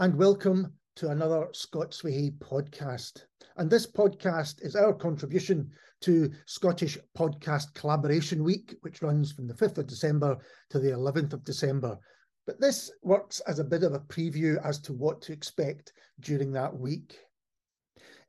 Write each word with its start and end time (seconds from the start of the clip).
and 0.00 0.14
welcome 0.14 0.72
to 0.96 1.10
another 1.10 1.48
Scots 1.52 2.02
Way 2.02 2.32
podcast. 2.38 3.24
And 3.58 3.68
this 3.68 3.86
podcast 3.86 4.64
is 4.64 4.74
our 4.74 4.94
contribution 4.94 5.70
to 6.00 6.30
Scottish 6.46 6.96
Podcast 7.14 7.74
Collaboration 7.74 8.42
Week, 8.42 8.76
which 8.80 9.02
runs 9.02 9.30
from 9.30 9.46
the 9.46 9.52
5th 9.52 9.76
of 9.76 9.86
December 9.86 10.38
to 10.70 10.78
the 10.78 10.88
11th 10.92 11.34
of 11.34 11.44
December. 11.44 11.98
But 12.46 12.58
this 12.58 12.90
works 13.02 13.40
as 13.40 13.58
a 13.58 13.64
bit 13.64 13.82
of 13.82 13.92
a 13.92 13.98
preview 13.98 14.56
as 14.64 14.80
to 14.80 14.94
what 14.94 15.20
to 15.22 15.34
expect 15.34 15.92
during 16.20 16.50
that 16.52 16.74
week. 16.74 17.18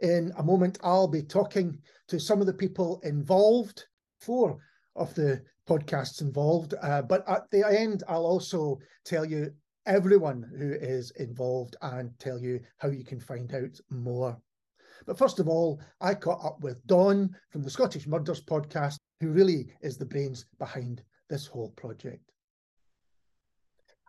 In 0.02 0.34
a 0.38 0.44
moment, 0.44 0.78
I'll 0.84 1.08
be 1.08 1.24
talking 1.24 1.80
to 2.10 2.20
some 2.20 2.42
of 2.42 2.48
the 2.48 2.54
people 2.54 3.00
involved, 3.06 3.86
four 4.20 4.58
of 4.98 5.16
the 5.16 5.42
podcasts 5.70 6.20
involved. 6.20 6.74
Uh, 6.82 7.02
but 7.02 7.24
at 7.30 7.50
the 7.50 7.66
end, 7.66 8.04
I'll 8.10 8.26
also 8.26 8.78
tell 9.06 9.24
you 9.24 9.54
everyone 9.86 10.50
who 10.58 10.74
is 10.74 11.12
involved 11.12 11.76
and 11.82 12.12
tell 12.20 12.40
you 12.40 12.60
how 12.78 12.90
you 12.90 13.04
can 13.04 13.20
find 13.20 13.54
out 13.54 13.80
more. 13.90 14.40
But 15.06 15.18
first 15.18 15.40
of 15.40 15.48
all, 15.48 15.82
I 16.00 16.14
caught 16.14 16.46
up 16.46 16.62
with 16.62 16.86
Dawn 16.86 17.36
from 17.50 17.64
the 17.64 17.70
Scottish 17.70 18.08
Murders 18.08 18.44
podcast, 18.44 18.98
who 19.20 19.32
really 19.32 19.74
is 19.82 19.98
the 19.98 20.06
brains 20.06 20.46
behind 20.60 21.02
this 21.30 21.48
whole 21.48 21.70
project. 21.70 22.22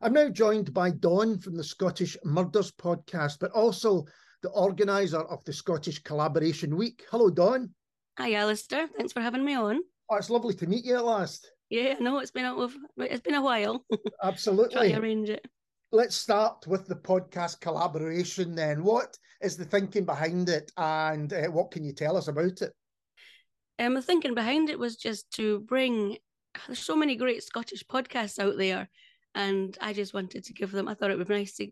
I'm 0.03 0.13
now 0.13 0.29
joined 0.29 0.75
by 0.75 0.91
Dawn 0.91 1.39
from 1.39 1.57
the 1.57 1.65
Scottish 1.65 2.17
Murders 2.25 2.73
podcast, 2.73 3.39
but 3.41 3.53
also 3.53 4.05
the 4.43 4.51
organiser 4.51 5.21
of 5.21 5.43
the 5.45 5.53
Scottish 5.53 6.03
Collaboration 6.03 6.77
Week. 6.77 7.05
Hello, 7.11 7.31
Dawn. 7.31 7.71
Hi, 8.19 8.35
Alistair. 8.35 8.89
Thanks 8.89 9.13
for 9.13 9.21
having 9.21 9.45
me 9.45 9.55
on. 9.55 9.81
Oh, 10.11 10.17
it's 10.17 10.29
lovely 10.29 10.55
to 10.55 10.67
meet 10.67 10.85
you 10.85 10.97
at 10.97 11.05
last. 11.05 11.51
Yeah, 11.71 11.95
no, 12.01 12.19
it's 12.19 12.33
been 12.33 12.45
a, 12.45 12.69
it's 12.99 13.23
been 13.23 13.35
a 13.35 13.43
while. 13.43 13.87
Absolutely. 14.23 14.75
Try 14.75 14.91
to 14.91 15.01
arrange 15.01 15.31
it 15.31 15.47
let's 15.93 16.17
start 16.17 16.67
with 16.67 16.87
the 16.87 16.97
podcast 16.97 17.61
collaboration 17.61 18.55
then. 18.55 18.83
What 18.83 19.17
is 19.43 19.59
the 19.59 19.67
thinking 19.67 20.07
behind 20.07 20.49
it 20.49 20.73
and 20.79 21.31
uh, 21.33 21.49
what 21.51 21.71
can 21.71 21.85
you 21.85 21.93
tell 21.93 22.17
us 22.17 22.29
about 22.29 22.63
it? 22.63 22.73
Um, 23.79 23.95
the 23.95 24.03
thinking 24.03 24.35
behind 24.35 24.71
it 24.71 24.79
was 24.79 24.97
just 24.97 25.31
to 25.33 25.61
bring, 25.61 26.17
there's 26.67 26.79
so 26.79 26.97
many 26.97 27.15
great 27.17 27.43
Scottish 27.43 27.85
podcasts 27.85 28.39
out 28.39 28.57
there, 28.57 28.89
and 29.35 29.77
I 29.81 29.93
just 29.93 30.15
wanted 30.15 30.45
to 30.45 30.53
give 30.53 30.73
them, 30.73 30.89
I 30.89 30.95
thought 30.95 31.11
it 31.11 31.19
would 31.19 31.29
be 31.29 31.35
nice 31.35 31.57
to 31.57 31.69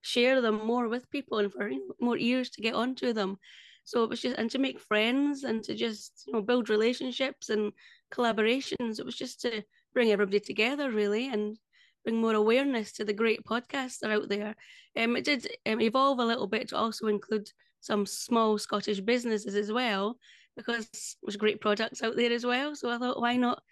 share 0.00 0.40
them 0.40 0.66
more 0.66 0.88
with 0.88 1.10
people 1.10 1.38
and 1.38 1.52
for 1.52 1.70
more 2.00 2.16
ears 2.16 2.50
to 2.50 2.62
get 2.62 2.74
onto 2.74 3.12
them. 3.12 3.36
So 3.84 4.02
it 4.02 4.10
was 4.10 4.22
just, 4.22 4.38
and 4.38 4.50
to 4.52 4.58
make 4.58 4.80
friends 4.80 5.44
and 5.44 5.62
to 5.64 5.74
just, 5.74 6.24
you 6.26 6.32
know, 6.32 6.42
build 6.42 6.68
relationships 6.68 7.48
and 7.48 7.72
collaborations. 8.12 8.98
It 8.98 9.04
was 9.04 9.16
just 9.16 9.40
to 9.42 9.62
bring 9.92 10.10
everybody 10.10 10.40
together, 10.40 10.90
really, 10.90 11.28
and 11.28 11.58
bring 12.04 12.20
more 12.20 12.34
awareness 12.34 12.92
to 12.92 13.04
the 13.04 13.12
great 13.12 13.44
podcasts 13.44 13.98
that 14.00 14.10
are 14.10 14.14
out 14.14 14.28
there. 14.28 14.54
Um, 14.96 15.16
it 15.16 15.24
did 15.24 15.48
um, 15.66 15.80
evolve 15.80 16.18
a 16.18 16.24
little 16.24 16.46
bit 16.46 16.68
to 16.68 16.76
also 16.76 17.06
include 17.06 17.48
some 17.80 18.06
small 18.06 18.58
Scottish 18.58 19.00
businesses 19.00 19.54
as 19.54 19.72
well, 19.72 20.16
because 20.56 20.88
there's 21.22 21.36
great 21.36 21.60
products 21.60 22.02
out 22.02 22.16
there 22.16 22.32
as 22.32 22.44
well. 22.44 22.74
So 22.74 22.90
I 22.90 22.98
thought, 22.98 23.20
why 23.20 23.36
not, 23.36 23.62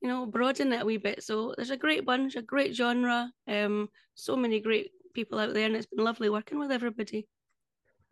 you 0.00 0.08
know, 0.08 0.26
broaden 0.26 0.72
it 0.72 0.82
a 0.82 0.84
wee 0.84 0.96
bit? 0.96 1.22
So 1.22 1.54
there's 1.56 1.70
a 1.70 1.76
great 1.76 2.04
bunch, 2.04 2.36
a 2.36 2.42
great 2.42 2.74
genre, 2.74 3.30
um, 3.46 3.88
so 4.14 4.36
many 4.36 4.60
great 4.60 4.90
people 5.14 5.38
out 5.38 5.54
there, 5.54 5.66
and 5.66 5.76
it's 5.76 5.86
been 5.86 6.04
lovely 6.04 6.28
working 6.28 6.58
with 6.58 6.72
everybody. 6.72 7.26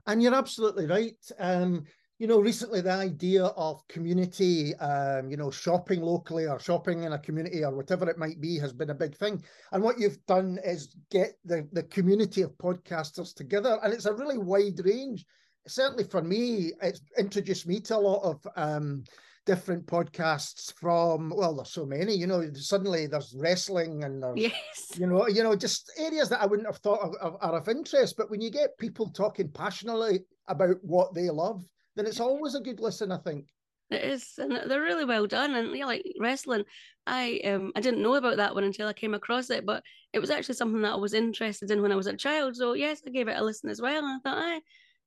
And 0.07 0.23
you're 0.23 0.35
absolutely 0.35 0.87
right. 0.87 1.17
Um, 1.39 1.85
you 2.23 2.29
know, 2.29 2.39
recently 2.39 2.81
the 2.81 2.93
idea 2.93 3.47
of 3.47 3.85
community, 3.89 4.77
um, 4.77 5.29
you 5.29 5.37
know, 5.37 5.51
shopping 5.51 6.01
locally 6.01 6.47
or 6.47 6.61
shopping 6.61 7.03
in 7.03 7.15
a 7.15 7.19
community 7.19 7.65
or 7.65 7.75
whatever 7.75 8.09
it 8.09 8.17
might 8.17 8.41
be 8.41 8.57
has 8.61 8.73
been 8.73 8.91
a 8.91 8.95
big 8.95 9.17
thing. 9.17 9.43
And 9.73 9.83
what 9.83 9.99
you've 9.99 10.25
done 10.27 10.61
is 10.65 10.95
get 11.11 11.33
the, 11.45 11.67
the 11.73 11.83
community 11.83 12.43
of 12.43 12.57
podcasters 12.59 13.35
together. 13.35 13.77
And 13.83 13.93
it's 13.93 14.07
a 14.07 14.15
really 14.15 14.39
wide 14.39 14.79
range. 14.85 15.27
Certainly 15.67 16.05
for 16.05 16.23
me, 16.23 16.71
it's 16.81 17.01
introduced 17.19 17.67
me 17.67 17.81
to 17.81 17.97
a 17.97 17.99
lot 17.99 18.23
of 18.23 18.47
um, 18.55 19.03
different 19.45 19.85
podcasts 19.87 20.73
from 20.75 21.31
well 21.35 21.53
there's 21.53 21.73
so 21.73 21.85
many 21.85 22.15
you 22.15 22.29
know 22.29 22.49
suddenly 22.55 23.09
there's 23.09 23.35
wrestling 23.37 24.05
and 24.05 24.23
there's 24.23 24.37
yes. 24.39 24.93
you 24.97 25.05
know 25.05 25.27
you 25.27 25.43
know 25.43 25.57
just 25.57 25.91
areas 25.99 26.29
that 26.29 26.41
i 26.41 26.47
wouldn't 26.47 26.69
have 26.69 26.77
thought 26.77 27.01
of, 27.01 27.17
of, 27.17 27.37
are 27.41 27.57
of 27.57 27.69
interest 27.69 28.17
but 28.17 28.31
when 28.31 28.41
you 28.41 28.53
get 28.53 28.79
people 28.79 29.11
talking 29.11 29.49
passionately 29.49 30.21
about 30.47 30.77
what 30.83 31.13
they 31.13 31.29
love 31.29 31.65
then 31.97 32.07
it's 32.07 32.21
always 32.21 32.55
a 32.55 32.61
good 32.61 32.81
listen, 32.81 33.13
I 33.13 33.19
think. 33.19 33.47
It 33.91 34.05
is, 34.05 34.33
and 34.39 34.71
they're 34.71 34.81
really 34.81 35.05
well 35.05 35.27
done. 35.27 35.55
And 35.55 35.77
yeah, 35.77 35.85
like 35.85 36.03
wrestling, 36.19 36.65
I 37.07 37.41
um 37.45 37.73
I 37.77 37.81
didn't 37.81 38.03
know 38.03 38.15
about 38.15 38.39
that 38.39 38.55
one 38.55 38.65
until 38.65 38.89
I 38.89 38.95
came 38.95 39.13
across 39.13 39.51
it, 39.51 39.67
but 39.67 39.83
it 40.15 40.19
was 40.19 40.31
actually 40.31 40.55
something 40.55 40.81
that 40.83 40.95
I 40.95 40.97
was 40.97 41.13
interested 41.13 41.71
in 41.71 41.83
when 41.83 41.93
I 41.93 41.97
was 41.97 42.07
a 42.07 42.17
child. 42.17 42.57
So 42.57 42.73
yes, 42.73 43.03
I 43.07 43.11
gave 43.11 43.29
it 43.29 43.37
a 43.37 43.45
listen 43.45 43.69
as 43.69 43.83
well. 43.83 44.05
And 44.05 44.07
I 44.07 44.19
thought, 44.31 44.43
I 44.43 44.61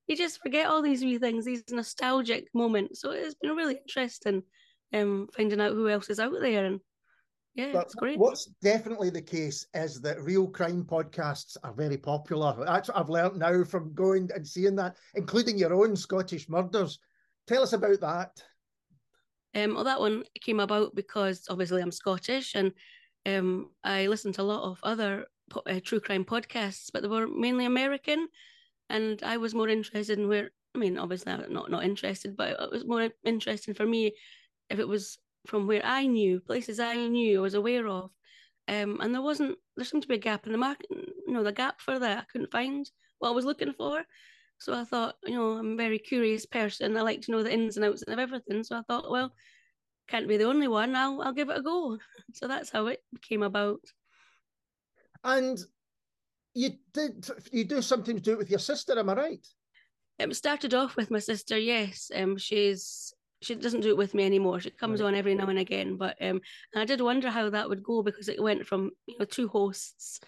you 0.07 0.15
just 0.15 0.41
forget 0.41 0.67
all 0.67 0.83
these 0.83 1.03
wee 1.03 1.17
things, 1.17 1.45
these 1.45 1.63
nostalgic 1.71 2.47
moments. 2.53 3.01
So 3.01 3.11
it's 3.11 3.35
been 3.35 3.55
really 3.55 3.77
interesting, 3.77 4.43
um, 4.93 5.29
finding 5.35 5.59
out 5.59 5.73
who 5.73 5.89
else 5.89 6.09
is 6.09 6.19
out 6.19 6.33
there 6.39 6.65
and 6.65 6.79
yeah, 7.55 7.71
but 7.71 7.83
it's 7.83 7.95
great. 7.95 8.19
What's 8.19 8.45
definitely 8.61 9.09
the 9.09 9.21
case 9.21 9.65
is 9.73 10.01
that 10.01 10.21
real 10.21 10.47
crime 10.47 10.83
podcasts 10.83 11.55
are 11.63 11.73
very 11.73 11.97
popular. 11.97 12.53
That's 12.65 12.89
what 12.89 12.97
I've 12.97 13.09
learned 13.09 13.39
now 13.39 13.63
from 13.63 13.93
going 13.93 14.29
and 14.35 14.45
seeing 14.45 14.75
that, 14.75 14.97
including 15.15 15.57
your 15.57 15.73
own 15.73 15.95
Scottish 15.95 16.49
murders. 16.49 16.99
Tell 17.47 17.63
us 17.63 17.71
about 17.71 18.01
that. 18.01 18.43
Um, 19.55 19.75
well, 19.75 19.85
that 19.85 20.01
one 20.01 20.25
came 20.41 20.59
about 20.59 20.95
because 20.95 21.45
obviously 21.49 21.81
I'm 21.81 21.91
Scottish 21.91 22.55
and 22.55 22.73
um, 23.25 23.71
I 23.85 24.07
listened 24.07 24.35
to 24.35 24.41
a 24.41 24.43
lot 24.43 24.69
of 24.69 24.79
other 24.83 25.25
po- 25.49 25.63
uh, 25.65 25.79
true 25.81 26.01
crime 26.01 26.25
podcasts, 26.25 26.89
but 26.91 27.03
they 27.03 27.07
were 27.07 27.25
mainly 27.27 27.65
American, 27.65 28.27
and 28.89 29.21
I 29.23 29.37
was 29.37 29.55
more 29.55 29.69
interested 29.69 30.19
in 30.19 30.27
where. 30.27 30.51
I 30.75 30.77
mean, 30.77 30.97
obviously, 30.97 31.31
I'm 31.31 31.53
not 31.53 31.71
not 31.71 31.85
interested, 31.85 32.35
but 32.35 32.59
it 32.59 32.71
was 32.71 32.85
more 32.85 33.09
interesting 33.23 33.73
for 33.73 33.85
me 33.85 34.13
if 34.69 34.77
it 34.77 34.87
was 34.87 35.17
from 35.45 35.67
where 35.67 35.85
I 35.85 36.05
knew, 36.07 36.39
places 36.39 36.79
I 36.79 36.95
knew, 37.07 37.39
I 37.39 37.41
was 37.41 37.53
aware 37.53 37.87
of. 37.87 38.11
Um, 38.67 38.99
and 39.01 39.13
there 39.13 39.21
wasn't, 39.21 39.57
there 39.75 39.85
seemed 39.85 40.03
to 40.03 40.09
be 40.09 40.15
a 40.15 40.19
gap 40.19 40.45
in 40.45 40.51
the 40.51 40.57
market, 40.57 40.87
you 40.89 41.33
know, 41.33 41.43
the 41.43 41.51
gap 41.51 41.81
for 41.81 41.99
that. 41.99 42.17
I 42.17 42.23
couldn't 42.31 42.51
find 42.51 42.89
what 43.19 43.29
I 43.29 43.33
was 43.33 43.45
looking 43.45 43.73
for. 43.73 44.03
So 44.59 44.73
I 44.73 44.83
thought, 44.83 45.15
you 45.25 45.35
know, 45.35 45.51
I'm 45.57 45.73
a 45.73 45.77
very 45.77 45.99
curious 45.99 46.45
person. 46.45 46.97
I 46.97 47.01
like 47.01 47.21
to 47.21 47.31
know 47.31 47.43
the 47.43 47.53
ins 47.53 47.77
and 47.77 47.85
outs 47.85 48.01
of 48.03 48.17
everything. 48.17 48.63
So 48.63 48.77
I 48.77 48.81
thought, 48.87 49.11
well, 49.11 49.33
can't 50.07 50.27
be 50.27 50.37
the 50.37 50.45
only 50.45 50.67
one. 50.67 50.95
I'll, 50.95 51.21
I'll 51.21 51.33
give 51.33 51.49
it 51.49 51.57
a 51.57 51.61
go. 51.61 51.97
So 52.33 52.47
that's 52.47 52.69
how 52.69 52.87
it 52.87 53.01
came 53.21 53.43
about. 53.43 53.79
And 55.23 55.57
you 56.53 56.71
did, 56.93 57.27
you 57.51 57.63
do 57.63 57.81
something 57.81 58.15
to 58.15 58.21
do 58.21 58.33
it 58.33 58.37
with 58.37 58.49
your 58.49 58.59
sister, 58.59 58.97
am 58.97 59.09
I 59.09 59.13
right? 59.13 59.47
It 60.19 60.35
started 60.35 60.73
off 60.73 60.95
with 60.95 61.11
my 61.11 61.19
sister, 61.19 61.57
yes. 61.57 62.11
Um, 62.13 62.37
she's 62.37 63.13
she 63.41 63.55
doesn't 63.55 63.81
do 63.81 63.89
it 63.89 63.97
with 63.97 64.13
me 64.13 64.25
anymore. 64.25 64.59
She 64.59 64.71
comes 64.71 65.01
right. 65.01 65.07
on 65.07 65.15
every 65.15 65.35
now 65.35 65.47
and 65.47 65.59
again, 65.59 65.97
but 65.97 66.17
um, 66.21 66.41
and 66.73 66.81
I 66.81 66.85
did 66.85 67.01
wonder 67.01 67.29
how 67.29 67.49
that 67.49 67.69
would 67.69 67.83
go 67.83 68.01
because 68.01 68.29
it 68.29 68.41
went 68.41 68.65
from 68.65 68.91
you 69.07 69.17
know 69.19 69.25
two 69.25 69.47
hosts, 69.47 70.19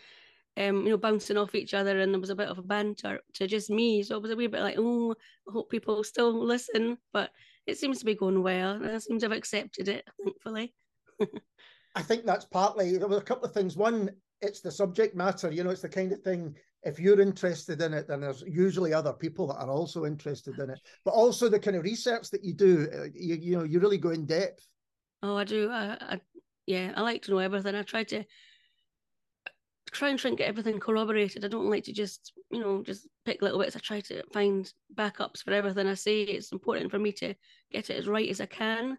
um, 0.57 0.83
you 0.83 0.89
know, 0.89 0.97
bouncing 0.97 1.37
off 1.37 1.55
each 1.55 1.73
other, 1.73 1.99
and 1.99 2.13
there 2.13 2.21
was 2.21 2.29
a 2.29 2.35
bit 2.35 2.49
of 2.49 2.57
a 2.57 2.63
banter 2.63 3.21
to 3.35 3.47
just 3.47 3.69
me. 3.69 4.03
So 4.03 4.15
it 4.15 4.21
was 4.21 4.31
a 4.31 4.35
wee 4.35 4.47
bit 4.47 4.61
like, 4.61 4.75
oh, 4.77 5.15
I 5.47 5.51
hope 5.51 5.69
people 5.69 6.03
still 6.03 6.33
listen, 6.33 6.97
but 7.13 7.31
it 7.65 7.77
seems 7.77 7.99
to 7.99 8.05
be 8.05 8.15
going 8.15 8.43
well. 8.43 8.83
I 8.83 8.97
seem 8.99 9.19
to 9.19 9.25
have 9.25 9.37
accepted 9.37 9.87
it, 9.87 10.05
thankfully. 10.23 10.73
I 11.95 12.01
think 12.01 12.25
that's 12.25 12.45
partly 12.45 12.97
there 12.97 13.07
were 13.07 13.17
a 13.17 13.21
couple 13.21 13.45
of 13.45 13.53
things. 13.53 13.75
One, 13.75 14.11
it's 14.41 14.61
the 14.61 14.71
subject 14.71 15.15
matter. 15.15 15.51
You 15.51 15.63
know, 15.63 15.71
it's 15.71 15.81
the 15.81 15.89
kind 15.89 16.11
of 16.11 16.21
thing 16.21 16.55
if 16.87 16.99
you're 16.99 17.19
interested 17.19 17.81
in 17.81 17.93
it, 17.93 18.07
then 18.07 18.21
there's 18.21 18.43
usually 18.47 18.93
other 18.93 19.11
people 19.11 19.47
that 19.47 19.57
are 19.57 19.69
also 19.69 20.05
interested 20.05 20.57
in 20.57 20.69
it. 20.69 20.79
But 21.03 21.11
also 21.11 21.49
the 21.49 21.59
kind 21.59 21.75
of 21.75 21.83
research 21.83 22.29
that 22.31 22.45
you 22.45 22.53
do, 22.53 22.87
uh, 22.93 23.07
you, 23.13 23.35
you 23.35 23.57
know, 23.57 23.65
you 23.65 23.79
really 23.79 23.97
go 23.97 24.11
in 24.11 24.25
depth. 24.25 24.65
Oh, 25.21 25.35
I 25.35 25.43
do. 25.43 25.69
I, 25.69 25.97
I 25.99 26.21
yeah, 26.65 26.93
I 26.95 27.01
like 27.01 27.23
to 27.23 27.31
know 27.31 27.39
everything. 27.39 27.75
I 27.75 27.81
try 27.83 28.03
to 28.05 28.23
try 29.91 30.09
and 30.09 30.19
try 30.19 30.29
and 30.29 30.37
get 30.37 30.47
everything 30.47 30.79
corroborated. 30.79 31.43
I 31.43 31.49
don't 31.49 31.69
like 31.69 31.83
to 31.85 31.93
just, 31.93 32.31
you 32.51 32.59
know, 32.59 32.83
just 32.83 33.07
pick 33.25 33.41
little 33.41 33.59
bits. 33.59 33.75
I 33.75 33.79
try 33.79 33.99
to 34.01 34.23
find 34.31 34.71
backups 34.95 35.43
for 35.43 35.51
everything 35.51 35.87
I 35.87 35.93
say. 35.93 36.21
It's 36.21 36.53
important 36.53 36.89
for 36.89 36.99
me 36.99 37.11
to 37.13 37.33
get 37.71 37.89
it 37.89 37.97
as 37.97 38.07
right 38.07 38.29
as 38.29 38.39
I 38.39 38.45
can, 38.45 38.97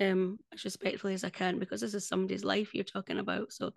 um, 0.00 0.38
as 0.52 0.64
respectfully 0.64 1.14
as 1.14 1.24
I 1.24 1.30
can, 1.30 1.58
because 1.58 1.80
this 1.80 1.94
is 1.94 2.06
somebody's 2.06 2.44
life 2.44 2.74
you're 2.74 2.84
talking 2.84 3.18
about. 3.18 3.52
So 3.52 3.72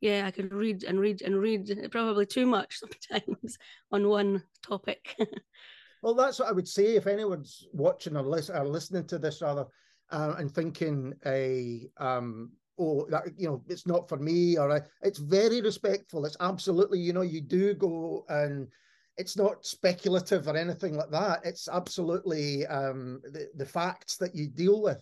yeah, 0.00 0.24
I 0.26 0.30
could 0.30 0.52
read 0.52 0.84
and 0.84 1.00
read 1.00 1.22
and 1.22 1.38
read 1.38 1.88
probably 1.90 2.26
too 2.26 2.46
much 2.46 2.80
sometimes 3.10 3.58
on 3.90 4.08
one 4.08 4.42
topic. 4.66 5.14
well, 6.02 6.14
that's 6.14 6.38
what 6.38 6.48
I 6.48 6.52
would 6.52 6.68
say 6.68 6.96
if 6.96 7.06
anyone's 7.06 7.66
watching 7.72 8.16
or, 8.16 8.24
or 8.26 8.66
listening 8.66 9.06
to 9.06 9.18
this 9.18 9.42
rather 9.42 9.66
uh, 10.10 10.34
and 10.38 10.50
thinking 10.50 11.14
a 11.24 11.88
um, 11.98 12.50
oh 12.78 13.06
that 13.10 13.24
you 13.38 13.48
know 13.48 13.62
it's 13.68 13.86
not 13.86 14.08
for 14.08 14.18
me 14.18 14.58
or 14.58 14.84
it's 15.02 15.18
very 15.18 15.60
respectful. 15.60 16.26
It's 16.26 16.36
absolutely 16.40 17.00
you 17.00 17.12
know 17.12 17.22
you 17.22 17.40
do 17.40 17.74
go 17.74 18.24
and 18.28 18.68
it's 19.16 19.36
not 19.36 19.64
speculative 19.64 20.46
or 20.46 20.56
anything 20.56 20.94
like 20.94 21.10
that. 21.10 21.40
It's 21.42 21.68
absolutely 21.68 22.66
um, 22.66 23.22
the 23.32 23.48
the 23.56 23.66
facts 23.66 24.18
that 24.18 24.34
you 24.34 24.48
deal 24.48 24.82
with 24.82 25.00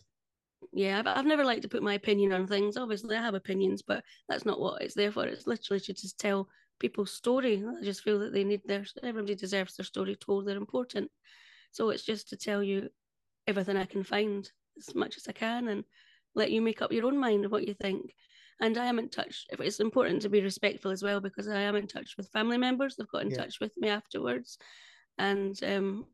yeah, 0.72 0.98
I've, 0.98 1.06
I've 1.06 1.26
never 1.26 1.44
liked 1.44 1.62
to 1.62 1.68
put 1.68 1.82
my 1.82 1.94
opinion 1.94 2.32
on 2.32 2.46
things. 2.46 2.76
Obviously, 2.76 3.16
I 3.16 3.22
have 3.22 3.34
opinions, 3.34 3.82
but 3.82 4.04
that's 4.28 4.44
not 4.44 4.60
what 4.60 4.82
it's 4.82 4.94
there 4.94 5.12
for. 5.12 5.24
It's 5.26 5.46
literally 5.46 5.80
to 5.80 5.92
just 5.92 6.18
tell 6.18 6.48
people's 6.80 7.12
story. 7.12 7.64
I 7.66 7.84
just 7.84 8.02
feel 8.02 8.18
that 8.20 8.32
they 8.32 8.44
need 8.44 8.62
their 8.64 8.84
everybody 9.02 9.34
deserves 9.34 9.76
their 9.76 9.84
story 9.84 10.16
told. 10.16 10.46
They're 10.46 10.56
important. 10.56 11.10
So 11.72 11.90
it's 11.90 12.04
just 12.04 12.28
to 12.30 12.36
tell 12.36 12.62
you 12.62 12.88
everything 13.46 13.76
I 13.76 13.84
can 13.84 14.04
find 14.04 14.48
as 14.78 14.94
much 14.94 15.16
as 15.16 15.28
I 15.28 15.32
can 15.32 15.68
and 15.68 15.84
let 16.34 16.50
you 16.50 16.60
make 16.60 16.82
up 16.82 16.92
your 16.92 17.06
own 17.06 17.18
mind 17.18 17.44
of 17.44 17.52
what 17.52 17.66
you 17.66 17.74
think. 17.74 18.14
And 18.60 18.78
I 18.78 18.86
am 18.86 18.98
in 18.98 19.08
touch. 19.08 19.46
If 19.50 19.60
it's 19.60 19.80
important 19.80 20.22
to 20.22 20.28
be 20.28 20.40
respectful 20.40 20.90
as 20.90 21.02
well, 21.02 21.20
because 21.20 21.48
I 21.48 21.62
am 21.62 21.76
in 21.76 21.86
touch 21.86 22.14
with 22.16 22.30
family 22.30 22.58
members. 22.58 22.96
They've 22.96 23.08
got 23.08 23.22
in 23.22 23.30
yeah. 23.30 23.38
touch 23.38 23.58
with 23.60 23.72
me 23.76 23.88
afterwards, 23.88 24.58
and 25.18 25.58
um, 25.64 26.06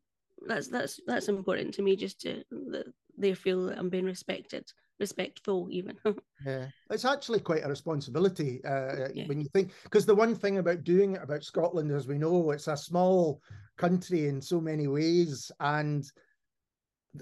that's 0.47 0.69
that's 0.69 0.99
that's 1.07 1.29
important 1.29 1.75
to 1.75 1.83
me. 1.83 1.97
Just 1.97 2.23
to 2.23 2.43
that 2.51 2.87
they 3.21 3.35
feel 3.35 3.67
that 3.67 3.79
I'm 3.79 3.89
being 3.89 4.05
respected, 4.05 4.71
respectful 4.99 5.69
even. 5.71 5.97
yeah, 6.47 6.67
it's 6.91 7.05
actually 7.05 7.41
quite 7.41 7.65
a 7.65 7.69
responsibility 7.69 8.61
uh, 8.65 9.09
yeah. 9.15 9.27
when 9.27 9.41
you 9.41 9.49
think 9.53 9.73
because 9.85 10.07
the 10.07 10.15
one 10.15 10.35
thing 10.35 10.59
about 10.59 10.85
doing 10.85 11.15
it 11.15 11.23
about 11.23 11.45
Scotland, 11.45 11.91
as 11.93 12.07
we 12.07 12.19
know, 12.19 12.51
it's 12.51 12.69
a 12.69 12.77
small 12.77 13.41
country 13.77 14.29
in 14.29 14.41
so 14.41 14.61
many 14.61 14.87
ways, 14.87 15.51
and 15.61 16.05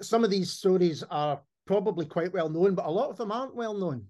some 0.00 0.24
of 0.24 0.30
these 0.30 0.50
stories 0.50 1.02
are 1.10 1.40
probably 1.66 2.06
quite 2.06 2.32
well 2.32 2.48
known, 2.48 2.74
but 2.74 2.86
a 2.86 2.90
lot 2.90 3.10
of 3.10 3.16
them 3.16 3.32
aren't 3.32 3.54
well 3.54 3.74
known. 3.74 4.06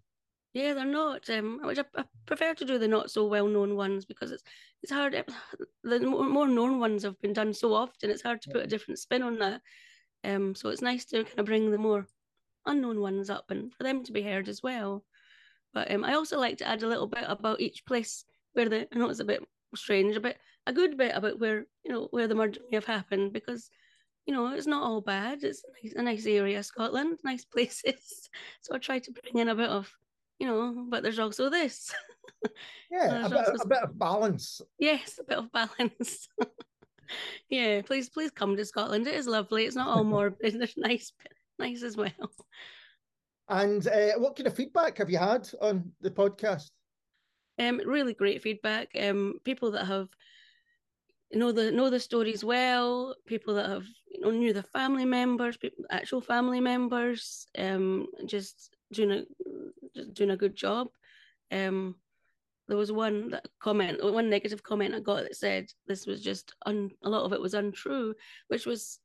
Yeah, 0.55 0.75
they're 0.75 0.84
not. 0.84 1.29
Um, 1.29 1.61
which 1.62 1.79
I, 1.79 1.84
I 1.96 2.05
prefer 2.26 2.55
to 2.55 2.64
do 2.64 2.79
the 2.79 2.88
not 2.88 3.11
so 3.11 3.26
well 3.26 3.46
known 3.46 3.76
ones 3.76 4.05
because 4.05 4.31
it's 4.31 4.43
it's 4.82 4.93
hard. 4.93 5.14
The 5.84 6.00
more 6.00 6.49
known 6.49 6.81
ones 6.81 7.02
have 7.05 7.19
been 7.20 7.32
done 7.32 7.55
so 7.55 7.73
often. 7.73 8.11
It's 8.11 8.23
hard 8.23 8.43
to 8.43 8.50
put 8.50 8.64
a 8.64 8.67
different 8.67 8.99
spin 8.99 9.23
on 9.23 9.38
that. 9.38 9.62
Um, 10.25 10.55
so 10.55 10.69
it's 10.69 10.82
nice 10.82 11.05
to 11.06 11.25
kind 11.25 11.38
of 11.38 11.47
bring 11.47 11.70
the 11.70 11.79
more 11.79 12.06
unknown 12.67 13.00
ones 13.00 13.31
up 13.31 13.50
and 13.50 13.73
for 13.73 13.82
them 13.82 14.05
to 14.05 14.12
be 14.12 14.23
heard 14.23 14.49
as 14.49 14.62
well. 14.62 15.05
But 15.75 15.91
um, 15.91 16.05
I 16.05 16.15
also 16.15 16.38
like 16.38 16.59
to 16.59 16.67
add 16.69 16.82
a 16.82 16.88
little 16.88 17.06
bit 17.06 17.25
about 17.26 17.61
each 17.61 17.85
place 17.85 18.25
where 18.53 18.69
the 18.69 18.88
I 18.93 18.99
know 18.99 19.09
it's 19.09 19.20
a 19.20 19.25
bit 19.25 19.43
strange, 19.75 20.17
a 20.17 20.20
bit 20.20 20.38
a 20.67 20.73
good 20.73 20.97
bit 20.97 21.15
about 21.15 21.38
where 21.38 21.67
you 21.85 21.93
know 21.93 22.09
where 22.11 22.26
the 22.26 22.35
murder 22.35 22.61
may 22.70 22.76
have 22.76 22.85
happened 22.85 23.32
because 23.32 23.70
you 24.26 24.35
know 24.35 24.49
it's 24.49 24.67
not 24.67 24.82
all 24.82 25.00
bad. 25.00 25.44
It's 25.44 25.62
a 25.65 25.87
nice, 25.87 25.94
a 25.94 26.03
nice 26.03 26.26
area, 26.26 26.62
Scotland, 26.62 27.19
nice 27.25 27.44
places. 27.44 28.29
So 28.62 28.75
I 28.75 28.79
try 28.79 28.99
to 28.99 29.12
bring 29.12 29.38
in 29.38 29.49
a 29.49 29.55
bit 29.55 29.70
of 29.70 29.93
you 30.38 30.47
know, 30.47 30.87
but 30.88 31.03
there's 31.03 31.19
also 31.19 31.50
this. 31.50 31.93
Yeah, 32.91 33.26
a 33.26 33.29
bit, 33.29 33.49
a 33.61 33.67
bit 33.67 33.82
of 33.82 33.99
balance. 33.99 34.62
Yes, 34.79 35.19
a 35.20 35.25
bit 35.25 35.38
of 35.38 35.53
balance. 35.53 36.29
yeah, 37.49 37.82
please, 37.82 38.08
please 38.08 38.31
come 38.31 38.56
to 38.56 38.64
Scotland. 38.64 39.06
It 39.06 39.14
is 39.14 39.26
lovely. 39.26 39.64
It's 39.64 39.76
not 39.76 39.88
all 39.88 40.05
more. 40.14 40.34
It's 40.40 40.56
nice, 40.76 41.12
nice 41.58 41.82
as 41.82 41.96
well. 41.96 42.10
And 43.49 43.87
uh, 43.87 44.19
what 44.19 44.37
kind 44.37 44.46
of 44.46 44.55
feedback 44.55 44.99
have 44.99 45.10
you 45.10 45.19
had 45.19 45.49
on 45.60 45.93
the 46.00 46.10
podcast? 46.10 46.70
Um, 47.58 47.81
really 47.84 48.14
great 48.14 48.43
feedback. 48.43 48.90
Um, 48.99 49.40
people 49.44 49.70
that 49.72 49.87
have 49.87 50.08
know 51.32 51.52
the 51.52 51.70
know 51.70 51.90
the 51.90 52.00
stories 52.00 52.44
well. 52.44 53.16
People 53.26 53.55
that 53.55 53.69
have 53.69 53.87
you 54.10 54.20
know 54.20 54.31
knew 54.31 54.52
the 54.52 54.62
family 54.62 55.05
members, 55.05 55.56
people, 55.56 55.84
actual 55.90 56.20
family 56.20 56.60
members. 56.60 57.46
Um, 57.56 58.06
just 58.26 58.76
doing 58.93 59.12
a 59.12 59.25
just 59.94 60.14
doing 60.14 60.31
a 60.31 60.37
good 60.37 60.55
job. 60.55 60.88
Um, 61.50 61.96
there 62.69 62.76
was 62.76 62.93
one 62.93 63.31
that 63.31 63.47
comment, 63.61 64.03
one 64.03 64.31
negative 64.31 64.62
comment 64.62 64.94
I 64.94 65.00
got 65.00 65.23
that 65.23 65.37
said 65.37 65.67
this 65.87 66.06
was 66.06 66.23
just 66.23 66.55
un, 66.67 66.91
a 67.03 67.09
lot 67.09 67.25
of 67.25 67.32
it 67.32 67.41
was 67.41 67.55
untrue, 67.55 68.15
which 68.49 68.67
was 68.67 69.00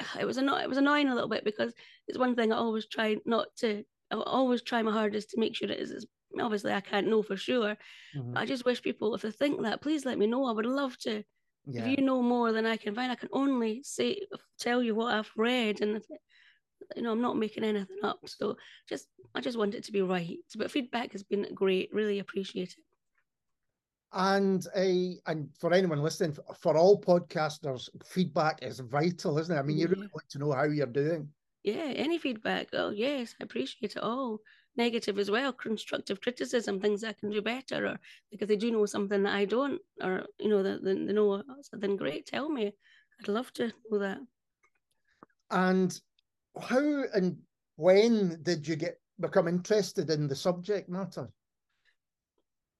it 0.20 0.24
was 0.24 0.38
anno- 0.38 0.58
it 0.58 0.68
was 0.68 0.78
annoying 0.78 1.08
a 1.08 1.14
little 1.14 1.28
bit 1.28 1.44
because 1.44 1.72
it's 2.06 2.18
one 2.18 2.36
thing 2.36 2.52
I 2.52 2.56
always 2.56 2.86
try 2.86 3.16
not 3.24 3.48
to. 3.58 3.84
I 4.10 4.16
always 4.16 4.62
try 4.62 4.82
my 4.82 4.92
hardest 4.92 5.30
to 5.30 5.40
make 5.40 5.56
sure 5.56 5.70
it 5.70 5.80
is. 5.80 6.06
Obviously, 6.38 6.72
I 6.72 6.80
can't 6.80 7.08
know 7.08 7.22
for 7.22 7.36
sure. 7.36 7.76
Mm-hmm. 8.16 8.36
I 8.36 8.44
just 8.44 8.64
wish 8.64 8.82
people, 8.82 9.14
if 9.14 9.22
they 9.22 9.30
think 9.30 9.62
that, 9.62 9.80
please 9.80 10.04
let 10.04 10.18
me 10.18 10.26
know. 10.26 10.46
I 10.46 10.52
would 10.52 10.66
love 10.66 10.98
to. 10.98 11.22
Yeah. 11.66 11.82
If 11.82 11.98
you 11.98 12.04
know 12.04 12.20
more 12.20 12.52
than 12.52 12.66
I 12.66 12.76
can 12.76 12.94
find, 12.94 13.10
I 13.10 13.14
can 13.14 13.30
only 13.32 13.82
say 13.82 14.26
tell 14.58 14.82
you 14.82 14.94
what 14.94 15.14
I've 15.14 15.30
read, 15.36 15.80
and 15.80 16.02
you 16.96 17.02
know, 17.02 17.12
I'm 17.12 17.20
not 17.20 17.36
making 17.36 17.64
anything 17.64 17.98
up. 18.02 18.20
So 18.26 18.56
just, 18.88 19.08
I 19.34 19.40
just 19.40 19.58
want 19.58 19.74
it 19.74 19.84
to 19.84 19.92
be 19.92 20.02
right. 20.02 20.38
But 20.56 20.70
feedback 20.70 21.12
has 21.12 21.22
been 21.22 21.46
great. 21.54 21.92
Really 21.92 22.18
appreciate 22.18 22.70
it. 22.70 22.84
And 24.16 24.64
a 24.76 25.18
and 25.26 25.48
for 25.58 25.72
anyone 25.72 26.00
listening, 26.00 26.36
for 26.60 26.76
all 26.76 27.00
podcasters, 27.00 27.88
feedback 28.06 28.62
is 28.62 28.78
vital, 28.78 29.38
isn't 29.38 29.54
it? 29.54 29.58
I 29.58 29.62
mean, 29.62 29.76
you 29.76 29.88
really 29.88 30.08
want 30.14 30.28
to 30.30 30.38
know 30.38 30.52
how 30.52 30.64
you're 30.64 30.86
doing. 30.86 31.28
Yeah, 31.64 31.92
any 31.96 32.18
feedback. 32.18 32.68
Oh 32.72 32.90
yes, 32.90 33.34
I 33.40 33.44
appreciate 33.44 33.96
it 33.96 34.02
all. 34.02 34.38
Negative 34.76 35.18
as 35.18 35.30
well, 35.30 35.52
constructive 35.52 36.20
criticism, 36.20 36.80
things 36.80 37.02
I 37.02 37.12
can 37.12 37.30
do 37.30 37.42
better, 37.42 37.86
or 37.86 37.98
because 38.30 38.46
they 38.46 38.56
do 38.56 38.70
know 38.70 38.86
something 38.86 39.22
that 39.24 39.34
I 39.34 39.46
don't, 39.46 39.80
or 40.00 40.26
you 40.38 40.48
know, 40.48 40.62
they, 40.62 40.76
they 40.82 41.12
know 41.12 41.42
something 41.62 41.96
great. 41.96 42.26
Tell 42.26 42.48
me, 42.48 42.72
I'd 43.20 43.28
love 43.28 43.52
to 43.54 43.72
know 43.90 43.98
that. 43.98 44.18
And 45.50 46.00
how 46.60 47.04
and 47.14 47.36
when 47.76 48.42
did 48.42 48.66
you 48.66 48.76
get 48.76 49.00
become 49.20 49.48
interested 49.48 50.10
in 50.10 50.28
the 50.28 50.36
subject 50.36 50.88
matter? 50.88 51.28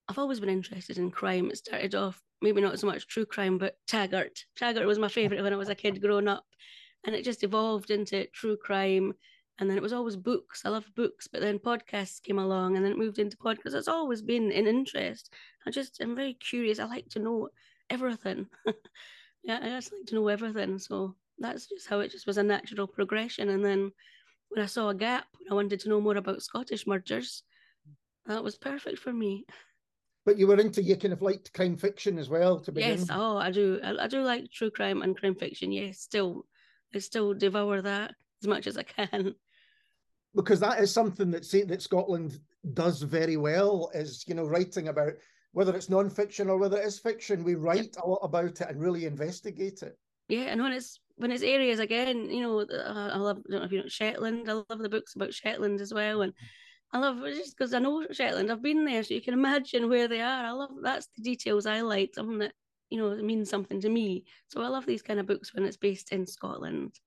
I've 0.08 0.18
always 0.18 0.40
been 0.40 0.50
interested 0.50 0.98
in 0.98 1.10
crime. 1.10 1.50
It 1.50 1.58
started 1.58 1.94
off 1.94 2.20
maybe 2.42 2.60
not 2.60 2.78
so 2.78 2.86
much 2.86 3.06
true 3.06 3.24
crime, 3.24 3.58
but 3.58 3.76
Taggart. 3.86 4.44
Taggart 4.56 4.86
was 4.86 4.98
my 4.98 5.08
favourite 5.08 5.42
when 5.42 5.52
I 5.52 5.56
was 5.56 5.70
a 5.70 5.74
kid 5.74 6.00
growing 6.00 6.28
up. 6.28 6.44
And 7.06 7.14
it 7.14 7.24
just 7.24 7.42
evolved 7.42 7.90
into 7.90 8.26
true 8.28 8.56
crime. 8.56 9.14
And 9.58 9.70
then 9.70 9.76
it 9.76 9.82
was 9.82 9.92
always 9.92 10.16
books. 10.16 10.62
I 10.64 10.68
love 10.68 10.90
books, 10.96 11.28
but 11.30 11.40
then 11.40 11.58
podcasts 11.58 12.22
came 12.22 12.38
along 12.38 12.76
and 12.76 12.84
then 12.84 12.92
it 12.92 12.98
moved 12.98 13.18
into 13.18 13.36
podcasts. 13.36 13.74
It's 13.74 13.88
always 13.88 14.20
been 14.20 14.50
an 14.52 14.66
interest. 14.66 15.32
I 15.66 15.70
just 15.70 16.00
I'm 16.00 16.16
very 16.16 16.34
curious. 16.34 16.78
I 16.78 16.84
like 16.84 17.08
to 17.10 17.18
know 17.20 17.48
everything. 17.88 18.46
yeah, 19.44 19.60
I 19.62 19.68
just 19.68 19.92
like 19.92 20.06
to 20.06 20.16
know 20.16 20.28
everything. 20.28 20.78
So 20.78 21.14
that's 21.38 21.66
just 21.66 21.88
how 21.88 22.00
it 22.00 22.10
just 22.10 22.26
was 22.26 22.38
a 22.38 22.42
natural 22.42 22.86
progression. 22.86 23.48
And 23.48 23.64
then 23.64 23.90
when 24.48 24.62
I 24.62 24.66
saw 24.66 24.88
a 24.88 24.94
gap, 24.94 25.26
I 25.50 25.54
wanted 25.54 25.80
to 25.80 25.88
know 25.88 26.00
more 26.00 26.16
about 26.16 26.42
Scottish 26.42 26.86
murders. 26.86 27.42
That 28.26 28.44
was 28.44 28.56
perfect 28.56 28.98
for 28.98 29.12
me. 29.12 29.44
But 30.24 30.38
you 30.38 30.46
were 30.46 30.58
into 30.58 30.82
you 30.82 30.96
kind 30.96 31.12
of 31.12 31.20
liked 31.20 31.52
crime 31.52 31.76
fiction 31.76 32.18
as 32.18 32.30
well 32.30 32.58
to 32.60 32.72
begin. 32.72 32.98
Yes, 32.98 33.08
oh, 33.10 33.36
I 33.36 33.50
do. 33.50 33.78
I, 33.84 34.04
I 34.04 34.06
do 34.06 34.22
like 34.22 34.50
true 34.50 34.70
crime 34.70 35.02
and 35.02 35.16
crime 35.16 35.34
fiction. 35.34 35.70
Yes, 35.70 36.00
still, 36.00 36.46
I 36.94 36.98
still 36.98 37.34
devour 37.34 37.82
that 37.82 38.14
as 38.42 38.48
much 38.48 38.66
as 38.66 38.78
I 38.78 38.84
can. 38.84 39.34
Because 40.34 40.60
that 40.60 40.80
is 40.80 40.90
something 40.90 41.30
that 41.32 41.44
say 41.44 41.62
that 41.64 41.82
Scotland 41.82 42.40
does 42.72 43.02
very 43.02 43.36
well. 43.36 43.90
Is 43.92 44.24
you 44.26 44.34
know 44.34 44.46
writing 44.46 44.88
about 44.88 45.12
whether 45.52 45.76
it's 45.76 45.90
non-fiction 45.90 46.48
or 46.48 46.58
whether 46.58 46.80
it 46.80 46.86
is 46.86 46.98
fiction. 46.98 47.44
We 47.44 47.54
write 47.54 47.94
yep. 47.94 48.02
a 48.02 48.08
lot 48.08 48.20
about 48.22 48.60
it 48.60 48.68
and 48.68 48.80
really 48.80 49.04
investigate 49.04 49.82
it. 49.82 49.98
Yeah, 50.28 50.44
and 50.44 50.62
when 50.62 50.72
it's 50.72 51.00
when 51.16 51.30
it's 51.30 51.42
areas 51.42 51.78
again, 51.78 52.28
you 52.30 52.42
know, 52.42 52.60
uh, 52.60 53.10
I 53.12 53.18
love. 53.18 53.38
I 53.48 53.52
don't 53.52 53.60
know 53.60 53.66
if 53.66 53.72
you 53.72 53.82
know 53.82 53.88
Shetland. 53.88 54.50
I 54.50 54.54
love 54.54 54.78
the 54.78 54.88
books 54.88 55.14
about 55.14 55.34
Shetland 55.34 55.80
as 55.80 55.94
well, 55.94 56.22
and 56.22 56.32
I 56.92 56.98
love 56.98 57.20
just 57.24 57.56
because 57.56 57.74
I 57.74 57.78
know 57.78 58.06
Shetland. 58.10 58.50
I've 58.50 58.62
been 58.62 58.84
there, 58.84 59.02
so 59.02 59.14
you 59.14 59.22
can 59.22 59.34
imagine 59.34 59.88
where 59.88 60.08
they 60.08 60.20
are. 60.20 60.44
I 60.44 60.50
love 60.50 60.70
that's 60.82 61.08
the 61.16 61.22
details 61.22 61.66
I 61.66 61.82
like. 61.82 62.14
Something 62.14 62.38
that 62.38 62.52
you 62.90 62.98
know 62.98 63.14
means 63.22 63.48
something 63.48 63.80
to 63.80 63.88
me. 63.88 64.24
So 64.48 64.62
I 64.62 64.68
love 64.68 64.86
these 64.86 65.02
kind 65.02 65.20
of 65.20 65.26
books 65.26 65.54
when 65.54 65.64
it's 65.64 65.76
based 65.76 66.12
in 66.12 66.26
Scotland. 66.26 66.98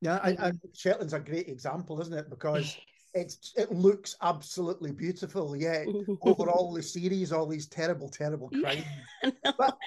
Yeah, 0.00 0.20
and 0.22 0.60
Shetland's 0.74 1.14
a 1.14 1.20
great 1.20 1.48
example, 1.48 2.00
isn't 2.00 2.12
it? 2.12 2.30
Because 2.30 2.76
it's 3.14 3.54
it 3.56 3.72
looks 3.72 4.16
absolutely 4.22 4.92
beautiful. 4.92 5.56
Yeah, 5.56 5.84
over 6.22 6.50
all 6.50 6.72
the 6.72 6.82
series, 6.82 7.32
all 7.32 7.46
these 7.46 7.66
terrible, 7.66 8.08
terrible 8.08 8.50
crimes. 8.50 8.84
Yeah, 9.24 9.52
but 9.56 9.78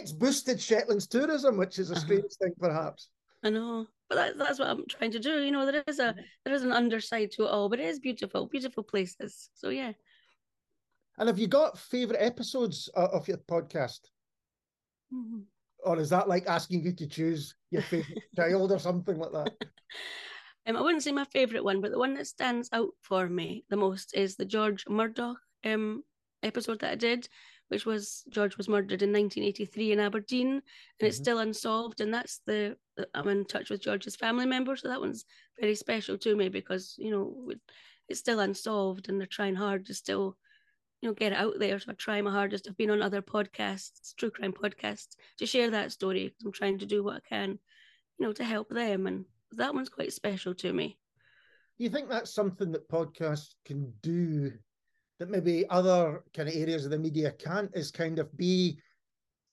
it's 0.00 0.12
boosted 0.12 0.58
Shetland's 0.58 1.06
tourism, 1.06 1.56
which 1.56 1.78
is 1.78 1.90
a 1.90 1.94
uh-huh. 1.94 2.04
strange 2.04 2.24
uh-huh. 2.24 2.46
thing, 2.46 2.54
perhaps. 2.58 3.08
I 3.42 3.50
know, 3.50 3.86
but 4.08 4.16
that, 4.16 4.38
that's 4.38 4.58
what 4.58 4.68
I'm 4.68 4.84
trying 4.88 5.12
to 5.12 5.18
do. 5.18 5.42
You 5.42 5.50
know, 5.50 5.64
there 5.64 5.82
is 5.86 5.98
a 5.98 6.14
there 6.44 6.54
is 6.54 6.62
an 6.62 6.72
underside 6.72 7.30
to 7.32 7.44
it 7.44 7.50
all, 7.50 7.68
but 7.68 7.80
it 7.80 7.86
is 7.86 7.98
beautiful, 7.98 8.46
beautiful 8.46 8.82
places. 8.82 9.50
So 9.54 9.70
yeah. 9.70 9.92
And 11.18 11.28
have 11.28 11.38
you 11.38 11.48
got 11.48 11.78
favorite 11.78 12.20
episodes 12.20 12.88
of 12.94 13.28
your 13.28 13.38
podcast? 13.38 14.00
Mm-hmm. 15.12 15.40
Or 15.84 15.98
is 15.98 16.10
that 16.10 16.28
like 16.28 16.46
asking 16.46 16.84
you 16.84 16.92
to 16.92 17.06
choose 17.06 17.54
your 17.70 17.82
favorite 17.82 18.24
child 18.36 18.72
or 18.72 18.78
something 18.78 19.18
like 19.18 19.32
that? 19.32 19.52
Um, 20.66 20.76
I 20.76 20.82
wouldn't 20.82 21.02
say 21.02 21.10
my 21.10 21.24
favorite 21.24 21.64
one, 21.64 21.80
but 21.80 21.90
the 21.90 21.98
one 21.98 22.12
that 22.14 22.26
stands 22.26 22.68
out 22.72 22.90
for 23.00 23.30
me 23.30 23.64
the 23.70 23.78
most 23.78 24.14
is 24.14 24.36
the 24.36 24.44
George 24.44 24.84
Murdoch 24.88 25.38
um 25.64 26.04
episode 26.42 26.80
that 26.80 26.92
I 26.92 26.96
did 26.96 27.28
which 27.70 27.86
was 27.86 28.24
George 28.28 28.56
was 28.56 28.68
murdered 28.68 29.02
in 29.02 29.12
1983 29.12 29.92
in 29.92 30.00
Aberdeen, 30.00 30.48
and 30.48 30.60
mm-hmm. 30.60 31.06
it's 31.06 31.16
still 31.16 31.38
unsolved. 31.38 32.00
And 32.00 32.12
that's 32.12 32.40
the 32.46 32.76
I'm 33.14 33.28
in 33.28 33.44
touch 33.44 33.70
with 33.70 33.82
George's 33.82 34.16
family 34.16 34.44
member, 34.44 34.76
so 34.76 34.88
that 34.88 35.00
one's 35.00 35.24
very 35.58 35.76
special 35.76 36.18
to 36.18 36.36
me 36.36 36.48
because 36.48 36.96
you 36.98 37.10
know 37.10 37.52
it's 38.08 38.18
still 38.18 38.40
unsolved, 38.40 39.08
and 39.08 39.20
they're 39.20 39.26
trying 39.26 39.54
hard 39.54 39.86
to 39.86 39.94
still 39.94 40.36
you 41.00 41.08
know 41.08 41.14
get 41.14 41.32
it 41.32 41.38
out 41.38 41.60
there. 41.60 41.78
So 41.78 41.92
I 41.92 41.94
try 41.94 42.20
my 42.20 42.32
hardest. 42.32 42.66
I've 42.68 42.76
been 42.76 42.90
on 42.90 43.02
other 43.02 43.22
podcasts, 43.22 44.14
true 44.16 44.32
crime 44.32 44.52
podcasts, 44.52 45.14
to 45.38 45.46
share 45.46 45.70
that 45.70 45.92
story. 45.92 46.34
I'm 46.44 46.52
trying 46.52 46.78
to 46.80 46.86
do 46.86 47.04
what 47.04 47.16
I 47.16 47.28
can, 47.28 47.58
you 48.18 48.26
know, 48.26 48.32
to 48.32 48.44
help 48.44 48.68
them, 48.68 49.06
and 49.06 49.24
that 49.52 49.74
one's 49.74 49.88
quite 49.88 50.12
special 50.12 50.54
to 50.56 50.72
me. 50.72 50.98
Do 51.78 51.84
you 51.84 51.90
think 51.90 52.08
that's 52.08 52.34
something 52.34 52.72
that 52.72 52.88
podcasts 52.88 53.54
can 53.64 53.92
do 54.02 54.52
that 55.20 55.30
maybe 55.30 55.68
other 55.68 56.24
kind 56.34 56.48
of 56.48 56.56
areas 56.56 56.84
of 56.84 56.90
the 56.90 56.98
media 56.98 57.30
can't 57.30 57.70
is 57.74 57.90
kind 57.90 58.18
of 58.18 58.34
be 58.36 58.78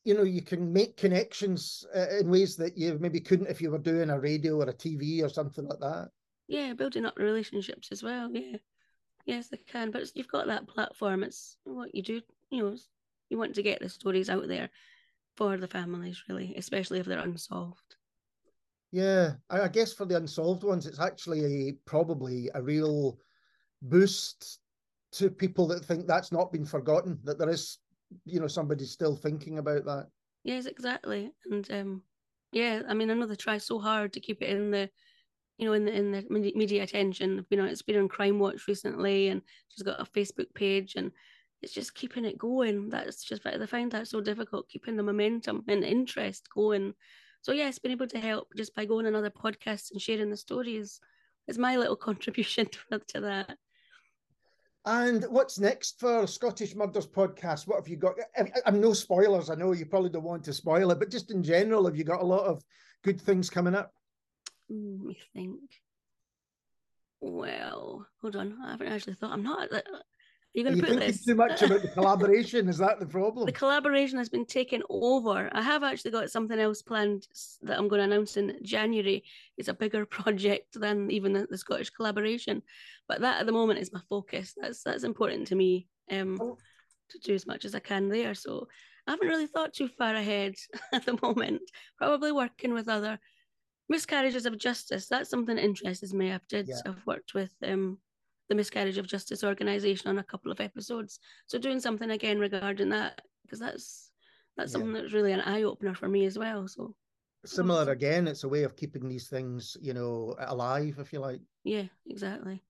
you 0.06 0.16
know 0.16 0.24
you 0.24 0.42
can 0.42 0.72
make 0.72 0.96
connections 0.96 1.86
uh, 1.94 2.08
in 2.20 2.30
ways 2.30 2.56
that 2.56 2.78
you 2.78 2.98
maybe 3.00 3.20
couldn't 3.20 3.48
if 3.48 3.62
you 3.62 3.70
were 3.70 3.78
doing 3.78 4.10
a 4.10 4.20
radio 4.20 4.56
or 4.56 4.70
a 4.70 4.74
tv 4.74 5.22
or 5.22 5.30
something 5.30 5.66
like 5.66 5.80
that. 5.80 6.08
Yeah 6.48 6.74
building 6.74 7.06
up 7.06 7.20
relationships 7.20 7.90
as 7.92 8.02
well 8.02 8.32
yeah. 8.32 8.58
Yes 9.26 9.50
they 9.50 9.58
can 9.58 9.92
but 9.92 10.10
you've 10.16 10.30
got 10.30 10.48
that 10.48 10.68
platform. 10.70 11.24
It's 11.24 11.58
what 11.66 11.94
you 11.94 12.02
do 12.02 12.22
you 12.50 12.64
know 12.64 12.78
you 13.30 13.38
want 13.38 13.54
to 13.56 13.62
get 13.62 13.82
the 13.82 13.90
stories 13.90 14.30
out 14.30 14.48
there 14.48 14.70
for 15.36 15.58
the 15.58 15.68
families 15.68 16.24
really 16.30 16.56
especially 16.56 17.00
if 17.00 17.06
they're 17.06 17.20
unsolved. 17.20 17.98
Yeah 18.94 19.34
i 19.50 19.68
guess 19.68 19.92
for 19.92 20.06
the 20.06 20.16
unsolved 20.16 20.64
ones 20.64 20.88
it's 20.88 21.02
actually 21.02 21.44
a, 21.44 21.74
probably 21.86 22.50
a 22.56 22.62
real 22.62 23.20
boost 23.82 24.60
to 25.14 25.30
people 25.30 25.68
that 25.68 25.86
think 25.86 26.08
that's 26.08 26.32
not 26.32 26.52
been 26.52 26.66
forgotten 26.66 27.20
that 27.24 27.38
there 27.38 27.50
is 27.50 27.80
you 28.26 28.40
know 28.40 28.48
somebody's 28.48 28.92
still 28.92 29.16
thinking 29.16 29.58
about 29.58 29.86
that. 29.86 30.08
Yes 30.44 30.66
exactly. 30.66 31.32
And 31.50 31.70
um 31.72 32.02
yeah 32.54 32.82
i 32.88 32.94
mean 32.94 33.12
i 33.12 33.14
know 33.14 33.26
they 33.26 33.36
try 33.36 33.58
so 33.58 33.78
hard 33.78 34.14
to 34.14 34.22
keep 34.22 34.42
it 34.42 34.50
in 34.50 34.72
the 34.72 34.90
you 35.58 35.66
know 35.66 35.74
in 35.74 35.84
the 35.84 35.94
in 35.94 36.12
the 36.12 36.26
media 36.30 36.84
attention. 36.84 37.46
You 37.50 37.58
know 37.58 37.66
it's 37.66 37.82
been 37.82 37.98
on 37.98 38.08
crime 38.08 38.40
watch 38.40 38.68
recently 38.68 39.30
and 39.30 39.42
she's 39.70 39.84
got 39.84 40.00
a 40.02 40.06
facebook 40.06 40.54
page 40.54 40.96
and 40.96 41.12
it's 41.62 41.74
just 41.74 41.96
keeping 41.96 42.24
it 42.24 42.38
going. 42.38 42.90
That's 42.90 43.24
just 43.24 43.44
they 43.44 43.66
find 43.66 43.92
that 43.92 44.08
so 44.08 44.22
difficult 44.22 44.70
keeping 44.70 44.96
the 44.96 45.04
momentum 45.04 45.64
and 45.68 45.84
interest 45.84 46.48
going. 46.54 46.94
So 47.42 47.52
yes 47.52 47.80
being 47.80 47.94
able 47.94 48.08
to 48.08 48.20
help 48.20 48.50
just 48.56 48.76
by 48.76 48.86
going 48.86 49.08
on 49.08 49.16
other 49.16 49.32
podcasts 49.32 49.92
and 49.92 50.02
sharing 50.02 50.30
the 50.30 50.38
stories 50.38 51.00
is 51.48 51.58
my 51.58 51.78
little 51.78 51.96
contribution 52.08 52.68
to 52.68 53.22
that 53.22 53.58
and 54.88 55.26
what's 55.26 55.60
next 55.60 56.00
for 56.00 56.26
Scottish 56.26 56.74
Murders 56.74 57.06
podcast? 57.06 57.68
What 57.68 57.78
have 57.78 57.90
you 57.90 57.98
got? 57.98 58.16
I'm 58.66 58.80
no 58.80 58.94
spoilers. 58.94 59.50
I 59.50 59.56
know 59.56 59.74
you 59.74 59.86
probably 59.86 60.10
don't 60.10 60.24
want 60.24 60.46
to 60.46 60.54
spoil 60.54 60.92
it, 60.92 61.00
but 61.00 61.12
just 61.12 61.30
in 61.30 61.44
general, 61.44 61.86
have 61.86 61.98
you 61.98 62.06
got 62.06 62.22
a 62.22 62.26
lot 62.26 62.46
of 62.46 62.64
good 63.04 63.20
things 63.20 63.50
coming 63.50 63.76
up? 63.76 63.92
Let 64.70 65.06
me 65.06 65.18
think. 65.34 65.60
Well, 67.20 68.08
hold 68.22 68.38
on. 68.38 68.58
I 68.64 68.72
haven't 68.72 68.88
actually 68.88 69.16
thought. 69.16 69.34
I'm 69.34 69.44
not. 69.44 69.72
Uh, 69.74 69.82
You're 70.58 70.64
going 70.64 70.82
to 70.82 70.88
put 70.88 71.00
this 71.00 71.24
too 71.24 71.36
much 71.36 71.62
about 71.62 71.84
the 71.84 71.88
collaboration. 71.94 72.68
Is 72.68 72.80
that 72.80 73.00
the 73.00 73.06
problem? 73.06 73.46
The 73.46 73.52
collaboration 73.52 74.18
has 74.18 74.28
been 74.28 74.48
taken 74.48 74.82
over. 74.90 75.52
I 75.52 75.62
have 75.62 75.84
actually 75.84 76.10
got 76.10 76.32
something 76.32 76.60
else 76.60 76.82
planned 76.82 77.28
that 77.62 77.78
I'm 77.78 77.88
going 77.88 78.00
to 78.00 78.06
announce 78.06 78.38
in 78.38 78.58
January. 78.64 79.24
It's 79.58 79.68
a 79.68 79.74
bigger 79.76 80.04
project 80.18 80.74
than 80.74 81.12
even 81.12 81.32
the, 81.32 81.46
the 81.48 81.60
Scottish 81.60 81.92
collaboration, 81.92 82.64
but 83.08 83.22
that 83.22 83.40
at 83.40 83.46
the 83.46 83.52
moment 83.52 83.78
is 83.78 83.94
my 83.94 84.02
focus. 84.10 84.56
That's 84.60 84.82
that's 84.82 85.04
important 85.04 85.46
to 85.50 85.56
me. 85.56 85.90
Um, 86.12 86.40
oh. 86.42 86.58
to 87.10 87.20
do 87.20 87.36
as 87.36 87.46
much 87.46 87.64
as 87.64 87.76
I 87.76 87.80
can 87.80 88.10
there. 88.10 88.34
So 88.34 88.68
I 89.06 89.12
haven't 89.12 89.28
really 89.28 89.46
thought 89.46 89.76
too 89.76 89.90
far 89.90 90.16
ahead 90.16 90.56
at 90.92 91.06
the 91.06 91.20
moment. 91.22 91.62
Probably 92.00 92.32
working 92.32 92.74
with 92.74 92.90
other 92.90 93.20
miscarriages 93.90 94.48
of 94.48 94.58
justice. 94.58 95.08
That's 95.08 95.30
something 95.30 95.58
that 95.58 95.64
interests 95.64 96.14
me. 96.14 96.32
I've 96.32 96.48
did. 96.48 96.68
Yeah. 96.68 96.82
I've 96.88 97.06
worked 97.06 97.36
with 97.36 97.54
um 97.64 98.00
the 98.50 98.56
miscarriage 98.56 98.98
of 98.98 99.08
justice 99.08 99.44
organization 99.44 100.10
on 100.10 100.20
a 100.20 100.24
couple 100.24 100.52
of 100.52 100.62
episodes. 100.62 101.20
So 101.48 101.58
doing 101.58 101.80
something 101.80 102.12
again 102.12 102.40
regarding 102.40 102.90
that 102.90 103.22
because 103.44 103.60
that's 103.60 104.12
that's 104.56 104.72
yeah. 104.72 104.80
something 104.80 104.94
that's 104.94 105.14
really 105.14 105.32
an 105.32 105.42
eye-opener 105.42 105.96
for 105.96 106.08
me 106.08 106.26
as 106.26 106.38
well 106.38 106.68
so. 106.68 106.96
Similar 107.46 107.92
again 107.92 108.28
it's 108.28 108.44
a 108.44 108.50
way 108.50 108.64
of 108.64 108.76
keeping 108.76 109.08
these 109.08 109.30
things 109.30 109.78
you 109.80 109.94
know 109.94 110.36
alive 110.40 110.98
if 111.00 111.14
you 111.14 111.20
like. 111.20 111.40
Yeah 111.64 111.84
exactly. 112.08 112.62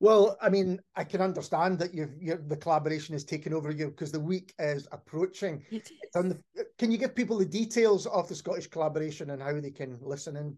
Well 0.00 0.36
i 0.40 0.48
mean 0.48 0.80
i 0.96 1.04
can 1.04 1.20
understand 1.20 1.78
that 1.80 1.94
you've 1.94 2.16
you 2.20 2.42
the 2.46 2.56
collaboration 2.56 3.14
is 3.14 3.24
taking 3.24 3.52
over 3.52 3.70
you 3.70 3.88
because 3.88 4.12
the 4.12 4.20
week 4.20 4.54
is 4.58 4.88
approaching. 4.92 5.62
It 5.70 5.90
is. 5.90 6.10
The, 6.14 6.40
can 6.78 6.90
you 6.90 6.98
give 6.98 7.14
people 7.14 7.38
the 7.38 7.44
details 7.44 8.06
of 8.06 8.28
the 8.28 8.34
scottish 8.34 8.68
collaboration 8.68 9.30
and 9.30 9.42
how 9.42 9.60
they 9.60 9.70
can 9.70 9.98
listen 10.00 10.36
in? 10.36 10.56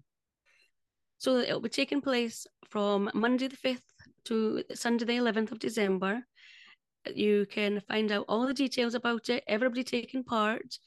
So 1.18 1.38
it'll 1.38 1.60
be 1.60 1.68
taking 1.68 2.00
place 2.00 2.46
from 2.70 3.10
monday 3.14 3.48
the 3.48 3.56
5th 3.56 3.80
to 4.24 4.62
Sunday, 4.74 5.04
the 5.04 5.16
11th 5.16 5.52
of 5.52 5.58
December. 5.58 6.26
You 7.14 7.46
can 7.46 7.80
find 7.88 8.12
out 8.12 8.26
all 8.28 8.46
the 8.46 8.54
details 8.54 8.94
about 8.94 9.28
it, 9.28 9.44
everybody 9.46 9.82
taking 9.82 10.22
part 10.22 10.78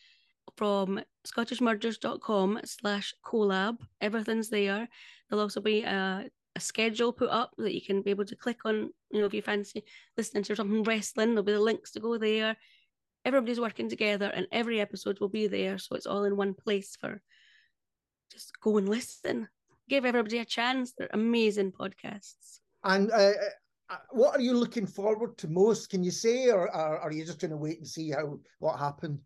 from 0.58 1.02
scottishmurders.com 1.28 2.60
slash 2.66 3.14
collab. 3.26 3.78
Everything's 4.02 4.50
there. 4.50 4.88
There'll 5.30 5.42
also 5.42 5.62
be 5.62 5.84
a, 5.84 6.30
a 6.56 6.60
schedule 6.60 7.14
put 7.14 7.30
up 7.30 7.52
that 7.58 7.74
you 7.74 7.82
can 7.82 8.02
be 8.02 8.12
able 8.12 8.26
to 8.26 8.36
click 8.36 8.66
on, 8.66 8.92
you 9.12 9.20
know, 9.20 9.26
if 9.26 9.34
you 9.34 9.42
fancy 9.42 9.84
listening 10.18 10.44
to 10.44 10.56
something 10.56 10.84
wrestling, 10.84 11.30
there'll 11.30 11.44
be 11.44 11.54
the 11.54 11.60
links 11.60 11.92
to 11.92 12.00
go 12.00 12.18
there. 12.18 12.56
Everybody's 13.26 13.60
working 13.60 13.90
together 13.90 14.32
and 14.34 14.48
every 14.52 14.82
episode 14.82 15.20
will 15.20 15.30
be 15.30 15.48
there. 15.48 15.78
So 15.78 15.96
it's 15.96 16.06
all 16.06 16.26
in 16.26 16.36
one 16.36 16.54
place 16.54 16.96
for 17.00 17.22
just 18.32 18.60
go 18.60 18.78
and 18.78 18.90
listen. 18.90 19.48
Give 19.90 20.06
everybody 20.06 20.40
a 20.40 20.46
chance. 20.46 20.94
They're 20.94 21.10
amazing 21.12 21.72
podcasts. 21.72 22.60
And 22.84 23.12
uh, 23.12 23.32
uh, 23.90 23.98
what 24.12 24.36
are 24.36 24.42
you 24.42 24.54
looking 24.54 24.86
forward 24.86 25.38
to 25.38 25.48
most? 25.48 25.90
Can 25.90 26.04
you 26.04 26.12
say, 26.12 26.50
or, 26.50 26.74
or 26.76 27.00
are 27.00 27.12
you 27.12 27.26
just 27.26 27.40
going 27.40 27.52
to 27.52 27.58
wait 27.58 27.78
and 27.78 27.88
see 27.88 28.12
how 28.12 28.40
what 28.60 28.80
happens? 28.80 29.20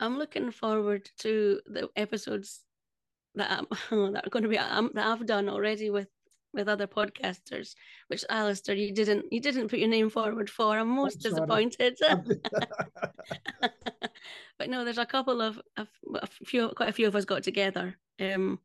I'm 0.00 0.18
looking 0.18 0.50
forward 0.50 1.08
to 1.20 1.60
the 1.66 1.88
episodes 1.96 2.60
that 3.34 3.50
I'm, 3.50 3.66
that 4.12 4.26
are 4.26 4.30
going 4.30 4.42
to 4.42 4.48
be 4.48 4.58
um, 4.58 4.90
that 4.94 5.06
I've 5.06 5.26
done 5.26 5.48
already 5.48 5.90
with 5.90 6.08
with 6.52 6.68
other 6.68 6.86
podcasters. 6.86 7.74
Which 8.08 8.24
Alistair, 8.30 8.76
you 8.76 8.92
didn't 8.92 9.32
you 9.32 9.40
didn't 9.40 9.68
put 9.68 9.78
your 9.78 9.88
name 9.88 10.10
forward 10.10 10.50
for. 10.50 10.78
I'm 10.78 10.88
most 10.88 11.24
I'm 11.24 11.32
disappointed. 11.32 11.98
but 14.58 14.68
no, 14.68 14.84
there's 14.84 14.98
a 14.98 15.06
couple 15.06 15.40
of, 15.40 15.60
of 15.76 15.88
a 16.14 16.26
few, 16.26 16.68
quite 16.70 16.88
a 16.88 16.92
few 16.92 17.06
of 17.06 17.16
us 17.16 17.24
got 17.24 17.42
together. 17.42 17.96
Um, 18.20 18.58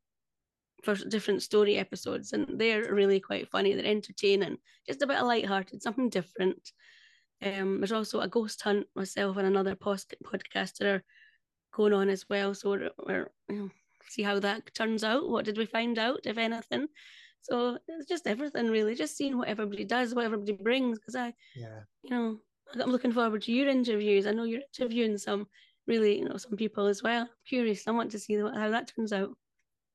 for 0.84 0.96
different 0.96 1.42
story 1.42 1.78
episodes, 1.78 2.34
and 2.34 2.60
they're 2.60 2.94
really 2.94 3.20
quite 3.20 3.50
funny. 3.50 3.74
They're 3.74 3.86
entertaining, 3.86 4.58
just 4.88 5.02
a 5.02 5.08
bit 5.08 5.18
of 5.18 5.28
light-hearted, 5.28 5.82
something 5.82 6.10
different. 6.10 6.72
Um, 7.42 7.80
there's 7.80 7.92
also 7.92 8.20
a 8.22 8.28
ghost 8.28 8.62
hunt 8.62 8.88
myself 8.96 9.38
and 9.38 9.48
another 9.48 9.76
post- 9.76 10.16
podcaster 10.24 11.02
going 11.74 11.94
on 11.94 12.10
as 12.10 12.26
well. 12.30 12.54
So 12.54 12.72
we're, 12.72 12.90
we're 13.06 13.32
you 13.50 13.56
know, 13.56 13.70
see 14.10 14.24
how 14.24 14.40
that 14.40 14.74
turns 14.74 15.04
out. 15.04 15.30
What 15.30 15.46
did 15.46 15.58
we 15.58 15.66
find 15.66 15.98
out, 16.00 16.22
if 16.26 16.38
anything? 16.38 16.88
So 17.42 17.78
it's 17.88 18.10
just 18.10 18.28
everything 18.28 18.70
really, 18.70 18.96
just 18.96 19.16
seeing 19.16 19.38
what 19.38 19.48
everybody 19.48 19.86
does, 19.86 20.14
what 20.14 20.26
everybody 20.26 20.52
brings. 20.52 21.00
Because 21.00 21.16
I, 21.16 21.34
yeah, 21.56 21.80
you 22.04 22.10
know, 22.10 22.40
I'm 22.82 22.92
looking 22.92 23.14
forward 23.14 23.42
to 23.44 23.52
your 23.52 23.70
interviews. 23.70 24.28
I 24.28 24.32
know 24.32 24.44
you're 24.44 24.62
interviewing 24.78 25.18
some 25.18 25.48
really, 25.88 26.20
you 26.20 26.26
know, 26.28 26.38
some 26.38 26.58
people 26.58 26.88
as 26.88 27.02
well. 27.02 27.22
I'm 27.22 27.30
curious. 27.48 27.88
I 27.88 27.92
want 27.92 28.12
to 28.12 28.20
see 28.20 28.36
how 28.36 28.70
that 28.70 28.92
turns 28.94 29.14
out 29.14 29.30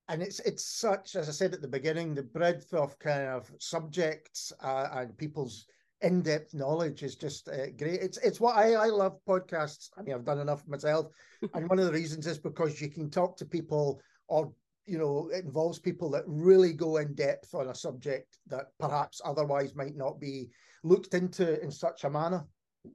and 0.08 0.22
it's 0.22 0.40
it's 0.40 0.64
such 0.64 1.16
as 1.16 1.28
I 1.28 1.32
said 1.32 1.54
at 1.54 1.62
the 1.62 1.68
beginning, 1.68 2.14
the 2.14 2.22
breadth 2.22 2.72
of 2.74 2.98
kind 2.98 3.28
of 3.28 3.50
subjects 3.58 4.52
uh, 4.62 4.88
and 4.92 5.16
people's 5.16 5.66
in-depth 6.02 6.52
knowledge 6.52 7.02
is 7.02 7.16
just 7.16 7.48
uh, 7.48 7.70
great. 7.78 8.00
It's 8.00 8.18
it's 8.18 8.40
what 8.40 8.56
I 8.56 8.74
I 8.74 8.86
love 8.86 9.18
podcasts. 9.26 9.88
I 9.96 10.02
mean, 10.02 10.14
I've 10.14 10.24
done 10.24 10.40
enough 10.40 10.66
myself, 10.68 11.08
and 11.54 11.68
one 11.68 11.78
of 11.78 11.86
the 11.86 11.92
reasons 11.92 12.26
is 12.26 12.38
because 12.38 12.80
you 12.80 12.90
can 12.90 13.10
talk 13.10 13.36
to 13.38 13.46
people, 13.46 14.00
or 14.28 14.52
you 14.86 14.98
know, 14.98 15.30
it 15.32 15.44
involves 15.44 15.78
people 15.78 16.10
that 16.10 16.24
really 16.26 16.74
go 16.74 16.98
in 16.98 17.14
depth 17.14 17.54
on 17.54 17.68
a 17.68 17.74
subject 17.74 18.36
that 18.48 18.66
perhaps 18.78 19.22
otherwise 19.24 19.74
might 19.74 19.96
not 19.96 20.20
be 20.20 20.50
looked 20.82 21.14
into 21.14 21.60
in 21.62 21.70
such 21.70 22.04
a 22.04 22.10
manner. 22.10 22.44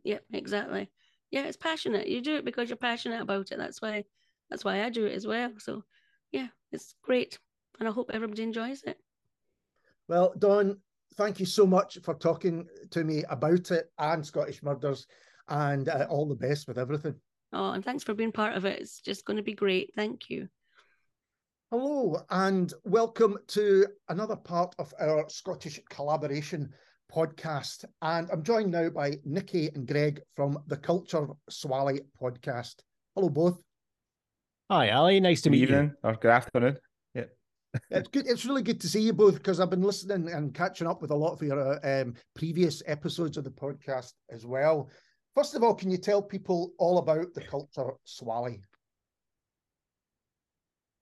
Yeah, 0.04 0.20
exactly. 0.32 0.90
Yeah, 1.32 1.46
it's 1.46 1.58
passionate. 1.58 2.08
You 2.08 2.22
do 2.22 2.36
it 2.36 2.46
because 2.46 2.70
you're 2.70 2.78
passionate 2.78 3.22
about 3.22 3.52
it. 3.52 3.58
That's 3.58 3.82
why 3.82 4.04
that's 4.52 4.64
why 4.64 4.84
I 4.84 4.90
do 4.90 5.06
it 5.06 5.14
as 5.14 5.26
well. 5.26 5.52
So 5.58 5.84
yeah, 6.32 6.48
it's 6.72 6.96
great. 7.02 7.40
And 7.80 7.88
I 7.88 7.92
hope 7.92 8.12
everybody 8.14 8.44
enjoys 8.44 8.84
it. 8.84 8.98
Well, 10.08 10.34
Dawn, 10.38 10.80
thank 11.16 11.40
you 11.40 11.46
so 11.46 11.66
much 11.66 12.00
for 12.04 12.14
talking 12.14 12.68
to 12.92 13.04
me 13.04 13.24
about 13.30 13.72
it 13.72 13.92
and 13.98 14.26
Scottish 14.26 14.64
Murders 14.64 15.06
and 15.48 15.88
uh, 15.88 16.08
all 16.10 16.28
the 16.28 16.36
best 16.36 16.68
with 16.68 16.78
everything. 16.78 17.16
Oh, 17.54 17.72
and 17.72 17.84
thanks 17.84 18.04
for 18.04 18.14
being 18.14 18.32
part 18.32 18.56
of 18.56 18.66
it. 18.66 18.80
It's 18.80 19.02
just 19.02 19.26
going 19.26 19.38
to 19.38 19.44
be 19.44 19.54
great. 19.54 19.92
Thank 19.96 20.30
you. 20.30 20.48
Hello, 21.72 22.24
and 22.32 22.74
welcome 22.84 23.38
to 23.50 23.86
another 24.10 24.36
part 24.36 24.74
of 24.80 24.94
our 25.00 25.30
Scottish 25.30 25.80
collaboration 25.90 26.74
podcast. 27.12 27.86
And 28.02 28.30
I'm 28.32 28.44
joined 28.44 28.72
now 28.72 28.90
by 28.90 29.20
Nicky 29.24 29.70
and 29.76 29.88
Greg 29.88 30.22
from 30.36 30.58
the 30.68 30.78
Culture 30.78 31.28
Swally 31.50 32.02
podcast. 32.20 32.76
Hello, 33.16 33.30
both. 33.30 33.60
Hi, 34.72 34.92
Ali. 34.92 35.20
Nice 35.20 35.42
to 35.42 35.50
good 35.50 35.56
meet 35.56 35.64
evening, 35.64 35.96
you. 36.04 36.10
Or 36.10 36.16
good 36.16 36.30
afternoon. 36.30 36.78
Yeah. 37.16 37.24
it's 37.90 38.08
good. 38.10 38.28
It's 38.28 38.46
really 38.46 38.62
good 38.62 38.80
to 38.82 38.88
see 38.88 39.02
you 39.02 39.14
both 39.14 39.34
because 39.36 39.60
I've 39.60 39.72
been 39.72 39.82
listening 39.82 40.32
and 40.32 40.54
catching 40.54 40.86
up 40.86 41.02
with 41.02 41.10
a 41.10 41.16
lot 41.16 41.34
of 41.34 41.42
your 41.42 41.60
uh, 41.60 42.02
um, 42.02 42.14
previous 42.36 42.84
episodes 42.86 43.36
of 43.38 43.46
the 43.46 43.50
podcast 43.50 44.14
as 44.30 44.46
well. 44.46 44.88
First 45.34 45.56
of 45.56 45.64
all, 45.64 45.74
can 45.74 45.90
you 45.90 45.98
tell 45.98 46.22
people 46.22 46.74
all 46.78 47.00
about 47.00 47.34
the 47.34 47.42
culture 47.42 47.94
Swally? 48.04 48.62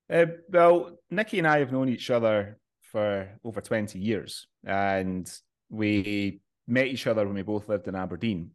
Uh, 0.10 0.28
well, 0.48 0.98
Nicky 1.12 1.38
and 1.40 1.48
I 1.48 1.60
have 1.60 1.74
known 1.74 1.90
each 1.90 2.10
other 2.10 2.58
for 2.84 3.28
over 3.44 3.60
20 3.60 4.00
years, 4.00 4.48
and 4.66 5.30
we 5.70 6.40
met 6.68 6.88
each 6.88 7.06
other 7.06 7.26
when 7.26 7.36
we 7.36 7.42
both 7.42 7.68
lived 7.68 7.90
in 7.90 7.96
Aberdeen, 7.96 8.52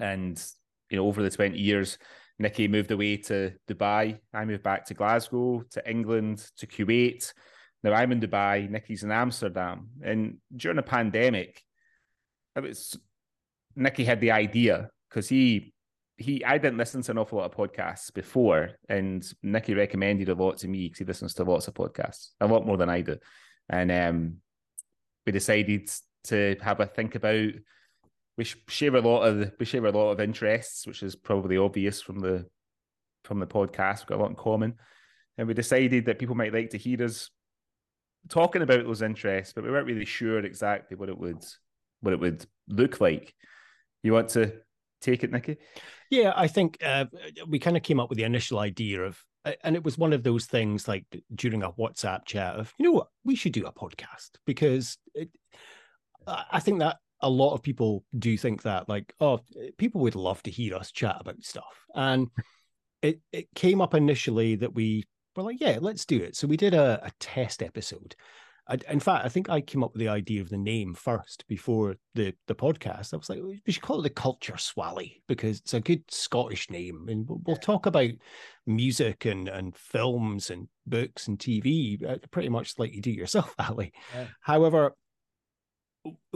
and 0.00 0.40
you 0.88 0.98
know 0.98 1.06
over 1.06 1.20
the 1.20 1.30
twenty 1.30 1.58
years, 1.58 1.98
Nicky 2.38 2.68
moved 2.68 2.90
away 2.90 3.16
to 3.18 3.52
Dubai. 3.68 4.18
I 4.32 4.44
moved 4.44 4.62
back 4.62 4.86
to 4.86 4.94
Glasgow, 4.94 5.62
to 5.70 5.88
England, 5.88 6.44
to 6.58 6.66
Kuwait. 6.66 7.32
Now 7.82 7.92
I'm 7.92 8.12
in 8.12 8.20
Dubai. 8.20 8.68
Nicky's 8.68 9.04
in 9.04 9.12
Amsterdam, 9.12 9.88
and 10.02 10.38
during 10.54 10.76
the 10.76 10.82
pandemic, 10.82 11.62
it 12.56 12.62
was 12.62 12.98
Nicky 13.76 14.04
had 14.04 14.20
the 14.20 14.30
idea 14.30 14.90
because 15.08 15.28
he 15.28 15.74
he 16.16 16.44
I 16.44 16.58
didn't 16.58 16.78
listen 16.78 17.02
to 17.02 17.10
an 17.10 17.18
awful 17.18 17.38
lot 17.38 17.52
of 17.52 17.56
podcasts 17.56 18.12
before, 18.12 18.70
and 18.88 19.24
Nicky 19.42 19.74
recommended 19.74 20.28
a 20.28 20.34
lot 20.34 20.58
to 20.58 20.68
me 20.68 20.84
because 20.84 20.98
he 20.98 21.04
listens 21.04 21.34
to 21.34 21.44
lots 21.44 21.68
of 21.68 21.74
podcasts, 21.74 22.30
a 22.40 22.46
lot 22.46 22.66
more 22.66 22.76
than 22.76 22.88
I 22.88 23.00
do, 23.00 23.18
and 23.68 23.92
um, 23.92 24.36
we 25.26 25.32
decided 25.32 25.90
to 26.24 26.56
have 26.62 26.80
a 26.80 26.86
think 26.86 27.14
about. 27.14 27.50
We 28.36 28.44
share 28.44 28.96
a 28.96 29.00
lot 29.00 29.22
of 29.22 29.52
we 29.58 29.66
share 29.66 29.84
a 29.84 29.92
lot 29.92 30.10
of 30.10 30.20
interests, 30.20 30.86
which 30.86 31.02
is 31.02 31.14
probably 31.14 31.56
obvious 31.56 32.00
from 32.02 32.18
the 32.20 32.46
from 33.24 33.38
the 33.38 33.46
podcast. 33.46 34.00
We've 34.00 34.08
got 34.08 34.18
a 34.18 34.22
lot 34.22 34.30
in 34.30 34.36
common, 34.36 34.74
and 35.38 35.46
we 35.46 35.54
decided 35.54 36.06
that 36.06 36.18
people 36.18 36.34
might 36.34 36.52
like 36.52 36.70
to 36.70 36.78
hear 36.78 37.02
us 37.02 37.30
talking 38.28 38.62
about 38.62 38.84
those 38.84 39.02
interests, 39.02 39.52
but 39.52 39.64
we 39.64 39.70
weren't 39.70 39.86
really 39.86 40.04
sure 40.04 40.38
exactly 40.40 40.96
what 40.96 41.08
it 41.08 41.18
would 41.18 41.44
what 42.00 42.12
it 42.12 42.20
would 42.20 42.44
look 42.68 43.00
like. 43.00 43.34
You 44.02 44.12
want 44.12 44.30
to 44.30 44.52
take 45.00 45.24
it, 45.24 45.30
Nicky? 45.30 45.56
Yeah, 46.10 46.32
I 46.34 46.48
think 46.48 46.78
uh, 46.84 47.06
we 47.48 47.58
kind 47.58 47.76
of 47.76 47.82
came 47.82 48.00
up 48.00 48.08
with 48.08 48.18
the 48.18 48.24
initial 48.24 48.58
idea 48.58 49.02
of, 49.02 49.18
and 49.62 49.76
it 49.76 49.84
was 49.84 49.98
one 49.98 50.12
of 50.12 50.22
those 50.22 50.46
things 50.46 50.86
like 50.88 51.04
during 51.34 51.62
a 51.62 51.72
WhatsApp 51.72 52.24
chat 52.24 52.56
of, 52.56 52.72
you 52.78 52.84
know 52.84 52.92
what, 52.92 53.08
we 53.24 53.34
should 53.34 53.52
do 53.52 53.66
a 53.66 53.72
podcast 53.72 54.30
because 54.46 54.98
it, 55.14 55.30
I 56.26 56.60
think 56.60 56.80
that 56.80 56.98
a 57.20 57.28
lot 57.28 57.54
of 57.54 57.62
people 57.62 58.04
do 58.18 58.36
think 58.36 58.62
that, 58.62 58.88
like, 58.88 59.14
oh, 59.20 59.40
people 59.78 60.00
would 60.02 60.14
love 60.14 60.42
to 60.44 60.50
hear 60.50 60.76
us 60.76 60.92
chat 60.92 61.16
about 61.20 61.42
stuff. 61.42 61.86
And 61.94 62.28
it, 63.02 63.20
it 63.32 63.48
came 63.54 63.80
up 63.80 63.94
initially 63.94 64.56
that 64.56 64.74
we 64.74 65.04
were 65.36 65.42
like, 65.42 65.60
yeah, 65.60 65.78
let's 65.80 66.04
do 66.04 66.20
it. 66.20 66.36
So 66.36 66.46
we 66.46 66.56
did 66.56 66.74
a, 66.74 67.00
a 67.04 67.10
test 67.18 67.62
episode 67.62 68.14
I, 68.66 68.78
in 68.88 69.00
fact, 69.00 69.24
I 69.24 69.28
think 69.28 69.50
I 69.50 69.60
came 69.60 69.84
up 69.84 69.92
with 69.92 70.00
the 70.00 70.08
idea 70.08 70.40
of 70.40 70.48
the 70.48 70.56
name 70.56 70.94
first 70.94 71.44
before 71.48 71.96
the 72.14 72.34
the 72.46 72.54
podcast. 72.54 73.12
I 73.12 73.18
was 73.18 73.28
like, 73.28 73.40
we 73.42 73.60
should 73.72 73.82
call 73.82 74.00
it 74.00 74.04
the 74.04 74.10
Culture 74.10 74.56
Swally 74.56 75.22
because 75.28 75.60
it's 75.60 75.74
a 75.74 75.80
good 75.80 76.02
Scottish 76.08 76.70
name, 76.70 77.06
and 77.08 77.28
we'll, 77.28 77.40
we'll 77.44 77.56
talk 77.56 77.84
about 77.84 78.10
music 78.66 79.26
and 79.26 79.48
and 79.48 79.76
films 79.76 80.48
and 80.48 80.68
books 80.86 81.28
and 81.28 81.38
TV, 81.38 82.02
uh, 82.08 82.16
pretty 82.30 82.48
much 82.48 82.78
like 82.78 82.94
you 82.94 83.02
do 83.02 83.10
yourself, 83.10 83.54
Ali. 83.58 83.92
Yeah. 84.14 84.26
However, 84.40 84.96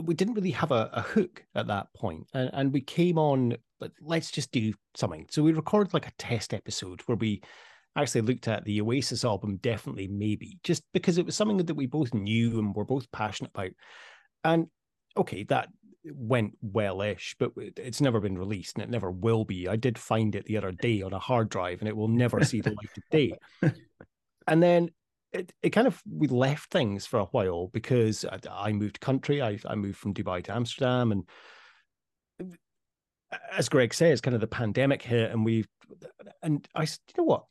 we 0.01 0.13
didn't 0.13 0.33
really 0.33 0.51
have 0.51 0.71
a, 0.71 0.89
a 0.93 1.01
hook 1.01 1.43
at 1.55 1.67
that 1.67 1.93
point, 1.93 2.27
and, 2.33 2.49
and 2.53 2.73
we 2.73 2.81
came 2.81 3.17
on. 3.17 3.55
Let's 4.01 4.31
just 4.31 4.51
do 4.51 4.73
something. 4.95 5.25
So 5.29 5.41
we 5.41 5.53
recorded 5.53 5.93
like 5.93 6.07
a 6.07 6.13
test 6.17 6.53
episode 6.53 7.01
where 7.05 7.15
we 7.15 7.41
actually 7.95 8.21
looked 8.21 8.47
at 8.47 8.65
the 8.65 8.81
Oasis 8.81 9.23
album, 9.23 9.57
definitely 9.57 10.07
maybe, 10.07 10.59
just 10.63 10.83
because 10.93 11.17
it 11.17 11.25
was 11.25 11.35
something 11.35 11.57
that 11.57 11.73
we 11.73 11.85
both 11.85 12.13
knew 12.13 12.59
and 12.59 12.75
were 12.75 12.85
both 12.85 13.09
passionate 13.11 13.51
about. 13.55 13.71
And 14.43 14.67
okay, 15.15 15.43
that 15.43 15.69
went 16.05 16.57
well-ish, 16.61 17.35
but 17.39 17.51
it's 17.55 18.01
never 18.01 18.19
been 18.19 18.37
released 18.37 18.75
and 18.75 18.83
it 18.83 18.89
never 18.89 19.11
will 19.11 19.45
be. 19.45 19.67
I 19.67 19.75
did 19.75 19.97
find 19.97 20.35
it 20.35 20.45
the 20.45 20.57
other 20.57 20.71
day 20.71 21.01
on 21.01 21.13
a 21.13 21.19
hard 21.19 21.49
drive, 21.49 21.79
and 21.79 21.87
it 21.87 21.95
will 21.95 22.07
never 22.09 22.43
see 22.43 22.61
the 22.61 22.71
light 22.71 22.97
of 22.97 23.03
day. 23.11 23.33
And 24.49 24.63
then 24.63 24.89
it, 25.33 25.51
it 25.61 25.69
kind 25.69 25.87
of 25.87 26.01
we 26.09 26.27
left 26.27 26.71
things 26.71 27.05
for 27.05 27.19
a 27.19 27.25
while 27.25 27.67
because 27.67 28.25
I, 28.25 28.39
I 28.51 28.71
moved 28.71 28.99
country. 28.99 29.41
I, 29.41 29.59
I 29.65 29.75
moved 29.75 29.97
from 29.97 30.13
Dubai 30.13 30.43
to 30.45 30.55
Amsterdam, 30.55 31.11
and 31.11 32.53
as 33.55 33.69
Greg 33.69 33.93
says, 33.93 34.21
kind 34.21 34.35
of 34.35 34.41
the 34.41 34.47
pandemic 34.47 35.01
hit, 35.01 35.31
and 35.31 35.45
we 35.45 35.65
and 36.41 36.67
I 36.75 36.83
you 36.83 37.13
know 37.17 37.23
what 37.25 37.43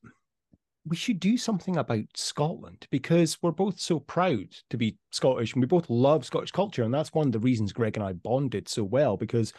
we 0.88 0.96
should 0.96 1.20
do 1.20 1.36
something 1.36 1.76
about 1.76 2.04
Scotland 2.14 2.86
because 2.90 3.38
we're 3.42 3.50
both 3.50 3.78
so 3.78 4.00
proud 4.00 4.46
to 4.70 4.76
be 4.76 4.96
Scottish 5.12 5.52
and 5.52 5.60
we 5.60 5.66
both 5.66 5.90
love 5.90 6.24
Scottish 6.24 6.50
culture. 6.50 6.82
And 6.82 6.94
that's 6.94 7.12
one 7.12 7.26
of 7.26 7.32
the 7.32 7.38
reasons 7.38 7.72
Greg 7.72 7.96
and 7.96 8.04
I 8.04 8.14
bonded 8.14 8.68
so 8.68 8.84
well 8.84 9.16
because 9.16 9.52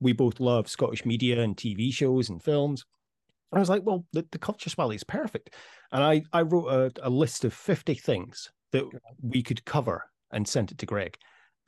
we 0.00 0.12
both 0.12 0.38
love 0.38 0.68
Scottish 0.68 1.04
media 1.04 1.40
and 1.40 1.56
TV 1.56 1.92
shows 1.92 2.28
and 2.28 2.42
films. 2.42 2.84
And 3.52 3.58
I 3.58 3.60
was 3.60 3.70
like, 3.70 3.82
well, 3.84 4.04
the, 4.12 4.26
the 4.32 4.38
Culture 4.38 4.70
Swally 4.70 4.96
is 4.96 5.04
perfect. 5.04 5.54
And 5.92 6.02
I, 6.02 6.22
I 6.32 6.42
wrote 6.42 6.66
a, 6.66 7.06
a 7.06 7.10
list 7.10 7.44
of 7.44 7.54
50 7.54 7.94
things 7.94 8.50
that 8.72 8.84
we 9.22 9.42
could 9.42 9.64
cover 9.64 10.04
and 10.32 10.46
sent 10.46 10.72
it 10.72 10.78
to 10.78 10.86
Greg. 10.86 11.16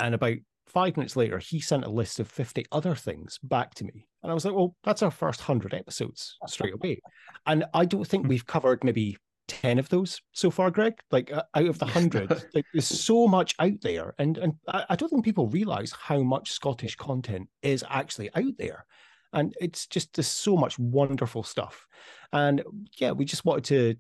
And 0.01 0.15
about 0.15 0.39
five 0.67 0.97
minutes 0.97 1.17
later, 1.17 1.39
he 1.39 1.61
sent 1.61 1.85
a 1.85 1.91
list 1.91 2.21
of 2.21 2.29
50 2.29 2.67
other 2.73 2.95
things 2.95 3.39
back 3.43 3.75
to 3.75 3.85
me. 3.85 4.07
And 4.23 4.31
I 4.31 4.35
was 4.35 4.45
like, 4.45 4.55
well, 4.55 4.75
that's 4.85 5.03
our 5.03 5.11
first 5.11 5.41
100 5.41 5.75
episodes 5.75 6.37
straight 6.47 6.75
away. 6.75 7.01
And 7.47 7.65
I 7.75 7.85
don't 7.85 8.07
think 8.07 8.27
we've 8.27 8.47
covered 8.47 8.85
maybe 8.85 9.17
10 9.49 9.79
of 9.79 9.89
those 9.89 10.21
so 10.33 10.51
far, 10.51 10.71
Greg. 10.71 10.95
Like 11.11 11.33
uh, 11.33 11.45
out 11.55 11.67
of 11.67 11.79
the 11.79 11.87
100, 11.87 12.31
like, 12.55 12.67
there's 12.73 12.87
so 12.87 13.27
much 13.27 13.55
out 13.59 13.81
there. 13.83 14.15
And, 14.19 14.39
and 14.39 14.55
I, 14.69 14.85
I 14.91 14.97
don't 14.97 15.09
think 15.09 15.25
people 15.25 15.49
realize 15.49 15.93
how 15.93 16.23
much 16.23 16.53
Scottish 16.53 16.97
content 16.97 17.49
is 17.63 17.85
actually 17.89 18.31
out 18.35 18.57
there. 18.59 18.85
And 19.33 19.55
it's 19.61 19.87
just 19.87 20.15
there's 20.15 20.27
so 20.27 20.57
much 20.57 20.79
wonderful 20.79 21.43
stuff. 21.43 21.87
And 22.33 22.63
yeah, 22.99 23.13
we 23.13 23.25
just 23.25 23.45
wanted 23.45 23.65
to 23.65 23.97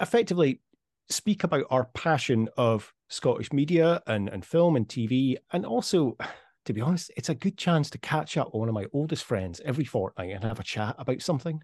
effectively 0.00 0.60
speak 1.08 1.44
about 1.44 1.64
our 1.70 1.84
passion 1.94 2.48
of 2.56 2.92
Scottish 3.08 3.52
media 3.52 4.02
and, 4.06 4.28
and 4.28 4.44
film 4.44 4.76
and 4.76 4.88
TV. 4.88 5.36
And 5.52 5.66
also, 5.66 6.16
to 6.64 6.72
be 6.72 6.80
honest, 6.80 7.10
it's 7.16 7.28
a 7.28 7.34
good 7.34 7.56
chance 7.56 7.90
to 7.90 7.98
catch 7.98 8.36
up 8.36 8.48
with 8.48 8.60
one 8.60 8.68
of 8.68 8.74
my 8.74 8.86
oldest 8.92 9.24
friends 9.24 9.60
every 9.64 9.84
fortnight 9.84 10.30
and 10.30 10.44
have 10.44 10.60
a 10.60 10.64
chat 10.64 10.94
about 10.98 11.22
something. 11.22 11.60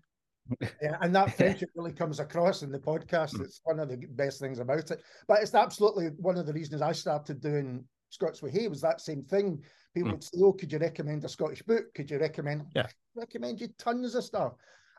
Yeah, 0.61 0.97
and 1.01 1.15
that 1.15 1.35
friendship 1.37 1.71
really 1.75 1.93
comes 1.93 2.21
across 2.21 2.63
in 2.63 2.71
the 2.71 2.79
podcast. 2.79 3.35
Mm. 3.35 3.45
It's 3.45 3.61
one 3.65 3.81
of 3.81 3.89
the 3.89 3.97
best 4.11 4.41
things 4.41 4.59
about 4.59 4.91
it. 4.91 5.01
But 5.29 5.43
it's 5.43 5.55
absolutely 5.55 6.09
one 6.19 6.37
of 6.37 6.47
the 6.47 6.53
reasons 6.53 6.83
I 6.83 6.93
started 6.93 7.41
doing 7.41 7.85
Scots 8.11 8.43
Whay 8.43 8.51
Hae 8.51 8.69
was 8.69 8.81
that 8.81 9.01
same 9.01 9.23
thing. 9.23 9.63
People 9.95 10.11
mm. 10.11 10.13
would 10.15 10.25
say, 10.25 10.39
"Oh, 10.41 10.53
could 10.53 10.73
you 10.73 10.79
recommend 10.79 11.25
a 11.25 11.29
Scottish 11.29 11.63
book? 11.63 11.93
Could 11.95 12.11
you 12.11 12.19
recommend?" 12.19 12.67
Yeah, 12.75 12.87
recommend 13.15 13.61
you 13.61 13.69
tons 13.79 14.15
of 14.15 14.25
stuff. 14.25 14.53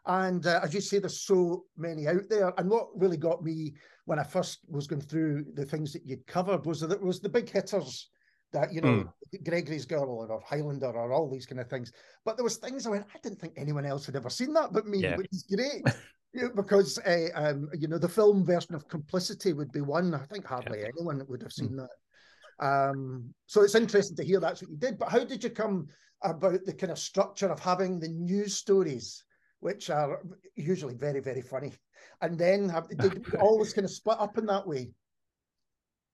And 0.05 0.45
uh, 0.47 0.61
as 0.63 0.73
you 0.73 0.81
say, 0.81 0.99
there's 0.99 1.21
so 1.21 1.65
many 1.77 2.07
out 2.07 2.27
there. 2.29 2.53
And 2.57 2.69
what 2.69 2.87
really 2.95 3.17
got 3.17 3.43
me 3.43 3.73
when 4.05 4.19
I 4.19 4.23
first 4.23 4.59
was 4.67 4.87
going 4.87 5.01
through 5.01 5.45
the 5.53 5.65
things 5.65 5.93
that 5.93 6.05
you'd 6.05 6.25
covered 6.25 6.65
was 6.65 6.79
that 6.81 6.91
it 6.91 7.01
was 7.01 7.19
the 7.19 7.29
big 7.29 7.49
hitters 7.49 8.09
that 8.51 8.73
you 8.73 8.81
know 8.81 9.05
mm. 9.33 9.43
Gregory's 9.45 9.85
Girl 9.85 10.27
or 10.29 10.41
Highlander 10.45 10.91
or 10.91 11.13
all 11.13 11.29
these 11.29 11.45
kind 11.45 11.61
of 11.61 11.69
things. 11.69 11.91
But 12.25 12.35
there 12.35 12.43
was 12.43 12.57
things 12.57 12.85
I 12.85 12.89
went, 12.89 13.05
I 13.13 13.19
didn't 13.19 13.39
think 13.39 13.53
anyone 13.55 13.85
else 13.85 14.05
had 14.05 14.15
ever 14.15 14.29
seen 14.29 14.53
that 14.53 14.73
but 14.73 14.87
me, 14.87 14.99
yeah. 14.99 15.15
which 15.15 15.31
is 15.31 15.43
great. 15.43 15.83
because 16.55 16.97
uh, 16.99 17.27
um, 17.35 17.69
you 17.77 17.87
know 17.87 17.97
the 17.97 18.09
film 18.09 18.45
version 18.45 18.73
of 18.73 18.87
Complicity 18.87 19.53
would 19.53 19.71
be 19.71 19.81
one. 19.81 20.13
I 20.13 20.25
think 20.25 20.45
hardly 20.45 20.79
yeah. 20.79 20.87
anyone 20.97 21.23
would 21.27 21.41
have 21.41 21.53
seen 21.53 21.71
mm. 21.71 21.77
that. 21.77 21.89
Um, 22.61 23.33
so 23.47 23.63
it's 23.63 23.75
interesting 23.75 24.15
to 24.17 24.23
hear 24.23 24.39
that's 24.39 24.61
what 24.61 24.71
you 24.71 24.77
did. 24.77 24.97
But 24.97 25.09
how 25.09 25.23
did 25.23 25.43
you 25.43 25.49
come 25.49 25.87
about 26.23 26.63
the 26.65 26.73
kind 26.73 26.91
of 26.91 26.99
structure 26.99 27.49
of 27.49 27.59
having 27.59 27.99
the 27.99 28.07
news 28.07 28.55
stories? 28.55 29.23
which 29.61 29.89
are 29.89 30.19
usually 30.55 30.95
very, 30.95 31.21
very 31.21 31.41
funny. 31.41 31.71
And 32.21 32.37
then 32.37 32.67
have 32.69 32.89
did 32.89 33.23
always 33.39 33.73
kind 33.73 33.85
of 33.85 33.91
split 33.91 34.19
up 34.19 34.37
in 34.37 34.45
that 34.47 34.67
way? 34.67 34.91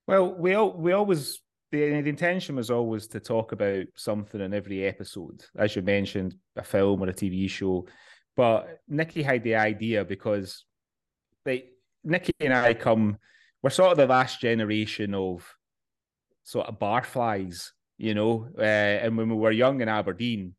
Well, 0.06 0.36
we 0.36 0.54
all, 0.54 0.72
we 0.72 0.92
always 0.92 1.40
the, 1.72 2.02
the 2.02 2.10
intention 2.10 2.56
was 2.56 2.70
always 2.70 3.08
to 3.08 3.20
talk 3.20 3.52
about 3.52 3.86
something 3.96 4.40
in 4.40 4.54
every 4.54 4.86
episode, 4.86 5.44
as 5.58 5.76
you 5.76 5.82
mentioned, 5.82 6.36
a 6.56 6.64
film 6.64 7.02
or 7.02 7.10
a 7.10 7.14
TV 7.14 7.50
show. 7.50 7.88
But 8.36 8.80
Nicky 8.88 9.24
had 9.24 9.44
the 9.44 9.56
idea 9.56 10.06
because 10.06 10.66
like 11.46 11.72
Nicky 12.04 12.34
and 12.40 12.54
I 12.54 12.74
come, 12.74 13.18
we're 13.64 13.70
sort 13.70 13.92
of 13.92 13.98
the 13.98 14.08
last 14.08 14.40
generation 14.40 15.14
of 15.14 15.46
sort 16.48 16.68
of 16.68 16.80
barflies, 16.80 17.72
you 17.98 18.14
know. 18.14 18.48
Uh, 18.58 18.62
and 19.04 19.18
when 19.18 19.30
we 19.30 19.36
were 19.36 19.52
young 19.52 19.82
in 19.82 19.90
Aberdeen, 19.90 20.56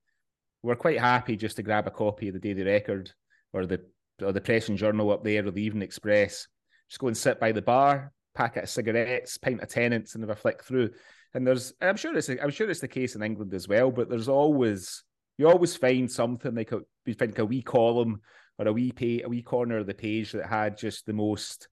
we're 0.62 0.76
quite 0.76 1.00
happy 1.00 1.34
just 1.34 1.56
to 1.56 1.62
grab 1.62 1.86
a 1.86 1.90
copy 1.90 2.28
of 2.28 2.34
the 2.34 2.40
Daily 2.40 2.62
Record 2.62 3.10
or 3.54 3.64
the 3.64 3.80
or 4.22 4.32
the 4.32 4.40
Press 4.40 4.68
and 4.68 4.76
Journal 4.76 5.10
up 5.10 5.24
there 5.24 5.46
or 5.46 5.50
the 5.50 5.62
Evening 5.62 5.82
Express. 5.82 6.46
Just 6.90 7.00
go 7.00 7.06
and 7.06 7.16
sit 7.16 7.40
by 7.40 7.52
the 7.52 7.62
bar, 7.62 8.12
packet 8.34 8.64
of 8.64 8.68
cigarettes, 8.68 9.38
pint 9.38 9.62
of 9.62 9.68
Tennent's, 9.68 10.14
and 10.14 10.22
have 10.22 10.30
a 10.30 10.36
flick 10.36 10.62
through. 10.62 10.90
And 11.32 11.46
there's, 11.46 11.72
I'm 11.80 11.96
sure 11.96 12.14
it's, 12.16 12.28
I'm 12.28 12.50
sure 12.50 12.68
it's 12.68 12.80
the 12.80 12.88
case 12.88 13.14
in 13.14 13.22
England 13.22 13.54
as 13.54 13.66
well. 13.66 13.90
But 13.90 14.10
there's 14.10 14.28
always, 14.28 15.04
you 15.38 15.48
always 15.48 15.76
find 15.76 16.10
something 16.10 16.54
like 16.54 16.72
a, 16.72 16.80
you 17.06 17.14
find 17.14 17.38
a 17.38 17.46
wee 17.46 17.62
column 17.62 18.20
or 18.58 18.68
a 18.68 18.72
wee 18.72 18.92
pay, 18.92 19.22
a 19.22 19.28
wee 19.28 19.42
corner 19.42 19.78
of 19.78 19.86
the 19.86 19.94
page 19.94 20.32
that 20.32 20.46
had 20.46 20.76
just 20.76 21.06
the 21.06 21.12
most 21.12 21.68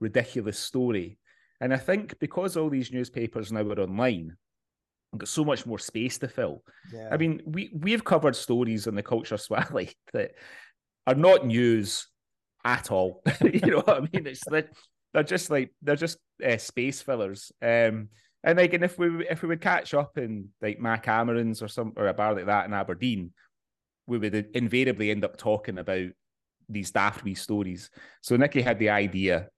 ridiculous 0.00 0.58
story. 0.58 1.18
And 1.60 1.74
I 1.74 1.76
think 1.76 2.18
because 2.18 2.56
all 2.56 2.70
these 2.70 2.92
newspapers 2.92 3.52
now 3.52 3.60
are 3.60 3.80
online, 3.80 4.36
and 5.12 5.20
got 5.20 5.28
so 5.28 5.44
much 5.44 5.66
more 5.66 5.78
space 5.78 6.18
to 6.18 6.28
fill. 6.28 6.62
Yeah. 6.92 7.08
I 7.12 7.16
mean, 7.16 7.42
we 7.44 7.70
we've 7.74 8.04
covered 8.04 8.36
stories 8.36 8.86
in 8.86 8.94
the 8.94 9.02
Culture 9.02 9.36
Swally 9.36 9.92
that 10.12 10.32
are 11.06 11.14
not 11.14 11.46
news 11.46 12.06
at 12.64 12.90
all. 12.90 13.22
you 13.42 13.72
know 13.72 13.80
what 13.80 13.96
I 13.96 14.00
mean? 14.00 14.26
It's 14.26 14.44
that 14.50 14.68
they're 15.12 15.22
just 15.22 15.50
like 15.50 15.72
they're 15.82 15.96
just 15.96 16.18
uh, 16.44 16.56
space 16.56 17.02
fillers. 17.02 17.52
Um, 17.60 18.08
And 18.42 18.56
like, 18.58 18.72
and 18.72 18.84
if 18.84 18.98
we 18.98 19.26
if 19.28 19.42
we 19.42 19.48
would 19.48 19.60
catch 19.60 19.92
up 19.92 20.16
in 20.16 20.48
like 20.62 20.78
Ma 20.78 20.96
Cameron's 20.96 21.62
or 21.62 21.68
some 21.68 21.92
or 21.96 22.06
a 22.06 22.14
bar 22.14 22.34
like 22.34 22.46
that 22.46 22.66
in 22.66 22.72
Aberdeen, 22.72 23.32
we 24.06 24.18
would 24.18 24.34
invariably 24.54 25.10
end 25.10 25.24
up 25.24 25.36
talking 25.36 25.78
about 25.78 26.08
these 26.68 26.90
daft 26.90 27.22
wee 27.24 27.34
stories. 27.34 27.90
So 28.22 28.36
Nicky 28.36 28.62
had 28.62 28.78
the 28.78 28.90
idea, 28.90 29.48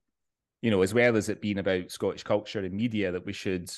you 0.62 0.70
know, 0.70 0.81
as 0.81 0.94
well 0.94 1.16
as 1.16 1.29
it 1.29 1.42
being 1.42 1.59
about 1.59 1.90
Scottish 1.90 2.22
culture 2.22 2.61
and 2.61 2.72
media, 2.72 3.12
that 3.12 3.27
we 3.27 3.33
should. 3.33 3.70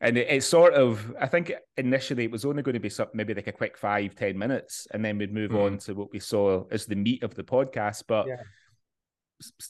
And 0.00 0.18
it, 0.18 0.26
it's 0.28 0.46
sort 0.46 0.74
of, 0.74 1.14
I 1.18 1.28
think 1.28 1.52
initially 1.76 2.24
it 2.24 2.30
was 2.32 2.44
only 2.44 2.62
going 2.62 2.74
to 2.74 2.80
be 2.80 2.90
something 2.90 3.16
maybe 3.16 3.34
like 3.34 3.46
a 3.46 3.52
quick 3.52 3.78
five 3.78 4.16
ten 4.16 4.36
minutes, 4.36 4.88
and 4.90 5.04
then 5.04 5.16
we'd 5.16 5.32
move 5.32 5.52
mm. 5.52 5.64
on 5.64 5.78
to 5.78 5.94
what 5.94 6.12
we 6.12 6.18
saw 6.18 6.64
as 6.70 6.86
the 6.86 6.96
meat 6.96 7.22
of 7.22 7.34
the 7.36 7.44
podcast. 7.44 8.02
But 8.08 8.26
yeah. 8.26 8.42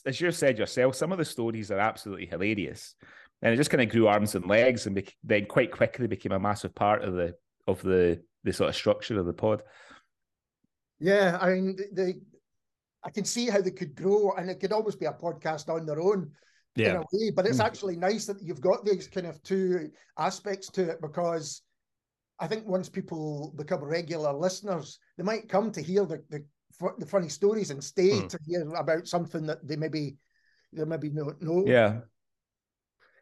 as 0.05 0.19
you 0.19 0.31
said 0.31 0.57
yourself, 0.57 0.95
some 0.95 1.11
of 1.11 1.19
the 1.19 1.25
stories 1.25 1.69
are 1.69 1.79
absolutely 1.79 2.25
hilarious, 2.25 2.95
and 3.43 3.53
it 3.53 3.57
just 3.57 3.69
kind 3.69 3.83
of 3.83 3.89
grew 3.89 4.07
arms 4.07 4.33
and 4.33 4.47
legs, 4.47 4.87
and 4.87 5.07
then 5.23 5.45
quite 5.45 5.71
quickly 5.71 6.07
became 6.07 6.31
a 6.31 6.39
massive 6.39 6.73
part 6.73 7.03
of 7.03 7.13
the 7.13 7.35
of 7.67 7.81
the 7.83 8.21
the 8.43 8.53
sort 8.53 8.69
of 8.69 8.75
structure 8.75 9.19
of 9.19 9.27
the 9.27 9.33
pod. 9.33 9.61
Yeah, 10.99 11.37
I 11.39 11.51
mean, 11.51 11.75
the, 11.91 12.19
I 13.03 13.09
can 13.09 13.25
see 13.25 13.49
how 13.49 13.61
they 13.61 13.71
could 13.71 13.95
grow, 13.95 14.31
and 14.37 14.49
it 14.49 14.59
could 14.59 14.71
almost 14.71 14.99
be 14.99 15.05
a 15.05 15.13
podcast 15.13 15.69
on 15.69 15.85
their 15.85 15.99
own. 15.99 16.31
Yeah. 16.75 16.89
In 16.89 16.95
a 16.95 17.01
way, 17.13 17.31
but 17.35 17.45
it's 17.45 17.59
mm. 17.59 17.65
actually 17.65 17.97
nice 17.97 18.25
that 18.25 18.41
you've 18.41 18.61
got 18.61 18.83
these 18.83 19.07
kind 19.07 19.27
of 19.27 19.41
two 19.43 19.91
aspects 20.17 20.69
to 20.69 20.89
it 20.89 21.01
because 21.01 21.61
I 22.39 22.47
think 22.47 22.65
once 22.65 22.89
people 22.89 23.53
become 23.55 23.83
regular 23.83 24.33
listeners, 24.33 24.97
they 25.15 25.23
might 25.23 25.47
come 25.47 25.71
to 25.71 25.81
hear 25.81 26.03
the 26.05 26.23
the, 26.31 26.43
the 26.97 27.05
funny 27.05 27.29
stories 27.29 27.69
and 27.69 27.83
stay 27.83 28.21
mm. 28.21 28.29
to 28.29 28.39
hear 28.47 28.67
about 28.75 29.07
something 29.07 29.45
that 29.45 29.67
they 29.67 29.75
maybe 29.75 30.17
they 30.71 30.83
maybe 30.83 31.09
don't 31.09 31.41
know. 31.43 31.63
Yeah. 31.67 31.99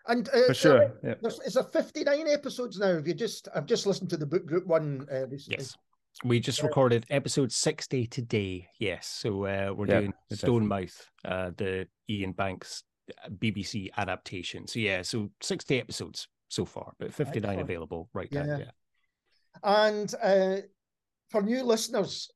And 0.08 0.28
uh, 0.30 0.48
for 0.48 0.54
sure, 0.54 0.84
uh, 0.84 0.89
yeah. 1.04 1.13
There's, 1.22 1.56
a 1.56 1.63
59 1.63 2.28
episodes 2.28 2.80
now. 2.80 2.88
If 2.88 3.08
you 3.08 3.13
just? 3.13 3.48
I've 3.54 3.67
just 3.67 3.86
listened 3.86 4.10
to 4.12 4.17
the 4.17 4.26
book 4.26 4.46
group 4.46 4.65
one 4.65 5.06
uh, 5.12 5.28
recently. 5.28 5.58
Yes. 5.60 5.76
We 6.24 6.39
just 6.39 6.62
recorded 6.62 7.06
episode 7.10 7.52
60 7.52 8.08
today. 8.08 8.67
Yes. 8.80 9.08
So 9.08 9.45
uh, 9.45 9.74
we're 9.76 9.88
yeah, 9.88 10.00
doing 10.02 10.13
Stonemouth, 10.32 10.93
uh, 11.26 11.52
the 11.58 11.88
Iain 12.10 12.34
Banks 12.34 12.84
uh, 13.10 13.30
BBC 13.30 13.89
adaptation. 13.97 14.67
So, 14.67 14.80
yeah, 14.80 15.02
so 15.02 15.30
60 15.41 15.80
episodes 15.80 16.28
so 16.47 16.65
far, 16.65 16.93
but 17.00 17.13
59 17.13 17.43
Excellent. 17.43 17.62
available 17.62 18.10
right 18.13 18.28
yeah. 18.32 18.43
now. 18.43 18.58
Yeah. 18.58 18.71
And 19.63 20.13
uh, 20.21 20.58
for 21.30 21.41
new 21.41 21.63
listeners, 21.63 22.30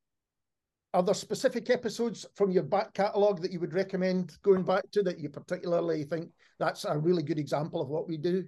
are 0.94 1.04
there 1.04 1.14
specific 1.14 1.70
episodes 1.70 2.26
from 2.36 2.52
your 2.52 2.64
back 2.64 2.94
catalogue 2.94 3.42
that 3.42 3.52
you 3.52 3.60
would 3.60 3.74
recommend 3.74 4.38
going 4.42 4.64
back 4.64 4.90
to 4.92 5.04
that 5.04 5.20
you 5.20 5.30
particularly 5.30 6.06
think 6.06 6.30
that's 6.58 6.86
a 6.86 6.98
really 6.98 7.22
good 7.22 7.38
example 7.38 7.82
of 7.82 7.90
what 7.90 8.08
we 8.08 8.18
do? 8.18 8.46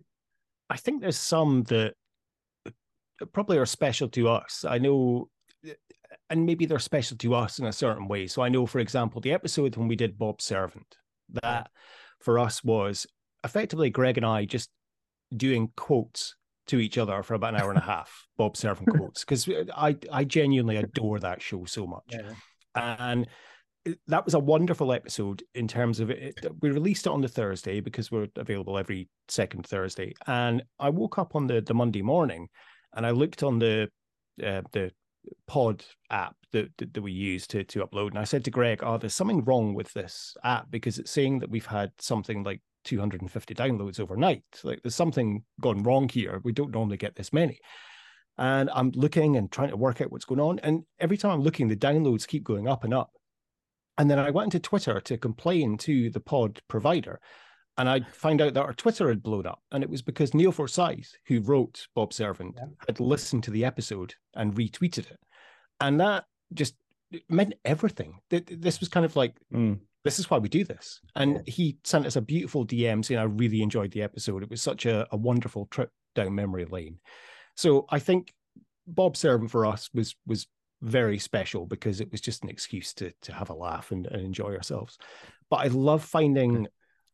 I 0.70 0.78
think 0.78 1.02
there's 1.02 1.18
some 1.18 1.64
that 1.64 1.96
probably 3.34 3.58
are 3.58 3.66
special 3.66 4.10
to 4.10 4.30
us. 4.30 4.66
I 4.68 4.78
know, 4.78 5.30
eh, 5.66 5.74
and 6.30 6.46
maybe 6.46 6.66
they're 6.66 6.80
special 6.80 7.18
to 7.18 7.36
us 7.36 7.60
in 7.60 7.66
a 7.66 7.74
certain 7.74 8.08
way. 8.08 8.28
So 8.28 8.42
I 8.42 8.50
know, 8.50 8.66
for 8.66 8.80
example, 8.80 9.22
the 9.22 9.34
episode 9.34 9.76
when 9.76 9.88
we 9.88 9.96
did 9.96 10.18
Bob 10.18 10.42
Servant, 10.42 10.96
that 11.44 11.70
for 12.22 12.40
us 12.40 12.64
was 12.64 13.06
effectively 13.44 13.90
Greg 13.90 14.18
and 14.18 14.26
I 14.26 14.46
just 14.46 14.70
doing 15.36 15.72
quotes 15.76 16.36
to 16.68 16.80
each 16.80 16.98
other 16.98 17.24
for 17.24 17.34
about 17.34 17.54
an 17.54 17.62
hour 17.62 17.70
and 17.70 17.80
a 17.80 17.84
half, 17.84 18.28
Bob 18.38 18.58
Servant 18.58 18.90
quotes, 18.90 19.24
because 19.24 19.50
I 19.76 19.98
I 20.12 20.24
genuinely 20.24 20.78
adore 20.78 21.20
that 21.20 21.42
show 21.42 21.66
so 21.66 21.88
much, 21.88 22.04
yeah. 22.10 22.96
and 23.00 23.28
eh, 23.86 23.94
that 24.08 24.26
was 24.26 24.34
a 24.34 24.40
wonderful 24.40 24.92
episode 24.92 25.44
in 25.56 25.68
terms 25.68 26.00
of 26.00 26.12
eh, 26.12 26.32
it. 26.36 26.46
We 26.62 26.72
released 26.72 27.08
it 27.08 27.12
on 27.12 27.22
the 27.22 27.28
Thursday 27.28 27.80
because 27.80 28.12
we're 28.12 28.28
available 28.36 28.78
every 28.78 29.10
second 29.28 29.66
Thursday, 29.66 30.14
and 30.26 30.64
I 30.80 30.90
woke 30.90 31.18
up 31.18 31.36
on 31.36 31.48
the 31.48 31.62
the 31.62 31.74
Monday 31.74 32.02
morning 32.02 32.50
and 32.98 33.06
I 33.06 33.12
looked 33.12 33.44
on 33.44 33.60
the 33.60 33.90
uh, 34.44 34.64
the 34.74 34.92
pod 35.46 35.84
app 36.10 36.36
that, 36.52 36.70
that, 36.78 37.02
we 37.02 37.12
use 37.12 37.48
to 37.48 37.64
to 37.64 37.86
upload, 37.86 38.10
and 38.10 38.20
I 38.20 38.24
said 38.26 38.44
to 38.46 38.52
Greg, 38.52 38.80
"Oh, 38.84 38.98
there's 38.98 39.16
something 39.16 39.44
wrong 39.46 39.74
with 39.74 39.94
this 39.94 40.36
app 40.44 40.70
because 40.70 41.00
it's 41.00 41.12
saying 41.12 41.40
that 41.40 41.50
we've 41.50 41.66
had 41.66 41.92
something 42.00 42.44
like 42.44 42.62
250 42.84 43.54
downloads 43.54 44.00
overnight. 44.00 44.44
Like 44.64 44.82
there's 44.82 44.96
something 44.96 45.44
gone 45.62 45.84
wrong 45.84 46.10
here. 46.10 46.42
We 46.44 46.52
don't 46.52 46.74
normally 46.74 46.98
get 46.98 47.16
this 47.16 47.32
many." 47.32 47.60
And 48.40 48.70
I'm 48.72 48.92
looking 48.92 49.36
and 49.38 49.52
trying 49.52 49.70
to 49.70 49.78
work 49.78 50.02
out 50.02 50.12
what's 50.12 50.26
going 50.26 50.42
on, 50.42 50.60
and 50.60 50.84
every 51.00 51.18
time 51.18 51.32
I'm 51.32 51.42
looking, 51.44 51.68
the 51.68 51.76
downloads 51.76 52.28
keep 52.28 52.44
going 52.44 52.68
up 52.68 52.84
and 52.84 52.94
up. 52.94 53.12
And 54.00 54.10
then 54.12 54.20
I 54.20 54.30
went 54.30 54.54
into 54.54 54.60
Twitter 54.60 55.00
to 55.02 55.18
complain 55.18 55.78
to 55.80 56.10
the 56.12 56.20
pod 56.20 56.62
provider 56.68 57.20
and 57.78 57.88
I 57.88 58.02
find 58.12 58.42
out 58.42 58.54
that 58.54 58.64
our 58.64 58.74
Twitter 58.74 59.10
had 59.10 59.22
blown 59.22 59.46
up, 59.46 59.62
and 59.72 59.84
it 59.84 59.90
was 59.90 60.02
because 60.02 60.34
Neil 60.34 60.52
Forsyth, 60.52 61.14
who 61.28 61.42
wrote 61.42 61.88
Bob 61.96 62.14
Servant, 62.14 62.56
yeah. 62.58 62.66
had 62.88 63.00
listened 63.00 63.44
to 63.44 63.52
the 63.52 63.66
episode 63.66 64.16
and 64.34 64.56
retweeted 64.56 65.12
it, 65.12 65.20
and 65.80 66.00
that 66.00 66.26
just 66.54 66.76
meant 67.30 67.54
everything. 67.66 68.20
This 68.30 68.80
was 68.80 68.90
kind 68.90 69.06
of 69.06 69.16
like, 69.16 69.36
mm. 69.54 69.80
this 70.04 70.20
is 70.20 70.30
why 70.30 70.38
we 70.40 70.50
do 70.50 70.64
this. 70.64 71.02
And 71.16 71.42
he 71.46 71.78
sent 71.84 72.06
us 72.06 72.16
a 72.16 72.22
beautiful 72.22 72.66
DM 72.66 73.04
saying, 73.06 73.20
"I 73.20 73.24
really 73.24 73.62
enjoyed 73.62 73.92
the 73.92 74.04
episode. 74.04 74.44
It 74.44 74.50
was 74.50 74.62
such 74.62 74.86
a, 74.86 75.08
a 75.12 75.18
wonderful 75.18 75.68
trip 75.68 75.92
down 76.16 76.34
memory 76.36 76.66
lane." 76.66 77.00
So 77.56 77.86
I 77.90 78.00
think 78.00 78.34
Bob 78.88 79.18
Servant 79.18 79.52
for 79.52 79.66
us 79.66 79.90
was 79.94 80.16
was 80.26 80.48
very 80.82 81.18
special 81.18 81.66
because 81.66 82.02
it 82.02 82.12
was 82.12 82.22
just 82.22 82.44
an 82.44 82.50
excuse 82.50 82.94
to 82.96 83.12
to 83.22 83.34
have 83.34 83.50
a 83.50 83.56
laugh 83.56 83.92
and, 83.92 84.08
and 84.08 84.22
enjoy 84.22 84.56
ourselves. 84.56 84.98
But 85.50 85.58
I 85.58 85.68
love 85.68 86.04
finding 86.04 86.68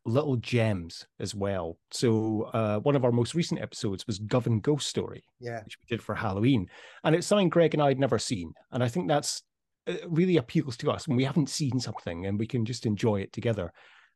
little 0.06 0.36
gems 0.36 1.06
as 1.18 1.34
well. 1.34 1.78
So 1.90 2.50
uh, 2.52 2.78
one 2.80 2.96
of 2.96 3.04
our 3.04 3.12
most 3.12 3.34
recent 3.34 3.60
episodes 3.60 4.06
was 4.06 4.18
Govan 4.18 4.60
Ghost 4.60 4.86
Story, 4.88 5.24
yeah, 5.40 5.62
which 5.64 5.78
we 5.80 5.86
did 5.88 6.02
for 6.02 6.14
Halloween, 6.14 6.68
and 7.02 7.14
it's 7.14 7.26
something 7.26 7.48
Greg 7.48 7.74
and 7.74 7.82
I 7.82 7.88
had 7.88 7.98
never 7.98 8.18
seen, 8.18 8.52
and 8.72 8.82
I 8.82 8.88
think 8.88 9.08
that's 9.08 9.42
it 9.86 10.04
really 10.08 10.36
appeals 10.36 10.76
to 10.78 10.90
us 10.90 11.06
when 11.06 11.16
we 11.16 11.24
haven't 11.24 11.50
seen 11.50 11.78
something 11.78 12.26
and 12.26 12.38
we 12.38 12.46
can 12.46 12.64
just 12.64 12.86
enjoy 12.86 13.20
it 13.20 13.32
together. 13.32 13.72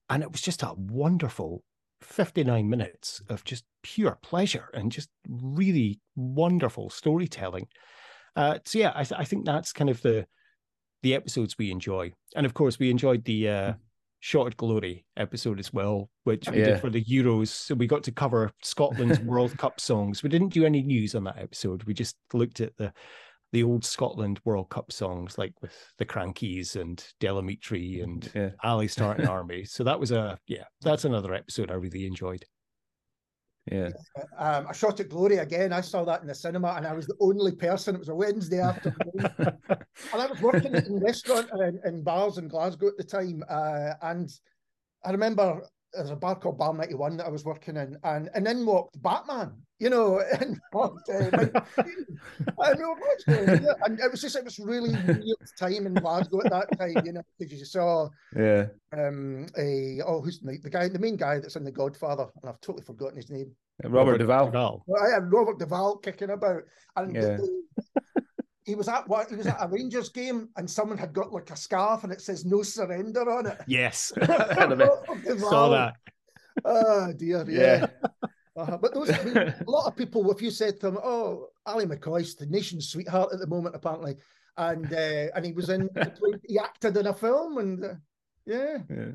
And 0.09 0.23
it 0.23 0.33
was 0.33 0.41
just 0.41 0.63
a 0.63 0.73
wonderful 0.75 1.63
59 2.01 2.69
minutes 2.69 3.21
of 3.29 3.45
just 3.45 3.65
pure 3.83 4.19
pleasure 4.23 4.71
and 4.73 4.91
just 4.91 5.11
really 5.29 6.01
wonderful 6.17 6.91
storytelling. 6.91 7.67
Uh, 8.37 8.59
so 8.65 8.79
yeah, 8.79 8.93
I, 8.95 9.05
th- 9.05 9.21
I 9.21 9.25
think 9.25 9.45
that's 9.45 9.73
kind 9.73 9.91
of 9.91 10.01
the 10.03 10.27
the 11.03 11.15
episodes 11.15 11.57
we 11.57 11.71
enjoy, 11.71 12.13
and 12.35 12.45
of 12.45 12.55
course 12.55 12.79
we 12.79 12.91
enjoyed 12.91 13.25
the 13.25 13.49
uh, 13.49 13.73
Shot 14.21 14.49
at 14.49 14.57
Glory 14.57 15.05
episode 15.17 15.59
as 15.59 15.73
well, 15.73 16.11
which 16.25 16.49
we 16.51 16.59
yeah. 16.59 16.65
did 16.67 16.81
for 16.81 16.91
the 16.91 17.05
Euros. 17.05 17.49
So 17.49 17.75
we 17.75 17.87
got 17.87 18.03
to 18.05 18.13
cover 18.13 18.51
Scotland's 18.63 19.21
World 19.25 19.57
Cup 19.59 19.81
songs. 19.81 20.23
We 20.23 20.29
didn't 20.29 20.53
do 20.53 20.65
any 20.65 20.83
news 20.83 21.15
on 21.15 21.25
that 21.25 21.39
episode. 21.39 21.85
We 21.85 21.95
just 21.95 22.17
looked 22.33 22.61
at 22.61 22.77
the 22.77 22.93
the 23.53 23.63
old 23.63 23.85
Scotland 23.85 24.41
World 24.45 24.69
Cup 24.69 24.93
songs, 24.93 25.39
like 25.39 25.55
with 25.63 25.73
the 25.97 26.05
Crankies 26.05 26.77
and 26.77 27.03
Del 27.19 27.41
Amitri 27.41 28.03
and 28.03 28.31
yeah. 28.35 28.51
Ally's 28.63 28.95
Tartan 28.95 29.27
Army. 29.29 29.65
So 29.65 29.85
that 29.85 29.99
was 29.99 30.11
a 30.11 30.39
yeah, 30.47 30.65
that's 30.83 31.05
another 31.05 31.33
episode 31.35 31.71
I 31.71 31.75
really 31.75 32.07
enjoyed. 32.07 32.45
Yeah. 33.71 33.91
Um, 34.39 34.67
a 34.67 34.75
shot 34.75 35.01
at 35.01 35.09
glory 35.09 35.39
again. 35.39 35.73
I 35.73 35.81
saw 35.81 36.05
that 36.05 36.21
in 36.23 36.27
the 36.27 36.35
cinema, 36.35 36.75
and 36.77 36.87
I 36.87 36.93
was 36.93 37.07
the 37.07 37.17
only 37.21 37.55
person. 37.55 37.95
It 37.95 37.99
was 37.99 38.09
a 38.09 38.15
Wednesday 38.15 38.61
afternoon, 38.61 38.97
and 39.39 39.83
I 40.13 40.27
was 40.27 40.41
working 40.41 40.75
in 40.75 40.99
a 40.99 41.01
restaurant 41.05 41.49
and, 41.53 41.81
in 41.85 42.03
bars 42.03 42.39
in 42.39 42.49
Glasgow 42.49 42.89
at 42.89 42.97
the 42.97 43.05
time. 43.05 43.43
Uh, 43.49 43.95
and 44.03 44.31
I 45.05 45.11
remember 45.11 45.63
there's 45.93 46.11
a 46.11 46.17
bar 46.17 46.37
called 46.37 46.59
Bar 46.59 46.75
91 46.75 47.17
that 47.19 47.27
I 47.27 47.31
was 47.31 47.45
working 47.45 47.77
in, 47.77 47.97
and 48.05 48.31
and 48.35 48.47
in 48.47 48.65
walked 48.65 49.01
Batman, 49.03 49.55
you 49.79 49.91
know, 49.91 50.21
and 50.41 50.61
walked, 50.73 51.09
uh, 51.09 51.61
I 52.61 52.75
know 52.75 52.97
and 53.29 54.01
it 54.01 54.11
was 54.11 54.21
just 54.21 54.37
it 54.37 54.45
was 54.45 54.59
really 54.59 54.91
weird 54.91 55.37
time 55.59 55.87
in 55.87 55.95
Glasgow 55.95 56.41
at 56.45 56.51
that 56.51 56.79
time, 56.79 57.05
you 57.05 57.13
know, 57.13 57.23
because 57.39 57.59
you 57.59 57.65
saw 57.65 58.09
yeah 58.37 58.67
um 58.93 59.47
a 59.57 60.01
oh 60.07 60.21
who's 60.21 60.41
the, 60.41 60.59
the 60.63 60.71
guy 60.71 60.89
the 60.89 60.99
main 60.99 61.17
guy 61.17 61.39
that's 61.39 61.57
in 61.57 61.65
The 61.65 61.73
Godfather, 61.73 62.27
and 62.43 62.51
I've 62.51 62.61
totally 62.61 62.85
forgotten 62.85 63.17
his 63.17 63.31
name. 63.31 63.51
Robert, 63.85 63.97
Robert 63.99 64.19
Duvall. 64.19 64.47
Duvall. 64.47 64.83
Well, 64.87 65.03
I 65.03 65.15
had 65.15 65.33
Robert 65.33 65.59
Duvall 65.61 65.99
kicking 65.99 66.31
about, 66.31 66.63
and 66.97 67.15
yeah. 67.15 67.37
the, 67.37 67.63
he 68.69 68.75
was 68.75 68.89
at 68.89 69.09
what 69.09 69.31
he 69.31 69.37
was 69.37 69.47
at 69.47 69.57
a 69.61 69.67
Rangers 69.67 70.11
game 70.11 70.51
and 70.57 70.71
someone 70.71 70.99
had 70.99 71.15
got 71.15 71.33
like 71.33 71.51
a 71.51 71.57
scarf 71.57 72.05
and 72.05 72.13
it 72.13 72.21
says 72.21 72.45
no 72.45 72.63
surrender 72.63 73.31
on 73.31 73.47
it. 73.47 73.59
Yes. 73.67 74.13
Saw 75.39 75.71
that. 75.71 75.95
Oh 76.67 77.13
dear, 77.17 77.49
yeah. 77.49 77.87
yeah. 78.23 78.29
Uh, 78.59 78.77
but 78.77 78.93
those 78.93 79.11
I 79.11 79.23
mean, 79.23 79.37
a 79.37 79.65
lot 79.67 79.87
of 79.87 79.97
people, 79.97 80.31
if 80.33 80.43
you 80.43 80.51
said 80.51 80.81
to 80.81 80.87
them, 80.87 80.99
"Oh, 81.03 81.49
Ally 81.67 81.85
McCoist's 81.85 82.35
the 82.35 82.47
nation's 82.47 82.89
sweetheart 82.89 83.33
at 83.33 83.39
the 83.39 83.47
moment," 83.47 83.77
apparently, 83.77 84.17
and 84.57 84.93
uh, 84.93 85.29
and 85.35 85.45
he 85.45 85.53
was 85.53 85.69
in, 85.69 85.89
he 86.45 86.59
acted 86.59 86.97
in 86.97 87.07
a 87.07 87.15
film, 87.15 87.59
and 87.59 87.85
uh, 87.85 87.95
yeah, 88.47 88.79
yeah. 88.91 89.13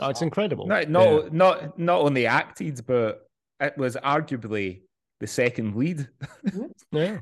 Oh, 0.00 0.10
it's 0.10 0.22
incredible. 0.22 0.66
Not 0.66 0.90
not, 0.90 1.24
yeah. 1.24 1.28
not 1.32 1.78
not 1.78 2.00
only 2.00 2.26
acted, 2.26 2.84
but 2.86 3.26
it 3.60 3.76
was 3.78 3.96
arguably 3.96 4.82
the 5.20 5.26
second 5.26 5.74
lead. 5.74 6.08
Mm-hmm. 6.46 6.66
yeah. 6.92 7.18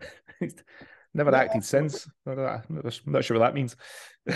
Never 1.14 1.30
yeah, 1.30 1.38
acted 1.38 1.64
since. 1.64 2.08
I'm 2.26 2.62
not 3.06 3.24
sure 3.24 3.38
what 3.38 3.44
that 3.44 3.54
means. 3.54 3.76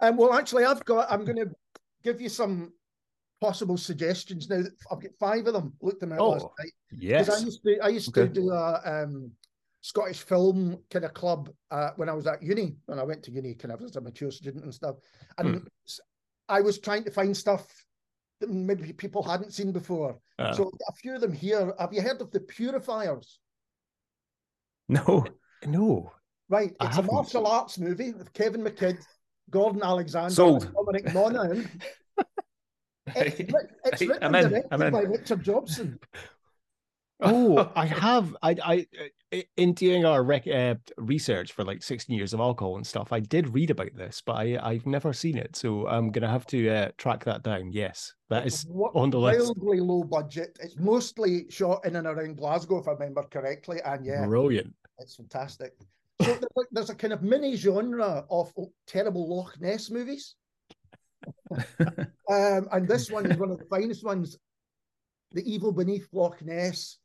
um, 0.00 0.16
well, 0.16 0.34
actually, 0.34 0.64
I've 0.64 0.84
got. 0.84 1.10
I'm 1.10 1.24
going 1.24 1.36
to 1.36 1.50
give 2.02 2.20
you 2.20 2.28
some 2.28 2.72
possible 3.40 3.76
suggestions. 3.76 4.48
Now 4.48 4.62
I've 4.90 5.00
got 5.00 5.12
five 5.18 5.46
of 5.46 5.52
them. 5.54 5.74
Looked 5.80 6.00
them 6.00 6.12
out 6.12 6.20
last 6.20 6.44
Oh, 6.46 6.52
night. 6.58 6.72
Yes. 6.90 7.26
Because 7.26 7.42
I 7.42 7.44
used 7.46 7.62
to 7.64 7.78
I 7.80 7.88
used 7.88 8.08
Okay. 8.08 8.26
to 8.26 8.32
do 8.32 8.50
a 8.50 8.80
um, 8.84 9.30
Scottish 9.80 10.22
film 10.22 10.78
kind 10.90 11.04
of 11.04 11.14
club 11.14 11.50
uh, 11.70 11.90
when 11.96 12.08
I 12.08 12.12
was 12.12 12.26
at 12.26 12.42
uni. 12.42 12.76
When 12.86 12.98
I 12.98 13.04
went 13.04 13.22
to 13.24 13.30
uni, 13.30 13.54
kind 13.54 13.72
of 13.72 13.80
as 13.82 13.96
a 13.96 14.00
mature 14.00 14.30
student 14.30 14.64
and 14.64 14.74
stuff. 14.74 14.96
And 15.38 15.48
Hmm. 15.56 15.66
s- 15.86 16.00
I 16.48 16.60
was 16.62 16.78
trying 16.78 17.04
to 17.04 17.10
find 17.10 17.36
stuff 17.36 17.66
that 18.40 18.50
maybe 18.50 18.92
people 18.92 19.22
hadn't 19.22 19.52
seen 19.52 19.72
before. 19.72 20.18
Uh, 20.38 20.52
So 20.52 20.70
a 20.88 20.92
few 20.94 21.14
of 21.14 21.20
them 21.20 21.32
here. 21.32 21.74
Have 21.78 21.92
you 21.92 22.00
heard 22.02 22.20
of 22.20 22.30
the 22.30 22.40
Purifiers? 22.40 23.38
No. 24.88 25.24
no. 25.66 26.12
Right, 26.48 26.74
it's 26.80 26.96
a 26.96 27.02
martial 27.02 27.46
arts 27.46 27.78
movie 27.78 28.12
with 28.12 28.32
Kevin 28.32 28.62
McKidd, 28.64 28.96
Gordon 29.50 29.82
Alexander, 29.82 30.34
Sold. 30.34 30.64
and 30.64 30.72
Dominic 30.74 31.12
Monaghan. 31.12 31.68
It's, 33.16 33.52
it's 33.84 34.00
written 34.02 34.22
I'm 34.22 34.34
and 34.34 34.44
in, 34.44 34.50
directed 34.50 34.72
I'm 34.72 34.82
in. 34.82 34.92
by 34.92 35.00
Richard 35.02 35.42
Jobson. 35.42 35.98
Oh, 37.20 37.70
I 37.76 37.86
have. 37.86 38.36
I, 38.42 38.86
I, 39.32 39.44
in 39.56 39.74
doing 39.74 40.04
our 40.04 40.22
rec, 40.22 40.46
uh, 40.46 40.76
research 40.96 41.52
for 41.52 41.64
like 41.64 41.82
16 41.82 42.16
years 42.16 42.32
of 42.32 42.40
alcohol 42.40 42.76
and 42.76 42.86
stuff, 42.86 43.12
I 43.12 43.20
did 43.20 43.52
read 43.52 43.70
about 43.70 43.94
this, 43.94 44.22
but 44.24 44.34
I, 44.34 44.58
I've 44.62 44.86
never 44.86 45.12
seen 45.12 45.36
it. 45.36 45.56
So 45.56 45.86
I'm 45.86 46.10
gonna 46.10 46.30
have 46.30 46.46
to 46.46 46.68
uh, 46.68 46.88
track 46.96 47.24
that 47.24 47.42
down. 47.42 47.72
Yes, 47.72 48.14
that 48.30 48.46
is 48.46 48.66
Wa- 48.68 48.90
on 48.94 49.10
the 49.10 49.18
list. 49.18 49.52
Wildly 49.56 49.80
low 49.80 50.04
budget. 50.04 50.58
It's 50.60 50.76
mostly 50.78 51.46
shot 51.50 51.84
in 51.84 51.96
and 51.96 52.06
around 52.06 52.36
Glasgow, 52.36 52.78
if 52.78 52.88
I 52.88 52.92
remember 52.92 53.22
correctly. 53.24 53.78
And 53.84 54.04
yeah, 54.04 54.24
brilliant. 54.26 54.74
it's 54.98 55.16
fantastic. 55.16 55.72
So 56.20 56.26
there's, 56.26 56.42
like, 56.56 56.66
there's 56.72 56.90
a 56.90 56.94
kind 56.94 57.12
of 57.12 57.22
mini 57.22 57.54
genre 57.54 58.24
of 58.30 58.52
oh, 58.58 58.72
terrible 58.86 59.36
Loch 59.36 59.60
Ness 59.60 59.90
movies. 59.90 60.34
Um, 62.30 62.68
and 62.72 62.86
this 62.86 63.10
one 63.10 63.24
is 63.30 63.38
one 63.38 63.50
of 63.50 63.58
the 63.58 63.64
finest 63.64 64.04
ones. 64.04 64.36
The 65.32 65.42
Evil 65.50 65.72
Beneath 65.72 66.06
Loch 66.12 66.42
Ness. 66.44 66.98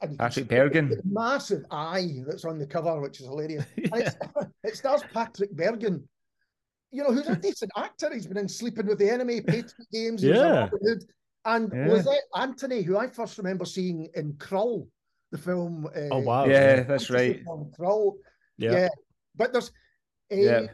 And 0.00 0.18
Patrick 0.18 0.48
Bergin. 0.48 1.00
massive 1.04 1.64
eye 1.70 2.22
that's 2.26 2.44
on 2.44 2.58
the 2.58 2.66
cover, 2.66 3.00
which 3.00 3.20
is 3.20 3.26
hilarious. 3.26 3.64
Yeah. 3.76 4.10
it 4.64 4.76
stars 4.76 5.02
Patrick 5.12 5.54
Bergin, 5.54 6.02
you 6.90 7.02
know, 7.04 7.12
who's 7.12 7.28
a 7.28 7.36
decent 7.36 7.70
actor. 7.76 8.12
He's 8.12 8.26
been 8.26 8.38
in 8.38 8.48
Sleeping 8.48 8.86
with 8.86 8.98
the 8.98 9.08
Enemy, 9.10 9.42
Patriot 9.42 9.74
Games, 9.92 10.24
Yeah. 10.24 10.68
And 11.44 11.70
Yeah. 11.72 11.86
Lysette 11.88 12.26
Anthony, 12.34 12.82
who 12.82 12.96
I 12.96 13.06
first 13.06 13.38
remember 13.38 13.64
seeing 13.64 14.08
in 14.14 14.32
Krull, 14.34 14.88
the 15.30 15.38
film. 15.38 15.86
Uh, 15.94 16.08
Oh 16.10 16.18
wow. 16.18 16.46
yeah, 16.46 16.82
that's 16.82 17.10
right. 17.10 17.44
Krull. 17.78 18.14
Yeah. 18.58 18.72
Yeah. 18.72 18.88
But 19.36 19.52
there's 19.52 19.70
a, 20.32 20.36
Yeah. 20.36 20.66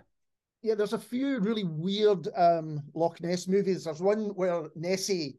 Yeah. 0.62 0.74
there's 0.74 0.92
a 0.92 0.98
few 0.98 1.40
really 1.40 1.64
weird 1.64 2.28
um, 2.36 2.82
Loch 2.94 3.20
Ness 3.20 3.48
movies. 3.48 3.84
There's 3.84 4.02
one 4.02 4.26
where 4.34 4.68
Nessie, 4.74 5.38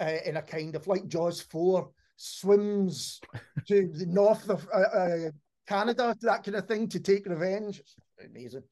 uh, 0.00 0.16
in 0.24 0.36
a 0.36 0.42
kind 0.42 0.74
of 0.74 0.86
like 0.86 1.06
Jaws 1.08 1.40
4, 1.40 1.88
swims 2.16 3.20
to 3.68 3.90
the 3.92 4.06
north 4.06 4.48
of 4.48 4.66
uh, 4.74 4.78
uh, 4.78 5.30
Canada, 5.66 6.14
that 6.22 6.44
kind 6.44 6.56
of 6.56 6.66
thing, 6.66 6.88
to 6.88 7.00
take 7.00 7.26
revenge. 7.26 7.80
It's 7.80 7.96
amazing. 8.24 8.62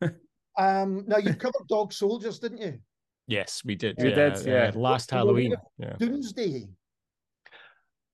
um, 0.58 1.04
now, 1.06 1.18
you 1.18 1.34
covered 1.34 1.66
Dog 1.68 1.92
Soldiers, 1.92 2.38
didn't 2.38 2.58
you? 2.58 2.78
Yes, 3.26 3.62
we 3.64 3.74
did. 3.76 3.96
We 3.98 4.10
yeah, 4.10 4.30
did, 4.30 4.46
yeah. 4.46 4.70
uh, 4.74 4.78
last 4.78 5.12
Were 5.12 5.18
Halloween. 5.18 5.54
Yeah. 5.78 5.94
Doomsday. 5.98 6.68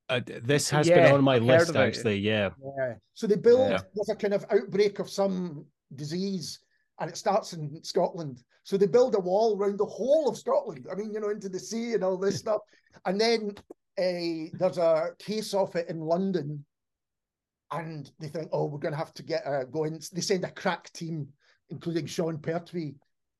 Uh, 0.08 0.20
this 0.44 0.70
has 0.70 0.86
Yeah, 0.88 1.06
been 1.06 1.14
on 1.14 1.24
my 1.24 1.38
list 1.38 1.74
actually. 1.74 2.18
Yeah. 2.18 2.50
Yeah. 2.78 2.94
So 3.14 3.26
they 3.26 3.36
build, 3.36 3.70
Yeah. 3.70 3.80
there's 3.94 4.08
a 4.10 4.14
kind 4.14 4.34
of 4.34 4.44
outbreak 4.50 4.98
of 4.98 5.10
some 5.10 5.66
disease 5.94 6.60
and 7.00 7.10
it 7.10 7.16
starts 7.16 7.52
in 7.52 7.82
Scotland. 7.82 8.42
So 8.64 8.76
they 8.76 8.86
build 8.86 9.14
a 9.14 9.20
wall 9.20 9.56
around 9.56 9.78
the 9.78 9.84
whole 9.84 10.28
of 10.28 10.36
Scotland. 10.36 10.86
I 10.90 10.94
mean, 10.94 11.12
you 11.12 11.20
know, 11.20 11.28
into 11.28 11.48
the 11.48 11.58
sea 11.58 11.94
and 11.94 12.02
all 12.02 12.16
this 12.16 12.38
stuff. 12.40 12.60
And 13.04 13.20
then 13.20 13.52
uh, 13.98 14.50
there's 14.58 14.78
a 14.78 15.10
case 15.18 15.54
of 15.54 15.74
it 15.76 15.88
in 15.88 16.00
London. 16.00 16.64
And 17.72 18.10
they 18.20 18.28
think, 18.28 18.48
oh, 18.52 18.66
we're 18.66 18.78
going 18.78 18.92
to 18.92 18.98
have 18.98 19.14
to 19.14 19.22
get 19.22 19.42
a 19.44 19.64
go 19.66 19.84
in. 19.84 20.00
They 20.12 20.20
send 20.20 20.44
a 20.44 20.50
crack 20.50 20.92
team, 20.92 21.28
including 21.70 22.06
Sean 22.06 22.38
Pertwee, 22.38 22.94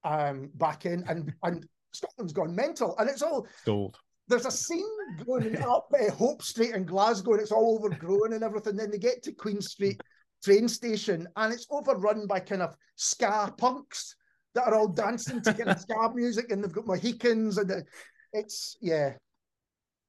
um, 0.04 0.50
back 0.54 0.85
in. 0.85 1.04
And, 1.09 1.32
and 1.44 1.66
Scotland's 1.92 2.32
gone 2.32 2.54
mental. 2.54 2.96
And 2.98 3.09
it's 3.09 3.22
all 3.22 3.46
Sold. 3.64 3.96
there's 4.28 4.46
a 4.46 4.50
scene 4.50 4.85
going 5.24 5.56
up 5.62 5.92
uh, 5.94 6.11
Hope 6.12 6.42
Street 6.42 6.74
in 6.74 6.85
Glasgow, 6.85 7.32
and 7.32 7.40
it's 7.40 7.52
all 7.52 7.76
overgrown 7.76 8.32
and 8.32 8.42
everything. 8.42 8.76
Then 8.76 8.90
they 8.90 8.98
get 8.98 9.22
to 9.24 9.32
Queen 9.32 9.61
Street 9.61 10.00
train 10.46 10.68
station, 10.68 11.26
and 11.37 11.52
it's 11.52 11.66
overrun 11.70 12.26
by 12.26 12.40
kind 12.40 12.62
of 12.62 12.74
ska 12.94 13.52
punks 13.59 14.14
that 14.54 14.64
are 14.66 14.74
all 14.76 14.88
dancing 14.88 15.40
to 15.42 15.52
kind 15.52 15.70
of 15.70 15.80
ska 15.85 16.12
music, 16.14 16.50
and 16.50 16.62
they've 16.62 16.72
got 16.72 16.87
Mohicans, 16.87 17.59
and 17.59 17.85
it's 18.32 18.76
yeah, 18.80 19.14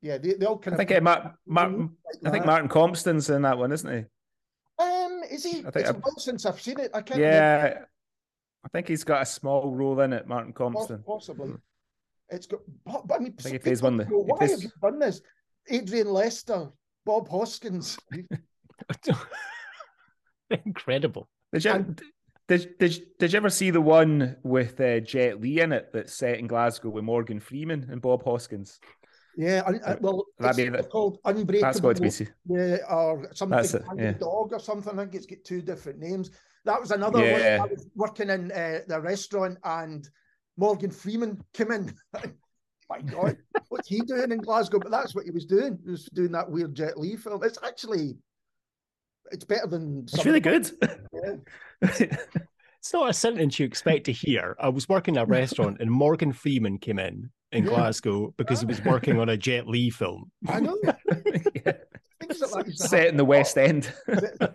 yeah. 0.01 0.17
They, 0.19 0.33
they 0.33 0.45
all 0.45 0.59
kind 0.59 0.73
I 0.73 0.81
of 0.81 0.87
think 0.87 0.99
uh, 0.99 1.01
Mar- 1.03 1.35
Mar- 1.47 1.69
like 1.71 1.89
I 2.25 2.29
think. 2.31 2.45
Martin 2.45 2.69
Compston's 2.69 3.29
in 3.29 3.41
that 3.41 3.57
one, 3.57 3.71
isn't 3.71 3.91
he? 3.91 4.03
Um, 4.83 5.21
is 5.29 5.43
he? 5.43 5.59
I 5.65 5.71
think 5.71 5.87
it's 5.87 5.91
while 5.91 6.15
since 6.17 6.45
I've 6.45 6.61
seen 6.61 6.79
it. 6.79 6.91
I 6.93 7.01
can't. 7.01 7.19
remember. 7.19 7.67
Yeah. 7.69 7.79
I 8.65 8.69
think 8.69 8.87
he's 8.89 9.03
got 9.05 9.21
a 9.21 9.25
small 9.25 9.73
role 9.73 9.99
in 10.01 10.11
it, 10.13 10.27
Martin 10.27 10.51
Compston. 10.53 11.03
possibly. 11.05 11.53
It's 12.29 12.47
got, 12.47 12.59
but, 12.85 13.15
I 13.15 13.19
mean, 13.19 13.33
I 13.39 13.41
think 13.41 13.53
he 13.53 13.59
plays 13.59 13.81
one 13.81 13.93
of 13.93 13.99
the- 13.99 14.11
go, 14.11 14.23
he 14.25 14.31
Why 14.31 14.37
plays- 14.39 14.51
have 14.51 14.63
you 14.63 14.71
done 14.81 14.99
this? 14.99 15.21
Adrian 15.69 16.09
Lester, 16.11 16.69
Bob 17.05 17.29
Hoskins. 17.29 17.97
Incredible. 20.65 21.27
Did 21.53 21.65
you, 21.65 21.71
And- 21.71 22.01
did, 22.47 22.77
did, 22.79 23.01
did 23.19 23.33
you 23.33 23.37
ever 23.37 23.49
see 23.49 23.71
the 23.71 23.81
one 23.81 24.37
with 24.43 24.79
uh, 24.79 24.99
Jet 25.01 25.41
Li 25.41 25.59
in 25.59 25.71
it 25.73 25.89
that's 25.93 26.13
set 26.13 26.39
in 26.39 26.47
Glasgow 26.47 26.89
with 26.89 27.03
Morgan 27.03 27.39
Freeman 27.39 27.87
and 27.91 28.01
Bob 28.01 28.23
Hoskins? 28.23 28.79
Yeah, 29.35 29.63
un- 29.67 29.81
uh, 29.85 29.95
well, 30.01 30.25
That'd 30.39 30.59
it's 30.59 30.71
be 30.71 30.77
the- 30.77 30.83
called 30.83 31.19
Unbreakable. 31.25 31.61
That's 31.61 31.79
got 31.79 31.95
to 31.97 32.01
be. 32.01 32.09
see- 32.09 32.27
Yeah, 32.49 32.77
or 32.89 33.27
something 33.33 33.57
That's 33.57 33.73
it, 33.73 33.83
yeah. 33.97 34.13
dog 34.13 34.53
or 34.53 34.59
something. 34.59 34.97
I 34.97 35.03
think 35.03 35.15
it's 35.15 35.25
got 35.25 35.43
two 35.43 35.61
different 35.61 35.99
names. 35.99 36.31
That 36.65 36.79
was 36.81 36.91
another 36.91 37.19
one. 37.19 37.27
Yeah. 37.27 37.59
I 37.61 37.65
was 37.67 37.87
working 37.95 38.29
in 38.29 38.51
uh, 38.51 38.79
the 38.87 38.99
restaurant 38.99 39.57
and 39.63 40.07
Morgan 40.57 40.89
Freeman 40.91 41.39
came 41.53 41.71
in. 41.71 41.93
My 42.89 43.01
God, 43.01 43.37
what's 43.69 43.89
he 43.89 43.99
doing 43.99 44.31
in 44.31 44.39
Glasgow? 44.39 44.79
But 44.79 44.91
that's 44.91 45.13
what 45.13 45.25
he 45.25 45.31
was 45.31 45.45
doing. 45.45 45.77
He 45.83 45.91
was 45.91 46.05
doing 46.05 46.31
that 46.31 46.49
weird 46.49 46.73
Jet 46.73 46.97
Li 46.97 47.17
film. 47.17 47.43
It's 47.43 47.59
actually, 47.61 48.15
it's 49.31 49.45
better 49.45 49.67
than. 49.67 50.03
It's 50.03 50.25
really 50.25 50.39
good. 50.39 50.71
Yeah. 51.13 52.05
It's 52.79 52.93
not 52.93 53.09
a 53.09 53.13
sentence 53.13 53.59
you 53.59 53.65
expect 53.65 54.05
to 54.05 54.13
hear. 54.13 54.55
I 54.61 54.69
was 54.69 54.87
working 54.87 55.17
at 55.17 55.23
a 55.23 55.25
restaurant 55.25 55.81
and 55.81 55.91
Morgan 55.91 56.31
Freeman 56.31 56.77
came 56.77 56.99
in 56.99 57.29
in 57.51 57.65
Yeah. 57.65 57.69
Glasgow 57.71 58.33
because 58.37 58.61
he 58.61 58.65
was 58.65 58.79
ah. 58.85 58.89
working 58.89 59.19
on 59.19 59.27
a 59.27 59.35
Jet 59.35 59.67
Li 59.67 59.89
film. 59.89 60.31
I 60.47 60.61
know. 60.61 60.77
Yeah. 61.65 61.73
Like 62.51 62.67
Set 62.69 63.07
in 63.07 63.17
the 63.17 63.25
West 63.25 63.57
End. 63.57 63.93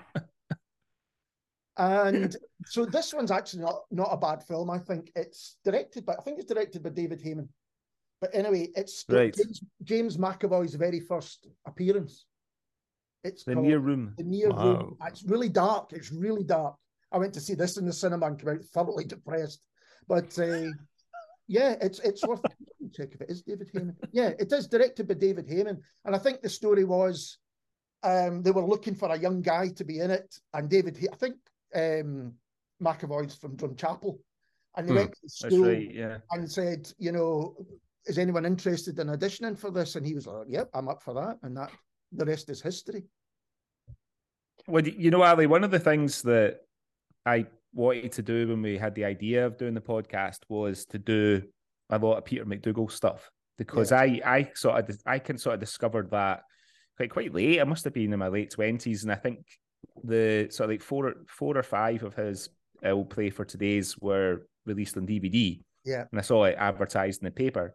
And 1.79 2.37
so 2.67 2.85
this 2.85 3.15
one's 3.15 3.31
actually 3.31 3.63
not, 3.63 3.81
not 3.91 4.11
a 4.13 4.17
bad 4.17 4.43
film. 4.43 4.71
I 4.71 4.79
think 4.79 5.11
it's 5.17 5.57
directed 5.65 6.05
by 6.05 6.15
I 6.15 6.23
think 6.23 6.39
it's 6.39 6.53
directed 6.53 6.83
by 6.83 6.91
David 6.91 7.21
Hayman. 7.23 7.49
But 8.21 8.35
anyway, 8.35 8.69
it's 8.77 9.05
Right. 9.09 9.35
James, 9.35 9.65
James 9.83 10.17
McAvoy's 10.17 10.75
very 10.75 11.01
first 11.01 11.49
appearance. 11.67 12.27
It's 13.25 13.45
the 13.45 13.55
called 13.55 13.67
near 13.67 13.79
room. 13.79 14.15
The 14.19 14.25
Near 14.25 14.51
Wow. 14.51 14.65
Room. 14.65 14.97
It's 15.07 15.25
really 15.25 15.49
dark. 15.49 15.93
It's 15.93 16.11
really 16.13 16.45
dark. 16.45 16.77
I 17.13 17.19
went 17.19 17.35
to 17.35 17.41
see 17.41 17.55
this 17.55 17.77
in 17.77 17.87
the 17.87 17.93
cinema 17.93 18.27
and 18.27 18.39
came 18.39 18.49
out 18.51 18.65
thoroughly 18.65 19.05
depressed. 19.05 19.61
But 20.09 20.37
uh, 20.39 20.45
yeah, 21.49 21.77
it's 21.81 21.99
it's 22.01 22.25
worth 22.25 22.43
check 22.93 23.15
if 23.15 23.21
it 23.21 23.31
is 23.31 23.43
David 23.43 23.71
Hayman. 23.73 23.97
Yeah, 24.13 24.31
it 24.39 24.53
is 24.53 24.67
directed 24.67 25.09
by 25.09 25.15
David 25.15 25.49
Hayman, 25.49 25.81
and 26.05 26.15
I 26.15 26.19
think 26.19 26.41
the 26.43 26.49
story 26.49 26.85
was 26.85 27.39
um, 28.03 28.43
they 28.43 28.51
were 28.51 28.65
looking 28.65 28.95
for 28.95 29.09
a 29.11 29.19
young 29.19 29.41
guy 29.41 29.69
to 29.69 29.85
be 29.85 30.01
in 30.01 30.11
it, 30.11 30.35
and 30.55 30.69
David, 30.69 30.97
Hay- 30.97 31.09
I 31.13 31.17
think 31.17 31.37
um, 31.75 32.35
McAvoy's 32.83 33.37
from 33.37 33.57
Drumchapel, 33.57 34.19
and 34.77 34.89
they 34.89 34.93
Hmm, 34.93 34.97
went 34.99 35.13
to 35.13 35.19
the 35.23 35.29
school 35.29 35.63
right. 35.67 35.95
Yeah. 35.95 36.19
and 36.33 36.51
said, 36.51 36.91
you 36.99 37.13
know, 37.13 37.55
is 38.07 38.19
anyone 38.19 38.45
interested 38.45 38.99
in 38.99 39.07
auditioning 39.07 39.57
for 39.57 39.71
this? 39.71 39.95
And 39.95 40.05
he 40.05 40.15
was 40.15 40.27
like, 40.27 40.47
yep, 40.49 40.69
I'm 40.75 40.89
up 40.89 41.03
for 41.03 41.15
that, 41.15 41.39
and 41.45 41.57
that 41.57 41.71
the 42.13 42.25
rest 42.25 42.51
is 42.51 42.61
history. 42.61 43.05
Well, 44.67 44.87
you 44.87 45.11
know, 45.11 45.23
Ali, 45.23 45.47
one 45.47 45.65
of 45.65 45.71
the 45.71 45.79
things 45.81 46.23
that 46.23 46.59
I 47.27 47.47
wanted 47.75 48.13
to 48.13 48.23
do 48.23 48.49
when 48.49 48.63
we 48.63 48.77
had 48.79 48.95
the 48.95 49.05
idea 49.05 49.47
of 49.47 49.59
doing 49.59 49.75
the 49.75 49.81
podcast 49.81 50.39
was 50.49 50.85
to 50.87 50.99
do 50.99 51.43
a 51.91 51.99
lot 51.99 52.19
of 52.19 52.25
Peter 52.25 52.45
McDougall 52.45 52.91
stuff 52.91 53.31
because 53.59 53.93
I, 53.93 54.21
I 54.25 54.51
sort 54.55 54.89
of, 54.89 54.99
I 55.07 55.19
can 55.19 55.39
sort 55.39 55.55
of 55.55 55.61
discovered 55.61 56.11
that 56.11 56.43
quite 56.97 57.11
quite 57.11 57.35
late. 57.35 57.61
I 57.61 57.65
must 57.65 57.85
have 57.85 57.93
been 57.93 58.13
in 58.13 58.19
my 58.19 58.29
late 58.29 58.51
twenties, 58.51 59.03
and 59.03 59.13
I 59.13 59.17
think 59.17 59.45
the 60.05 60.49
sort 60.51 60.67
of 60.67 60.71
like 60.75 60.83
four, 60.83 61.09
or- 61.09 61.25
four 61.29 61.57
or 61.57 61.63
five 61.63 62.03
of 62.03 62.15
his 62.15 62.49
"I'll 62.85 63.05
Play 63.05 63.31
for 63.31 63.45
Today's" 63.45 63.99
were 63.99 64.47
released 64.67 64.97
on 64.97 65.07
DVD. 65.07 65.61
Yeah. 65.85 66.05
and 66.13 66.21
I 66.21 66.23
saw 66.23 66.45
it 66.45 66.55
advertised 66.59 67.23
in 67.23 67.27
the 67.27 67.33
paper, 67.33 67.75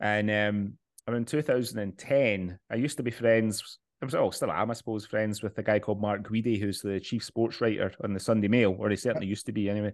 and 0.00 0.30
um, 0.30 0.72
around 1.08 1.26
2010, 1.26 2.58
I 2.70 2.74
used 2.74 2.96
to 2.98 3.02
be 3.02 3.10
friends. 3.10 3.78
I 4.00 4.04
was 4.04 4.14
oh, 4.14 4.30
still 4.30 4.52
am, 4.52 4.70
I 4.70 4.74
suppose, 4.74 5.06
friends 5.06 5.42
with 5.42 5.58
a 5.58 5.62
guy 5.62 5.80
called 5.80 6.00
Mark 6.00 6.22
Guidi, 6.22 6.60
who's 6.60 6.80
the 6.80 7.00
chief 7.00 7.24
sports 7.24 7.60
writer 7.60 7.92
on 8.04 8.12
the 8.12 8.20
Sunday 8.20 8.48
Mail, 8.48 8.76
or 8.78 8.90
he 8.90 8.96
certainly 8.96 9.26
used 9.26 9.46
to 9.46 9.52
be 9.52 9.68
anyway. 9.68 9.92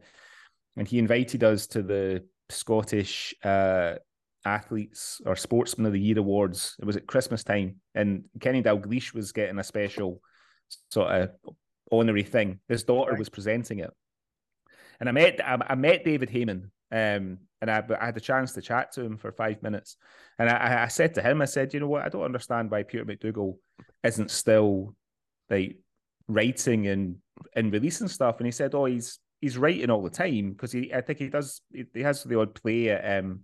And 0.76 0.86
he 0.86 0.98
invited 0.98 1.44
us 1.44 1.66
to 1.68 1.82
the 1.82 2.24
Scottish 2.50 3.34
uh, 3.44 3.94
athletes 4.44 5.20
or 5.24 5.36
sportsman 5.36 5.86
of 5.86 5.92
the 5.92 6.00
year 6.00 6.18
awards. 6.18 6.76
It 6.80 6.84
was 6.84 6.96
at 6.96 7.06
Christmas 7.06 7.44
time, 7.44 7.76
and 7.94 8.24
Kenny 8.40 8.62
Dalglish 8.62 9.14
was 9.14 9.32
getting 9.32 9.58
a 9.58 9.64
special 9.64 10.20
sort 10.90 11.12
of 11.12 11.30
honorary 11.90 12.24
thing. 12.24 12.58
His 12.68 12.82
daughter 12.82 13.14
was 13.14 13.28
presenting 13.28 13.78
it, 13.78 13.90
and 15.00 15.08
I 15.08 15.12
met 15.12 15.40
I, 15.42 15.58
I 15.68 15.74
met 15.76 16.04
David 16.04 16.28
Hayman, 16.30 16.70
um, 16.92 17.38
and 17.60 17.70
I, 17.70 17.80
but 17.80 18.00
I, 18.00 18.06
had 18.06 18.16
a 18.16 18.20
chance 18.20 18.52
to 18.52 18.62
chat 18.62 18.92
to 18.92 19.02
him 19.02 19.16
for 19.16 19.32
five 19.32 19.62
minutes, 19.62 19.96
and 20.38 20.48
I, 20.48 20.84
I 20.84 20.88
said 20.88 21.14
to 21.14 21.22
him, 21.22 21.42
I 21.42 21.46
said, 21.46 21.72
you 21.74 21.80
know 21.80 21.88
what, 21.88 22.04
I 22.04 22.08
don't 22.08 22.22
understand 22.22 22.70
why 22.70 22.82
Peter 22.82 23.04
McDougall 23.04 23.56
isn't 24.02 24.30
still 24.30 24.94
like 25.50 25.78
writing 26.28 26.86
and 26.86 27.16
and 27.54 27.72
releasing 27.72 28.08
stuff, 28.08 28.38
and 28.38 28.46
he 28.46 28.52
said, 28.52 28.74
oh, 28.74 28.84
he's 28.84 29.18
he's 29.40 29.58
writing 29.58 29.90
all 29.90 30.02
the 30.02 30.10
time 30.10 30.52
because 30.52 30.72
he 30.72 30.92
I 30.92 31.00
think 31.00 31.18
he 31.18 31.28
does 31.28 31.60
he, 31.72 31.84
he 31.92 32.00
has 32.00 32.22
the 32.24 32.38
odd 32.38 32.54
play 32.54 32.90
at 32.90 33.18
um 33.18 33.40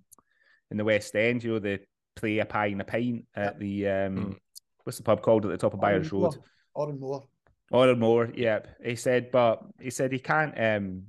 in 0.70 0.76
the 0.76 0.85
West 0.85 1.14
End, 1.14 1.42
you 1.42 1.53
know, 1.53 1.59
the 1.59 1.81
play 2.16 2.38
a 2.38 2.44
pie 2.44 2.66
and 2.66 2.81
a 2.81 2.85
pint 2.85 3.26
at 3.35 3.59
the 3.59 3.88
um 3.88 4.16
mm. 4.16 4.37
what's 4.85 4.98
the 4.98 5.05
pub 5.05 5.22
called 5.22 5.44
at 5.44 5.50
the 5.50 5.59
top 5.59 5.74
of 5.74 5.81
Byres 5.81 6.12
Road? 6.12 6.37
Oran 6.74 7.00
Mor. 7.00 7.24
Oranmore, 7.72 8.37
yep. 8.37 8.68
He 8.85 8.96
said, 8.96 9.31
but 9.31 9.62
he 9.81 9.90
said 9.90 10.12
he 10.12 10.18
can't 10.18 10.55
um 10.59 11.05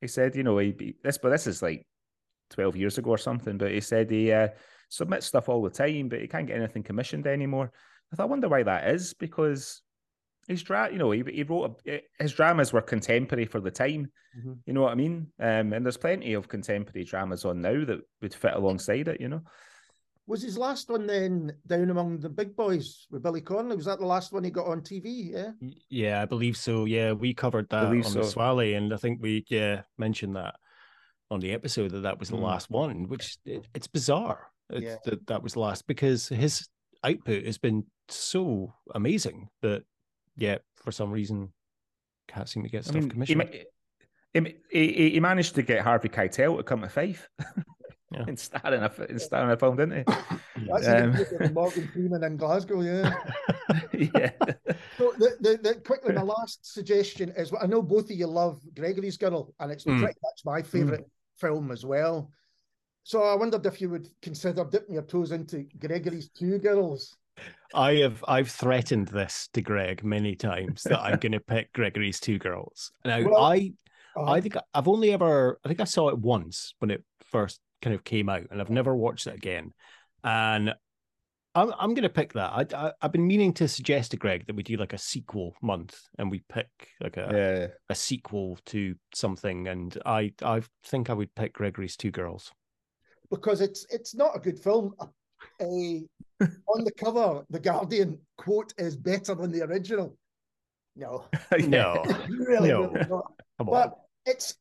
he 0.00 0.06
said, 0.06 0.34
you 0.36 0.42
know, 0.42 0.58
he 0.58 0.94
this 1.02 1.18
but 1.18 1.30
this 1.30 1.46
is 1.46 1.62
like 1.62 1.86
twelve 2.50 2.76
years 2.76 2.98
ago 2.98 3.10
or 3.10 3.18
something, 3.18 3.58
but 3.58 3.70
he 3.70 3.80
said 3.80 4.10
he 4.10 4.32
uh, 4.32 4.48
submits 4.88 5.26
stuff 5.26 5.48
all 5.48 5.62
the 5.62 5.70
time, 5.70 6.08
but 6.08 6.20
he 6.20 6.26
can't 6.26 6.46
get 6.46 6.56
anything 6.56 6.82
commissioned 6.82 7.26
anymore. 7.26 7.70
I 8.12 8.16
thought 8.16 8.24
I 8.24 8.26
wonder 8.26 8.48
why 8.48 8.62
that 8.62 8.88
is, 8.88 9.14
because 9.14 9.82
his 10.48 10.62
dra- 10.62 10.90
you 10.90 10.98
know, 10.98 11.10
he, 11.10 11.22
he 11.32 11.42
wrote 11.42 11.80
a, 11.86 12.02
his 12.18 12.32
dramas 12.32 12.72
were 12.72 12.82
contemporary 12.82 13.46
for 13.46 13.60
the 13.60 13.70
time. 13.70 14.10
Mm-hmm. 14.38 14.52
You 14.66 14.72
know 14.72 14.82
what 14.82 14.92
I 14.92 14.96
mean? 14.96 15.28
Um, 15.38 15.72
and 15.72 15.84
there's 15.84 15.96
plenty 15.96 16.32
of 16.32 16.48
contemporary 16.48 17.04
dramas 17.04 17.44
on 17.44 17.60
now 17.60 17.84
that 17.84 18.00
would 18.20 18.34
fit 18.34 18.54
alongside 18.54 19.08
it. 19.08 19.20
You 19.20 19.28
know. 19.28 19.42
Was 20.30 20.42
his 20.42 20.56
last 20.56 20.88
one 20.88 21.08
then 21.08 21.52
down 21.66 21.90
among 21.90 22.20
the 22.20 22.28
big 22.28 22.54
boys 22.54 23.08
with 23.10 23.24
Billy 23.24 23.40
Connolly? 23.40 23.74
Was 23.74 23.86
that 23.86 23.98
the 23.98 24.06
last 24.06 24.32
one 24.32 24.44
he 24.44 24.50
got 24.52 24.68
on 24.68 24.80
TV? 24.80 25.32
Yeah. 25.32 25.50
Yeah, 25.88 26.22
I 26.22 26.24
believe 26.24 26.56
so. 26.56 26.84
Yeah, 26.84 27.10
we 27.10 27.34
covered 27.34 27.68
that 27.70 27.86
on 27.86 28.04
so. 28.04 28.20
the 28.20 28.24
Swally, 28.24 28.74
and 28.74 28.94
I 28.94 28.96
think 28.96 29.20
we 29.20 29.44
yeah 29.48 29.82
mentioned 29.98 30.36
that 30.36 30.54
on 31.32 31.40
the 31.40 31.50
episode 31.50 31.90
that 31.90 32.02
that 32.02 32.20
was 32.20 32.28
the 32.28 32.36
mm. 32.36 32.42
last 32.42 32.70
one, 32.70 33.08
which 33.08 33.38
it, 33.44 33.66
it's 33.74 33.88
bizarre. 33.88 34.52
It's, 34.70 34.84
yeah. 34.84 34.96
that 35.04 35.26
that 35.26 35.42
was 35.42 35.54
the 35.54 35.60
last 35.60 35.88
because 35.88 36.28
his 36.28 36.68
output 37.02 37.44
has 37.44 37.58
been 37.58 37.86
so 38.08 38.72
amazing 38.94 39.48
that 39.62 39.82
yeah, 40.36 40.58
for 40.76 40.92
some 40.92 41.10
reason, 41.10 41.52
can't 42.28 42.48
seem 42.48 42.62
to 42.62 42.68
get 42.68 42.84
stuff 42.84 42.98
I 42.98 43.00
mean, 43.00 43.10
commissioned. 43.10 43.66
He, 44.32 44.54
he, 44.70 45.10
he, 45.10 45.18
managed 45.18 45.56
to 45.56 45.62
get 45.62 45.80
Harvey 45.80 46.08
Keitel 46.08 46.56
to 46.56 46.62
come 46.62 46.82
to 46.82 46.88
Fife. 46.88 47.28
Yeah. 48.12 48.24
in 48.26 48.36
starring 48.36 48.82
a 48.82 48.92
in 49.08 49.18
starring 49.20 49.52
a 49.52 49.56
film, 49.56 49.76
didn't 49.76 49.98
he? 49.98 50.66
That's 50.66 50.88
um, 50.88 51.54
Morgan 51.54 51.88
Freeman 51.92 52.24
in 52.24 52.36
Glasgow, 52.36 52.82
yeah. 52.82 53.14
yeah. 53.92 54.32
So 54.98 55.12
the, 55.16 55.36
the, 55.40 55.60
the 55.62 55.80
quickly, 55.84 56.14
my 56.14 56.22
last 56.22 56.74
suggestion 56.74 57.32
is 57.36 57.52
I 57.60 57.66
know 57.66 57.82
both 57.82 58.10
of 58.10 58.16
you 58.16 58.26
love 58.26 58.60
Gregory's 58.74 59.16
Girl, 59.16 59.54
and 59.60 59.70
it's 59.70 59.84
mm. 59.84 60.00
pretty 60.00 60.18
much 60.22 60.40
my 60.44 60.60
favourite 60.60 61.02
mm. 61.02 61.10
film 61.38 61.70
as 61.70 61.86
well. 61.86 62.30
So 63.04 63.22
I 63.22 63.34
wondered 63.34 63.64
if 63.66 63.80
you 63.80 63.88
would 63.90 64.08
consider 64.22 64.64
dipping 64.64 64.94
your 64.94 65.04
toes 65.04 65.30
into 65.30 65.66
Gregory's 65.78 66.30
Two 66.30 66.58
Girls. 66.58 67.16
I 67.74 67.94
have 67.96 68.24
I've 68.26 68.50
threatened 68.50 69.08
this 69.08 69.48
to 69.52 69.62
Greg 69.62 70.02
many 70.02 70.34
times 70.34 70.82
that 70.82 71.00
I'm 71.00 71.18
going 71.18 71.32
to 71.32 71.40
pick 71.40 71.72
Gregory's 71.72 72.18
Two 72.18 72.38
Girls. 72.38 72.92
Now 73.04 73.22
well, 73.22 73.44
I 73.44 73.72
uh, 74.16 74.24
I 74.24 74.40
think 74.40 74.56
I've 74.74 74.88
only 74.88 75.12
ever 75.12 75.60
I 75.64 75.68
think 75.68 75.80
I 75.80 75.84
saw 75.84 76.08
it 76.08 76.18
once 76.18 76.74
when 76.80 76.90
it 76.90 77.04
first 77.30 77.60
kind 77.82 77.94
of 77.94 78.04
came 78.04 78.28
out, 78.28 78.46
and 78.50 78.60
I've 78.60 78.70
never 78.70 78.94
watched 78.94 79.26
it 79.26 79.34
again. 79.34 79.72
And 80.22 80.74
I'm 81.54 81.72
I'm 81.78 81.94
going 81.94 82.02
to 82.02 82.08
pick 82.08 82.32
that. 82.34 82.74
I, 82.74 82.86
I 82.86 82.92
have 83.02 83.12
been 83.12 83.26
meaning 83.26 83.52
to 83.54 83.68
suggest 83.68 84.12
to 84.12 84.16
Greg 84.16 84.46
that 84.46 84.56
we 84.56 84.62
do 84.62 84.76
like 84.76 84.92
a 84.92 84.98
sequel 84.98 85.54
month, 85.62 85.98
and 86.18 86.30
we 86.30 86.42
pick 86.48 86.68
like 87.00 87.16
a 87.16 87.30
yeah. 87.32 87.76
a 87.88 87.94
sequel 87.94 88.58
to 88.66 88.94
something. 89.14 89.68
And 89.68 89.96
I 90.06 90.32
I 90.42 90.62
think 90.84 91.10
I 91.10 91.14
would 91.14 91.34
pick 91.34 91.54
Gregory's 91.54 91.96
Two 91.96 92.10
Girls 92.10 92.52
because 93.30 93.60
it's 93.60 93.86
it's 93.90 94.14
not 94.14 94.36
a 94.36 94.40
good 94.40 94.58
film 94.58 94.94
a 95.60 96.02
on 96.40 96.84
the 96.84 96.92
cover, 96.92 97.44
the 97.50 97.60
Guardian 97.60 98.18
quote 98.38 98.72
is 98.78 98.96
better 98.96 99.34
than 99.34 99.52
the 99.52 99.62
original. 99.62 100.16
No, 100.96 101.26
no, 101.58 102.04
really, 102.28 102.68
no. 102.68 102.88
Really 102.88 103.22
but 103.58 103.94
it's 104.26 104.54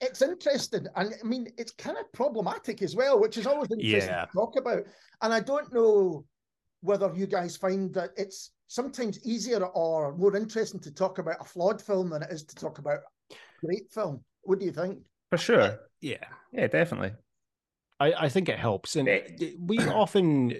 it's 0.00 0.22
interesting, 0.22 0.86
and 0.96 1.14
I 1.22 1.26
mean, 1.26 1.48
it's 1.56 1.72
kind 1.72 1.96
of 1.96 2.12
problematic 2.12 2.82
as 2.82 2.94
well, 2.94 3.18
which 3.20 3.38
is 3.38 3.46
always 3.46 3.70
interesting 3.70 4.10
yeah. 4.10 4.26
to 4.26 4.32
talk 4.32 4.56
about. 4.58 4.82
And 5.22 5.32
I 5.32 5.40
don't 5.40 5.72
know 5.72 6.24
whether 6.80 7.10
you 7.14 7.26
guys 7.26 7.56
find 7.56 7.92
that 7.94 8.10
it's 8.16 8.52
sometimes 8.68 9.24
easier 9.26 9.64
or 9.64 10.16
more 10.16 10.36
interesting 10.36 10.80
to 10.80 10.92
talk 10.92 11.18
about 11.18 11.40
a 11.40 11.44
flawed 11.44 11.80
film 11.80 12.10
than 12.10 12.22
it 12.22 12.30
is 12.30 12.44
to 12.44 12.54
talk 12.54 12.78
about 12.78 13.00
a 13.30 13.34
great 13.64 13.90
film. 13.90 14.22
What 14.42 14.58
do 14.58 14.66
you 14.66 14.72
think? 14.72 14.98
For 15.30 15.38
sure. 15.38 15.78
Yeah. 16.00 16.24
Yeah, 16.52 16.66
definitely. 16.66 17.12
I, 17.98 18.12
I 18.12 18.28
think 18.28 18.48
it 18.48 18.58
helps, 18.58 18.96
and 18.96 19.08
eh. 19.08 19.52
we 19.58 19.78
often 19.78 20.52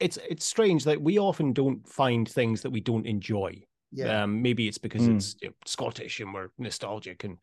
it's 0.00 0.18
it's 0.28 0.44
strange 0.44 0.84
that 0.84 1.00
we 1.00 1.18
often 1.18 1.52
don't 1.52 1.86
find 1.88 2.28
things 2.28 2.62
that 2.62 2.70
we 2.70 2.80
don't 2.80 3.06
enjoy. 3.06 3.62
Yeah. 3.94 4.22
Um, 4.22 4.42
maybe 4.42 4.68
it's 4.68 4.78
because 4.78 5.02
mm. 5.02 5.16
it's 5.16 5.36
you 5.40 5.48
know, 5.48 5.54
Scottish 5.64 6.20
and 6.20 6.34
we're 6.34 6.48
nostalgic 6.58 7.24
and 7.24 7.38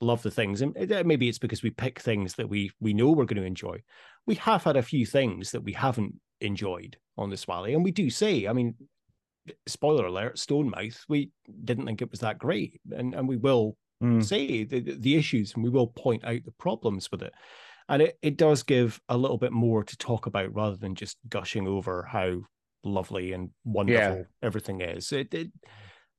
love 0.00 0.22
the 0.22 0.30
things, 0.30 0.62
and 0.62 0.92
uh, 0.92 1.02
maybe 1.04 1.28
it's 1.28 1.38
because 1.38 1.62
we 1.62 1.70
pick 1.70 2.00
things 2.00 2.34
that 2.36 2.48
we 2.48 2.70
we 2.80 2.94
know 2.94 3.10
we're 3.10 3.24
going 3.24 3.42
to 3.42 3.44
enjoy. 3.44 3.82
We 4.26 4.36
have 4.36 4.64
had 4.64 4.76
a 4.76 4.82
few 4.82 5.04
things 5.04 5.50
that 5.50 5.62
we 5.62 5.72
haven't 5.72 6.14
enjoyed 6.40 6.96
on 7.18 7.30
this 7.30 7.42
Swally, 7.42 7.74
and 7.74 7.84
we 7.84 7.90
do 7.90 8.08
say, 8.08 8.46
I 8.46 8.52
mean, 8.52 8.74
spoiler 9.66 10.06
alert, 10.06 10.36
Stonemouth, 10.36 11.00
we 11.08 11.30
didn't 11.64 11.86
think 11.86 12.02
it 12.02 12.10
was 12.10 12.20
that 12.20 12.38
great, 12.38 12.80
and 12.92 13.14
and 13.14 13.28
we 13.28 13.36
will 13.36 13.76
mm. 14.02 14.24
say 14.24 14.64
the, 14.64 14.80
the 14.80 15.16
issues 15.16 15.54
and 15.54 15.64
we 15.64 15.70
will 15.70 15.86
point 15.86 16.24
out 16.24 16.44
the 16.44 16.52
problems 16.52 17.10
with 17.10 17.22
it. 17.22 17.32
And 17.88 18.02
it, 18.02 18.18
it 18.22 18.36
does 18.36 18.62
give 18.62 19.00
a 19.08 19.16
little 19.16 19.38
bit 19.38 19.52
more 19.52 19.82
to 19.82 19.96
talk 19.96 20.26
about 20.26 20.54
rather 20.54 20.76
than 20.76 20.94
just 20.94 21.18
gushing 21.28 21.66
over 21.66 22.04
how 22.04 22.42
lovely 22.84 23.32
and 23.32 23.50
wonderful 23.64 24.18
yeah. 24.18 24.22
everything 24.42 24.80
is. 24.80 25.12
It, 25.12 25.32
it 25.34 25.50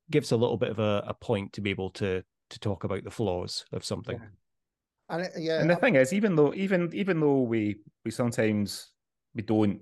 gives 0.09 0.31
a 0.31 0.37
little 0.37 0.57
bit 0.57 0.69
of 0.69 0.79
a, 0.79 1.03
a 1.07 1.13
point 1.13 1.53
to 1.53 1.61
be 1.61 1.69
able 1.69 1.89
to 1.91 2.23
to 2.49 2.59
talk 2.59 2.83
about 2.83 3.03
the 3.03 3.11
flaws 3.11 3.65
of 3.71 3.85
something. 3.85 4.19
Yeah. 4.19 5.15
And 5.15 5.21
it, 5.23 5.31
yeah, 5.37 5.61
and 5.61 5.69
the 5.69 5.77
I, 5.77 5.79
thing 5.79 5.95
is, 5.95 6.13
even 6.13 6.35
though 6.35 6.53
even 6.53 6.89
even 6.93 7.19
though 7.19 7.41
we 7.41 7.77
we 8.05 8.11
sometimes 8.11 8.89
we 9.35 9.41
don't 9.41 9.79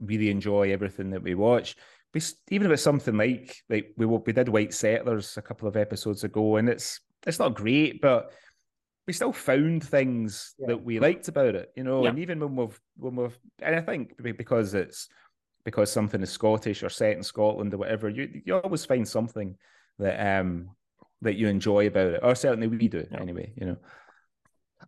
really 0.00 0.30
enjoy 0.30 0.72
everything 0.72 1.10
that 1.10 1.22
we 1.22 1.34
watch, 1.34 1.76
we 2.14 2.20
even 2.50 2.66
if 2.66 2.72
it's 2.72 2.82
something 2.82 3.16
like 3.16 3.56
like 3.68 3.92
we 3.96 4.06
we 4.06 4.32
did 4.32 4.48
White 4.48 4.74
Settlers 4.74 5.36
a 5.36 5.42
couple 5.42 5.68
of 5.68 5.76
episodes 5.76 6.24
ago, 6.24 6.56
and 6.56 6.68
it's 6.68 7.00
it's 7.26 7.38
not 7.38 7.54
great, 7.54 8.00
but 8.00 8.32
we 9.06 9.12
still 9.12 9.32
found 9.32 9.82
things 9.84 10.54
yeah. 10.58 10.68
that 10.68 10.84
we 10.84 10.98
liked 10.98 11.28
about 11.28 11.54
it, 11.54 11.70
you 11.76 11.84
know. 11.84 12.02
Yeah. 12.02 12.10
And 12.10 12.18
even 12.18 12.40
when 12.40 12.56
we've 12.56 12.80
when 12.96 13.16
we've 13.16 13.38
and 13.60 13.76
I 13.76 13.80
think 13.80 14.14
because 14.22 14.74
it's 14.74 15.08
because 15.68 15.92
something 15.92 16.22
is 16.22 16.30
Scottish 16.30 16.82
or 16.82 16.88
set 16.88 17.14
in 17.14 17.22
Scotland 17.22 17.74
or 17.74 17.76
whatever, 17.76 18.08
you 18.08 18.40
you 18.46 18.56
always 18.56 18.86
find 18.86 19.06
something 19.06 19.54
that 19.98 20.40
um 20.40 20.70
that 21.20 21.34
you 21.34 21.46
enjoy 21.46 21.86
about 21.88 22.14
it, 22.14 22.20
or 22.22 22.34
certainly 22.34 22.68
we 22.68 22.88
do 22.88 23.06
yeah. 23.10 23.20
anyway. 23.20 23.52
You 23.54 23.66
know. 23.66 23.76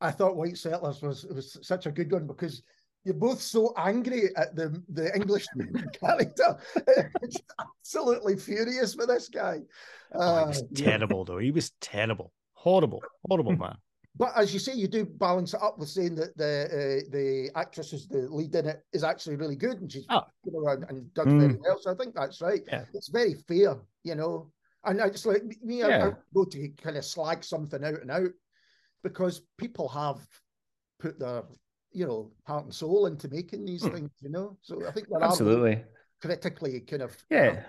I 0.01 0.11
thought 0.11 0.37
White 0.37 0.57
Settlers 0.57 1.03
was 1.03 1.27
was 1.27 1.59
such 1.61 1.85
a 1.85 1.91
good 1.91 2.11
one 2.11 2.27
because 2.27 2.63
you're 3.05 3.15
both 3.15 3.43
so 3.43 3.75
angry 3.77 4.35
at 4.37 4.57
the 4.57 4.83
the 4.89 5.15
English 5.15 5.47
character. 6.01 6.57
absolutely 7.61 8.37
furious 8.37 8.97
with 8.97 9.09
this 9.09 9.29
guy. 9.29 9.59
Uh, 10.15 10.19
oh, 10.19 10.39
he 10.41 10.47
was 10.47 10.63
uh, 10.63 10.67
terrible, 10.75 11.25
though. 11.27 11.39
He 11.39 11.51
was 11.51 11.73
terrible, 11.81 12.33
horrible, 12.55 13.03
horrible 13.29 13.57
man. 13.65 13.77
But 14.17 14.33
as 14.37 14.53
you 14.53 14.59
say, 14.59 14.75
you 14.75 14.89
do 14.89 15.05
balance 15.05 15.55
it 15.55 15.63
up 15.63 15.79
with 15.79 15.89
saying 15.89 16.17
that 16.17 16.37
the 16.37 16.65
uh, 16.67 17.11
the 17.11 17.51
actress 17.55 17.91
who's 17.91 18.09
the 18.09 18.29
lead 18.31 18.55
in 18.55 18.67
it 18.67 18.85
is 18.93 19.05
actually 19.05 19.37
really 19.37 19.57
good 19.57 19.81
and 19.81 19.91
she's 19.91 20.05
oh. 20.11 20.23
you 20.45 20.53
know 20.53 20.69
and, 20.69 20.85
and 20.89 21.15
done 21.15 21.29
mm. 21.29 21.41
very 21.41 21.59
well. 21.61 21.79
So 21.81 21.93
I 21.93 21.95
think 21.95 22.15
that's 22.15 22.41
right. 22.41 22.63
Yeah. 22.67 22.85
It's 22.93 23.09
very 23.09 23.35
fair, 23.35 23.77
you 24.03 24.15
know. 24.15 24.51
And 24.85 25.01
I 25.01 25.11
just 25.11 25.27
like 25.27 25.45
me, 25.63 25.81
yeah. 25.81 25.87
I, 26.05 26.09
I 26.09 26.13
go 26.35 26.45
to 26.45 26.69
kind 26.83 26.97
of 26.97 27.05
slag 27.05 27.45
something 27.45 27.85
out 27.85 28.01
and 28.01 28.11
out 28.11 28.31
because 29.03 29.43
people 29.59 29.89
have 29.89 30.19
put 30.99 31.19
their 31.19 31.45
you 31.93 32.07
know 32.07 32.33
heart 32.47 32.65
and 32.65 32.75
soul 32.75 33.07
into 33.07 33.29
making 33.29 33.65
these 33.65 33.83
mm. 33.85 33.93
things. 33.93 34.11
You 34.21 34.31
know, 34.31 34.59
so 34.63 34.87
I 34.87 34.91
think 34.91 35.09
that 35.09 35.23
absolutely 35.23 35.85
critically 36.21 36.81
kind 36.81 37.03
of 37.03 37.17
yeah. 37.31 37.63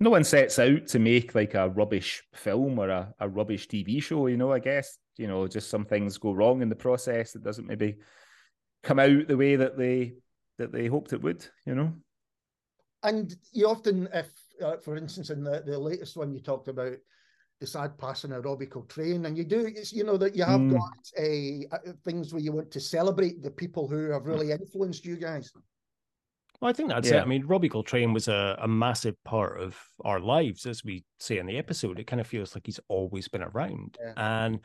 No 0.00 0.10
one 0.10 0.24
sets 0.24 0.58
out 0.58 0.86
to 0.88 0.98
make 0.98 1.34
like 1.34 1.54
a 1.54 1.68
rubbish 1.68 2.22
film 2.34 2.78
or 2.78 2.88
a, 2.88 3.14
a 3.20 3.28
rubbish 3.28 3.68
TV 3.68 4.02
show, 4.02 4.26
you 4.26 4.38
know, 4.38 4.50
I 4.52 4.58
guess. 4.58 4.96
You 5.18 5.28
know, 5.28 5.46
just 5.46 5.68
some 5.68 5.84
things 5.84 6.16
go 6.16 6.32
wrong 6.32 6.62
in 6.62 6.70
the 6.70 6.74
process. 6.74 7.34
It 7.34 7.44
doesn't 7.44 7.66
maybe 7.66 7.96
come 8.82 8.98
out 8.98 9.28
the 9.28 9.36
way 9.36 9.56
that 9.56 9.76
they 9.76 10.14
that 10.56 10.72
they 10.72 10.86
hoped 10.86 11.12
it 11.12 11.22
would, 11.22 11.46
you 11.66 11.74
know. 11.74 11.92
And 13.02 13.34
you 13.52 13.68
often, 13.68 14.08
if 14.14 14.30
uh, 14.64 14.78
for 14.78 14.96
instance, 14.96 15.30
in 15.30 15.44
the, 15.44 15.62
the 15.64 15.78
latest 15.78 16.16
one 16.16 16.32
you 16.32 16.40
talked 16.40 16.68
about, 16.68 16.94
the 17.60 17.66
sad 17.66 17.98
passing 17.98 18.32
of 18.32 18.44
Robbie 18.44 18.66
Coltrane, 18.66 19.26
and 19.26 19.36
you 19.36 19.44
do, 19.44 19.66
it's, 19.66 19.92
you 19.92 20.04
know, 20.04 20.16
that 20.16 20.34
you 20.34 20.44
have 20.44 20.60
mm. 20.60 20.72
got 20.72 20.98
a, 21.18 21.66
uh, 21.72 21.92
things 22.04 22.32
where 22.32 22.42
you 22.42 22.52
want 22.52 22.70
to 22.70 22.80
celebrate 22.80 23.42
the 23.42 23.50
people 23.50 23.86
who 23.86 24.10
have 24.10 24.24
really 24.24 24.50
influenced 24.50 25.04
you 25.04 25.16
guys. 25.16 25.52
Well, 26.60 26.70
I 26.70 26.72
think 26.72 26.90
that's 26.90 27.10
yeah. 27.10 27.18
it. 27.18 27.22
I 27.22 27.24
mean, 27.24 27.46
Robbie 27.46 27.70
Coltrane 27.70 28.12
was 28.12 28.28
a, 28.28 28.58
a 28.60 28.68
massive 28.68 29.16
part 29.24 29.60
of 29.60 29.78
our 30.04 30.20
lives, 30.20 30.66
as 30.66 30.84
we 30.84 31.04
say 31.18 31.38
in 31.38 31.46
the 31.46 31.56
episode. 31.56 31.98
It 31.98 32.06
kind 32.06 32.20
of 32.20 32.26
feels 32.26 32.54
like 32.54 32.66
he's 32.66 32.80
always 32.88 33.28
been 33.28 33.42
around. 33.42 33.96
Yeah. 34.00 34.12
And 34.16 34.60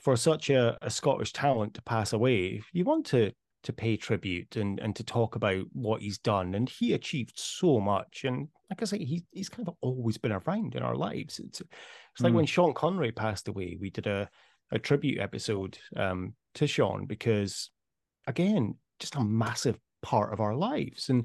for 0.00 0.16
such 0.16 0.50
a, 0.50 0.78
a 0.82 0.90
Scottish 0.90 1.32
talent 1.32 1.74
to 1.74 1.82
pass 1.82 2.12
away, 2.12 2.62
you 2.72 2.84
want 2.84 3.06
to 3.06 3.32
to 3.64 3.72
pay 3.72 3.96
tribute 3.96 4.54
and 4.54 4.78
and 4.78 4.94
to 4.94 5.02
talk 5.02 5.34
about 5.34 5.64
what 5.72 6.00
he's 6.00 6.18
done. 6.18 6.54
And 6.54 6.68
he 6.68 6.92
achieved 6.92 7.36
so 7.36 7.80
much. 7.80 8.22
And 8.24 8.46
like 8.70 8.80
I 8.80 8.84
say, 8.84 8.98
he, 8.98 9.24
he's 9.32 9.48
kind 9.48 9.66
of 9.66 9.74
always 9.80 10.18
been 10.18 10.32
around 10.32 10.76
in 10.76 10.84
our 10.84 10.94
lives. 10.94 11.40
It's 11.40 11.60
it's 11.60 12.20
like 12.20 12.32
mm. 12.32 12.36
when 12.36 12.46
Sean 12.46 12.72
Connery 12.72 13.10
passed 13.10 13.48
away, 13.48 13.76
we 13.80 13.90
did 13.90 14.06
a, 14.06 14.28
a 14.70 14.78
tribute 14.78 15.18
episode 15.18 15.76
um, 15.96 16.34
to 16.54 16.68
Sean 16.68 17.06
because 17.06 17.70
again, 18.28 18.76
just 19.00 19.16
a 19.16 19.20
massive 19.24 19.78
part 20.06 20.32
of 20.32 20.38
our 20.38 20.54
lives. 20.54 21.08
And 21.08 21.24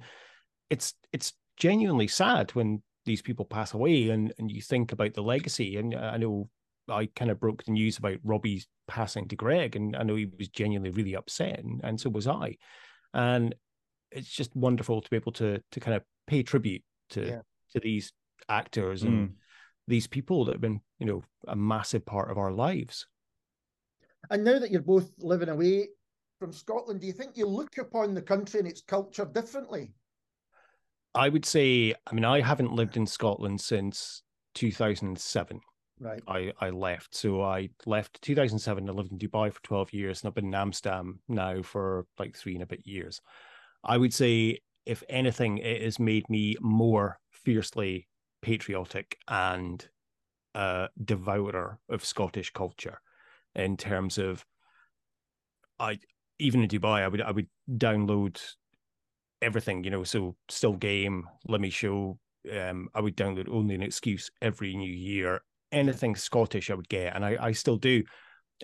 it's 0.71 0.95
it's 1.13 1.34
genuinely 1.55 2.07
sad 2.07 2.49
when 2.55 2.82
these 3.05 3.21
people 3.21 3.45
pass 3.45 3.75
away 3.75 4.09
and, 4.09 4.34
and 4.39 4.49
you 4.51 4.59
think 4.59 4.91
about 4.91 5.13
the 5.13 5.21
legacy. 5.21 5.77
And 5.77 5.93
I 5.93 6.17
know 6.17 6.49
I 6.89 7.05
kind 7.15 7.29
of 7.29 7.39
broke 7.39 7.63
the 7.63 7.71
news 7.71 7.99
about 7.99 8.17
Robbie's 8.23 8.65
passing 8.88 9.27
to 9.27 9.36
Greg, 9.36 9.75
and 9.75 9.95
I 9.95 10.01
know 10.01 10.15
he 10.15 10.27
was 10.38 10.49
genuinely 10.49 10.89
really 10.89 11.15
upset, 11.15 11.59
and, 11.59 11.79
and 11.84 11.99
so 11.99 12.09
was 12.09 12.27
I. 12.27 12.57
And 13.13 13.53
it's 14.11 14.29
just 14.29 14.55
wonderful 14.55 14.99
to 14.99 15.09
be 15.09 15.15
able 15.15 15.32
to 15.34 15.61
to 15.71 15.79
kind 15.79 15.95
of 15.95 16.03
pay 16.25 16.41
tribute 16.41 16.84
to 17.11 17.27
yeah. 17.27 17.41
to 17.73 17.79
these 17.79 18.11
actors 18.49 19.03
and 19.03 19.29
mm. 19.29 19.34
these 19.88 20.07
people 20.07 20.45
that 20.45 20.53
have 20.53 20.61
been, 20.61 20.82
you 20.97 21.05
know, 21.05 21.23
a 21.47 21.55
massive 21.55 22.03
part 22.03 22.32
of 22.32 22.39
our 22.39 22.51
lives. 22.51 23.05
And 24.32 24.43
now 24.43 24.57
that 24.57 24.71
you're 24.71 24.82
both 24.82 25.11
living 25.19 25.49
away 25.49 25.89
from 26.42 26.52
Scotland, 26.52 27.00
do 27.00 27.06
you 27.06 27.14
think 27.14 27.38
you 27.38 27.46
look 27.46 27.78
upon 27.78 28.16
the 28.16 28.22
country 28.22 28.60
and 28.60 28.68
its 28.68 28.82
culture 28.82 29.26
differently? 29.26 29.94
I 31.14 31.30
would 31.30 31.46
say, 31.46 31.94
I 32.08 32.16
mean, 32.16 32.26
I 32.26 32.42
haven't 32.42 32.74
lived 32.74 32.98
in 32.98 33.06
Scotland 33.06 33.62
since 33.62 34.24
2007. 34.56 35.60
Right. 36.00 36.24
I, 36.28 36.52
I 36.60 36.72
left. 36.72 37.14
So 37.14 37.44
I 37.44 37.70
left 37.86 38.20
2007. 38.24 38.89
I 38.89 38.92
lived 38.92 39.12
in 39.12 39.20
Dubai 39.20 39.54
for 39.54 39.62
12 39.62 39.94
years 39.94 40.24
and 40.24 40.30
I've 40.30 40.34
been 40.34 40.48
in 40.48 40.56
Amsterdam 40.56 41.20
now 41.30 41.62
for 41.62 42.08
like 42.18 42.36
three 42.36 42.56
and 42.56 42.64
a 42.64 42.66
bit 42.66 42.88
years. 42.88 43.22
I 43.84 43.98
would 43.98 44.14
say, 44.14 44.62
if 44.88 45.04
anything, 45.10 45.60
it 45.60 45.84
has 45.84 46.00
made 46.00 46.28
me 46.28 46.56
more 46.60 47.20
fiercely 47.30 48.08
patriotic 48.42 49.16
and 49.28 49.88
a 50.56 50.89
devourer 51.06 51.78
of 51.88 52.04
Scottish 52.04 52.52
culture 52.52 53.00
in 53.54 53.78
terms 53.78 54.18
of 54.18 54.44
I 55.80 56.00
even 56.42 56.62
in 56.64 56.70
Dubai, 56.70 57.04
I 57.04 57.08
would 57.08 57.22
I 57.22 57.32
would 57.32 57.48
download 57.70 58.42
everything, 59.42 59.84
you 59.84 59.89
know, 59.89 60.04
so 60.04 60.36
still 60.50 60.74
game, 60.74 61.28
Limmy's 61.48 61.74
Show. 61.74 62.20
Um, 62.52 62.89
I 62.94 63.02
would 63.02 63.16
download 63.16 63.50
only 63.50 63.76
an 63.76 63.84
excuse 63.84 64.30
every 64.42 64.76
new 64.76 64.92
year. 64.92 65.42
Anything 65.72 66.16
Scottish 66.16 66.70
I 66.70 66.74
would 66.74 66.89
get, 66.89 67.16
and 67.16 67.24
I, 67.24 67.38
I 67.39 67.52
still 67.54 67.78
do. 67.78 68.04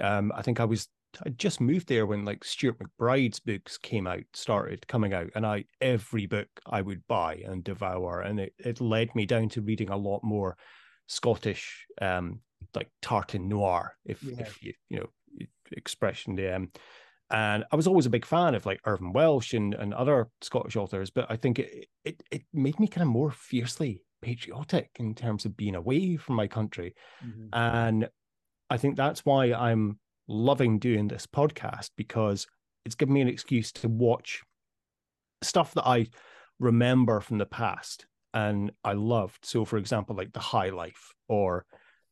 Um, 0.01 0.31
I 0.35 0.41
think 0.41 0.59
I 0.59 0.65
was 0.65 0.89
I 1.25 1.29
just 1.29 1.61
moved 1.61 1.87
there 1.87 2.05
when 2.05 2.25
like 2.25 2.43
Stuart 2.43 2.77
MacBride's 2.79 3.39
books 3.39 3.77
came 3.77 4.07
out, 4.07 4.23
started 4.33 4.87
coming 4.87 5.13
out, 5.13 5.29
and 5.35 5.45
I 5.45 5.65
every 5.79 6.25
book 6.25 6.47
I 6.65 6.81
would 6.81 7.07
buy 7.07 7.41
and 7.45 7.63
devour, 7.63 8.21
and 8.21 8.39
it, 8.39 8.53
it 8.59 8.81
led 8.81 9.15
me 9.15 9.25
down 9.25 9.49
to 9.49 9.61
reading 9.61 9.89
a 9.89 9.97
lot 9.97 10.23
more 10.23 10.57
Scottish, 11.07 11.85
um, 12.01 12.41
like 12.75 12.89
tartan 13.01 13.47
noir, 13.47 13.95
if 14.05 14.21
yeah. 14.23 14.41
if 14.41 14.61
you 14.61 14.73
you 14.89 14.99
know 14.99 15.09
expression. 15.71 16.37
Um, 16.53 16.71
and 17.29 17.65
I 17.71 17.75
was 17.75 17.87
always 17.87 18.05
a 18.05 18.11
big 18.11 18.25
fan 18.25 18.55
of 18.55 18.65
like 18.65 18.79
Irvine 18.85 19.13
Welsh 19.13 19.53
and, 19.53 19.73
and 19.73 19.93
other 19.93 20.29
Scottish 20.41 20.75
authors, 20.75 21.09
but 21.09 21.25
I 21.29 21.35
think 21.35 21.59
it, 21.59 21.87
it 22.05 22.23
it 22.31 22.43
made 22.53 22.79
me 22.79 22.87
kind 22.87 23.03
of 23.03 23.09
more 23.09 23.31
fiercely 23.31 24.01
patriotic 24.21 24.89
in 24.97 25.13
terms 25.13 25.45
of 25.45 25.57
being 25.57 25.75
away 25.75 26.15
from 26.15 26.35
my 26.35 26.47
country. 26.47 26.95
Mm-hmm. 27.25 27.47
And 27.53 28.09
I 28.69 28.77
think 28.77 28.95
that's 28.95 29.25
why 29.25 29.53
I'm 29.53 29.99
loving 30.27 30.79
doing 30.79 31.07
this 31.07 31.25
podcast 31.27 31.91
because 31.95 32.47
it's 32.85 32.95
given 32.95 33.13
me 33.13 33.21
an 33.21 33.27
excuse 33.27 33.71
to 33.73 33.89
watch 33.89 34.41
stuff 35.41 35.73
that 35.73 35.87
I 35.87 36.07
remember 36.59 37.19
from 37.19 37.37
the 37.37 37.45
past 37.45 38.05
and 38.33 38.71
I 38.83 38.93
loved. 38.93 39.45
So, 39.45 39.65
for 39.65 39.77
example, 39.77 40.15
like 40.15 40.33
The 40.33 40.39
High 40.39 40.69
Life 40.69 41.13
or 41.27 41.65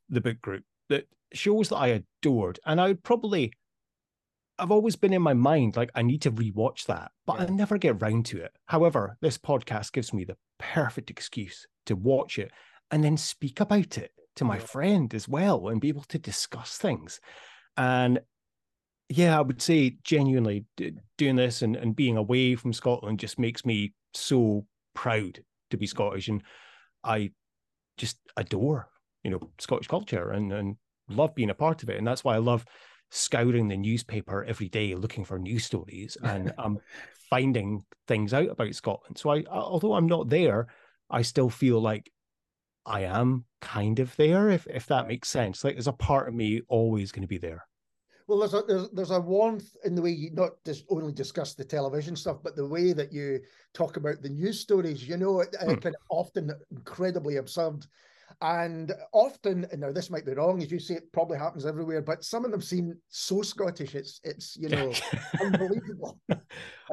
The 0.09 0.21
Book 0.21 0.41
Group, 0.41 0.63
that 0.89 1.05
shows 1.33 1.69
that 1.69 1.77
I 1.77 2.03
adored. 2.21 2.59
And 2.65 2.79
I 2.79 2.87
would 2.87 3.03
probably 3.03 3.53
I've 4.57 4.71
always 4.71 4.95
been 4.95 5.13
in 5.13 5.21
my 5.21 5.33
mind 5.33 5.75
like 5.75 5.91
I 5.95 6.01
need 6.01 6.21
to 6.23 6.31
rewatch 6.31 6.85
that, 6.85 7.11
but 7.25 7.39
yeah. 7.39 7.45
I 7.45 7.49
never 7.49 7.77
get 7.77 8.01
round 8.01 8.25
to 8.27 8.41
it. 8.41 8.51
However, 8.67 9.17
this 9.21 9.37
podcast 9.37 9.91
gives 9.91 10.13
me 10.13 10.23
the 10.23 10.37
perfect 10.59 11.09
excuse 11.09 11.67
to 11.87 11.95
watch 11.95 12.39
it 12.39 12.51
and 12.91 13.03
then 13.03 13.17
speak 13.17 13.59
about 13.59 13.97
it 13.97 14.11
to 14.37 14.45
my 14.45 14.57
mm. 14.57 14.61
friend 14.61 15.13
as 15.13 15.27
well 15.27 15.67
and 15.67 15.81
be 15.81 15.89
able 15.89 16.03
to 16.03 16.17
discuss 16.17 16.77
things. 16.77 17.19
And 17.77 18.19
yeah, 19.09 19.37
I 19.37 19.41
would 19.41 19.61
say 19.61 19.97
genuinely 20.03 20.65
doing 21.17 21.35
this 21.35 21.61
and, 21.61 21.75
and 21.75 21.95
being 21.95 22.17
away 22.17 22.55
from 22.55 22.73
Scotland 22.73 23.19
just 23.19 23.37
makes 23.37 23.65
me 23.65 23.93
so 24.13 24.65
proud 24.93 25.43
to 25.69 25.77
be 25.77 25.85
Scottish. 25.85 26.27
And 26.27 26.41
I 27.03 27.31
just 27.97 28.17
adore, 28.37 28.89
you 29.23 29.31
know, 29.31 29.51
Scottish 29.59 29.87
culture 29.87 30.31
and, 30.31 30.51
and 30.51 30.77
love 31.09 31.35
being 31.35 31.49
a 31.49 31.55
part 31.55 31.83
of 31.83 31.89
it. 31.89 31.97
And 31.97 32.07
that's 32.07 32.23
why 32.23 32.35
I 32.35 32.39
love 32.39 32.65
scouring 33.11 33.67
the 33.67 33.77
newspaper 33.77 34.43
every 34.43 34.67
day 34.69 34.95
looking 34.95 35.23
for 35.23 35.39
news 35.39 35.65
stories 35.65 36.17
and 36.23 36.53
I'm 36.57 36.79
finding 37.29 37.83
things 38.07 38.33
out 38.33 38.49
about 38.49 38.75
Scotland. 38.75 39.17
So 39.17 39.31
I 39.31 39.43
although 39.49 39.93
I'm 39.93 40.07
not 40.07 40.29
there, 40.29 40.67
I 41.09 41.21
still 41.21 41.49
feel 41.49 41.81
like 41.81 42.11
I 42.85 43.01
am 43.01 43.45
kind 43.61 43.99
of 43.99 44.15
there, 44.15 44.49
if 44.49 44.67
if 44.67 44.85
that 44.87 45.07
makes 45.07 45.29
sense. 45.29 45.63
Like 45.63 45.75
there's 45.75 45.87
a 45.87 45.93
part 45.93 46.27
of 46.27 46.35
me 46.35 46.61
always 46.67 47.11
going 47.11 47.23
to 47.23 47.27
be 47.27 47.37
there. 47.37 47.65
Well, 48.27 48.39
there's 48.39 48.53
a 48.55 48.63
there's, 48.67 48.89
there's 48.91 49.11
a 49.11 49.19
warmth 49.19 49.75
in 49.83 49.95
the 49.95 50.01
way 50.01 50.11
you 50.11 50.31
not 50.31 50.51
just 50.65 50.85
only 50.89 51.13
discuss 51.13 51.53
the 51.53 51.63
television 51.63 52.15
stuff, 52.15 52.37
but 52.43 52.55
the 52.55 52.67
way 52.67 52.93
that 52.93 53.13
you 53.13 53.39
talk 53.73 53.97
about 53.97 54.21
the 54.21 54.29
news 54.29 54.59
stories. 54.59 55.07
You 55.07 55.17
know, 55.17 55.41
it, 55.41 55.55
hmm. 55.59 55.75
kind 55.75 55.95
of 55.95 56.01
often 56.09 56.51
incredibly 56.71 57.37
absurd 57.37 57.85
and 58.41 58.91
often, 59.13 59.65
now 59.77 59.91
this 59.91 60.09
might 60.09 60.25
be 60.25 60.33
wrong, 60.33 60.61
as 60.61 60.71
you 60.71 60.79
say, 60.79 60.95
it 60.95 61.11
probably 61.13 61.37
happens 61.37 61.65
everywhere, 61.65 62.01
but 62.01 62.23
some 62.23 62.43
of 62.43 62.51
them 62.51 62.61
seem 62.61 62.97
so 63.07 63.41
Scottish. 63.41 63.95
It's 63.95 64.19
it's 64.23 64.57
you 64.57 64.69
know 64.69 64.91
unbelievable. 65.41 66.19
I, 66.31 66.37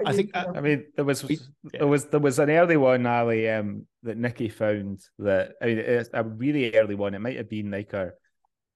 I 0.07 0.13
think 0.13 0.31
I, 0.35 0.45
I 0.55 0.61
mean 0.61 0.85
there 0.95 1.05
was 1.05 1.25
yeah. 1.29 1.39
there 1.73 1.87
was 1.87 2.07
there 2.07 2.21
was 2.21 2.39
an 2.39 2.51
early 2.51 2.77
one, 2.77 3.07
Ali, 3.07 3.49
um, 3.49 3.87
that 4.05 4.17
Nicky 4.17 4.49
found 4.49 5.03
that 5.19 5.53
I 5.61 5.67
mean 5.67 5.79
it's 5.79 6.11
a 6.13 6.23
really 6.23 6.75
early 6.77 6.95
one. 6.95 7.15
It 7.15 7.21
might 7.21 7.37
have 7.37 7.51
been 7.51 7.71
like 7.71 7.93
our 7.93 8.15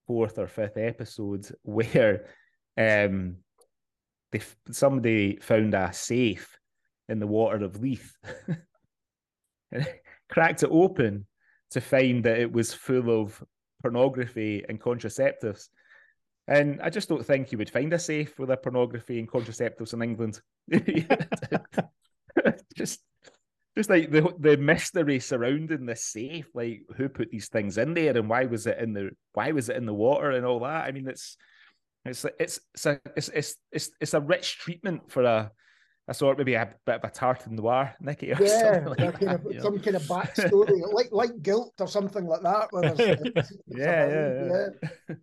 fourth 0.07 0.39
or 0.39 0.49
fifth 0.49 0.77
episode 0.77 1.47
where 1.63 2.27
um 2.77 3.37
they 4.33 4.41
somebody 4.73 5.37
found 5.37 5.75
a 5.75 5.93
safe 5.93 6.59
in 7.09 7.21
the 7.21 7.27
water 7.27 7.65
of 7.65 7.81
Leith. 7.81 8.13
and 9.73 9.87
cracked 10.29 10.65
it 10.65 10.71
open 10.71 11.27
to 11.77 11.81
find 11.83 12.25
that 12.25 12.39
it 12.39 12.51
was 12.51 12.73
full 12.73 13.11
of 13.11 13.45
pornography 13.83 14.65
and 14.67 14.81
contraceptives. 14.81 15.69
And 16.49 16.81
I 16.81 16.89
just 16.89 17.07
don't 17.11 17.25
think 17.25 17.53
you 17.53 17.59
would 17.59 17.69
find 17.69 17.93
a 17.93 17.99
safe 17.99 18.39
with 18.39 18.51
a 18.51 18.57
pornography 18.57 19.19
and 19.19 19.31
contraceptives 19.31 19.93
in 19.93 20.03
England. 20.03 20.41
just 22.75 23.01
just 23.77 23.91
like 23.91 24.11
the 24.11 24.33
the 24.39 24.57
mystery 24.57 25.21
surrounding 25.21 25.85
this 25.85 26.05
safe, 26.05 26.49
like 26.55 26.81
who 26.97 27.11
put 27.11 27.31
these 27.31 27.49
things 27.49 27.77
in 27.77 27.93
there 27.93 28.17
and 28.17 28.31
why 28.31 28.47
was 28.47 28.67
it 28.67 28.79
in 28.79 28.95
the 28.95 29.11
why 29.35 29.53
was 29.53 29.69
it 29.69 29.77
in 29.77 29.85
the 29.85 29.93
water 29.93 30.31
and 30.31 30.47
all 30.47 30.61
that. 30.61 30.87
I 30.87 30.93
mean, 30.93 31.07
it's 31.07 31.37
it's 32.07 32.25
it's 32.41 32.59
it's 32.73 32.87
a, 32.87 33.01
it's, 33.15 33.29
it's, 33.29 33.57
it's, 33.71 33.91
it's 34.01 34.15
a 34.15 34.21
rich 34.21 34.57
treatment 34.61 35.13
for 35.13 35.25
a 35.25 35.51
I 36.09 36.13
saw 36.13 36.31
it 36.31 36.39
maybe 36.39 36.55
a 36.55 36.73
bit 36.85 36.97
of 36.97 37.05
a 37.05 37.11
tartan 37.11 37.57
noir, 37.57 37.95
Nicky. 38.01 38.33
Or 38.33 38.37
yeah, 38.41 38.85
like 38.87 38.99
that, 38.99 39.19
kind 39.19 39.33
of, 39.33 39.63
some 39.63 39.79
kind 39.81 39.97
of 39.97 40.03
backstory, 40.03 40.81
like 40.93 41.09
like 41.11 41.43
guilt 41.43 41.75
or 41.81 41.89
something 41.89 42.27
like 42.27 42.43
that. 42.43 42.69
yeah, 43.67 44.09
yeah, 44.09 44.69
yeah, 45.09 45.17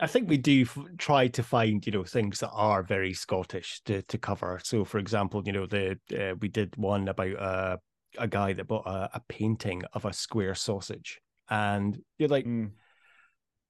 I 0.00 0.06
think 0.06 0.28
we 0.28 0.36
do 0.36 0.62
f- 0.62 0.78
try 0.98 1.28
to 1.28 1.42
find, 1.42 1.84
you 1.86 1.92
know, 1.92 2.04
things 2.04 2.40
that 2.40 2.50
are 2.50 2.82
very 2.82 3.12
Scottish 3.12 3.80
to, 3.84 4.02
to 4.02 4.18
cover. 4.18 4.60
So, 4.62 4.84
for 4.84 4.98
example, 4.98 5.42
you 5.44 5.52
know, 5.52 5.66
the 5.66 5.98
uh, 6.12 6.34
we 6.40 6.48
did 6.48 6.76
one 6.76 7.08
about 7.08 7.38
uh, 7.38 7.76
a 8.18 8.28
guy 8.28 8.52
that 8.54 8.66
bought 8.66 8.86
a, 8.86 9.10
a, 9.14 9.22
painting 9.28 9.82
of 9.92 10.04
a 10.04 10.12
square 10.12 10.54
sausage, 10.54 11.20
and 11.48 12.00
you're 12.18 12.28
like, 12.28 12.46
mm. 12.46 12.70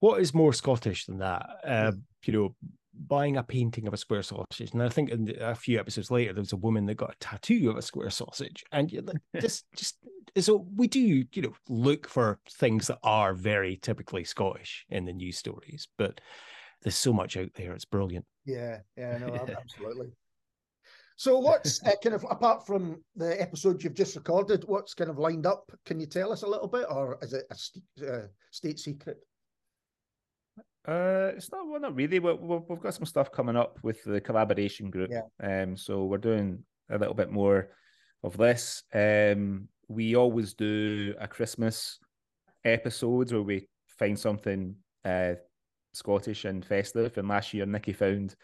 what 0.01 0.21
is 0.21 0.35
more 0.35 0.53
Scottish 0.53 1.07
than 1.07 1.19
that? 1.19 1.47
Uh, 1.67 1.93
you 2.25 2.33
know, 2.33 2.57
buying 2.97 3.37
a 3.37 3.43
painting 3.43 3.87
of 3.87 3.95
a 3.95 3.99
square 3.99 4.23
sausage. 4.23 4.73
And 4.73 4.83
I 4.83 4.89
think 4.89 5.11
in 5.11 5.35
a 5.41 5.55
few 5.55 5.79
episodes 5.79 6.11
later, 6.11 6.33
there 6.33 6.43
was 6.43 6.53
a 6.53 6.57
woman 6.57 6.87
that 6.87 6.95
got 6.95 7.15
a 7.15 7.19
tattoo 7.19 7.71
of 7.71 7.77
a 7.77 7.83
square 7.83 8.11
sausage. 8.11 8.65
And 8.73 8.91
just, 9.41 9.65
just 9.77 9.97
so 10.39 10.67
we 10.77 10.87
do, 10.87 11.25
you 11.33 11.43
know, 11.43 11.55
look 11.69 12.09
for 12.09 12.39
things 12.51 12.87
that 12.89 12.99
are 13.03 13.35
very 13.35 13.77
typically 13.77 14.25
Scottish 14.25 14.85
in 14.89 15.05
the 15.05 15.13
news 15.13 15.39
stories, 15.39 15.89
but 15.99 16.21
there's 16.83 16.97
so 16.97 17.13
much 17.13 17.37
out 17.37 17.51
there. 17.55 17.73
It's 17.73 17.85
brilliant. 17.85 18.27
Yeah, 18.45 18.79
yeah, 18.97 19.19
no, 19.19 19.35
absolutely. 19.59 20.09
So, 21.17 21.39
what's 21.39 21.83
uh, 21.85 21.93
kind 22.03 22.15
of 22.15 22.27
apart 22.29 22.67
from 22.67 23.03
the 23.15 23.41
episode 23.41 23.83
you've 23.83 23.95
just 23.95 24.17
recorded, 24.17 24.65
what's 24.67 24.95
kind 24.95 25.11
of 25.11 25.19
lined 25.19 25.47
up? 25.47 25.71
Can 25.87 26.01
you 26.01 26.07
tell 26.07 26.33
us 26.33 26.43
a 26.43 26.49
little 26.49 26.67
bit, 26.67 26.87
or 26.91 27.19
is 27.23 27.33
it 27.33 27.45
a 27.51 27.55
st- 27.55 27.85
uh, 28.07 28.27
state 28.51 28.81
secret? 28.81 29.19
Uh, 30.87 31.33
it's 31.37 31.51
not 31.51 31.67
well, 31.67 31.81
not 31.81 31.95
really. 31.95 32.19
we 32.19 32.33
we've 32.35 32.81
got 32.81 32.95
some 32.95 33.07
stuff 33.07 33.33
coming 33.33 33.57
up 33.57 33.79
with 33.83 34.03
the 34.05 34.21
collaboration 34.21 34.91
group. 34.91 35.11
Yeah. 35.11 35.63
Um, 35.63 35.77
so 35.77 36.05
we're 36.05 36.19
doing 36.19 36.63
a 36.91 36.99
little 36.99 37.15
bit 37.15 37.31
more 37.31 37.69
of 38.23 38.37
this. 38.37 38.83
Um, 38.93 39.69
we 39.89 40.15
always 40.15 40.55
do 40.55 41.15
a 41.19 41.27
Christmas 41.27 41.99
episodes 42.65 43.33
where 43.33 43.43
we 43.43 43.69
find 43.99 44.19
something 44.19 44.75
uh 45.05 45.35
Scottish 45.95 46.45
and 46.45 46.65
festive. 46.65 47.17
And 47.17 47.29
last 47.29 47.55
year, 47.55 47.67
Nicky 47.67 47.93
found 47.93 48.35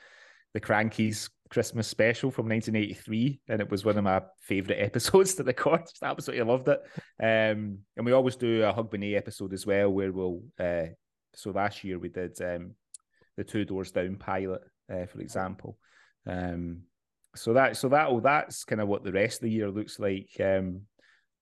the 0.54 0.60
Krankies 0.60 1.28
Christmas 1.50 1.88
special 1.88 2.30
from 2.30 2.48
1983, 2.48 3.40
and 3.48 3.60
it 3.60 3.70
was 3.70 3.84
one 3.84 3.98
of 3.98 4.04
my 4.04 4.22
favourite 4.40 4.80
episodes 4.80 5.34
to 5.34 5.44
record. 5.44 5.82
Just 5.82 6.02
absolutely 6.02 6.46
loved 6.46 6.68
it. 6.68 6.80
Um, 7.22 7.78
and 7.96 8.06
we 8.06 8.12
always 8.12 8.36
do 8.36 8.62
a 8.62 8.72
Hogmanay 8.72 9.16
episode 9.16 9.52
as 9.52 9.66
well, 9.66 9.90
where 9.90 10.12
we'll. 10.12 10.42
Uh, 10.58 10.86
so 11.34 11.50
last 11.50 11.84
year 11.84 11.98
we 11.98 12.08
did 12.08 12.40
um, 12.42 12.74
the 13.36 13.44
Two 13.44 13.64
Doors 13.64 13.90
Down 13.90 14.16
pilot, 14.16 14.62
uh, 14.92 15.06
for 15.06 15.20
example. 15.20 15.78
Um, 16.26 16.82
so 17.34 17.52
that 17.54 17.76
so 17.76 17.88
that 17.88 18.08
oh, 18.08 18.20
that's 18.20 18.64
kind 18.64 18.80
of 18.80 18.88
what 18.88 19.04
the 19.04 19.12
rest 19.12 19.38
of 19.38 19.42
the 19.42 19.50
year 19.50 19.70
looks 19.70 19.98
like. 19.98 20.30
Um, 20.40 20.82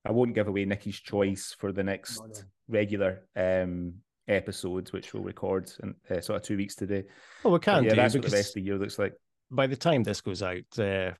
I 0.05 0.13
won't 0.13 0.35
give 0.35 0.49
away 0.49 0.65
Nicky's 0.65 1.01
choice 1.01 1.55
for 1.59 1.73
the 1.73 1.83
next 1.83 2.21
no, 2.21 2.27
no. 2.27 2.41
regular 2.69 3.27
um, 3.37 3.95
episodes, 4.27 4.93
which 4.93 5.13
we'll 5.13 5.23
record 5.23 5.71
in 5.83 5.95
uh, 6.11 6.21
sort 6.21 6.37
of 6.41 6.43
two 6.43 6.57
weeks 6.57 6.75
today. 6.75 7.05
Well, 7.43 7.55
we 7.55 7.59
can 7.59 7.85
yeah, 7.85 7.91
do 7.91 7.97
that's 7.97 8.15
what 8.15 8.25
the 8.25 8.37
rest 8.37 8.51
of 8.51 8.55
the 8.55 8.63
year 8.63 8.79
looks 8.79 8.99
like. 8.99 9.15
By 9.51 9.67
the 9.67 9.77
time 9.77 10.03
this 10.03 10.21
goes 10.21 10.43
out, 10.43 10.79
uh, 10.79 11.13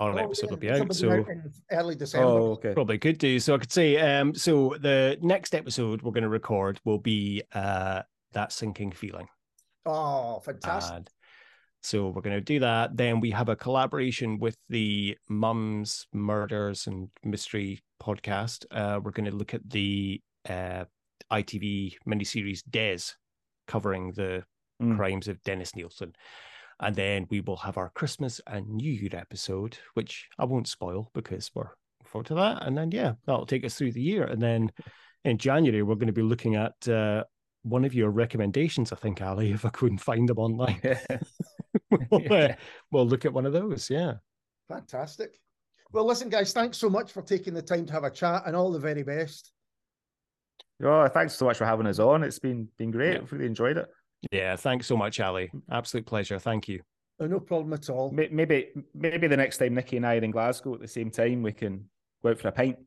our 0.00 0.12
oh, 0.12 0.16
episode 0.16 0.46
yeah, 0.46 0.50
will 0.50 0.56
be 0.56 0.70
out. 0.70 0.94
So 0.94 1.24
early 1.70 1.94
December. 1.94 2.26
Oh, 2.26 2.52
okay. 2.52 2.72
Probably 2.72 2.98
could 2.98 3.18
do. 3.18 3.38
So 3.38 3.54
I 3.54 3.58
could 3.58 3.72
say, 3.72 3.98
um, 3.98 4.34
so 4.34 4.74
the 4.80 5.18
next 5.20 5.54
episode 5.54 6.02
we're 6.02 6.12
going 6.12 6.22
to 6.22 6.28
record 6.28 6.80
will 6.84 6.98
be 6.98 7.42
uh 7.52 8.02
that 8.32 8.52
sinking 8.52 8.92
feeling. 8.92 9.28
Oh, 9.86 10.40
fantastic. 10.40 10.96
And 10.96 11.10
so 11.82 12.08
we're 12.08 12.22
going 12.22 12.36
to 12.36 12.40
do 12.40 12.60
that. 12.60 12.96
Then 12.96 13.20
we 13.20 13.30
have 13.30 13.48
a 13.48 13.56
collaboration 13.56 14.38
with 14.38 14.56
the 14.68 15.16
Mums 15.28 16.06
Murders 16.12 16.86
and 16.86 17.08
Mystery 17.24 17.80
podcast. 18.02 18.66
Uh, 18.70 19.00
we're 19.02 19.12
going 19.12 19.30
to 19.30 19.36
look 19.36 19.54
at 19.54 19.68
the 19.68 20.20
uh, 20.48 20.84
ITV 21.32 21.96
miniseries 22.06 22.62
Des, 22.68 23.14
covering 23.66 24.12
the 24.12 24.44
mm. 24.82 24.96
crimes 24.96 25.28
of 25.28 25.42
Dennis 25.42 25.74
Nilsen. 25.74 26.14
And 26.80 26.96
then 26.96 27.26
we 27.30 27.40
will 27.42 27.58
have 27.58 27.76
our 27.76 27.90
Christmas 27.90 28.40
and 28.46 28.66
New 28.66 28.90
Year 28.90 29.10
episode, 29.12 29.76
which 29.94 30.28
I 30.38 30.46
won't 30.46 30.66
spoil 30.66 31.10
because 31.14 31.50
we're 31.54 31.70
forward 32.04 32.26
to 32.28 32.34
that. 32.36 32.66
And 32.66 32.76
then, 32.76 32.90
yeah, 32.90 33.14
that'll 33.26 33.46
take 33.46 33.64
us 33.64 33.74
through 33.74 33.92
the 33.92 34.02
year. 34.02 34.24
And 34.24 34.40
then 34.40 34.72
in 35.24 35.36
January, 35.36 35.82
we're 35.82 35.96
going 35.96 36.06
to 36.06 36.12
be 36.12 36.22
looking 36.22 36.56
at 36.56 36.88
uh, 36.88 37.24
one 37.62 37.84
of 37.84 37.94
your 37.94 38.10
recommendations, 38.10 38.92
I 38.92 38.96
think, 38.96 39.20
Ali, 39.20 39.50
if 39.52 39.64
I 39.64 39.70
couldn't 39.70 39.98
find 39.98 40.28
them 40.28 40.38
online. 40.38 40.80
we'll, 42.10 42.22
yeah. 42.22 42.32
uh, 42.32 42.54
we'll 42.90 43.06
look 43.06 43.24
at 43.24 43.32
one 43.32 43.46
of 43.46 43.52
those. 43.52 43.90
Yeah. 43.90 44.14
Fantastic. 44.68 45.38
Well, 45.92 46.06
listen, 46.06 46.28
guys, 46.28 46.52
thanks 46.52 46.78
so 46.78 46.88
much 46.88 47.12
for 47.12 47.22
taking 47.22 47.52
the 47.52 47.62
time 47.62 47.84
to 47.86 47.92
have 47.92 48.04
a 48.04 48.10
chat 48.10 48.44
and 48.46 48.54
all 48.54 48.70
the 48.70 48.78
very 48.78 49.02
best. 49.02 49.52
Oh, 50.82 51.06
thanks 51.08 51.34
so 51.34 51.44
much 51.44 51.58
for 51.58 51.66
having 51.66 51.86
us 51.86 51.98
on. 51.98 52.22
It's 52.22 52.38
been 52.38 52.68
been 52.78 52.90
great. 52.90 53.14
Yeah. 53.14 53.20
I've 53.20 53.32
really 53.32 53.46
enjoyed 53.46 53.76
it. 53.76 53.88
Yeah, 54.30 54.56
thanks 54.56 54.86
so 54.86 54.96
much, 54.96 55.20
Ali. 55.20 55.50
Absolute 55.70 56.06
pleasure. 56.06 56.38
Thank 56.38 56.68
you. 56.68 56.80
Oh, 57.18 57.26
no 57.26 57.40
problem 57.40 57.72
at 57.74 57.90
all. 57.90 58.10
Maybe 58.10 58.68
maybe 58.94 59.26
the 59.26 59.36
next 59.36 59.58
time 59.58 59.74
Nicky 59.74 59.98
and 59.98 60.06
I 60.06 60.16
are 60.16 60.22
in 60.22 60.30
Glasgow 60.30 60.74
at 60.74 60.80
the 60.80 60.88
same 60.88 61.10
time, 61.10 61.42
we 61.42 61.52
can 61.52 61.84
go 62.22 62.30
out 62.30 62.38
for 62.38 62.48
a 62.48 62.52
pint. 62.52 62.78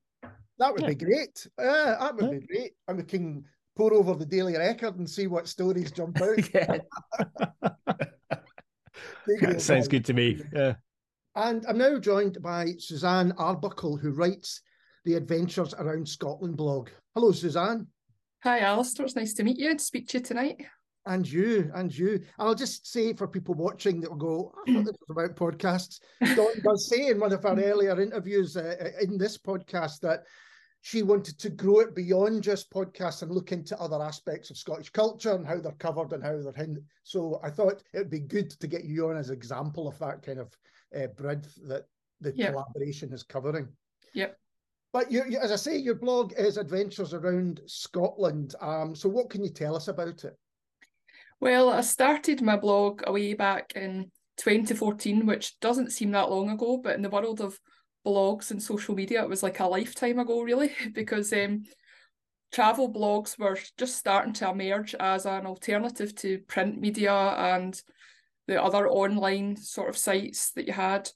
That 0.58 0.74
would 0.74 0.82
yeah. 0.82 0.88
be 0.90 0.96
great. 0.96 1.48
Uh, 1.58 1.98
that 2.00 2.16
would 2.16 2.26
yeah. 2.26 2.40
be 2.40 2.48
great. 2.48 2.72
And 2.88 2.98
we 2.98 3.04
can 3.04 3.46
pour 3.76 3.94
over 3.94 4.16
the 4.16 4.26
Daily 4.26 4.58
Record 4.58 4.98
and 4.98 5.10
see 5.10 5.28
what 5.28 5.48
stories 5.48 5.92
jump 5.92 6.20
out. 6.22 6.54
yeah. 6.54 6.78
Sounds 9.58 9.88
good 9.88 10.06
to 10.06 10.14
me. 10.14 10.42
Yeah. 10.54 10.76
And 11.36 11.66
I'm 11.68 11.78
now 11.78 11.98
joined 12.00 12.42
by 12.42 12.74
Suzanne 12.78 13.34
Arbuckle, 13.38 13.98
who 13.98 14.12
writes 14.12 14.62
the 15.06 15.16
Adventures 15.16 15.74
Around 15.74 16.08
Scotland 16.08 16.58
blog. 16.58 16.90
Hello, 17.16 17.32
Suzanne. 17.32 17.88
Hi, 18.44 18.60
Alistair. 18.60 19.06
It's 19.06 19.16
nice 19.16 19.34
to 19.36 19.44
meet 19.44 19.58
you 19.58 19.72
and 19.72 19.82
speak 19.82 20.08
to 20.10 20.20
you 20.20 20.24
tonight. 20.24 20.58
And 21.06 21.30
you, 21.30 21.70
and 21.76 21.96
you. 21.96 22.24
I'll 22.40 22.56
just 22.56 22.90
say 22.90 23.14
for 23.14 23.28
people 23.28 23.56
watching 23.56 24.00
that 24.02 24.10
will 24.10 24.18
go, 24.18 24.54
I 24.66 24.74
thought 24.74 24.86
this 24.86 24.96
was 25.08 25.10
about 25.10 25.36
podcasts. 25.36 26.00
Dawn 26.36 26.62
does 26.64 26.88
say 26.88 27.08
in 27.08 27.20
one 27.20 27.34
of 27.34 27.46
our 27.46 27.60
earlier 27.60 28.00
interviews 28.00 28.56
uh, 28.56 28.76
uh, 28.80 29.04
in 29.04 29.18
this 29.18 29.38
podcast 29.38 30.00
that 30.00 30.24
she 30.80 31.02
wanted 31.02 31.40
to 31.40 31.50
grow 31.50 31.80
it 31.80 31.96
beyond 31.96 32.44
just 32.44 32.72
podcasts 32.72 33.22
and 33.22 33.32
look 33.32 33.52
into 33.52 33.80
other 33.80 34.02
aspects 34.02 34.50
of 34.50 34.58
Scottish 34.58 34.90
culture 34.90 35.34
and 35.34 35.48
how 35.48 35.58
they're 35.60 35.72
covered 35.74 36.12
and 36.12 36.24
how 36.24 36.38
they're 36.42 36.54
hidden. 36.54 36.84
So 37.04 37.40
I 37.44 37.50
thought 37.50 37.84
it 37.94 37.98
would 37.98 38.10
be 38.10 38.20
good 38.20 38.52
to 38.52 38.68
get 38.68 38.84
you 38.84 39.10
on 39.10 39.18
as 39.18 39.30
an 39.30 39.36
example 39.36 39.88
of 39.88 39.98
that 40.00 40.24
kind 40.24 40.40
of 40.40 40.56
uh, 40.94 41.08
breadth 41.08 41.58
that 41.68 41.86
the 42.20 42.34
yep. 42.36 42.52
collaboration 42.52 43.14
is 43.14 43.24
covering. 43.24 43.70
Yep. 44.14 44.38
But 44.92 45.12
you, 45.12 45.24
you, 45.28 45.40
as 45.40 45.52
I 45.52 45.56
say, 45.56 45.78
your 45.78 45.96
blog 45.96 46.34
is 46.38 46.58
Adventures 46.58 47.14
Around 47.14 47.62
Scotland. 47.66 48.54
Um, 48.62 48.94
so 48.94 49.10
what 49.10 49.30
can 49.30 49.44
you 49.44 49.50
tell 49.50 49.76
us 49.76 49.88
about 49.88 50.24
it? 50.24 50.38
Well, 51.44 51.72
I 51.72 51.82
started 51.82 52.42
my 52.42 52.56
blog 52.56 53.02
away 53.06 53.34
back 53.34 53.74
in 53.76 54.10
2014, 54.38 55.26
which 55.26 55.60
doesn't 55.60 55.92
seem 55.92 56.12
that 56.12 56.32
long 56.32 56.50
ago, 56.50 56.78
but 56.78 56.96
in 56.96 57.02
the 57.02 57.10
world 57.10 57.42
of 57.42 57.60
blogs 58.08 58.50
and 58.50 58.64
social 58.64 58.96
media, 58.96 59.22
it 59.22 59.28
was 59.28 59.44
like 59.44 59.60
a 59.60 59.66
lifetime 59.66 60.20
ago, 60.20 60.42
really, 60.42 60.72
because 60.94 61.34
um, 61.34 61.64
travel 62.54 62.90
blogs 62.90 63.38
were 63.38 63.60
just 63.78 63.98
starting 63.98 64.32
to 64.32 64.52
emerge 64.52 64.96
as 64.96 65.26
an 65.26 65.46
alternative 65.46 66.16
to 66.16 66.40
print 66.48 66.80
media 66.80 67.12
and 67.12 67.82
the 68.48 68.64
other 68.64 68.88
online 68.88 69.58
sort 69.58 69.90
of 69.90 69.98
sites 69.98 70.52
that 70.52 70.66
you 70.66 70.72
had 70.72 71.10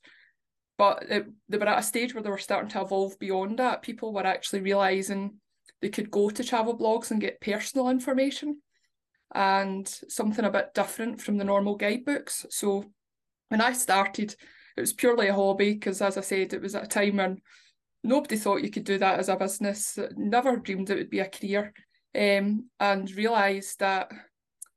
but 0.78 1.06
it, 1.10 1.26
they 1.48 1.58
were 1.58 1.70
at 1.70 1.80
a 1.80 1.84
stage 1.84 2.14
where 2.14 2.22
they 2.22 2.30
were 2.30 2.38
starting 2.38 2.70
to 2.70 2.82
evolve 2.82 3.18
beyond 3.18 3.58
that. 3.58 3.82
People 3.82 4.14
were 4.14 4.28
actually 4.28 4.60
realizing 4.60 5.34
they 5.82 5.90
could 5.90 6.12
go 6.12 6.30
to 6.30 6.44
travel 6.44 6.78
blogs 6.78 7.10
and 7.10 7.20
get 7.20 7.42
personal 7.42 7.90
information 7.90 8.62
and 9.34 9.88
something 10.08 10.46
a 10.46 10.52
bit 10.52 10.74
different 10.74 11.22
from 11.22 11.38
the 11.38 11.44
normal 11.44 11.76
guidebooks. 11.76 12.46
So 12.50 12.86
when 13.50 13.62
I 13.62 13.74
started, 13.74 14.36
it 14.76 14.82
was 14.82 14.94
purely 14.94 15.28
a 15.28 15.34
hobby 15.34 15.74
because, 15.74 16.02
as 16.02 16.18
I 16.18 16.22
said, 16.22 16.54
it 16.54 16.62
was 16.62 16.76
at 16.76 16.84
a 16.84 16.88
time 16.88 17.18
when 17.18 17.42
nobody 18.04 18.38
thought 18.38 18.64
you 18.64 18.70
could 18.70 18.86
do 18.86 18.98
that 19.00 19.20
as 19.20 19.30
a 19.30 19.36
business. 19.36 19.98
Never 20.16 20.58
dreamed 20.58 20.90
it 20.90 20.98
would 20.98 21.10
be 21.10 21.20
a 21.20 21.30
career, 21.30 21.74
um, 22.16 22.70
and 22.80 23.12
realised 23.12 23.80
that 23.80 24.12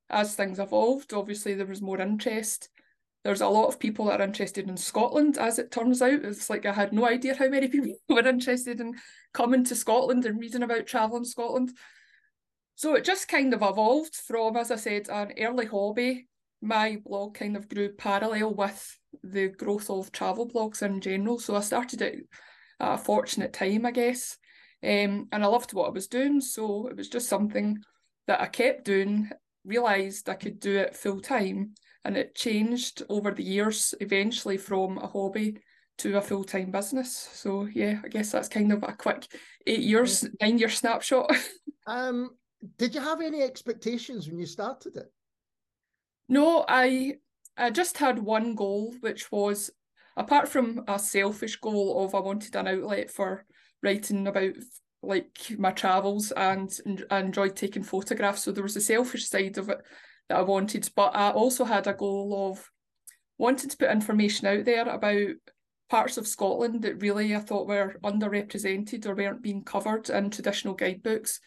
as 0.08 0.34
things 0.34 0.58
evolved, 0.58 1.12
obviously 1.12 1.54
there 1.54 1.66
was 1.66 1.82
more 1.82 2.00
interest 2.00 2.68
there's 3.22 3.42
a 3.42 3.48
lot 3.48 3.68
of 3.68 3.78
people 3.78 4.06
that 4.06 4.20
are 4.20 4.24
interested 4.24 4.68
in 4.68 4.76
Scotland, 4.76 5.36
as 5.36 5.58
it 5.58 5.70
turns 5.70 6.00
out. 6.00 6.24
It's 6.24 6.48
like 6.48 6.64
I 6.64 6.72
had 6.72 6.92
no 6.92 7.06
idea 7.06 7.34
how 7.34 7.48
many 7.48 7.68
people 7.68 7.92
were 8.08 8.26
interested 8.26 8.80
in 8.80 8.94
coming 9.34 9.64
to 9.64 9.74
Scotland 9.74 10.24
and 10.24 10.40
reading 10.40 10.62
about 10.62 10.86
travel 10.86 11.18
in 11.18 11.24
Scotland. 11.24 11.72
So 12.80 12.94
it 12.94 13.04
just 13.04 13.28
kind 13.28 13.52
of 13.52 13.60
evolved 13.60 14.14
from, 14.14 14.56
as 14.56 14.70
I 14.70 14.76
said, 14.76 15.10
an 15.10 15.34
early 15.38 15.66
hobby. 15.66 16.28
My 16.62 16.96
blog 17.04 17.34
kind 17.34 17.54
of 17.54 17.68
grew 17.68 17.92
parallel 17.92 18.54
with 18.54 18.98
the 19.22 19.48
growth 19.48 19.90
of 19.90 20.10
travel 20.12 20.48
blogs 20.48 20.80
in 20.80 21.02
general. 21.02 21.38
So 21.38 21.56
I 21.56 21.60
started 21.60 22.00
it 22.00 22.20
at 22.80 22.94
a 22.94 22.96
fortunate 22.96 23.52
time, 23.52 23.84
I 23.84 23.90
guess. 23.90 24.38
Um, 24.82 25.28
and 25.30 25.44
I 25.44 25.46
loved 25.46 25.74
what 25.74 25.88
I 25.88 25.90
was 25.90 26.06
doing. 26.06 26.40
So 26.40 26.86
it 26.86 26.96
was 26.96 27.10
just 27.10 27.28
something 27.28 27.76
that 28.26 28.40
I 28.40 28.46
kept 28.46 28.86
doing, 28.86 29.28
realised 29.62 30.30
I 30.30 30.34
could 30.36 30.58
do 30.58 30.78
it 30.78 30.96
full 30.96 31.20
time 31.20 31.74
and 32.06 32.16
it 32.16 32.34
changed 32.34 33.02
over 33.10 33.30
the 33.30 33.44
years 33.44 33.92
eventually 34.00 34.56
from 34.56 34.96
a 34.96 35.06
hobby 35.06 35.58
to 35.98 36.16
a 36.16 36.22
full 36.22 36.44
time 36.44 36.70
business. 36.70 37.14
So 37.34 37.68
yeah, 37.70 38.00
I 38.02 38.08
guess 38.08 38.32
that's 38.32 38.48
kind 38.48 38.72
of 38.72 38.82
a 38.84 38.94
quick 38.94 39.26
eight 39.66 39.80
years, 39.80 40.24
nine 40.40 40.56
year 40.56 40.70
snapshot. 40.70 41.30
um, 41.86 42.30
did 42.76 42.94
you 42.94 43.00
have 43.00 43.20
any 43.20 43.42
expectations 43.42 44.28
when 44.28 44.38
you 44.38 44.46
started 44.46 44.96
it? 44.96 45.12
No, 46.28 46.64
I 46.68 47.14
I 47.56 47.70
just 47.70 47.98
had 47.98 48.18
one 48.18 48.54
goal, 48.54 48.94
which 49.00 49.30
was 49.32 49.70
apart 50.16 50.48
from 50.48 50.84
a 50.88 50.98
selfish 50.98 51.56
goal 51.56 52.04
of 52.04 52.14
I 52.14 52.20
wanted 52.20 52.54
an 52.56 52.68
outlet 52.68 53.10
for 53.10 53.44
writing 53.82 54.26
about 54.26 54.54
like 55.02 55.38
my 55.58 55.72
travels 55.72 56.30
and 56.32 56.70
I 57.10 57.20
enjoyed 57.20 57.56
taking 57.56 57.82
photographs. 57.82 58.44
So 58.44 58.52
there 58.52 58.62
was 58.62 58.76
a 58.76 58.80
selfish 58.80 59.28
side 59.28 59.56
of 59.58 59.68
it 59.70 59.78
that 60.28 60.38
I 60.38 60.42
wanted, 60.42 60.88
but 60.94 61.16
I 61.16 61.30
also 61.30 61.64
had 61.64 61.86
a 61.86 61.94
goal 61.94 62.50
of 62.50 62.70
wanting 63.38 63.70
to 63.70 63.76
put 63.76 63.90
information 63.90 64.46
out 64.46 64.64
there 64.66 64.86
about 64.86 65.30
parts 65.88 66.18
of 66.18 66.28
Scotland 66.28 66.82
that 66.82 67.00
really 67.02 67.34
I 67.34 67.40
thought 67.40 67.66
were 67.66 67.96
underrepresented 68.04 69.06
or 69.06 69.14
weren't 69.14 69.42
being 69.42 69.64
covered 69.64 70.10
in 70.10 70.30
traditional 70.30 70.74
guidebooks. 70.74 71.40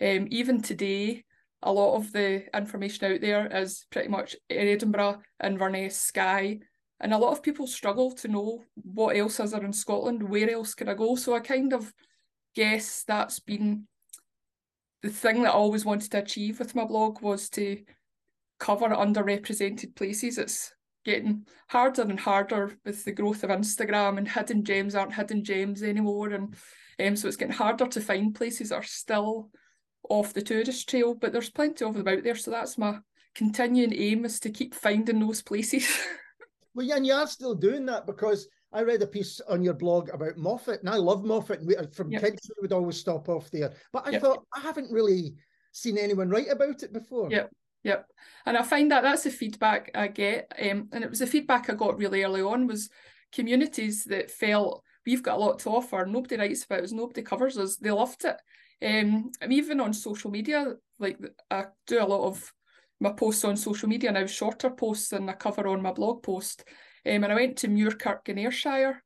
Um, 0.00 0.28
even 0.30 0.62
today, 0.62 1.24
a 1.62 1.72
lot 1.72 1.96
of 1.96 2.12
the 2.12 2.44
information 2.56 3.12
out 3.12 3.20
there 3.20 3.46
is 3.48 3.86
pretty 3.90 4.08
much 4.08 4.36
Edinburgh, 4.48 5.20
Inverness, 5.42 5.98
Skye, 5.98 6.60
and 7.00 7.12
a 7.12 7.18
lot 7.18 7.32
of 7.32 7.42
people 7.42 7.66
struggle 7.66 8.12
to 8.12 8.28
know 8.28 8.64
what 8.74 9.16
else 9.16 9.40
is 9.40 9.52
there 9.52 9.64
in 9.64 9.72
Scotland, 9.72 10.22
where 10.22 10.50
else 10.50 10.74
can 10.74 10.88
I 10.88 10.94
go? 10.94 11.16
So 11.16 11.34
I 11.34 11.40
kind 11.40 11.72
of 11.72 11.92
guess 12.54 13.04
that's 13.04 13.38
been 13.38 13.86
the 15.02 15.10
thing 15.10 15.42
that 15.42 15.50
I 15.50 15.52
always 15.52 15.84
wanted 15.84 16.10
to 16.10 16.18
achieve 16.18 16.58
with 16.58 16.74
my 16.74 16.84
blog 16.84 17.22
was 17.22 17.48
to 17.50 17.82
cover 18.58 18.88
underrepresented 18.88 19.94
places. 19.94 20.38
It's 20.38 20.74
getting 21.04 21.46
harder 21.68 22.02
and 22.02 22.18
harder 22.18 22.76
with 22.84 23.04
the 23.04 23.12
growth 23.12 23.44
of 23.44 23.50
Instagram 23.50 24.18
and 24.18 24.28
hidden 24.28 24.64
gems 24.64 24.94
aren't 24.94 25.14
hidden 25.14 25.44
gems 25.44 25.82
anymore. 25.82 26.30
And 26.30 26.54
um, 27.00 27.16
so 27.16 27.28
it's 27.28 27.36
getting 27.36 27.54
harder 27.54 27.86
to 27.86 28.00
find 28.00 28.34
places 28.34 28.70
that 28.70 28.76
are 28.76 28.82
still 28.82 29.50
off 30.10 30.34
the 30.34 30.42
tourist 30.42 30.88
trail, 30.88 31.14
but 31.14 31.32
there's 31.32 31.50
plenty 31.50 31.84
of 31.84 31.94
them 31.94 32.08
out 32.08 32.22
there. 32.22 32.36
So 32.36 32.50
that's 32.50 32.78
my 32.78 32.98
continuing 33.34 33.94
aim 33.94 34.24
is 34.24 34.40
to 34.40 34.50
keep 34.50 34.74
finding 34.74 35.20
those 35.20 35.42
places. 35.42 35.86
well, 36.74 36.86
yeah, 36.86 36.96
and 36.96 37.06
you 37.06 37.14
are 37.14 37.26
still 37.26 37.54
doing 37.54 37.86
that 37.86 38.06
because 38.06 38.48
I 38.72 38.82
read 38.82 39.02
a 39.02 39.06
piece 39.06 39.40
on 39.48 39.62
your 39.62 39.74
blog 39.74 40.10
about 40.10 40.36
Moffat, 40.36 40.80
and 40.80 40.90
I 40.90 40.96
love 40.96 41.24
Moffat. 41.24 41.60
And 41.60 41.68
we, 41.68 41.76
uh, 41.76 41.86
from 41.92 42.10
yep. 42.10 42.22
kids, 42.22 42.50
we 42.56 42.62
would 42.62 42.72
always 42.72 42.98
stop 42.98 43.28
off 43.28 43.50
there. 43.50 43.72
But 43.92 44.06
I 44.06 44.10
yep. 44.10 44.22
thought 44.22 44.44
I 44.54 44.60
haven't 44.60 44.90
really 44.90 45.34
seen 45.72 45.98
anyone 45.98 46.28
write 46.28 46.50
about 46.50 46.82
it 46.82 46.92
before. 46.92 47.30
Yep. 47.30 47.50
Yep. 47.84 48.06
And 48.44 48.56
I 48.56 48.62
find 48.62 48.90
that 48.90 49.02
that's 49.02 49.22
the 49.22 49.30
feedback 49.30 49.90
I 49.94 50.08
get. 50.08 50.52
Um, 50.60 50.88
and 50.92 51.04
it 51.04 51.10
was 51.10 51.20
the 51.20 51.26
feedback 51.26 51.70
I 51.70 51.74
got 51.74 51.98
really 51.98 52.24
early 52.24 52.42
on 52.42 52.66
was 52.66 52.90
communities 53.32 54.04
that 54.04 54.30
felt 54.30 54.82
we've 55.06 55.22
got 55.22 55.36
a 55.36 55.40
lot 55.40 55.60
to 55.60 55.70
offer. 55.70 56.04
Nobody 56.04 56.36
writes 56.36 56.64
about 56.64 56.82
us, 56.82 56.92
nobody 56.92 57.22
covers 57.22 57.56
us. 57.56 57.76
They 57.76 57.90
loved 57.90 58.24
it. 58.24 58.36
Um, 58.84 59.30
I'm 59.42 59.52
even 59.52 59.80
on 59.80 59.92
social 59.92 60.30
media, 60.30 60.74
like 60.98 61.18
I 61.50 61.66
do 61.86 62.02
a 62.02 62.06
lot 62.06 62.26
of 62.26 62.52
my 63.00 63.10
posts 63.10 63.44
on 63.44 63.56
social 63.56 63.88
media 63.88 64.12
now, 64.12 64.26
shorter 64.26 64.70
posts 64.70 65.08
than 65.08 65.28
I 65.28 65.32
cover 65.32 65.66
on 65.68 65.82
my 65.82 65.92
blog 65.92 66.22
post. 66.22 66.64
Um, 67.06 67.24
and 67.24 67.26
I 67.26 67.34
went 67.34 67.56
to 67.58 67.68
Muirkirk 67.68 68.28
in 68.28 68.38
Ayrshire 68.38 69.02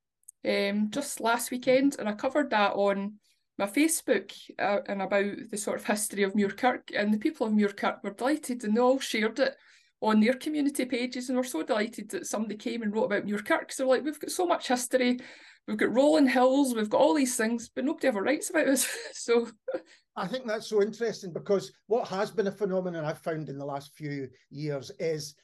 um, 0.46 0.90
just 0.90 1.20
last 1.20 1.50
weekend, 1.50 1.96
and 1.98 2.08
I 2.08 2.12
covered 2.12 2.50
that 2.50 2.72
on 2.72 3.14
my 3.58 3.66
Facebook 3.66 4.32
uh, 4.58 4.78
and 4.86 5.02
about 5.02 5.36
the 5.50 5.56
sort 5.56 5.78
of 5.78 5.86
history 5.86 6.22
of 6.22 6.32
Muirkirk, 6.32 6.90
and 6.96 7.12
the 7.12 7.18
people 7.18 7.46
of 7.46 7.52
Muirkirk 7.52 8.02
were 8.02 8.14
delighted, 8.14 8.64
and 8.64 8.76
they 8.76 8.80
all 8.80 8.98
shared 8.98 9.38
it 9.38 9.54
on 10.00 10.20
their 10.20 10.34
community 10.34 10.84
pages, 10.84 11.28
and 11.28 11.36
were 11.36 11.44
so 11.44 11.62
delighted 11.62 12.10
that 12.10 12.26
somebody 12.26 12.56
came 12.56 12.82
and 12.82 12.92
wrote 12.92 13.04
about 13.04 13.24
Muirkirk. 13.26 13.70
So 13.70 13.84
they're 13.84 13.88
like, 13.88 14.04
we've 14.04 14.18
got 14.18 14.30
so 14.30 14.46
much 14.46 14.68
history, 14.68 15.18
we've 15.66 15.76
got 15.76 15.94
rolling 15.94 16.28
hills, 16.28 16.74
we've 16.74 16.90
got 16.90 17.00
all 17.00 17.14
these 17.14 17.36
things, 17.36 17.70
but 17.74 17.84
nobody 17.84 18.08
ever 18.08 18.22
writes 18.22 18.50
about 18.50 18.68
us. 18.68 18.88
so. 19.12 19.48
I 20.16 20.26
think 20.26 20.46
that's 20.46 20.66
so 20.66 20.82
interesting 20.82 21.32
because 21.32 21.72
what 21.86 22.06
has 22.08 22.30
been 22.30 22.46
a 22.46 22.52
phenomenon 22.52 23.04
I've 23.04 23.22
found 23.22 23.48
in 23.48 23.58
the 23.58 23.64
last 23.64 23.94
few 23.94 24.28
years 24.50 24.90
is 24.98 25.34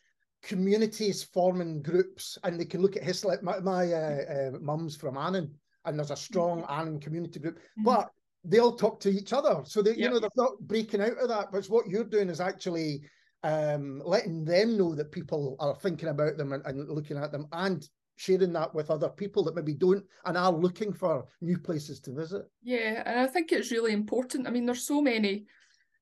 communities 0.42 1.22
forming 1.22 1.82
groups, 1.82 2.38
and 2.44 2.58
they 2.58 2.64
can 2.64 2.82
look 2.82 2.96
at 2.96 3.02
history. 3.02 3.30
Like 3.30 3.42
my, 3.42 3.58
my 3.60 3.92
uh, 3.92 4.50
uh, 4.54 4.58
mum's 4.60 4.96
from 4.96 5.16
Annan, 5.16 5.52
and 5.84 5.98
there's 5.98 6.10
a 6.10 6.16
strong 6.16 6.62
mm-hmm. 6.62 6.80
Annan 6.80 7.00
community 7.00 7.40
group, 7.40 7.56
mm-hmm. 7.58 7.84
but 7.84 8.10
they 8.44 8.58
all 8.58 8.76
talk 8.76 9.00
to 9.00 9.10
each 9.10 9.32
other. 9.32 9.62
So 9.64 9.82
they, 9.82 9.90
yep. 9.90 9.98
you 9.98 10.10
know, 10.10 10.20
they're 10.20 10.30
not 10.36 10.58
breaking 10.60 11.00
out 11.00 11.18
of 11.18 11.28
that. 11.28 11.50
But 11.52 11.66
what 11.66 11.88
you're 11.88 12.04
doing 12.04 12.28
is 12.28 12.40
actually 12.40 13.02
um, 13.42 14.02
letting 14.04 14.44
them 14.44 14.76
know 14.76 14.94
that 14.94 15.12
people 15.12 15.56
are 15.60 15.74
thinking 15.76 16.08
about 16.08 16.36
them 16.36 16.52
and, 16.52 16.64
and, 16.66 16.88
looking 16.88 17.16
at 17.16 17.32
them, 17.32 17.46
and 17.52 17.86
sharing 18.18 18.52
that 18.52 18.74
with 18.74 18.90
other 18.90 19.08
people 19.08 19.44
that 19.44 19.54
maybe 19.54 19.74
don't 19.74 20.04
and 20.24 20.36
are 20.36 20.52
looking 20.52 20.92
for 20.92 21.24
new 21.40 21.56
places 21.56 22.00
to 22.00 22.12
visit. 22.12 22.42
Yeah, 22.64 23.02
and 23.06 23.20
I 23.20 23.28
think 23.28 23.52
it's 23.52 23.70
really 23.70 23.92
important. 23.92 24.48
I 24.48 24.50
mean, 24.50 24.66
there's 24.66 24.84
so 24.84 25.00
many. 25.00 25.46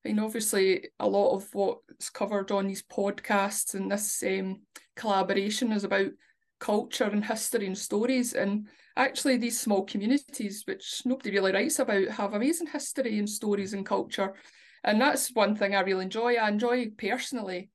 I 0.03 0.09
mean, 0.09 0.19
obviously, 0.19 0.89
a 0.99 1.07
lot 1.07 1.35
of 1.35 1.47
what's 1.53 2.09
covered 2.09 2.51
on 2.51 2.67
these 2.67 2.81
podcasts 2.81 3.75
and 3.75 3.91
this 3.91 4.23
um, 4.23 4.61
collaboration 4.95 5.71
is 5.71 5.83
about 5.83 6.07
culture 6.59 7.03
and 7.03 7.23
history 7.23 7.67
and 7.67 7.77
stories. 7.77 8.33
And 8.33 8.67
actually, 8.95 9.37
these 9.37 9.59
small 9.59 9.85
communities, 9.85 10.63
which 10.65 11.03
nobody 11.05 11.29
really 11.29 11.51
writes 11.51 11.77
about, 11.77 12.07
have 12.07 12.33
amazing 12.33 12.67
history 12.67 13.19
and 13.19 13.29
stories 13.29 13.73
and 13.73 13.85
culture. 13.85 14.33
And 14.83 14.99
that's 14.99 15.35
one 15.35 15.55
thing 15.55 15.75
I 15.75 15.81
really 15.81 16.05
enjoy. 16.05 16.35
I 16.35 16.49
enjoy 16.49 16.89
personally 16.97 17.69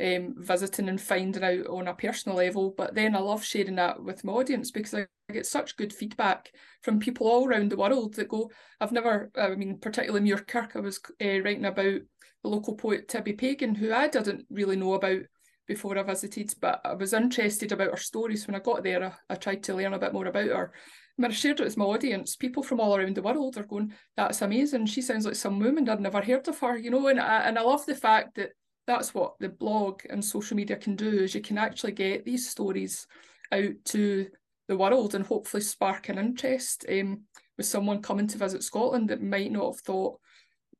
um, 0.00 0.34
visiting 0.36 0.88
and 0.88 1.00
finding 1.00 1.42
out 1.42 1.66
on 1.66 1.88
a 1.88 1.94
personal 1.94 2.36
level, 2.36 2.74
but 2.76 2.94
then 2.94 3.16
I 3.16 3.20
love 3.20 3.44
sharing 3.44 3.76
that 3.76 4.02
with 4.02 4.24
my 4.24 4.32
audience 4.32 4.70
because 4.70 4.94
I 4.94 5.06
get 5.32 5.46
such 5.46 5.76
good 5.76 5.92
feedback 5.92 6.50
from 6.82 7.00
people 7.00 7.26
all 7.26 7.46
around 7.46 7.70
the 7.70 7.76
world 7.76 8.14
that 8.14 8.28
go, 8.28 8.50
I've 8.80 8.92
never, 8.92 9.30
I 9.36 9.54
mean, 9.54 9.78
particularly 9.78 10.28
Muirkirk, 10.28 10.76
I 10.76 10.80
was 10.80 11.00
uh, 11.22 11.40
writing 11.42 11.64
about 11.64 12.00
the 12.42 12.48
local 12.48 12.74
poet 12.74 13.08
Tibby 13.08 13.32
Pagan, 13.32 13.74
who 13.74 13.92
I 13.92 14.08
didn't 14.08 14.46
really 14.50 14.76
know 14.76 14.94
about 14.94 15.22
before 15.66 15.98
I 15.98 16.02
visited, 16.02 16.54
but 16.60 16.80
I 16.84 16.94
was 16.94 17.12
interested 17.12 17.72
about 17.72 17.90
her 17.90 17.96
stories. 17.96 18.46
When 18.46 18.54
I 18.54 18.60
got 18.60 18.82
there, 18.82 19.04
I, 19.04 19.12
I 19.32 19.36
tried 19.36 19.62
to 19.64 19.74
learn 19.74 19.94
a 19.94 19.98
bit 19.98 20.12
more 20.12 20.26
about 20.26 20.48
her. 20.48 20.72
When 21.16 21.30
I 21.30 21.34
shared 21.34 21.60
it 21.60 21.64
with 21.64 21.76
my 21.76 21.86
audience, 21.86 22.36
people 22.36 22.62
from 22.62 22.78
all 22.78 22.94
around 22.94 23.16
the 23.16 23.22
world 23.22 23.56
are 23.56 23.64
going, 23.64 23.94
"That's 24.16 24.42
amazing! 24.42 24.86
She 24.86 25.02
sounds 25.02 25.24
like 25.24 25.34
some 25.34 25.58
woman 25.58 25.88
I'd 25.88 26.00
never 26.00 26.20
heard 26.20 26.46
of 26.46 26.58
her," 26.60 26.76
you 26.76 26.90
know. 26.90 27.08
And 27.08 27.18
I, 27.18 27.40
and 27.40 27.58
I 27.58 27.62
love 27.62 27.86
the 27.86 27.94
fact 27.94 28.36
that 28.36 28.50
that's 28.86 29.14
what 29.14 29.38
the 29.40 29.48
blog 29.48 30.02
and 30.10 30.24
social 30.24 30.56
media 30.56 30.76
can 30.76 30.96
do 30.96 31.08
is 31.08 31.34
you 31.34 31.40
can 31.40 31.58
actually 31.58 31.92
get 31.92 32.24
these 32.24 32.48
stories 32.48 33.06
out 33.52 33.74
to 33.84 34.26
the 34.68 34.76
world 34.76 35.14
and 35.14 35.26
hopefully 35.26 35.62
spark 35.62 36.08
an 36.08 36.18
interest 36.18 36.84
um, 36.90 37.22
with 37.56 37.66
someone 37.66 38.02
coming 38.02 38.26
to 38.26 38.38
visit 38.38 38.62
Scotland 38.62 39.10
that 39.10 39.22
might 39.22 39.50
not 39.50 39.66
have 39.66 39.80
thought 39.80 40.20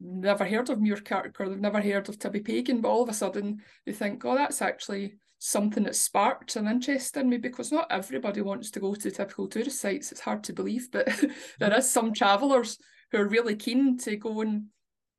never 0.01 0.45
heard 0.45 0.69
of 0.69 0.79
Muirkirk 0.79 1.35
or 1.39 1.49
they've 1.49 1.59
never 1.59 1.81
heard 1.81 2.09
of 2.09 2.19
Tibby 2.19 2.41
Pagan, 2.41 2.81
but 2.81 2.89
all 2.89 3.03
of 3.03 3.09
a 3.09 3.15
sudden 3.15 3.63
they 3.87 3.93
think, 3.93 4.25
oh, 4.25 4.35
that's 4.35 4.61
actually 4.61 5.15
something 5.39 5.85
that 5.85 5.97
sparked 5.97 6.57
an 6.57 6.67
interest 6.67 7.17
in 7.17 7.29
me 7.29 7.37
because 7.39 7.73
not 7.73 7.87
everybody 7.91 8.41
wants 8.41 8.71
to 8.71 8.81
go 8.81 8.95
to 8.95 9.11
typical 9.11 9.47
tourist 9.47 9.81
sites. 9.81 10.13
It's 10.13 10.21
hard 10.21 10.45
to 10.45 10.53
believe, 10.53 10.91
but 10.91 11.09
there 11.59 11.77
is 11.77 11.89
some 11.89 12.13
travellers 12.13 12.79
who 13.11 13.19
are 13.19 13.29
really 13.29 13.57
keen 13.57 13.97
to 13.99 14.17
go 14.17 14.41
and 14.41 14.67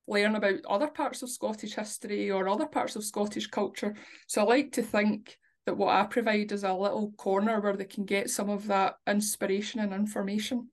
learn 0.08 0.36
about 0.36 0.66
other 0.70 0.88
parts 0.88 1.22
of 1.22 1.30
Scottish 1.30 1.76
history 1.76 2.32
or 2.32 2.48
other 2.48 2.66
parts 2.66 2.96
of 2.96 3.04
Scottish 3.04 3.48
culture. 3.48 3.96
So 4.28 4.42
I 4.42 4.46
like 4.46 4.72
to 4.74 4.82
think 4.82 5.38
that 5.66 5.76
what 5.76 5.94
I 5.94 6.06
provide 6.06 6.52
is 6.52 6.64
a 6.64 6.74
little 6.74 7.12
corner 7.18 7.60
where 7.60 7.76
they 7.76 7.86
can 7.86 8.06
get 8.06 8.30
some 8.30 8.50
of 8.50 8.68
that 8.68 8.96
inspiration 9.06 9.82
and 9.82 9.94
information. 9.94 10.70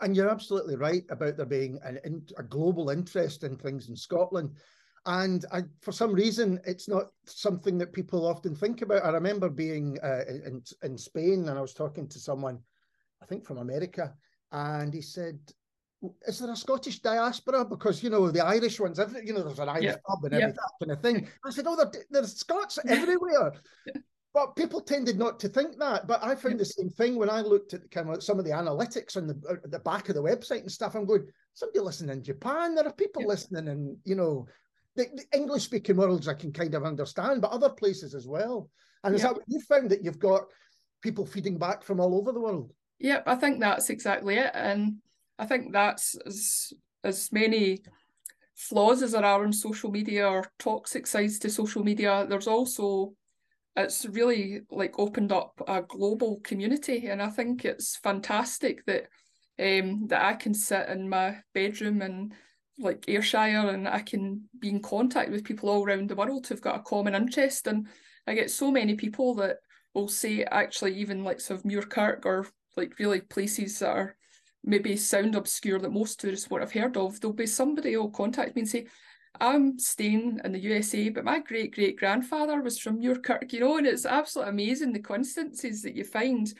And 0.00 0.14
you're 0.14 0.30
absolutely 0.30 0.76
right 0.76 1.04
about 1.10 1.36
there 1.36 1.46
being 1.46 1.78
an, 1.84 2.22
a 2.36 2.42
global 2.42 2.90
interest 2.90 3.44
in 3.44 3.56
things 3.56 3.88
in 3.88 3.96
Scotland. 3.96 4.50
And 5.06 5.44
I, 5.52 5.62
for 5.80 5.92
some 5.92 6.12
reason, 6.12 6.60
it's 6.66 6.88
not 6.88 7.06
something 7.26 7.78
that 7.78 7.92
people 7.92 8.26
often 8.26 8.54
think 8.54 8.82
about. 8.82 9.04
I 9.04 9.10
remember 9.10 9.48
being 9.48 9.98
uh, 10.02 10.24
in, 10.28 10.62
in 10.82 10.98
Spain 10.98 11.48
and 11.48 11.56
I 11.58 11.62
was 11.62 11.72
talking 11.72 12.08
to 12.08 12.18
someone, 12.18 12.58
I 13.22 13.26
think 13.26 13.44
from 13.44 13.58
America, 13.58 14.12
and 14.52 14.92
he 14.92 15.00
said, 15.00 15.38
is 16.26 16.38
there 16.38 16.50
a 16.50 16.56
Scottish 16.56 17.00
diaspora? 17.00 17.64
Because 17.64 18.02
you 18.02 18.10
know 18.10 18.30
the 18.30 18.44
Irish 18.44 18.78
ones, 18.78 18.98
every 18.98 19.26
you 19.26 19.32
know, 19.32 19.42
there's 19.42 19.58
an 19.58 19.68
Irish 19.68 19.84
yeah. 19.84 19.96
pub 20.06 20.24
and 20.24 20.34
every 20.34 20.52
that 20.52 20.70
kind 20.80 20.92
of 20.92 21.02
thing. 21.02 21.28
I 21.44 21.50
said, 21.50 21.66
oh, 21.66 21.76
there, 21.76 22.02
there's 22.10 22.36
Scots 22.36 22.78
everywhere. 22.88 23.52
But 24.34 24.54
people 24.54 24.80
tended 24.80 25.18
not 25.18 25.40
to 25.40 25.48
think 25.48 25.78
that. 25.78 26.06
But 26.06 26.22
I 26.22 26.34
found 26.34 26.60
the 26.60 26.64
same 26.64 26.90
thing 26.90 27.16
when 27.16 27.30
I 27.30 27.40
looked 27.40 27.74
at 27.74 27.90
kind 27.90 28.08
of 28.10 28.22
some 28.22 28.38
of 28.38 28.44
the 28.44 28.52
analytics 28.52 29.16
on 29.16 29.26
the 29.26 29.40
uh, 29.48 29.54
the 29.64 29.80
back 29.80 30.08
of 30.08 30.14
the 30.14 30.22
website 30.22 30.60
and 30.60 30.70
stuff. 30.70 30.94
I'm 30.94 31.06
going, 31.06 31.26
somebody 31.54 31.80
listening 31.80 32.16
in 32.16 32.22
Japan. 32.22 32.74
There 32.74 32.86
are 32.86 32.92
people 32.92 33.26
listening 33.26 33.66
in, 33.66 33.96
you 34.04 34.14
know, 34.14 34.46
the, 34.94 35.06
the 35.14 35.24
English 35.36 35.64
speaking 35.64 35.96
worlds 35.96 36.28
I 36.28 36.34
can 36.34 36.52
kind 36.52 36.74
of 36.74 36.84
understand, 36.84 37.42
but 37.42 37.50
other 37.50 37.70
places 37.70 38.14
as 38.14 38.28
well. 38.28 38.70
And 39.04 39.14
is 39.14 39.22
that 39.22 39.34
what 39.34 39.44
you 39.46 39.60
found 39.60 39.90
that 39.90 40.04
you've 40.04 40.18
got 40.18 40.44
people 41.02 41.24
feeding 41.24 41.58
back 41.58 41.82
from 41.82 42.00
all 42.00 42.16
over 42.16 42.32
the 42.32 42.40
world? 42.40 42.72
Yep, 43.00 43.24
I 43.26 43.36
think 43.36 43.60
that's 43.60 43.90
exactly 43.90 44.36
it. 44.36 44.50
And 44.54 44.96
I 45.38 45.46
think 45.46 45.72
that's 45.72 46.16
as 46.26 46.72
as 47.04 47.32
many 47.32 47.82
flaws 48.54 49.02
as 49.02 49.12
there 49.12 49.24
are 49.24 49.44
in 49.44 49.52
social 49.52 49.90
media 49.90 50.26
or 50.26 50.50
toxic 50.58 51.06
sides 51.06 51.38
to 51.38 51.50
social 51.50 51.84
media. 51.84 52.26
There's 52.28 52.48
also 52.48 53.14
it's 53.76 54.04
really 54.06 54.62
like 54.70 54.98
opened 54.98 55.30
up 55.30 55.52
a 55.68 55.82
global 55.82 56.40
community 56.40 57.06
and 57.06 57.22
I 57.22 57.28
think 57.28 57.64
it's 57.64 57.96
fantastic 57.96 58.84
that 58.86 59.06
um 59.60 60.08
that 60.08 60.24
I 60.24 60.34
can 60.34 60.54
sit 60.54 60.88
in 60.88 61.08
my 61.08 61.36
bedroom 61.54 62.02
and 62.02 62.32
like 62.80 63.08
Ayrshire 63.08 63.68
and 63.70 63.88
I 63.88 64.00
can 64.00 64.48
be 64.58 64.68
in 64.68 64.82
contact 64.82 65.30
with 65.30 65.44
people 65.44 65.68
all 65.68 65.84
around 65.84 66.08
the 66.08 66.16
world 66.16 66.46
who've 66.46 66.60
got 66.60 66.80
a 66.80 66.82
common 66.82 67.14
interest 67.14 67.66
and 67.68 67.86
I 68.26 68.34
get 68.34 68.50
so 68.50 68.70
many 68.70 68.94
people 68.94 69.34
that 69.36 69.58
will 69.94 70.08
say 70.08 70.44
actually 70.44 70.94
even 70.96 71.24
like 71.24 71.40
sort 71.40 71.60
of 71.60 71.64
Muirkirk 71.64 72.24
or 72.26 72.46
like 72.76 72.98
really 72.98 73.20
places 73.20 73.78
that 73.78 73.90
are 73.90 74.16
maybe 74.64 74.96
sound 74.96 75.34
obscure 75.34 75.78
that 75.78 75.92
most 75.92 76.20
tourists 76.20 76.50
won't 76.50 76.62
have 76.62 76.72
heard 76.72 76.96
of, 76.96 77.20
there'll 77.20 77.34
be 77.34 77.46
somebody 77.46 77.92
who'll 77.92 78.10
contact 78.10 78.54
me 78.54 78.62
and 78.62 78.68
say, 78.68 78.86
I'm 79.40 79.78
staying 79.78 80.40
in 80.44 80.52
the 80.52 80.58
USA, 80.58 81.10
but 81.10 81.24
my 81.24 81.38
great 81.38 81.74
great 81.74 81.98
grandfather 81.98 82.60
was 82.60 82.78
from 82.78 83.00
Muirkirk, 83.00 83.52
you 83.52 83.60
know, 83.60 83.76
and 83.76 83.86
it's 83.86 84.06
absolutely 84.06 84.50
amazing 84.50 84.92
the 84.92 85.00
coincidences 85.00 85.82
that 85.82 85.94
you 85.94 86.04
find. 86.04 86.52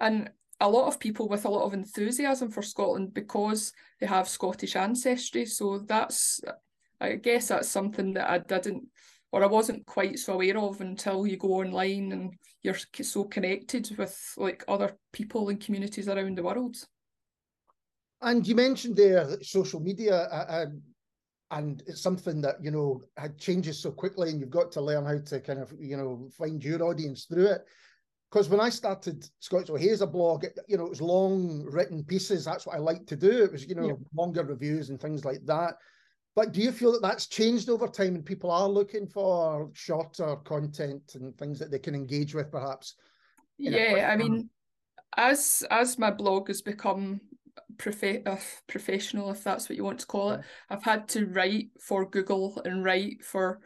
And 0.00 0.30
a 0.60 0.68
lot 0.68 0.86
of 0.86 1.00
people 1.00 1.28
with 1.28 1.44
a 1.44 1.50
lot 1.50 1.64
of 1.64 1.74
enthusiasm 1.74 2.50
for 2.50 2.62
Scotland 2.62 3.12
because 3.12 3.72
they 4.00 4.06
have 4.06 4.28
Scottish 4.28 4.76
ancestry. 4.76 5.44
So 5.44 5.78
that's, 5.78 6.40
I 7.00 7.16
guess, 7.16 7.48
that's 7.48 7.68
something 7.68 8.14
that 8.14 8.30
I 8.30 8.38
didn't 8.38 8.84
or 9.32 9.42
I 9.42 9.46
wasn't 9.46 9.86
quite 9.86 10.18
so 10.18 10.34
aware 10.34 10.58
of 10.58 10.80
until 10.82 11.26
you 11.26 11.38
go 11.38 11.54
online 11.54 12.12
and 12.12 12.34
you're 12.62 12.76
so 13.02 13.24
connected 13.24 13.90
with 13.96 14.34
like 14.36 14.62
other 14.68 14.96
people 15.10 15.48
and 15.48 15.58
communities 15.58 16.06
around 16.06 16.36
the 16.36 16.42
world. 16.42 16.76
And 18.22 18.46
you 18.46 18.54
mentioned 18.54 18.96
there 18.96 19.26
social 19.42 19.80
media, 19.80 20.14
uh, 20.14 20.66
and 21.50 21.82
it's 21.86 22.00
something 22.00 22.40
that 22.40 22.56
you 22.62 22.70
know 22.70 23.02
had 23.16 23.38
changes 23.38 23.80
so 23.80 23.90
quickly, 23.90 24.30
and 24.30 24.40
you've 24.40 24.50
got 24.50 24.72
to 24.72 24.80
learn 24.80 25.04
how 25.04 25.18
to 25.18 25.40
kind 25.40 25.58
of 25.58 25.72
you 25.78 25.96
know 25.96 26.28
find 26.36 26.62
your 26.64 26.82
audience 26.82 27.24
through 27.24 27.46
it. 27.46 27.62
Because 28.30 28.48
when 28.48 28.60
I 28.60 28.70
started 28.70 29.28
Scots 29.40 29.68
Whay 29.68 29.82
Hae's 29.82 30.00
a 30.00 30.06
blog, 30.06 30.44
it, 30.44 30.58
you 30.66 30.78
know, 30.78 30.86
it 30.86 30.90
was 30.90 31.02
long 31.02 31.66
written 31.70 32.02
pieces. 32.02 32.46
That's 32.46 32.64
what 32.64 32.76
I 32.76 32.78
like 32.78 33.06
to 33.08 33.16
do. 33.16 33.44
It 33.44 33.52
was, 33.52 33.66
you 33.66 33.74
know, 33.74 33.88
yeah. 33.88 33.94
longer 34.14 34.42
reviews 34.42 34.88
and 34.88 34.98
things 34.98 35.26
like 35.26 35.44
that. 35.44 35.74
But 36.34 36.52
do 36.52 36.62
you 36.62 36.72
feel 36.72 36.92
that 36.92 37.02
that's 37.02 37.26
changed 37.26 37.68
over 37.68 37.86
time 37.86 38.14
and 38.14 38.24
people 38.24 38.50
are 38.50 38.68
looking 38.68 39.06
for 39.06 39.68
shorter 39.74 40.36
content 40.36 41.14
and 41.14 41.36
things 41.36 41.58
that 41.58 41.70
they 41.70 41.78
can 41.78 41.94
engage 41.94 42.34
with 42.34 42.50
perhaps? 42.50 42.94
Yeah, 43.58 44.08
I 44.10 44.16
mean, 44.16 44.48
as 45.18 45.62
as 45.70 45.98
my 45.98 46.10
blog 46.10 46.48
has 46.48 46.62
become 46.62 47.20
prof- 47.78 48.26
uh, 48.26 48.36
professional, 48.66 49.30
if 49.30 49.44
that's 49.44 49.68
what 49.68 49.76
you 49.76 49.84
want 49.84 50.00
to 50.00 50.06
call 50.06 50.32
it, 50.32 50.40
I've 50.70 50.84
had 50.84 51.08
to 51.10 51.26
write 51.26 51.70
for 51.80 52.08
Google 52.08 52.60
and 52.64 52.84
write 52.84 53.24
for 53.24 53.60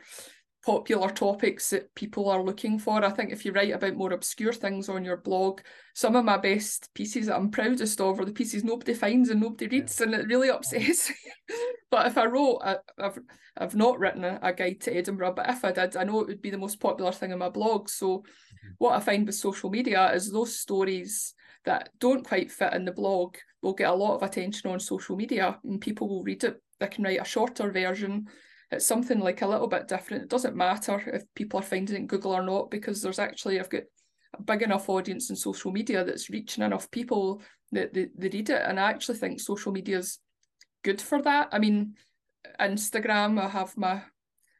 popular 0.64 1.08
topics 1.10 1.70
that 1.70 1.94
people 1.94 2.28
are 2.28 2.42
looking 2.42 2.76
for. 2.76 3.04
I 3.04 3.10
think 3.10 3.30
if 3.30 3.44
you 3.44 3.52
write 3.52 3.72
about 3.72 3.94
more 3.94 4.12
obscure 4.12 4.52
things 4.52 4.88
on 4.88 5.04
your 5.04 5.16
blog, 5.16 5.60
some 5.94 6.16
of 6.16 6.24
my 6.24 6.36
best 6.36 6.92
pieces 6.92 7.26
that 7.26 7.36
I'm 7.36 7.52
proudest 7.52 8.00
of 8.00 8.18
are 8.18 8.24
the 8.24 8.32
pieces 8.32 8.64
nobody 8.64 8.92
finds 8.92 9.30
and 9.30 9.40
nobody 9.40 9.68
reads, 9.68 10.00
yeah. 10.00 10.06
and 10.06 10.14
it 10.14 10.26
really 10.26 10.50
upsets 10.50 11.08
me. 11.48 11.56
but 11.88 12.06
if 12.08 12.18
I 12.18 12.26
wrote, 12.26 12.58
I, 12.64 12.76
have 12.98 13.18
I've 13.56 13.76
not 13.76 14.00
written 14.00 14.24
a, 14.24 14.40
a, 14.42 14.52
guide 14.52 14.80
to 14.82 14.96
Edinburgh, 14.96 15.34
but 15.36 15.48
if 15.48 15.64
I 15.64 15.70
did, 15.70 15.96
I 15.96 16.02
know 16.02 16.20
it 16.20 16.26
would 16.26 16.42
be 16.42 16.50
the 16.50 16.58
most 16.58 16.80
popular 16.80 17.12
thing 17.12 17.30
in 17.30 17.38
my 17.38 17.48
blog. 17.48 17.88
So, 17.88 18.18
mm-hmm. 18.18 18.68
what 18.78 18.96
I 18.96 19.00
find 19.00 19.24
with 19.24 19.36
social 19.36 19.70
media 19.70 20.12
is 20.12 20.32
those 20.32 20.58
stories 20.58 21.32
that 21.66 21.90
don't 21.98 22.26
quite 22.26 22.50
fit 22.50 22.72
in 22.72 22.84
the 22.84 22.92
blog 22.92 23.36
will 23.62 23.74
get 23.74 23.90
a 23.90 23.94
lot 23.94 24.14
of 24.14 24.22
attention 24.22 24.70
on 24.70 24.80
social 24.80 25.16
media, 25.16 25.58
and 25.64 25.80
people 25.80 26.08
will 26.08 26.22
read 26.22 26.44
it. 26.44 26.62
They 26.80 26.86
can 26.88 27.04
write 27.04 27.20
a 27.20 27.24
shorter 27.24 27.70
version 27.70 28.28
it's 28.70 28.86
something 28.86 29.20
like 29.20 29.42
a 29.42 29.46
little 29.46 29.68
bit 29.68 29.86
different. 29.86 30.24
It 30.24 30.28
doesn't 30.28 30.56
matter 30.56 30.98
if 31.12 31.22
people 31.34 31.60
are 31.60 31.62
finding 31.62 32.02
it 32.02 32.06
Google 32.08 32.32
or 32.32 32.42
not, 32.42 32.70
because 32.70 33.00
there's 33.00 33.18
actually 33.18 33.60
I've 33.60 33.70
got 33.70 33.84
a 34.34 34.42
big 34.42 34.62
enough 34.62 34.88
audience 34.88 35.30
in 35.30 35.36
social 35.36 35.70
media 35.70 36.04
that's 36.04 36.30
reaching 36.30 36.64
enough 36.64 36.90
people 36.90 37.42
that 37.72 37.94
they, 37.94 38.08
they 38.16 38.28
read 38.28 38.50
it. 38.50 38.62
And 38.64 38.80
I 38.80 38.90
actually 38.90 39.18
think 39.18 39.40
social 39.40 39.72
media 39.72 39.98
is 39.98 40.18
good 40.82 41.00
for 41.00 41.22
that. 41.22 41.48
I 41.52 41.58
mean, 41.60 41.94
Instagram, 42.58 43.40
I 43.40 43.48
have 43.48 43.76
my 43.76 44.02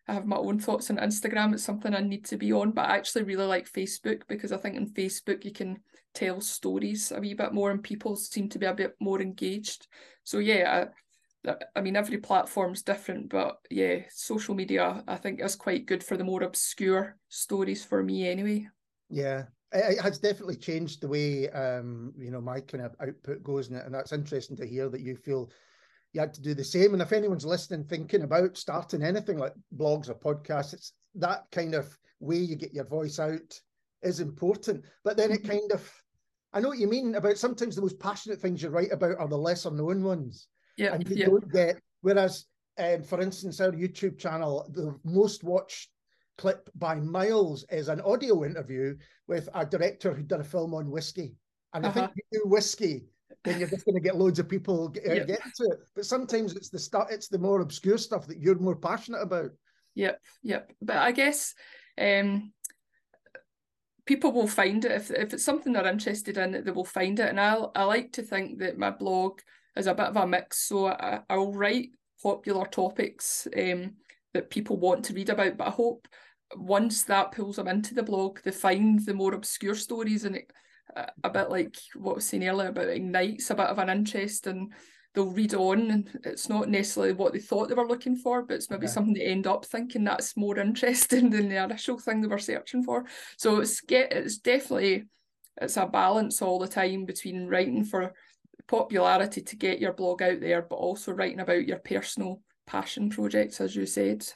I 0.08 0.14
have 0.14 0.26
my 0.26 0.36
own 0.36 0.58
thoughts 0.58 0.90
on 0.90 0.98
Instagram. 0.98 1.52
It's 1.52 1.64
something 1.64 1.94
I 1.94 2.00
need 2.00 2.24
to 2.26 2.36
be 2.36 2.52
on, 2.52 2.70
but 2.70 2.88
I 2.88 2.96
actually 2.96 3.24
really 3.24 3.46
like 3.46 3.70
Facebook 3.70 4.22
because 4.28 4.52
I 4.52 4.56
think 4.56 4.76
in 4.76 4.86
Facebook 4.90 5.44
you 5.44 5.52
can 5.52 5.80
tell 6.14 6.40
stories 6.40 7.12
a 7.12 7.20
wee 7.20 7.34
bit 7.34 7.52
more 7.52 7.70
and 7.70 7.82
people 7.82 8.16
seem 8.16 8.48
to 8.50 8.58
be 8.58 8.66
a 8.66 8.74
bit 8.74 8.94
more 9.00 9.20
engaged. 9.20 9.88
So 10.22 10.38
yeah, 10.38 10.86
I 11.74 11.80
mean, 11.80 11.96
every 11.96 12.18
platform's 12.18 12.82
different, 12.82 13.28
but 13.30 13.58
yeah, 13.70 14.00
social 14.10 14.54
media 14.54 15.02
I 15.06 15.16
think 15.16 15.40
is 15.40 15.56
quite 15.56 15.86
good 15.86 16.02
for 16.02 16.16
the 16.16 16.24
more 16.24 16.42
obscure 16.42 17.16
stories 17.28 17.84
for 17.84 18.02
me 18.02 18.28
anyway. 18.28 18.68
Yeah, 19.10 19.44
it 19.72 20.00
has 20.00 20.18
definitely 20.18 20.56
changed 20.56 21.00
the 21.00 21.08
way 21.08 21.48
um, 21.50 22.12
you 22.16 22.30
know 22.30 22.40
my 22.40 22.60
kind 22.60 22.84
of 22.84 22.94
output 23.00 23.42
goes, 23.42 23.68
and 23.68 23.94
that's 23.94 24.12
interesting 24.12 24.56
to 24.56 24.66
hear 24.66 24.88
that 24.88 25.00
you 25.00 25.16
feel 25.16 25.50
you 26.16 26.20
had 26.20 26.34
to 26.34 26.42
do 26.42 26.54
the 26.54 26.64
same. 26.64 26.94
And 26.94 27.02
if 27.02 27.12
anyone's 27.12 27.44
listening, 27.44 27.84
thinking 27.84 28.22
about 28.22 28.56
starting 28.56 29.02
anything 29.02 29.36
like 29.36 29.52
blogs 29.76 30.08
or 30.08 30.14
podcasts, 30.14 30.72
it's 30.72 30.94
that 31.16 31.44
kind 31.52 31.74
of 31.74 31.96
way 32.20 32.38
you 32.38 32.56
get 32.56 32.72
your 32.72 32.86
voice 32.86 33.18
out 33.18 33.60
is 34.02 34.20
important. 34.20 34.84
But 35.04 35.18
then 35.18 35.30
it 35.30 35.42
mm-hmm. 35.42 35.50
kind 35.50 35.72
of, 35.72 35.92
I 36.54 36.60
know 36.60 36.68
what 36.68 36.78
you 36.78 36.88
mean 36.88 37.16
about 37.16 37.36
sometimes 37.36 37.76
the 37.76 37.82
most 37.82 38.00
passionate 38.00 38.40
things 38.40 38.62
you 38.62 38.70
write 38.70 38.92
about 38.92 39.18
are 39.18 39.28
the 39.28 39.36
lesser 39.36 39.70
known 39.70 40.02
ones. 40.02 40.48
Yeah. 40.78 40.94
And 40.94 41.06
you 41.06 41.16
yeah. 41.16 41.26
don't 41.26 41.52
get, 41.52 41.80
whereas, 42.00 42.46
um, 42.78 43.02
for 43.02 43.20
instance, 43.20 43.60
our 43.60 43.72
YouTube 43.72 44.18
channel, 44.18 44.66
the 44.72 44.98
most 45.04 45.44
watched 45.44 45.90
clip 46.38 46.70
by 46.76 46.94
miles 46.94 47.66
is 47.70 47.88
an 47.88 48.00
audio 48.00 48.42
interview 48.42 48.96
with 49.28 49.50
a 49.54 49.66
director 49.66 50.14
who 50.14 50.22
did 50.22 50.40
a 50.40 50.44
film 50.44 50.72
on 50.72 50.90
whiskey. 50.90 51.34
And 51.74 51.84
uh-huh. 51.84 51.90
I 51.90 51.92
think 51.92 52.04
uh-huh. 52.06 52.20
you 52.32 52.40
do 52.40 52.48
whiskey, 52.48 53.04
then 53.46 53.58
you're 53.58 53.68
just 53.68 53.84
going 53.86 53.94
to 53.94 54.00
get 54.00 54.16
loads 54.16 54.38
of 54.38 54.48
people 54.48 54.88
get, 54.88 55.08
uh, 55.08 55.14
yep. 55.14 55.26
get 55.26 55.40
into 55.44 55.72
it. 55.72 55.78
But 55.94 56.04
sometimes 56.04 56.54
it's 56.54 56.68
the 56.68 56.78
stuff, 56.78 57.08
it's 57.10 57.28
the 57.28 57.38
more 57.38 57.60
obscure 57.60 57.98
stuff 57.98 58.26
that 58.26 58.38
you're 58.38 58.58
more 58.58 58.76
passionate 58.76 59.22
about. 59.22 59.50
Yep, 59.94 60.20
yep. 60.42 60.72
But 60.82 60.96
I 60.98 61.12
guess 61.12 61.54
um, 61.98 62.52
people 64.04 64.32
will 64.32 64.48
find 64.48 64.84
it 64.84 64.92
if 64.92 65.10
if 65.10 65.32
it's 65.32 65.44
something 65.44 65.72
they're 65.72 65.86
interested 65.86 66.36
in, 66.36 66.64
they 66.64 66.70
will 66.70 66.84
find 66.84 67.18
it. 67.18 67.30
And 67.30 67.40
I 67.40 67.54
I 67.74 67.84
like 67.84 68.12
to 68.12 68.22
think 68.22 68.58
that 68.58 68.78
my 68.78 68.90
blog 68.90 69.40
is 69.76 69.86
a 69.86 69.94
bit 69.94 70.06
of 70.06 70.16
a 70.16 70.26
mix. 70.26 70.68
So 70.68 70.88
I, 70.88 71.20
I'll 71.30 71.52
write 71.52 71.90
popular 72.22 72.66
topics 72.66 73.46
um, 73.56 73.94
that 74.34 74.50
people 74.50 74.78
want 74.78 75.04
to 75.06 75.14
read 75.14 75.30
about, 75.30 75.56
but 75.56 75.68
I 75.68 75.70
hope 75.70 76.08
once 76.54 77.02
that 77.04 77.32
pulls 77.32 77.56
them 77.56 77.68
into 77.68 77.94
the 77.94 78.02
blog, 78.02 78.40
they 78.42 78.52
find 78.52 79.04
the 79.04 79.14
more 79.14 79.34
obscure 79.34 79.74
stories 79.74 80.24
and 80.24 80.36
it, 80.36 80.52
a 81.24 81.30
bit 81.30 81.50
like 81.50 81.76
what 81.94 82.14
was 82.16 82.24
seen 82.24 82.42
earlier 82.42 82.68
about 82.68 82.88
ignites 82.88 83.50
a 83.50 83.54
bit 83.54 83.66
of 83.66 83.78
an 83.78 83.90
interest 83.90 84.46
and 84.46 84.72
they'll 85.14 85.30
read 85.30 85.54
on 85.54 85.90
and 85.90 86.20
it's 86.24 86.48
not 86.48 86.68
necessarily 86.68 87.12
what 87.12 87.32
they 87.32 87.38
thought 87.38 87.68
they 87.68 87.74
were 87.74 87.86
looking 87.86 88.16
for, 88.16 88.42
but 88.42 88.54
it's 88.54 88.70
maybe 88.70 88.84
okay. 88.84 88.92
something 88.92 89.14
they 89.14 89.22
end 89.22 89.46
up 89.46 89.64
thinking 89.64 90.04
that's 90.04 90.36
more 90.36 90.58
interesting 90.60 91.30
than 91.30 91.48
the 91.48 91.62
initial 91.62 91.98
thing 91.98 92.20
they 92.20 92.28
were 92.28 92.38
searching 92.38 92.82
for. 92.82 93.04
So 93.36 93.60
it's 93.60 93.80
get 93.80 94.12
it's 94.12 94.38
definitely 94.38 95.04
it's 95.60 95.76
a 95.76 95.86
balance 95.86 96.42
all 96.42 96.58
the 96.58 96.68
time 96.68 97.06
between 97.06 97.46
writing 97.46 97.84
for 97.84 98.12
popularity 98.68 99.40
to 99.40 99.56
get 99.56 99.80
your 99.80 99.94
blog 99.94 100.22
out 100.22 100.40
there, 100.40 100.62
but 100.62 100.76
also 100.76 101.12
writing 101.12 101.40
about 101.40 101.66
your 101.66 101.78
personal 101.78 102.42
passion 102.66 103.08
projects, 103.08 103.60
as 103.60 103.74
you 103.74 103.86
said. 103.86 104.26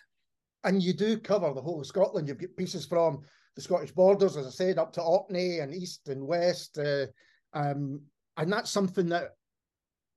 And 0.65 0.83
you 0.83 0.93
do 0.93 1.19
cover 1.19 1.53
the 1.53 1.61
whole 1.61 1.81
of 1.81 1.87
Scotland. 1.87 2.29
You've 2.29 2.39
got 2.39 2.57
pieces 2.57 2.87
from 2.87 3.23
the 3.57 3.63
Scottish 3.63 3.93
borders, 3.93 4.37
as 4.37 4.47
I 4.47 4.51
said, 4.51 4.79
up 4.79 4.93
to 4.95 5.03
Orkney 5.03 5.59
and 5.59 5.75
east 5.75 6.09
and 6.09 6.27
west. 6.27 6.79
Uh, 6.79 7.07
um, 7.53 8.03
and 8.37 8.53
that's 8.53 8.71
something 8.71 9.09
that 9.09 9.31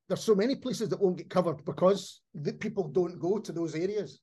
there's 0.08 0.24
so 0.24 0.36
many 0.36 0.56
places 0.56 0.90
that 0.90 1.02
won't 1.02 1.18
get 1.18 1.30
covered 1.30 1.66
because 1.66 2.22
the 2.34 2.54
people 2.54 2.88
don't 2.88 3.20
go 3.20 3.40
to 3.40 3.52
those 3.52 3.76
areas. 3.76 4.20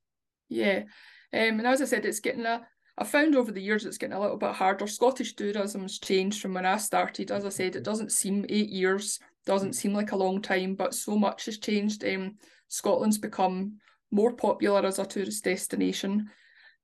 Yeah. 0.48 0.84
Um, 1.32 1.58
and 1.58 1.66
as 1.66 1.82
I 1.82 1.86
said, 1.86 2.04
it's 2.04 2.20
getting 2.20 2.46
a 2.46 2.66
I 2.98 3.04
found 3.04 3.34
over 3.34 3.50
the 3.50 3.62
years 3.62 3.86
it's 3.86 3.96
getting 3.96 4.16
a 4.16 4.20
little 4.20 4.36
bit 4.36 4.52
harder. 4.52 4.86
Scottish 4.86 5.34
tourism's 5.34 5.98
changed 5.98 6.42
from 6.42 6.52
when 6.52 6.66
I 6.66 6.76
started. 6.76 7.30
As 7.30 7.46
I 7.46 7.48
said, 7.48 7.74
it 7.74 7.82
doesn't 7.82 8.12
seem 8.12 8.44
eight 8.50 8.68
years 8.68 9.18
doesn't 9.46 9.74
seem 9.74 9.92
like 9.92 10.12
a 10.12 10.16
long 10.16 10.42
time, 10.42 10.74
but 10.74 10.94
so 10.94 11.16
much 11.16 11.46
has 11.46 11.58
changed. 11.58 12.04
Um, 12.04 12.36
Scotland's 12.68 13.18
become 13.18 13.78
more 14.10 14.32
popular 14.32 14.86
as 14.86 14.98
a 14.98 15.06
tourist 15.06 15.44
destination. 15.44 16.30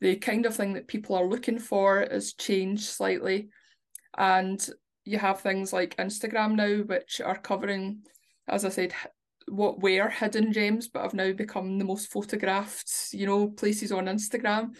The 0.00 0.16
kind 0.16 0.46
of 0.46 0.54
thing 0.54 0.74
that 0.74 0.88
people 0.88 1.16
are 1.16 1.26
looking 1.26 1.58
for 1.58 2.06
has 2.10 2.34
changed 2.34 2.84
slightly. 2.84 3.48
And 4.16 4.66
you 5.04 5.18
have 5.18 5.40
things 5.40 5.72
like 5.72 5.96
Instagram 5.96 6.56
now, 6.56 6.82
which 6.82 7.20
are 7.20 7.38
covering, 7.38 8.02
as 8.48 8.64
I 8.64 8.68
said, 8.70 8.92
what 9.48 9.80
were 9.80 10.08
hidden 10.08 10.52
gems, 10.52 10.88
but 10.88 11.02
have 11.02 11.14
now 11.14 11.32
become 11.32 11.78
the 11.78 11.84
most 11.84 12.10
photographed, 12.10 12.90
you 13.12 13.26
know, 13.26 13.48
places 13.48 13.92
on 13.92 14.06
Instagram. 14.06 14.74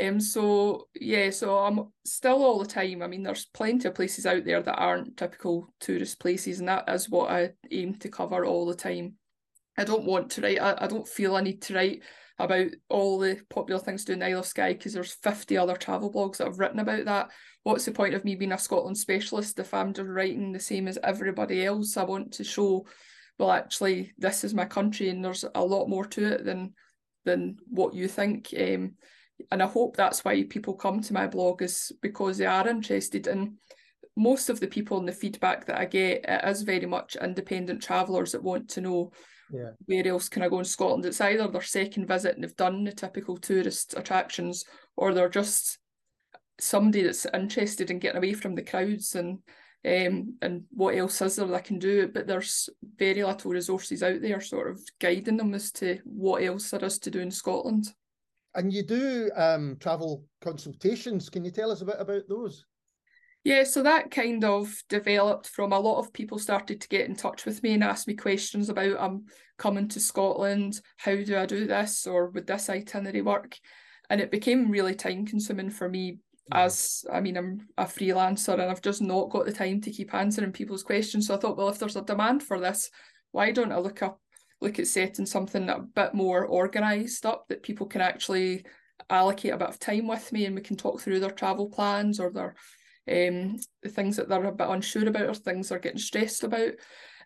Um, 0.00 0.20
so 0.20 0.88
yeah, 0.94 1.30
so 1.30 1.58
I'm 1.58 1.88
still 2.04 2.42
all 2.42 2.58
the 2.58 2.66
time. 2.66 3.02
I 3.02 3.08
mean, 3.08 3.22
there's 3.22 3.46
plenty 3.46 3.88
of 3.88 3.94
places 3.94 4.24
out 4.24 4.44
there 4.44 4.62
that 4.62 4.76
aren't 4.76 5.16
typical 5.16 5.74
tourist 5.80 6.18
places, 6.18 6.60
and 6.60 6.68
that 6.68 6.88
is 6.88 7.10
what 7.10 7.30
I 7.30 7.50
aim 7.70 7.96
to 7.96 8.08
cover 8.08 8.44
all 8.44 8.66
the 8.66 8.74
time. 8.74 9.14
I 9.76 9.84
don't 9.84 10.04
want 10.04 10.30
to 10.32 10.42
write. 10.42 10.60
I, 10.60 10.76
I 10.78 10.86
don't 10.86 11.06
feel 11.06 11.36
I 11.36 11.42
need 11.42 11.60
to 11.62 11.74
write 11.74 12.02
about 12.38 12.68
all 12.88 13.18
the 13.18 13.40
popular 13.50 13.80
things 13.80 14.04
to 14.04 14.14
do 14.14 14.20
in 14.20 14.22
Isle 14.22 14.40
of 14.40 14.46
Skye 14.46 14.72
because 14.72 14.92
there's 14.92 15.12
50 15.12 15.56
other 15.56 15.76
travel 15.76 16.12
blogs 16.12 16.38
that 16.38 16.46
have 16.46 16.58
written 16.58 16.80
about 16.80 17.04
that. 17.04 17.30
What's 17.62 17.84
the 17.84 17.92
point 17.92 18.14
of 18.14 18.24
me 18.24 18.34
being 18.34 18.52
a 18.52 18.58
Scotland 18.58 18.98
specialist 18.98 19.58
if 19.58 19.72
I'm 19.72 19.92
just 19.92 20.08
writing 20.08 20.52
the 20.52 20.60
same 20.60 20.88
as 20.88 20.98
everybody 21.02 21.64
else? 21.64 21.96
I 21.96 22.04
want 22.04 22.32
to 22.32 22.44
show, 22.44 22.86
well, 23.38 23.50
actually, 23.50 24.12
this 24.18 24.44
is 24.44 24.54
my 24.54 24.64
country 24.64 25.08
and 25.08 25.24
there's 25.24 25.44
a 25.54 25.64
lot 25.64 25.88
more 25.88 26.04
to 26.06 26.34
it 26.34 26.44
than 26.44 26.74
than 27.24 27.56
what 27.68 27.94
you 27.94 28.08
think. 28.08 28.52
Um, 28.58 28.94
and 29.50 29.62
I 29.62 29.66
hope 29.66 29.96
that's 29.96 30.24
why 30.24 30.44
people 30.44 30.74
come 30.74 31.00
to 31.02 31.12
my 31.12 31.26
blog 31.26 31.62
is 31.62 31.92
because 32.02 32.38
they 32.38 32.46
are 32.46 32.66
interested 32.68 33.26
in 33.26 33.58
most 34.16 34.48
of 34.50 34.60
the 34.60 34.66
people 34.66 34.98
and 34.98 35.08
the 35.08 35.12
feedback 35.12 35.66
that 35.66 35.78
I 35.78 35.86
get 35.86 36.24
it 36.28 36.44
is 36.44 36.62
very 36.62 36.86
much 36.86 37.16
independent 37.16 37.82
travellers 37.82 38.32
that 38.32 38.42
want 38.42 38.68
to 38.70 38.80
know 38.80 39.12
yeah. 39.52 39.70
where 39.86 40.06
else 40.06 40.28
can 40.28 40.42
I 40.42 40.48
go 40.48 40.58
in 40.58 40.64
Scotland. 40.64 41.04
It's 41.04 41.20
either 41.20 41.46
their 41.48 41.62
second 41.62 42.06
visit 42.06 42.34
and 42.34 42.44
they've 42.44 42.56
done 42.56 42.84
the 42.84 42.92
typical 42.92 43.36
tourist 43.36 43.94
attractions 43.96 44.64
or 44.96 45.12
they're 45.12 45.28
just 45.28 45.78
somebody 46.58 47.02
that's 47.02 47.26
interested 47.34 47.90
in 47.90 47.98
getting 47.98 48.18
away 48.18 48.32
from 48.32 48.54
the 48.54 48.62
crowds 48.62 49.14
and 49.14 49.38
um, 49.84 50.36
and 50.42 50.62
what 50.70 50.94
else 50.94 51.20
is 51.22 51.36
there 51.36 51.46
that 51.46 51.64
can 51.64 51.80
do 51.80 52.02
it. 52.02 52.14
But 52.14 52.28
there's 52.28 52.68
very 52.96 53.24
little 53.24 53.50
resources 53.50 54.02
out 54.02 54.20
there, 54.20 54.40
sort 54.40 54.70
of 54.70 54.80
guiding 55.00 55.36
them 55.36 55.54
as 55.54 55.72
to 55.72 55.98
what 56.04 56.42
else 56.42 56.70
there 56.70 56.84
is 56.84 57.00
to 57.00 57.10
do 57.10 57.18
in 57.18 57.32
Scotland. 57.32 57.88
And 58.54 58.72
you 58.72 58.84
do 58.84 59.30
um, 59.34 59.76
travel 59.80 60.24
consultations. 60.40 61.28
Can 61.28 61.44
you 61.44 61.50
tell 61.50 61.72
us 61.72 61.80
a 61.80 61.86
bit 61.86 61.96
about 61.98 62.22
those? 62.28 62.64
Yeah, 63.44 63.64
so 63.64 63.82
that 63.82 64.12
kind 64.12 64.44
of 64.44 64.72
developed 64.88 65.48
from 65.48 65.72
a 65.72 65.80
lot 65.80 65.98
of 65.98 66.12
people 66.12 66.38
started 66.38 66.80
to 66.80 66.88
get 66.88 67.08
in 67.08 67.16
touch 67.16 67.44
with 67.44 67.60
me 67.62 67.72
and 67.72 67.82
ask 67.82 68.06
me 68.06 68.14
questions 68.14 68.68
about 68.68 68.96
I'm 69.00 69.04
um, 69.04 69.24
coming 69.58 69.88
to 69.88 70.00
Scotland, 70.00 70.80
how 70.96 71.16
do 71.16 71.36
I 71.36 71.46
do 71.46 71.66
this, 71.66 72.06
or 72.06 72.30
would 72.30 72.46
this 72.46 72.70
itinerary 72.70 73.22
work? 73.22 73.58
And 74.10 74.20
it 74.20 74.30
became 74.30 74.70
really 74.70 74.94
time 74.94 75.26
consuming 75.26 75.70
for 75.70 75.88
me 75.88 76.18
as 76.52 77.04
I 77.12 77.20
mean, 77.20 77.36
I'm 77.36 77.68
a 77.78 77.84
freelancer 77.84 78.52
and 78.52 78.62
I've 78.62 78.82
just 78.82 79.00
not 79.00 79.30
got 79.30 79.46
the 79.46 79.52
time 79.52 79.80
to 79.82 79.90
keep 79.90 80.14
answering 80.14 80.52
people's 80.52 80.82
questions. 80.82 81.26
So 81.26 81.34
I 81.34 81.38
thought, 81.38 81.56
well, 81.56 81.68
if 81.68 81.78
there's 81.78 81.96
a 81.96 82.02
demand 82.02 82.42
for 82.42 82.60
this, 82.60 82.90
why 83.32 83.52
don't 83.52 83.72
I 83.72 83.78
look 83.78 84.02
up 84.02 84.20
look 84.60 84.78
at 84.78 84.86
setting 84.86 85.26
something 85.26 85.68
a 85.68 85.80
bit 85.80 86.14
more 86.14 86.46
organized 86.46 87.26
up 87.26 87.46
that 87.48 87.64
people 87.64 87.84
can 87.84 88.00
actually 88.00 88.64
allocate 89.10 89.52
a 89.52 89.56
bit 89.56 89.68
of 89.68 89.80
time 89.80 90.06
with 90.06 90.32
me 90.32 90.44
and 90.46 90.54
we 90.54 90.60
can 90.60 90.76
talk 90.76 91.00
through 91.00 91.18
their 91.18 91.30
travel 91.30 91.68
plans 91.68 92.20
or 92.20 92.30
their 92.30 92.54
um 93.10 93.56
the 93.82 93.88
things 93.88 94.16
that 94.16 94.28
they're 94.28 94.44
a 94.44 94.52
bit 94.52 94.68
unsure 94.68 95.08
about 95.08 95.28
or 95.28 95.34
things 95.34 95.68
they're 95.68 95.78
getting 95.78 95.98
stressed 95.98 96.44
about. 96.44 96.72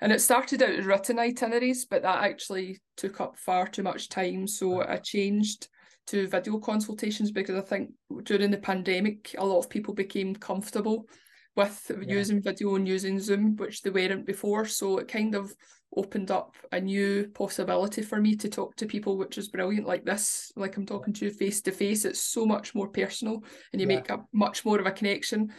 And 0.01 0.13
it 0.13 0.21
started 0.21 0.63
out 0.63 0.71
as 0.71 0.85
written 0.85 1.19
itineraries, 1.19 1.87
but 1.87 2.03
that 2.03 2.25
actually 2.25 2.81
took 2.97 3.21
up 3.21 3.39
far 3.39 3.67
too 3.67 3.83
much 3.83 4.09
time. 4.09 4.47
So 4.47 4.83
I 4.83 4.97
changed 4.97 5.69
to 6.09 6.29
video 6.29 6.59
consultations 6.59 7.31
because 7.31 7.57
I 7.57 7.63
think 7.63 7.91
during 8.25 8.51
the 8.51 8.59
pandemic, 8.59 9.35
a 9.39 9.45
lot 9.45 9.59
of 9.59 9.71
people 9.71 9.95
became 9.95 10.37
comfortable 10.37 11.09
with 11.57 11.91
yeah. 11.91 12.15
using 12.15 12.43
video 12.43 12.75
and 12.75 12.87
using 12.87 13.19
Zoom, 13.19 13.57
which 13.57 13.83
they 13.83 13.91
weren't 13.91 14.27
before. 14.27 14.67
So 14.67 14.99
it 14.99 15.09
kind 15.09 15.35
of 15.35 15.53
opened 15.95 16.31
up 16.31 16.55
a 16.73 16.81
new 16.81 17.29
possibility 17.35 18.03
for 18.03 18.21
me 18.21 18.37
to 18.37 18.49
talk 18.49 18.77
to 18.77 18.87
people, 18.87 19.17
which 19.17 19.39
is 19.39 19.49
brilliant. 19.49 19.87
Like 19.87 20.05
this, 20.05 20.53
like 20.57 20.77
I'm 20.77 20.87
talking 20.87 21.15
to 21.15 21.27
you 21.27 21.31
face 21.31 21.61
to 21.63 21.73
face, 21.73 22.05
it's 22.05 22.21
so 22.21 22.47
much 22.47 22.75
more 22.75 22.89
personal 22.89 23.45
and 23.73 23.81
you 23.81 23.89
yeah. 23.89 23.97
make 23.97 24.11
a 24.11 24.25
much 24.33 24.65
more 24.65 24.79
of 24.79 24.87
a 24.87 24.93
connection. 24.93 25.53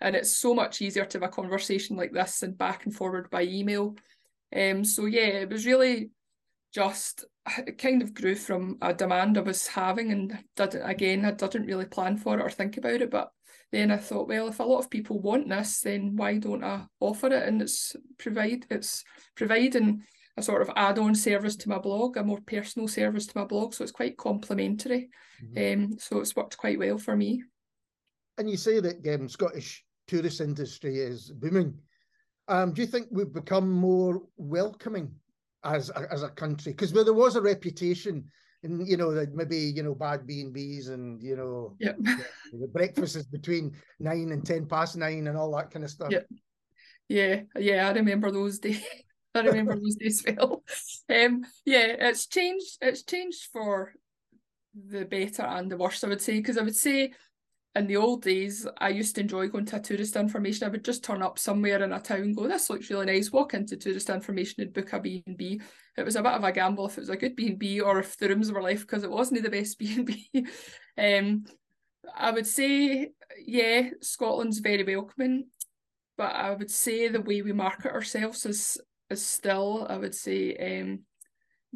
And 0.00 0.16
it's 0.16 0.36
so 0.36 0.54
much 0.54 0.82
easier 0.82 1.04
to 1.04 1.18
have 1.18 1.28
a 1.28 1.32
conversation 1.32 1.96
like 1.96 2.12
this 2.12 2.42
and 2.42 2.58
back 2.58 2.84
and 2.84 2.94
forward 2.94 3.30
by 3.30 3.42
email. 3.42 3.96
Um, 4.54 4.84
so 4.84 5.06
yeah, 5.06 5.26
it 5.26 5.50
was 5.50 5.66
really 5.66 6.10
just 6.72 7.24
it 7.58 7.78
kind 7.78 8.02
of 8.02 8.14
grew 8.14 8.34
from 8.34 8.78
a 8.82 8.92
demand 8.92 9.38
I 9.38 9.42
was 9.42 9.66
having 9.66 10.10
and 10.10 10.38
didn't 10.56 10.82
again 10.82 11.24
I 11.24 11.30
didn't 11.30 11.66
really 11.66 11.86
plan 11.86 12.16
for 12.16 12.38
it 12.38 12.42
or 12.42 12.50
think 12.50 12.76
about 12.76 13.00
it 13.00 13.10
but 13.10 13.30
then 13.74 13.90
I 13.90 13.96
thought 13.96 14.28
well 14.28 14.48
if 14.48 14.60
a 14.60 14.64
lot 14.64 14.78
of 14.78 14.90
people 14.90 15.20
want 15.20 15.48
this 15.48 15.80
then 15.80 16.16
why 16.16 16.38
don't 16.38 16.64
I 16.64 16.84
offer 17.00 17.26
it? 17.26 17.48
And 17.48 17.60
it's 17.60 17.96
provide 18.18 18.66
it's 18.70 19.04
providing 19.34 20.02
a 20.36 20.42
sort 20.42 20.62
of 20.62 20.70
add-on 20.76 21.14
service 21.14 21.56
to 21.56 21.68
my 21.68 21.78
blog 21.78 22.16
a 22.16 22.24
more 22.24 22.40
personal 22.46 22.88
service 22.88 23.26
to 23.26 23.38
my 23.38 23.44
blog. 23.44 23.74
So 23.74 23.82
it's 23.82 23.92
quite 23.92 24.16
complementary 24.16 25.10
mm-hmm. 25.44 25.82
um, 25.84 25.98
so 25.98 26.20
it's 26.20 26.36
worked 26.36 26.56
quite 26.56 26.78
well 26.78 26.98
for 26.98 27.16
me. 27.16 27.42
And 28.38 28.50
you 28.50 28.56
say 28.56 28.80
that 28.80 29.14
um, 29.14 29.28
Scottish 29.28 29.84
tourist 30.06 30.40
industry 30.40 30.98
is 30.98 31.30
booming. 31.30 31.74
Um, 32.48 32.72
do 32.72 32.82
you 32.82 32.86
think 32.86 33.06
we've 33.10 33.32
become 33.32 33.70
more 33.70 34.22
welcoming 34.36 35.10
as 35.64 35.90
a, 35.90 36.12
as 36.12 36.22
a 36.22 36.28
country? 36.28 36.72
Because 36.72 36.92
there 36.92 37.12
was 37.12 37.36
a 37.36 37.40
reputation 37.40 38.24
and 38.64 38.88
you 38.88 38.96
know 38.96 39.12
that 39.12 39.34
maybe 39.34 39.58
you 39.58 39.82
know 39.82 39.94
bad 39.94 40.26
B 40.26 40.40
and 40.40 40.52
B's 40.52 40.88
and 40.88 41.22
you 41.22 41.36
know 41.36 41.76
yep. 41.78 41.96
the 42.52 42.66
breakfast 42.68 43.16
is 43.16 43.26
between 43.26 43.72
nine 44.00 44.32
and 44.32 44.44
ten 44.44 44.66
past 44.66 44.96
nine 44.96 45.26
and 45.26 45.36
all 45.36 45.54
that 45.56 45.70
kind 45.70 45.84
of 45.84 45.90
stuff. 45.90 46.10
Yeah, 46.10 46.26
yeah, 47.08 47.40
yeah. 47.56 47.88
I 47.88 47.92
remember 47.92 48.30
those 48.30 48.58
days. 48.58 48.82
I 49.34 49.40
remember 49.40 49.74
those 49.74 49.96
days 49.96 50.24
well. 50.26 50.62
Um, 51.08 51.44
yeah, 51.64 51.96
it's 51.98 52.26
changed. 52.26 52.78
It's 52.80 53.02
changed 53.02 53.48
for 53.52 53.92
the 54.74 55.04
better 55.04 55.42
and 55.42 55.70
the 55.70 55.76
worse. 55.76 56.02
I 56.04 56.08
would 56.08 56.22
say 56.22 56.34
because 56.34 56.58
I 56.58 56.62
would 56.62 56.76
say 56.76 57.12
in 57.76 57.86
the 57.88 57.96
old 57.96 58.22
days, 58.22 58.66
I 58.78 58.90
used 58.90 59.16
to 59.16 59.22
enjoy 59.22 59.48
going 59.48 59.66
to 59.66 59.76
a 59.76 59.80
tourist 59.80 60.14
information. 60.14 60.66
I 60.66 60.70
would 60.70 60.84
just 60.84 61.02
turn 61.02 61.22
up 61.22 61.38
somewhere 61.38 61.82
in 61.82 61.92
a 61.92 61.98
town, 61.98 62.32
go, 62.32 62.46
this 62.46 62.70
looks 62.70 62.88
really 62.88 63.06
nice, 63.06 63.32
walk 63.32 63.54
into 63.54 63.76
tourist 63.76 64.10
information 64.10 64.62
and 64.62 64.72
book 64.72 64.92
a 64.92 65.00
B&B. 65.00 65.60
It 65.96 66.04
was 66.04 66.14
a 66.14 66.22
bit 66.22 66.32
of 66.32 66.44
a 66.44 66.52
gamble 66.52 66.86
if 66.86 66.96
it 66.96 67.00
was 67.00 67.08
a 67.08 67.16
good 67.16 67.34
B&B 67.34 67.80
or 67.80 67.98
if 67.98 68.16
the 68.16 68.28
rooms 68.28 68.52
were 68.52 68.62
left 68.62 68.82
because 68.82 69.02
it 69.02 69.10
wasn't 69.10 69.42
the 69.42 69.50
best 69.50 69.78
B&B. 69.80 70.46
um, 70.98 71.44
I 72.14 72.30
would 72.30 72.46
say, 72.46 73.10
yeah, 73.44 73.90
Scotland's 74.00 74.60
very 74.60 74.84
welcoming, 74.84 75.46
but 76.16 76.34
I 76.34 76.54
would 76.54 76.70
say 76.70 77.08
the 77.08 77.20
way 77.20 77.42
we 77.42 77.52
market 77.52 77.92
ourselves 77.92 78.46
is 78.46 78.78
is 79.10 79.24
still, 79.24 79.86
I 79.88 79.96
would 79.98 80.14
say, 80.14 80.80
um, 80.80 81.00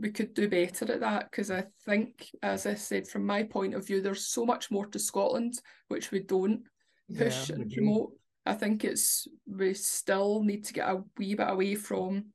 we 0.01 0.11
could 0.11 0.35
do 0.35 0.49
better 0.49 0.93
at 0.93 1.01
that 1.01 1.31
because 1.31 1.51
I 1.51 1.65
think, 1.85 2.31
as 2.43 2.67
I 2.67 2.75
said, 2.75 3.09
from 3.09 3.27
my 3.27 3.43
point 3.43 3.75
of 3.75 3.87
view, 3.87 4.01
there's 4.01 4.27
so 4.27 4.45
much 4.45 4.71
more 4.71 4.87
to 4.87 4.99
Scotland 4.99 5.55
which 5.89 6.11
we 6.11 6.21
don't 6.21 6.63
push 7.17 7.51
yeah, 7.51 7.57
and 7.57 7.73
promote. 7.73 8.13
I 8.47 8.55
think 8.55 8.85
it's 8.85 9.29
we 9.47 9.75
still 9.75 10.43
need 10.43 10.65
to 10.67 10.73
get 10.73 10.89
a 10.89 11.03
wee 11.19 11.35
bit 11.35 11.49
away 11.49 11.75
from 11.75 12.27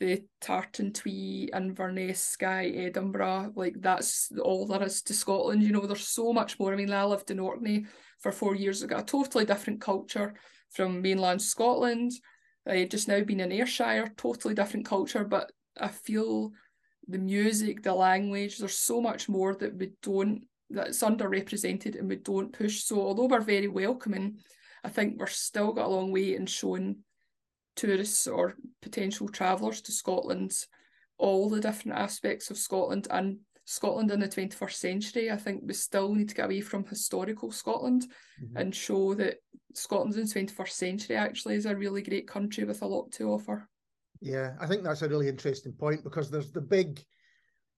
the 0.00 0.22
tartan 0.40 0.92
twee, 0.92 1.50
Inverness, 1.52 2.22
Skye, 2.22 2.68
Edinburgh. 2.68 3.52
Like 3.56 3.74
that's 3.80 4.30
all 4.42 4.66
there 4.66 4.82
is 4.82 5.02
to 5.02 5.14
Scotland. 5.14 5.62
You 5.62 5.72
know, 5.72 5.86
there's 5.86 6.06
so 6.06 6.32
much 6.32 6.58
more. 6.58 6.72
I 6.72 6.76
mean, 6.76 6.92
I 6.92 7.04
lived 7.04 7.30
in 7.30 7.40
Orkney 7.40 7.86
for 8.20 8.32
four 8.32 8.54
years 8.54 8.82
ago, 8.82 8.98
a 8.98 9.02
totally 9.02 9.44
different 9.44 9.80
culture 9.80 10.34
from 10.70 11.02
mainland 11.02 11.42
Scotland. 11.42 12.12
I 12.66 12.84
just 12.84 13.08
now 13.08 13.22
been 13.22 13.40
in 13.40 13.52
Ayrshire, 13.52 14.12
totally 14.16 14.54
different 14.54 14.84
culture, 14.84 15.24
but 15.24 15.50
I 15.80 15.88
feel 15.88 16.52
the 17.08 17.18
music, 17.18 17.82
the 17.82 17.94
language, 17.94 18.58
there's 18.58 18.78
so 18.78 19.00
much 19.00 19.28
more 19.28 19.54
that 19.54 19.76
we 19.76 19.92
don't 20.02 20.42
that's 20.70 21.02
underrepresented 21.02 21.98
and 21.98 22.08
we 22.08 22.16
don't 22.16 22.52
push. 22.52 22.82
So 22.82 23.00
although 23.00 23.26
we're 23.26 23.40
very 23.40 23.68
welcoming, 23.68 24.36
I 24.84 24.90
think 24.90 25.18
we're 25.18 25.26
still 25.26 25.72
got 25.72 25.86
a 25.86 25.88
long 25.88 26.12
way 26.12 26.34
in 26.34 26.46
showing 26.46 26.98
tourists 27.74 28.26
or 28.26 28.56
potential 28.82 29.28
travellers 29.28 29.80
to 29.82 29.92
Scotland 29.92 30.52
all 31.16 31.48
the 31.48 31.60
different 31.60 31.98
aspects 31.98 32.50
of 32.50 32.58
Scotland 32.58 33.08
and 33.10 33.38
Scotland 33.64 34.10
in 34.10 34.20
the 34.20 34.28
21st 34.28 34.72
century. 34.72 35.30
I 35.30 35.36
think 35.36 35.62
we 35.64 35.74
still 35.74 36.14
need 36.14 36.28
to 36.28 36.34
get 36.34 36.46
away 36.46 36.60
from 36.60 36.84
historical 36.84 37.50
Scotland 37.50 38.06
mm-hmm. 38.42 38.56
and 38.56 38.74
show 38.74 39.14
that 39.14 39.36
Scotland 39.74 40.14
in 40.14 40.26
the 40.26 40.34
21st 40.34 40.70
century 40.70 41.16
actually 41.16 41.54
is 41.56 41.66
a 41.66 41.76
really 41.76 42.02
great 42.02 42.28
country 42.28 42.64
with 42.64 42.82
a 42.82 42.86
lot 42.86 43.10
to 43.12 43.30
offer. 43.30 43.68
Yeah, 44.20 44.54
I 44.60 44.66
think 44.66 44.82
that's 44.82 45.02
a 45.02 45.08
really 45.08 45.28
interesting 45.28 45.72
point 45.72 46.04
because 46.04 46.30
there's 46.30 46.50
the 46.50 46.60
big 46.60 47.02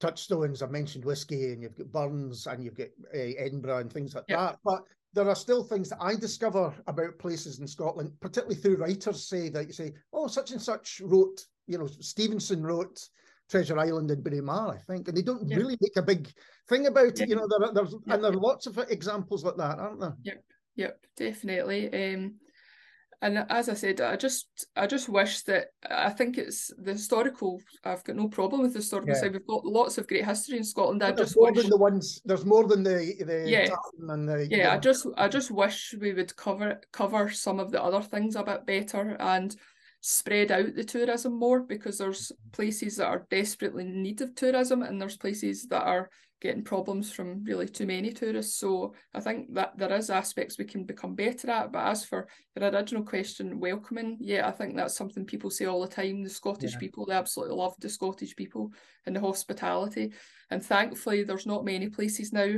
touchstones. 0.00 0.62
I 0.62 0.66
mentioned 0.66 1.04
whiskey, 1.04 1.52
and 1.52 1.62
you've 1.62 1.76
got 1.76 1.92
Burns, 1.92 2.46
and 2.46 2.64
you've 2.64 2.76
got 2.76 2.88
uh, 3.14 3.32
Edinburgh, 3.38 3.78
and 3.78 3.92
things 3.92 4.14
like 4.14 4.24
yep. 4.28 4.38
that. 4.38 4.58
But 4.64 4.82
there 5.12 5.28
are 5.28 5.36
still 5.36 5.62
things 5.62 5.88
that 5.90 6.00
I 6.00 6.14
discover 6.14 6.72
about 6.86 7.18
places 7.18 7.58
in 7.60 7.66
Scotland, 7.66 8.12
particularly 8.20 8.56
through 8.56 8.76
writers 8.76 9.28
say 9.28 9.48
that 9.50 9.66
you 9.66 9.72
say, 9.72 9.92
oh, 10.12 10.26
such 10.26 10.52
and 10.52 10.62
such 10.62 11.00
wrote, 11.04 11.44
you 11.66 11.78
know, 11.78 11.86
Stevenson 11.86 12.62
wrote 12.62 13.00
Treasure 13.50 13.78
Island 13.78 14.10
in 14.10 14.22
Braemar, 14.22 14.74
I 14.74 14.78
think, 14.78 15.08
and 15.08 15.16
they 15.16 15.22
don't 15.22 15.48
yep. 15.48 15.58
really 15.58 15.76
make 15.80 15.96
a 15.96 16.02
big 16.02 16.30
thing 16.68 16.86
about 16.86 17.18
yep. 17.18 17.20
it. 17.20 17.28
You 17.28 17.36
know, 17.36 17.48
there, 17.48 17.72
there's 17.72 17.94
and 18.06 18.24
there 18.24 18.32
are 18.32 18.34
lots 18.34 18.66
of 18.66 18.78
examples 18.78 19.44
like 19.44 19.56
that, 19.56 19.78
aren't 19.78 20.00
there? 20.00 20.16
Yep, 20.22 20.44
yep, 20.76 21.06
definitely. 21.16 22.14
Um, 22.14 22.36
and 23.22 23.44
as 23.50 23.68
I 23.68 23.74
said, 23.74 24.00
I 24.00 24.16
just 24.16 24.46
I 24.76 24.86
just 24.86 25.08
wish 25.08 25.42
that 25.42 25.66
I 25.88 26.08
think 26.08 26.38
it's 26.38 26.72
the 26.78 26.92
historical. 26.92 27.60
I've 27.84 28.02
got 28.02 28.16
no 28.16 28.28
problem 28.28 28.62
with 28.62 28.72
the 28.72 28.78
historical 28.78 29.10
yeah. 29.10 29.20
side. 29.20 29.32
We've 29.34 29.46
got 29.46 29.64
lots 29.66 29.98
of 29.98 30.08
great 30.08 30.24
history 30.24 30.56
in 30.56 30.64
Scotland. 30.64 31.02
I 31.02 31.12
just 31.12 31.36
more 31.36 31.52
wish, 31.52 31.60
than 31.60 31.70
the 31.70 31.76
ones. 31.76 32.22
There's 32.24 32.46
more 32.46 32.66
than 32.66 32.82
the 32.82 33.14
the 33.26 33.44
yeah 33.46 33.68
and 34.08 34.26
the 34.26 34.46
yeah. 34.50 34.56
yeah. 34.56 34.74
I 34.74 34.78
just 34.78 35.06
I 35.18 35.28
just 35.28 35.50
wish 35.50 35.94
we 36.00 36.14
would 36.14 36.34
cover 36.36 36.80
cover 36.92 37.28
some 37.28 37.60
of 37.60 37.70
the 37.70 37.82
other 37.82 38.00
things 38.00 38.36
a 38.36 38.42
bit 38.42 38.64
better 38.64 39.16
and 39.20 39.54
spread 40.00 40.50
out 40.50 40.74
the 40.74 40.84
tourism 40.84 41.38
more 41.38 41.60
because 41.60 41.98
there's 41.98 42.28
mm-hmm. 42.28 42.50
places 42.52 42.96
that 42.96 43.06
are 43.06 43.26
desperately 43.30 43.84
in 43.84 44.02
need 44.02 44.20
of 44.20 44.34
tourism 44.34 44.82
and 44.82 45.00
there's 45.00 45.16
places 45.16 45.66
that 45.66 45.82
are 45.82 46.10
getting 46.40 46.64
problems 46.64 47.12
from 47.12 47.44
really 47.44 47.68
too 47.68 47.86
many 47.86 48.12
tourists. 48.12 48.58
So 48.58 48.94
I 49.12 49.20
think 49.20 49.52
that 49.54 49.76
there 49.76 49.92
is 49.92 50.08
aspects 50.08 50.58
we 50.58 50.64
can 50.64 50.84
become 50.84 51.14
better 51.14 51.50
at. 51.50 51.70
But 51.70 51.86
as 51.86 52.04
for 52.04 52.26
your 52.56 52.70
original 52.70 53.02
question, 53.02 53.60
welcoming, 53.60 54.16
yeah, 54.20 54.48
I 54.48 54.50
think 54.50 54.74
that's 54.74 54.96
something 54.96 55.26
people 55.26 55.50
say 55.50 55.66
all 55.66 55.82
the 55.82 55.88
time. 55.88 56.22
The 56.22 56.30
Scottish 56.30 56.72
yeah. 56.72 56.78
people, 56.78 57.04
they 57.04 57.14
absolutely 57.14 57.56
love 57.56 57.74
the 57.78 57.90
Scottish 57.90 58.34
people 58.36 58.72
and 59.04 59.14
the 59.14 59.20
hospitality. 59.20 60.12
And 60.50 60.64
thankfully, 60.64 61.24
there's 61.24 61.46
not 61.46 61.64
many 61.64 61.90
places 61.90 62.32
now 62.32 62.54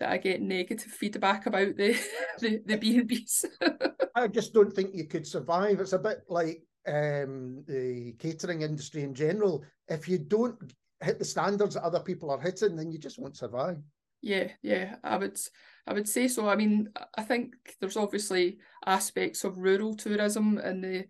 that 0.00 0.10
I 0.10 0.16
get 0.16 0.40
negative 0.40 0.92
feedback 0.92 1.46
about 1.46 1.76
the 1.76 1.98
the, 2.38 2.62
the 2.64 2.76
B 2.76 2.98
and 2.98 3.08
B's. 3.08 3.44
I 4.14 4.28
just 4.28 4.54
don't 4.54 4.72
think 4.72 4.94
you 4.94 5.06
could 5.06 5.26
survive. 5.26 5.80
It's 5.80 5.92
a 5.92 5.98
bit 5.98 6.20
like 6.28 6.62
um, 6.86 7.64
the 7.66 8.14
catering 8.18 8.62
industry 8.62 9.02
in 9.02 9.14
general. 9.14 9.64
If 9.88 10.08
you 10.08 10.18
don't 10.18 10.56
hit 11.02 11.18
the 11.18 11.24
standards 11.24 11.74
that 11.74 11.84
other 11.84 12.00
people 12.00 12.30
are 12.30 12.40
hitting, 12.40 12.76
then 12.76 12.90
you 12.90 12.98
just 12.98 13.18
won't 13.18 13.36
survive. 13.36 13.78
Yeah, 14.22 14.48
yeah, 14.62 14.96
I 15.04 15.16
would, 15.18 15.38
I 15.86 15.92
would 15.92 16.08
say 16.08 16.28
so. 16.28 16.48
I 16.48 16.56
mean, 16.56 16.88
I 17.16 17.22
think 17.22 17.54
there's 17.80 17.96
obviously 17.96 18.58
aspects 18.84 19.44
of 19.44 19.58
rural 19.58 19.94
tourism 19.94 20.58
and 20.58 20.82
the 20.82 21.04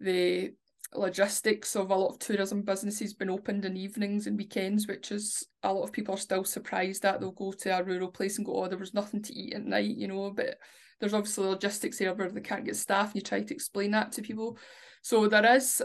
the 0.00 0.52
logistics 0.94 1.74
of 1.76 1.90
a 1.90 1.94
lot 1.94 2.10
of 2.10 2.18
tourism 2.18 2.62
businesses 2.62 3.14
been 3.14 3.30
opened 3.30 3.64
in 3.64 3.76
evenings 3.76 4.26
and 4.26 4.36
weekends, 4.36 4.86
which 4.86 5.12
is 5.12 5.46
a 5.62 5.72
lot 5.72 5.84
of 5.84 5.92
people 5.92 6.14
are 6.14 6.18
still 6.18 6.44
surprised 6.44 7.02
that 7.02 7.20
They'll 7.20 7.30
go 7.30 7.52
to 7.52 7.78
a 7.78 7.82
rural 7.82 8.10
place 8.10 8.36
and 8.36 8.46
go, 8.46 8.62
oh, 8.62 8.68
there 8.68 8.78
was 8.78 8.94
nothing 8.94 9.22
to 9.22 9.34
eat 9.34 9.54
at 9.54 9.64
night, 9.64 9.96
you 9.96 10.08
know, 10.08 10.30
but 10.30 10.58
there's 11.00 11.14
obviously 11.14 11.46
logistics 11.46 11.98
there 11.98 12.14
where 12.14 12.30
they 12.30 12.40
can't 12.40 12.64
get 12.64 12.76
staff 12.76 13.06
and 13.06 13.16
you 13.16 13.20
try 13.22 13.42
to 13.42 13.54
explain 13.54 13.92
that 13.92 14.12
to 14.12 14.22
people. 14.22 14.58
So 15.02 15.26
there 15.26 15.56
is 15.56 15.82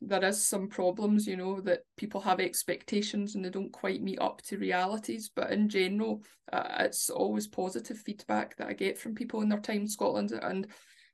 there 0.00 0.24
is 0.24 0.42
some 0.42 0.68
problems, 0.68 1.26
you 1.26 1.36
know, 1.36 1.60
that 1.62 1.80
people 1.96 2.20
have 2.20 2.38
expectations 2.38 3.34
and 3.34 3.44
they 3.44 3.50
don't 3.50 3.72
quite 3.72 4.02
meet 4.02 4.20
up 4.20 4.40
to 4.42 4.56
realities. 4.56 5.30
But 5.34 5.50
in 5.50 5.68
general, 5.68 6.22
uh, 6.52 6.68
it's 6.80 7.10
always 7.10 7.48
positive 7.48 7.98
feedback 7.98 8.56
that 8.56 8.68
I 8.68 8.72
get 8.72 8.98
from 8.98 9.16
people 9.16 9.42
in 9.42 9.48
their 9.48 9.58
time 9.58 9.82
in 9.82 9.88
Scotland 9.88 10.30
and 10.30 10.68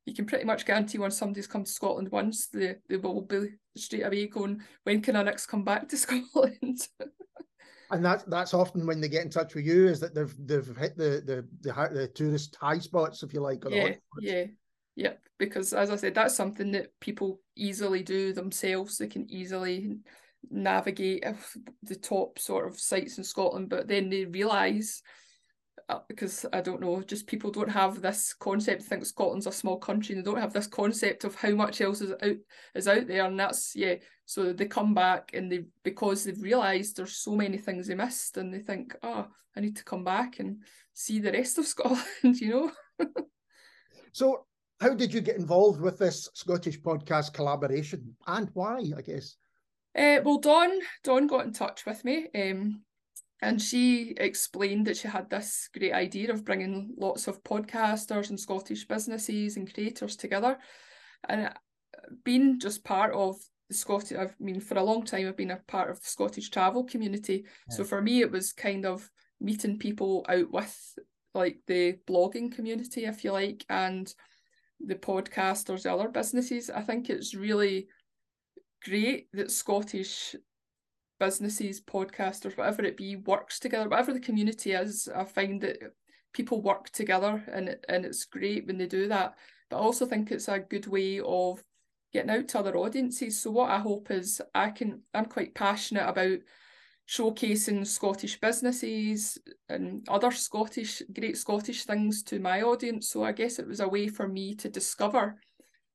you 0.04 0.14
can 0.14 0.26
pretty 0.26 0.44
much 0.44 0.66
guarantee 0.66 0.98
when 0.98 1.10
somebody's 1.10 1.46
come 1.46 1.64
to 1.64 1.70
Scotland 1.70 2.10
once, 2.10 2.48
they, 2.48 2.76
they 2.88 2.96
will 2.96 3.22
be 3.22 3.50
straight 3.76 4.06
away 4.06 4.26
going, 4.26 4.60
when 4.84 5.02
can 5.02 5.16
I 5.16 5.22
next 5.22 5.46
come 5.46 5.64
back 5.64 5.88
to 5.88 5.96
Scotland? 5.98 6.80
and 7.90 8.04
that's 8.04 8.24
that's 8.24 8.52
often 8.52 8.86
when 8.86 9.00
they 9.00 9.08
get 9.08 9.24
in 9.24 9.30
touch 9.30 9.54
with 9.54 9.64
you 9.64 9.86
is 9.86 10.00
that 10.00 10.14
they've 10.14 10.34
they've 10.46 10.76
hit 10.76 10.96
the 10.96 11.22
the 11.24 11.46
the, 11.60 11.88
the 11.92 12.08
tourist 12.08 12.56
high 12.60 12.78
spots, 12.78 13.22
if 13.22 13.32
you 13.32 13.40
like. 13.40 13.62
yeah, 13.68 13.94
yeah, 14.20 14.44
yeah. 14.96 15.12
Because 15.38 15.72
as 15.72 15.90
I 15.90 15.96
said, 15.96 16.14
that's 16.14 16.34
something 16.34 16.72
that 16.72 16.98
people 17.00 17.40
easily 17.56 18.02
do 18.02 18.32
themselves. 18.32 18.98
They 18.98 19.06
can 19.06 19.30
easily 19.30 19.98
navigate 20.50 21.24
the 21.82 21.96
top 21.96 22.38
sort 22.38 22.68
of 22.68 22.78
sites 22.78 23.18
in 23.18 23.24
Scotland, 23.24 23.68
but 23.68 23.88
then 23.88 24.10
they 24.10 24.24
realise 24.24 25.02
uh, 25.88 26.00
because 26.06 26.44
I 26.52 26.60
don't 26.60 26.82
know, 26.82 27.00
just 27.02 27.26
people 27.26 27.50
don't 27.50 27.70
have 27.70 28.02
this 28.02 28.34
concept. 28.34 28.82
think 28.82 29.06
Scotland's 29.06 29.46
a 29.46 29.52
small 29.52 29.78
country, 29.78 30.14
and 30.14 30.24
they 30.24 30.30
don't 30.30 30.40
have 30.40 30.52
this 30.52 30.66
concept 30.66 31.24
of 31.24 31.34
how 31.34 31.50
much 31.50 31.80
else 31.80 32.02
is 32.02 32.12
out 32.12 32.36
is 32.74 32.88
out 32.88 33.06
there, 33.06 33.24
and 33.24 33.40
that's 33.40 33.74
yeah. 33.74 33.94
So 34.26 34.52
they 34.52 34.66
come 34.66 34.92
back 34.92 35.30
and 35.32 35.50
they 35.50 35.64
because 35.84 36.24
they've 36.24 36.42
realised 36.42 36.96
there's 36.96 37.16
so 37.16 37.34
many 37.34 37.56
things 37.56 37.86
they 37.86 37.94
missed, 37.94 38.36
and 38.36 38.52
they 38.52 38.58
think, 38.58 38.96
oh, 39.02 39.28
I 39.56 39.60
need 39.60 39.76
to 39.76 39.84
come 39.84 40.04
back 40.04 40.40
and 40.40 40.62
see 40.92 41.20
the 41.20 41.32
rest 41.32 41.56
of 41.56 41.66
Scotland, 41.74 42.04
you 42.22 42.50
know. 42.50 43.06
so, 44.12 44.46
how 44.80 44.94
did 44.94 45.12
you 45.12 45.20
get 45.20 45.36
involved 45.36 45.80
with 45.80 45.98
this 45.98 46.28
Scottish 46.34 46.80
podcast 46.80 47.32
collaboration, 47.32 48.14
and 48.26 48.48
why? 48.54 48.78
I 48.96 49.02
guess. 49.02 49.36
Uh, 49.96 50.20
well, 50.24 50.38
Dawn, 50.38 50.70
Dawn 51.02 51.26
got 51.26 51.44
in 51.46 51.52
touch 51.52 51.84
with 51.84 52.04
me. 52.04 52.28
Um, 52.34 52.82
and 53.40 53.60
she 53.60 54.14
explained 54.16 54.86
that 54.86 54.96
she 54.96 55.08
had 55.08 55.30
this 55.30 55.68
great 55.76 55.92
idea 55.92 56.32
of 56.32 56.44
bringing 56.44 56.94
lots 56.96 57.28
of 57.28 57.42
podcasters 57.44 58.30
and 58.30 58.38
Scottish 58.38 58.86
businesses 58.86 59.56
and 59.56 59.72
creators 59.72 60.16
together. 60.16 60.58
And 61.28 61.46
uh, 61.46 61.52
being 62.24 62.58
just 62.58 62.84
part 62.84 63.12
of 63.14 63.36
the 63.68 63.74
Scottish, 63.74 64.16
I 64.18 64.28
mean, 64.40 64.60
for 64.60 64.76
a 64.76 64.82
long 64.82 65.04
time, 65.04 65.28
I've 65.28 65.36
been 65.36 65.52
a 65.52 65.60
part 65.66 65.90
of 65.90 66.00
the 66.00 66.06
Scottish 66.06 66.50
travel 66.50 66.84
community. 66.84 67.44
Yeah. 67.70 67.76
So 67.76 67.84
for 67.84 68.02
me, 68.02 68.20
it 68.20 68.30
was 68.30 68.52
kind 68.52 68.86
of 68.86 69.08
meeting 69.40 69.78
people 69.78 70.26
out 70.28 70.50
with 70.50 70.98
like 71.34 71.58
the 71.66 71.98
blogging 72.08 72.52
community, 72.52 73.04
if 73.04 73.22
you 73.22 73.32
like, 73.32 73.64
and 73.68 74.12
the 74.80 74.94
podcasters, 74.94 75.82
the 75.82 75.92
other 75.92 76.08
businesses. 76.08 76.70
I 76.70 76.82
think 76.82 77.10
it's 77.10 77.34
really 77.34 77.88
great 78.84 79.28
that 79.32 79.50
Scottish 79.50 80.36
businesses, 81.18 81.80
podcasters, 81.80 82.56
whatever 82.56 82.84
it 82.84 82.96
be, 82.96 83.16
works 83.16 83.58
together, 83.58 83.88
whatever 83.88 84.12
the 84.12 84.20
community 84.20 84.72
is, 84.72 85.08
I 85.14 85.24
find 85.24 85.60
that 85.62 85.78
people 86.32 86.62
work 86.62 86.90
together 86.90 87.42
and 87.52 87.76
and 87.88 88.04
it's 88.04 88.24
great 88.24 88.66
when 88.66 88.78
they 88.78 88.86
do 88.86 89.08
that. 89.08 89.34
But 89.70 89.78
I 89.78 89.80
also 89.80 90.06
think 90.06 90.30
it's 90.30 90.48
a 90.48 90.58
good 90.58 90.86
way 90.86 91.20
of 91.20 91.62
getting 92.12 92.30
out 92.30 92.48
to 92.48 92.58
other 92.60 92.76
audiences. 92.76 93.40
So 93.40 93.50
what 93.50 93.70
I 93.70 93.78
hope 93.78 94.10
is 94.10 94.40
I 94.54 94.70
can 94.70 95.02
I'm 95.14 95.26
quite 95.26 95.54
passionate 95.54 96.08
about 96.08 96.38
showcasing 97.08 97.86
Scottish 97.86 98.38
businesses 98.38 99.38
and 99.68 100.06
other 100.08 100.30
Scottish 100.30 101.02
great 101.14 101.38
Scottish 101.38 101.84
things 101.84 102.22
to 102.24 102.38
my 102.38 102.62
audience. 102.62 103.08
So 103.08 103.24
I 103.24 103.32
guess 103.32 103.58
it 103.58 103.66
was 103.66 103.80
a 103.80 103.88
way 103.88 104.08
for 104.08 104.28
me 104.28 104.54
to 104.56 104.68
discover 104.68 105.40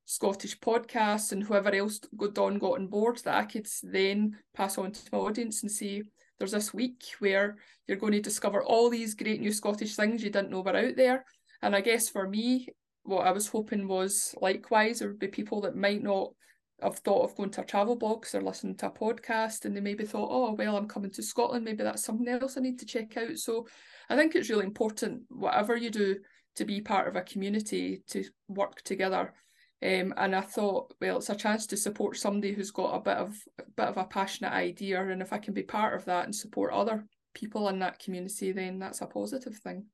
Scottish 0.06 0.60
podcasts 0.60 1.32
and 1.32 1.44
whoever 1.44 1.74
else 1.74 2.00
Dawn 2.34 2.58
got 2.58 2.80
on 2.80 2.88
board 2.88 3.20
that 3.26 3.36
I 3.36 3.46
could 3.46 3.68
then 3.84 4.38
pass 4.56 4.78
on 4.78 4.92
to 4.92 5.02
my 5.12 5.20
audience 5.20 5.62
and 5.62 5.72
say, 5.72 6.02
there's 6.40 6.52
this 6.52 6.74
week 6.74 7.04
where 7.20 7.58
you're 7.88 7.98
going 7.98 8.14
to 8.14 8.20
discover 8.20 8.64
all 8.64 8.90
these 8.90 9.14
great 9.14 9.40
new 9.40 9.52
Scottish 9.52 9.96
things 9.96 10.24
you 10.24 10.32
didn't 10.32 10.50
know 10.50 10.62
were 10.62 10.76
out 10.76 10.96
there. 10.96 11.26
And 11.62 11.76
I 11.76 11.82
guess 11.82 12.10
for 12.10 12.28
me, 12.28 12.70
what 13.04 13.28
I 13.28 13.32
was 13.32 13.48
hoping 13.48 13.88
was 13.88 14.34
likewise, 14.42 15.00
there 15.00 15.10
would 15.10 15.20
be 15.20 15.28
people 15.28 15.62
that 15.62 15.76
might 15.76 16.02
not 16.02 16.32
have 16.82 17.00
thought 17.00 17.24
of 17.24 17.36
going 17.36 17.50
to 17.52 17.62
a 17.62 17.66
travel 17.66 17.96
blog 17.96 18.26
or 18.34 18.42
listening 18.42 18.76
to 18.76 18.88
a 18.88 18.92
podcast 18.92 19.66
and 19.66 19.76
they 19.76 19.82
maybe 19.82 20.06
thought, 20.06 20.30
oh, 20.32 20.54
well, 20.54 20.76
I'm 20.76 20.88
coming 20.88 21.12
to 21.12 21.24
Scotland. 21.24 21.66
Maybe 21.66 21.84
that's 21.84 22.04
something 22.04 22.28
else 22.28 22.58
I 22.58 22.62
need 22.62 22.80
to 22.80 22.86
check 22.86 23.16
out. 23.18 23.38
So 23.38 23.68
I 24.10 24.16
think 24.16 24.36
it's 24.36 24.50
really 24.50 24.66
important, 24.66 25.24
whatever 25.30 25.76
you 25.78 25.90
do, 25.90 26.18
to 26.56 26.66
be 26.66 26.82
part 26.82 27.08
of 27.08 27.16
a 27.16 27.22
community, 27.22 28.04
to 28.10 28.24
work 28.48 28.82
together 28.84 29.34
um, 29.84 30.14
and 30.16 30.34
I 30.34 30.40
thought, 30.40 30.94
well, 31.02 31.18
it's 31.18 31.30
a 31.30 31.36
chance 31.36 31.68
to 31.68 31.78
support 31.78 32.16
somebody 32.16 32.54
who's 32.54 32.72
got 32.72 32.96
a 32.96 33.02
bit 33.02 33.18
of 33.18 33.36
a 33.60 33.64
bit 33.76 33.88
of 33.88 33.98
a 33.98 34.06
passionate 34.06 34.54
idea, 34.54 35.06
and 35.06 35.22
if 35.22 35.34
I 35.34 35.40
can 35.40 35.54
be 35.54 35.64
part 35.64 35.94
of 35.94 36.06
that 36.06 36.24
and 36.24 36.34
support 36.34 36.72
other 36.72 37.06
people 37.34 37.68
in 37.68 37.80
that 37.80 38.00
community, 38.00 38.54
then 38.54 38.80
that's 38.80 39.02
a 39.02 39.08
positive 39.08 39.58
thing. 39.58 39.86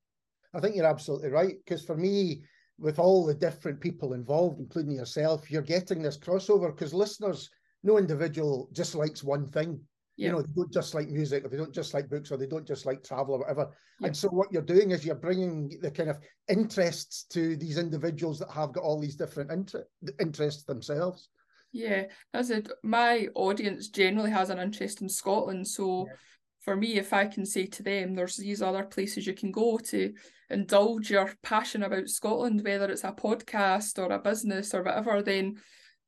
I 0.53 0.59
think 0.59 0.75
you're 0.75 0.85
absolutely 0.85 1.29
right 1.29 1.55
because 1.65 1.83
for 1.83 1.97
me, 1.97 2.43
with 2.79 2.99
all 2.99 3.25
the 3.25 3.33
different 3.33 3.79
people 3.79 4.13
involved, 4.13 4.59
including 4.59 4.93
yourself, 4.93 5.51
you're 5.51 5.61
getting 5.61 6.01
this 6.01 6.17
crossover 6.17 6.73
because 6.73 6.93
listeners, 6.93 7.49
no 7.83 7.97
individual 7.97 8.69
just 8.73 8.95
likes 8.95 9.23
one 9.23 9.47
thing. 9.47 9.79
You 10.15 10.33
know 10.33 10.41
they 10.41 10.51
don't 10.53 10.73
just 10.73 10.93
like 10.93 11.07
music 11.07 11.45
or 11.45 11.47
they 11.47 11.55
don't 11.55 11.73
just 11.73 11.93
like 11.93 12.09
books 12.09 12.29
or 12.29 12.35
they 12.35 12.45
don't 12.45 12.67
just 12.67 12.85
like 12.85 13.01
travel 13.05 13.35
or 13.35 13.39
whatever. 13.39 13.73
And 14.01 14.15
so 14.15 14.27
what 14.27 14.51
you're 14.51 14.61
doing 14.61 14.91
is 14.91 15.05
you're 15.05 15.15
bringing 15.15 15.79
the 15.81 15.89
kind 15.89 16.09
of 16.09 16.19
interests 16.49 17.23
to 17.29 17.55
these 17.55 17.77
individuals 17.77 18.37
that 18.39 18.51
have 18.51 18.73
got 18.73 18.83
all 18.83 18.99
these 18.99 19.15
different 19.15 19.49
inter- 19.49 19.87
interests 20.19 20.63
themselves. 20.63 21.29
Yeah 21.71 22.05
as 22.33 22.49
it. 22.49 22.69
My 22.83 23.29
audience 23.33 23.87
generally 23.87 24.31
has 24.31 24.49
an 24.49 24.59
interest 24.59 25.01
in 25.01 25.07
scotland 25.07 25.65
so 25.65 26.07
yeah. 26.07 26.15
For 26.61 26.75
me 26.75 26.97
if 26.97 27.13
i 27.13 27.25
can 27.25 27.45
say 27.45 27.65
to 27.65 27.83
them 27.83 28.15
there's 28.15 28.37
these 28.37 28.61
other 28.61 28.83
places 28.83 29.25
you 29.25 29.33
can 29.33 29.51
go 29.51 29.77
to 29.77 30.13
indulge 30.49 31.09
your 31.09 31.31
passion 31.43 31.83
about 31.83 32.09
scotland 32.09 32.61
whether 32.63 32.89
it's 32.89 33.03
a 33.03 33.11
podcast 33.11 33.97
or 33.99 34.11
a 34.11 34.19
business 34.19 34.73
or 34.73 34.83
whatever 34.83 35.21
then 35.21 35.55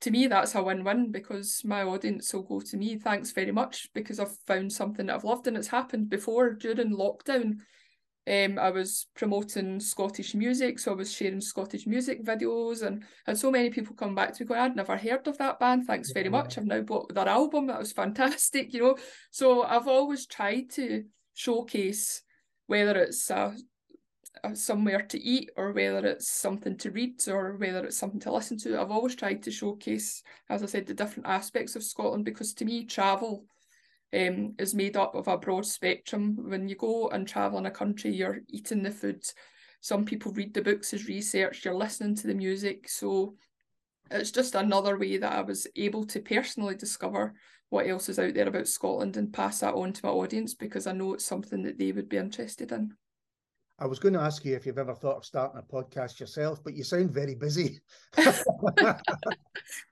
to 0.01 0.11
me 0.11 0.27
that's 0.27 0.55
a 0.55 0.63
win-win 0.63 1.11
because 1.11 1.61
my 1.63 1.83
audience 1.83 2.33
will 2.33 2.43
go 2.43 2.59
to 2.59 2.77
me 2.77 2.97
thanks 2.97 3.31
very 3.31 3.51
much 3.51 3.89
because 3.93 4.19
i've 4.19 4.35
found 4.47 4.71
something 4.71 5.05
that 5.05 5.15
i've 5.15 5.23
loved 5.23 5.47
and 5.47 5.55
it's 5.55 5.67
happened 5.67 6.09
before 6.09 6.53
during 6.53 6.95
lockdown 6.95 7.57
um, 8.27 8.59
I 8.59 8.69
was 8.69 9.07
promoting 9.15 9.79
Scottish 9.79 10.35
music, 10.35 10.77
so 10.77 10.91
I 10.91 10.95
was 10.95 11.11
sharing 11.11 11.41
Scottish 11.41 11.87
music 11.87 12.23
videos, 12.23 12.83
and 12.83 13.03
had 13.25 13.37
so 13.37 13.49
many 13.49 13.71
people 13.71 13.95
come 13.95 14.13
back 14.13 14.33
to 14.33 14.43
me 14.43 14.47
going, 14.47 14.59
"I'd 14.59 14.75
never 14.75 14.95
heard 14.95 15.27
of 15.27 15.37
that 15.39 15.59
band. 15.59 15.87
Thanks 15.87 16.11
very 16.11 16.29
much. 16.29 16.57
I've 16.57 16.65
now 16.65 16.81
bought 16.81 17.13
their 17.13 17.27
album. 17.27 17.67
That 17.67 17.79
was 17.79 17.91
fantastic." 17.91 18.73
You 18.73 18.81
know, 18.81 18.97
so 19.31 19.63
I've 19.63 19.87
always 19.87 20.27
tried 20.27 20.69
to 20.71 21.03
showcase 21.33 22.21
whether 22.67 22.95
it's 22.99 23.29
a 23.31 23.55
uh, 24.43 24.53
somewhere 24.53 25.01
to 25.01 25.21
eat 25.21 25.49
or 25.57 25.71
whether 25.73 26.07
it's 26.07 26.29
something 26.29 26.77
to 26.77 26.91
read 26.91 27.21
or 27.27 27.57
whether 27.57 27.85
it's 27.85 27.97
something 27.97 28.19
to 28.21 28.31
listen 28.31 28.57
to. 28.59 28.79
I've 28.79 28.91
always 28.91 29.15
tried 29.15 29.43
to 29.43 29.51
showcase, 29.51 30.23
as 30.49 30.63
I 30.63 30.67
said, 30.67 30.85
the 30.85 30.93
different 30.93 31.27
aspects 31.27 31.75
of 31.75 31.83
Scotland 31.83 32.25
because 32.25 32.53
to 32.55 32.65
me, 32.65 32.85
travel 32.85 33.45
um, 34.13 34.55
is 34.59 34.73
made 34.73 34.97
up 34.97 35.15
of 35.15 35.27
a 35.27 35.37
broad 35.37 35.65
spectrum. 35.65 36.35
When 36.49 36.67
you 36.67 36.75
go 36.75 37.09
and 37.09 37.27
travel 37.27 37.59
in 37.59 37.65
a 37.65 37.71
country, 37.71 38.11
you're 38.11 38.39
eating 38.47 38.83
the 38.83 38.91
food. 38.91 39.23
Some 39.81 40.05
people 40.05 40.31
read 40.31 40.53
the 40.53 40.61
books 40.61 40.93
as 40.93 41.07
research, 41.07 41.65
you're 41.65 41.73
listening 41.73 42.15
to 42.15 42.27
the 42.27 42.35
music. 42.35 42.87
So 42.87 43.35
it's 44.11 44.31
just 44.31 44.55
another 44.55 44.97
way 44.97 45.17
that 45.17 45.31
I 45.31 45.41
was 45.41 45.67
able 45.75 46.05
to 46.07 46.19
personally 46.19 46.75
discover 46.75 47.33
what 47.69 47.87
else 47.87 48.09
is 48.09 48.19
out 48.19 48.33
there 48.33 48.47
about 48.47 48.67
Scotland 48.67 49.15
and 49.15 49.31
pass 49.31 49.61
that 49.61 49.73
on 49.73 49.93
to 49.93 50.05
my 50.05 50.11
audience 50.11 50.53
because 50.53 50.87
I 50.87 50.91
know 50.91 51.13
it's 51.13 51.25
something 51.25 51.63
that 51.63 51.79
they 51.79 51.93
would 51.93 52.09
be 52.09 52.17
interested 52.17 52.71
in. 52.71 52.93
I 53.81 53.87
was 53.87 53.97
going 53.97 54.13
to 54.13 54.21
ask 54.21 54.45
you 54.45 54.55
if 54.55 54.67
you've 54.67 54.77
ever 54.77 54.93
thought 54.93 55.17
of 55.17 55.25
starting 55.25 55.59
a 55.59 55.63
podcast 55.63 56.19
yourself, 56.19 56.63
but 56.63 56.75
you 56.75 56.83
sound 56.83 57.09
very 57.09 57.33
busy. 57.33 57.79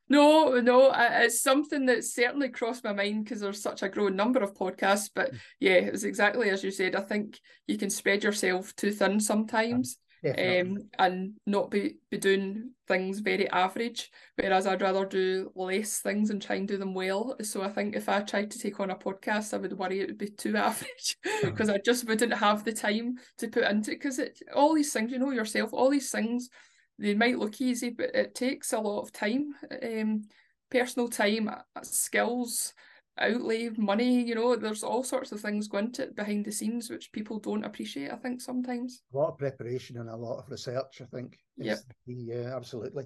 no, 0.07 0.59
no, 0.59 0.93
it's 0.95 1.41
something 1.41 1.87
that 1.87 2.03
certainly 2.03 2.49
crossed 2.49 2.83
my 2.83 2.93
mind 2.93 3.23
because 3.23 3.41
there's 3.41 3.63
such 3.63 3.81
a 3.81 3.89
growing 3.89 4.15
number 4.15 4.43
of 4.43 4.53
podcasts. 4.53 5.09
But 5.13 5.33
mm. 5.33 5.39
yeah, 5.59 5.71
it's 5.71 6.03
exactly 6.03 6.51
as 6.51 6.63
you 6.63 6.69
said. 6.69 6.95
I 6.95 7.01
think 7.01 7.39
you 7.65 7.79
can 7.79 7.89
spread 7.89 8.23
yourself 8.23 8.75
too 8.75 8.91
thin 8.91 9.19
sometimes. 9.19 9.97
Um, 10.25 10.89
and 10.97 11.33
not 11.45 11.71
be, 11.71 11.97
be 12.09 12.17
doing 12.17 12.71
things 12.87 13.19
very 13.19 13.49
average. 13.49 14.11
Whereas 14.35 14.67
I'd 14.67 14.81
rather 14.81 15.05
do 15.05 15.51
less 15.55 15.99
things 15.99 16.29
and 16.29 16.41
try 16.41 16.57
and 16.57 16.67
do 16.67 16.77
them 16.77 16.93
well. 16.93 17.35
So 17.41 17.61
I 17.61 17.69
think 17.69 17.95
if 17.95 18.09
I 18.09 18.21
tried 18.21 18.51
to 18.51 18.59
take 18.59 18.79
on 18.79 18.91
a 18.91 18.95
podcast, 18.95 19.53
I 19.53 19.57
would 19.57 19.77
worry 19.77 20.01
it 20.01 20.07
would 20.07 20.17
be 20.17 20.29
too 20.29 20.55
average 20.57 21.17
because 21.43 21.69
uh-huh. 21.69 21.77
I 21.77 21.81
just 21.85 22.07
wouldn't 22.07 22.33
have 22.33 22.63
the 22.63 22.73
time 22.73 23.15
to 23.37 23.47
put 23.47 23.63
into 23.63 23.91
it. 23.91 23.99
Because 23.99 24.19
it 24.19 24.39
all 24.55 24.73
these 24.73 24.91
things, 24.91 25.11
you 25.11 25.19
know 25.19 25.31
yourself, 25.31 25.73
all 25.73 25.89
these 25.89 26.11
things, 26.11 26.49
they 26.97 27.13
might 27.13 27.39
look 27.39 27.61
easy, 27.61 27.89
but 27.91 28.13
it 28.13 28.35
takes 28.35 28.73
a 28.73 28.79
lot 28.79 29.01
of 29.01 29.13
time, 29.13 29.53
um, 29.83 30.23
personal 30.69 31.07
time, 31.07 31.47
uh, 31.47 31.81
skills 31.81 32.73
outlay, 33.21 33.69
money, 33.77 34.21
you 34.21 34.35
know, 34.35 34.55
there's 34.55 34.83
all 34.83 35.03
sorts 35.03 35.31
of 35.31 35.39
things 35.39 35.67
going 35.67 35.91
to 35.93 36.03
it 36.03 36.15
behind 36.15 36.45
the 36.45 36.51
scenes 36.51 36.89
which 36.89 37.11
people 37.11 37.39
don't 37.39 37.63
appreciate, 37.63 38.11
I 38.11 38.15
think, 38.15 38.41
sometimes. 38.41 39.01
A 39.13 39.17
lot 39.17 39.31
of 39.31 39.37
preparation 39.37 39.97
and 39.97 40.09
a 40.09 40.15
lot 40.15 40.39
of 40.39 40.49
research, 40.49 41.01
I 41.01 41.05
think. 41.05 41.37
Yeah. 41.57 41.75
Yeah, 42.05 42.51
uh, 42.51 42.55
absolutely. 42.55 43.05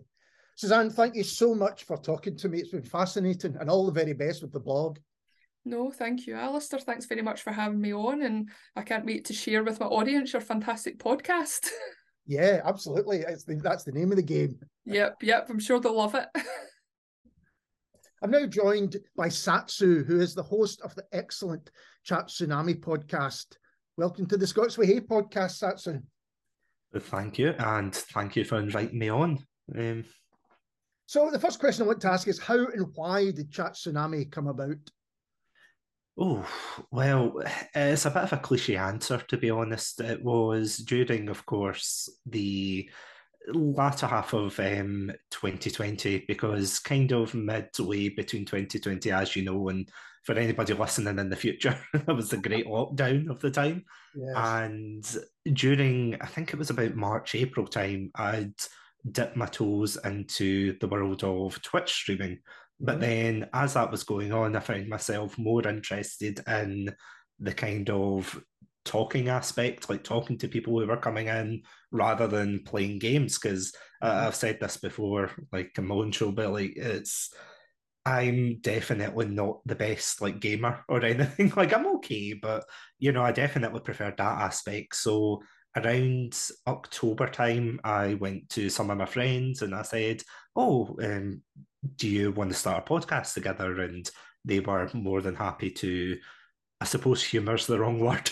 Suzanne, 0.55 0.89
thank 0.89 1.16
you 1.16 1.24
so 1.24 1.55
much 1.55 1.84
for 1.84 1.97
talking 1.97 2.38
to 2.38 2.49
me. 2.49 2.59
It's 2.59 2.70
been 2.70 2.84
fascinating 2.84 3.55
and 3.59 3.70
all 3.70 3.86
the 3.86 3.91
very 3.91 4.14
best 4.14 4.41
with 4.41 4.51
the 4.51 4.59
blog. 4.59 4.97
No, 5.66 5.91
thank 5.91 6.28
you, 6.28 6.36
Alistair. 6.36 6.80
Thanks 6.80 7.05
very 7.05 7.22
much 7.22 7.41
for 7.41 7.51
having 7.51 7.80
me 7.80 7.93
on. 7.93 8.22
And 8.22 8.49
I 8.76 8.82
can't 8.82 9.05
wait 9.05 9.26
to 9.26 9.34
share 9.34 9.64
with 9.64 9.80
my 9.80 9.86
audience 9.86 10.34
your 10.34 10.41
fantastic 10.41 10.99
podcast. 10.99 11.70
yeah, 12.28 12.61
absolutely. 12.66 13.20
It's 13.20 13.45
the, 13.45 13.55
that's 13.55 13.84
the 13.84 13.93
name 13.93 14.11
of 14.11 14.18
the 14.18 14.24
game. 14.24 14.59
Yep, 14.86 15.24
yep. 15.24 15.47
I'm 15.49 15.59
sure 15.59 15.80
they'll 15.80 15.97
love 15.97 16.16
it. 16.16 16.28
I'm 18.24 18.32
now 18.32 18.45
joined 18.45 18.95
by 19.17 19.28
Satsu, 19.28 20.05
who 20.05 20.21
is 20.21 20.34
the 20.34 20.43
host 20.43 20.80
of 20.80 20.95
the 20.95 21.03
excellent 21.11 21.69
Chatsunami 22.07 22.80
podcast. 22.80 23.57
Welcome 23.97 24.28
to 24.28 24.38
the 24.38 24.47
Scots 24.47 24.78
Whay 24.78 24.86
Hae 24.86 25.01
podcast, 25.01 25.61
Satsu. 25.61 26.01
Thank 26.97 27.38
you, 27.38 27.49
and 27.59 27.93
thank 27.93 28.38
you 28.38 28.45
for 28.45 28.59
inviting 28.59 28.97
me 28.97 29.09
on. 29.09 29.45
Um, 29.78 30.05
so, 31.05 31.32
the 31.32 31.39
first 31.39 31.59
question 31.59 31.84
I 31.84 31.88
want 31.88 31.99
to 31.99 32.11
ask 32.11 32.30
is 32.30 32.39
how 32.39 32.65
and 32.65 32.88
why 32.95 33.32
did 33.32 33.51
Chatsunami 33.51 34.32
come 34.32 34.47
about? 34.47 34.78
Oh, 36.17 36.47
well, 36.91 37.41
it's 37.76 38.05
a 38.05 38.09
bit 38.09 38.24
of 38.24 38.32
a 38.32 38.38
cliche 38.38 38.78
answer, 38.78 39.17
to 39.17 39.36
be 39.36 39.49
honest. 39.49 39.99
It 39.99 40.24
was 40.24 40.78
during, 40.78 41.28
of 41.28 41.45
course, 41.45 42.07
the 42.26 42.89
latter 43.47 44.07
half 44.07 44.33
of 44.33 44.59
um, 44.59 45.11
2020 45.31 46.25
because 46.27 46.79
kind 46.79 47.11
of 47.11 47.33
midway 47.33 48.09
between 48.09 48.45
2020 48.45 49.11
as 49.11 49.35
you 49.35 49.43
know 49.43 49.69
and 49.69 49.89
for 50.23 50.35
anybody 50.35 50.73
listening 50.73 51.19
in 51.19 51.29
the 51.29 51.35
future 51.35 51.77
it 51.93 52.15
was 52.15 52.29
the 52.29 52.37
great 52.37 52.65
lockdown 52.65 53.29
of 53.29 53.39
the 53.41 53.51
time 53.51 53.83
yes. 54.15 54.33
and 54.35 55.17
during 55.55 56.15
i 56.21 56.25
think 56.25 56.53
it 56.53 56.57
was 56.57 56.69
about 56.69 56.95
march 56.95 57.35
april 57.35 57.67
time 57.67 58.09
i'd 58.15 58.53
dipped 59.11 59.35
my 59.35 59.45
toes 59.45 59.97
into 60.05 60.77
the 60.79 60.87
world 60.87 61.23
of 61.23 61.61
twitch 61.61 61.91
streaming 61.91 62.39
but 62.79 62.93
mm-hmm. 62.93 63.01
then 63.01 63.49
as 63.53 63.73
that 63.73 63.91
was 63.91 64.03
going 64.03 64.31
on 64.31 64.55
i 64.55 64.59
found 64.59 64.87
myself 64.87 65.37
more 65.37 65.67
interested 65.67 66.39
in 66.47 66.89
the 67.39 67.53
kind 67.53 67.89
of 67.89 68.41
talking 68.86 69.29
aspect, 69.29 69.89
like 69.89 70.03
talking 70.03 70.38
to 70.39 70.47
people 70.47 70.79
who 70.79 70.86
were 70.86 70.97
coming 70.97 71.27
in 71.27 71.63
rather 71.91 72.27
than 72.27 72.63
playing 72.63 72.99
games. 72.99 73.39
Because 73.39 73.73
uh, 74.01 74.11
mm-hmm. 74.11 74.27
I've 74.27 74.36
said 74.36 74.59
this 74.59 74.77
before, 74.77 75.31
like 75.51 75.71
a 75.77 75.81
Moan 75.81 76.11
show, 76.11 76.31
but 76.31 76.51
like 76.51 76.73
it's 76.75 77.34
I'm 78.05 78.59
definitely 78.59 79.27
not 79.27 79.61
the 79.65 79.75
best 79.75 80.21
like 80.21 80.39
gamer 80.39 80.84
or 80.89 81.03
anything. 81.05 81.53
like 81.55 81.73
I'm 81.73 81.88
okay, 81.97 82.34
but 82.34 82.65
you 82.99 83.11
know, 83.11 83.23
I 83.23 83.31
definitely 83.31 83.79
prefer 83.79 84.13
that 84.17 84.41
aspect. 84.41 84.95
So 84.95 85.41
around 85.75 86.38
October 86.67 87.27
time, 87.27 87.79
I 87.84 88.15
went 88.15 88.49
to 88.49 88.69
some 88.69 88.89
of 88.89 88.97
my 88.97 89.05
friends 89.05 89.61
and 89.61 89.73
I 89.73 89.84
said, 89.84 90.21
"Oh, 90.55 90.95
um, 91.01 91.41
do 91.95 92.07
you 92.09 92.31
want 92.31 92.51
to 92.51 92.57
start 92.57 92.84
a 92.86 92.93
podcast 92.93 93.34
together?" 93.34 93.81
And 93.81 94.09
they 94.45 94.59
were 94.59 94.89
more 94.93 95.21
than 95.21 95.36
happy 95.36 95.71
to 95.71 96.17
I 96.84 96.86
suppose 96.86 97.23
humour's 97.23 97.65
the 97.65 97.79
wrong 97.79 97.97
word, 98.01 98.29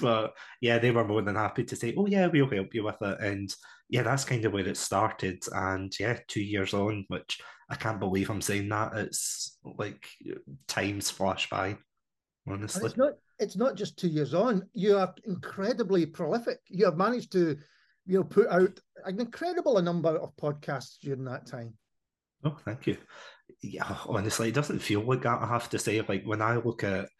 but 0.00 0.32
yeah, 0.62 0.78
they 0.78 0.90
were 0.90 1.06
more 1.06 1.20
than 1.20 1.34
happy 1.34 1.62
to 1.64 1.76
say, 1.76 1.92
"Oh 1.94 2.06
yeah, 2.06 2.26
we'll 2.26 2.48
help 2.48 2.74
you 2.74 2.84
with 2.84 3.02
it." 3.02 3.20
And 3.20 3.54
yeah, 3.90 4.00
that's 4.00 4.24
kind 4.24 4.42
of 4.46 4.54
where 4.54 4.66
it 4.66 4.78
started. 4.78 5.44
And 5.52 5.92
yeah, 6.00 6.18
two 6.26 6.40
years 6.40 6.72
on, 6.72 7.04
which 7.08 7.38
I 7.68 7.74
can't 7.74 8.00
believe 8.00 8.30
I'm 8.30 8.40
saying 8.40 8.70
that. 8.70 8.96
It's 8.96 9.58
like 9.62 10.06
times 10.66 11.10
flash 11.10 11.50
by. 11.50 11.76
Honestly, 12.48 12.80
and 12.80 12.88
it's 12.88 12.96
not. 12.96 13.12
It's 13.38 13.56
not 13.58 13.76
just 13.76 13.98
two 13.98 14.08
years 14.08 14.32
on. 14.32 14.66
You 14.72 14.96
are 14.96 15.14
incredibly 15.26 16.06
prolific. 16.06 16.60
You 16.68 16.86
have 16.86 16.96
managed 16.96 17.32
to, 17.32 17.58
you 18.06 18.18
know, 18.18 18.24
put 18.24 18.48
out 18.48 18.80
an 19.04 19.20
incredible 19.20 19.82
number 19.82 20.16
of 20.16 20.34
podcasts 20.36 20.98
during 21.02 21.24
that 21.24 21.44
time. 21.44 21.74
Oh, 22.42 22.56
thank 22.64 22.86
you. 22.86 22.96
Yeah, 23.60 23.98
honestly, 24.06 24.48
it 24.48 24.54
doesn't 24.54 24.78
feel 24.78 25.02
like 25.02 25.24
that. 25.24 25.42
I 25.42 25.46
have 25.46 25.68
to 25.70 25.78
say, 25.78 26.00
like 26.00 26.24
when 26.24 26.40
I 26.40 26.56
look 26.56 26.82
at 26.82 27.10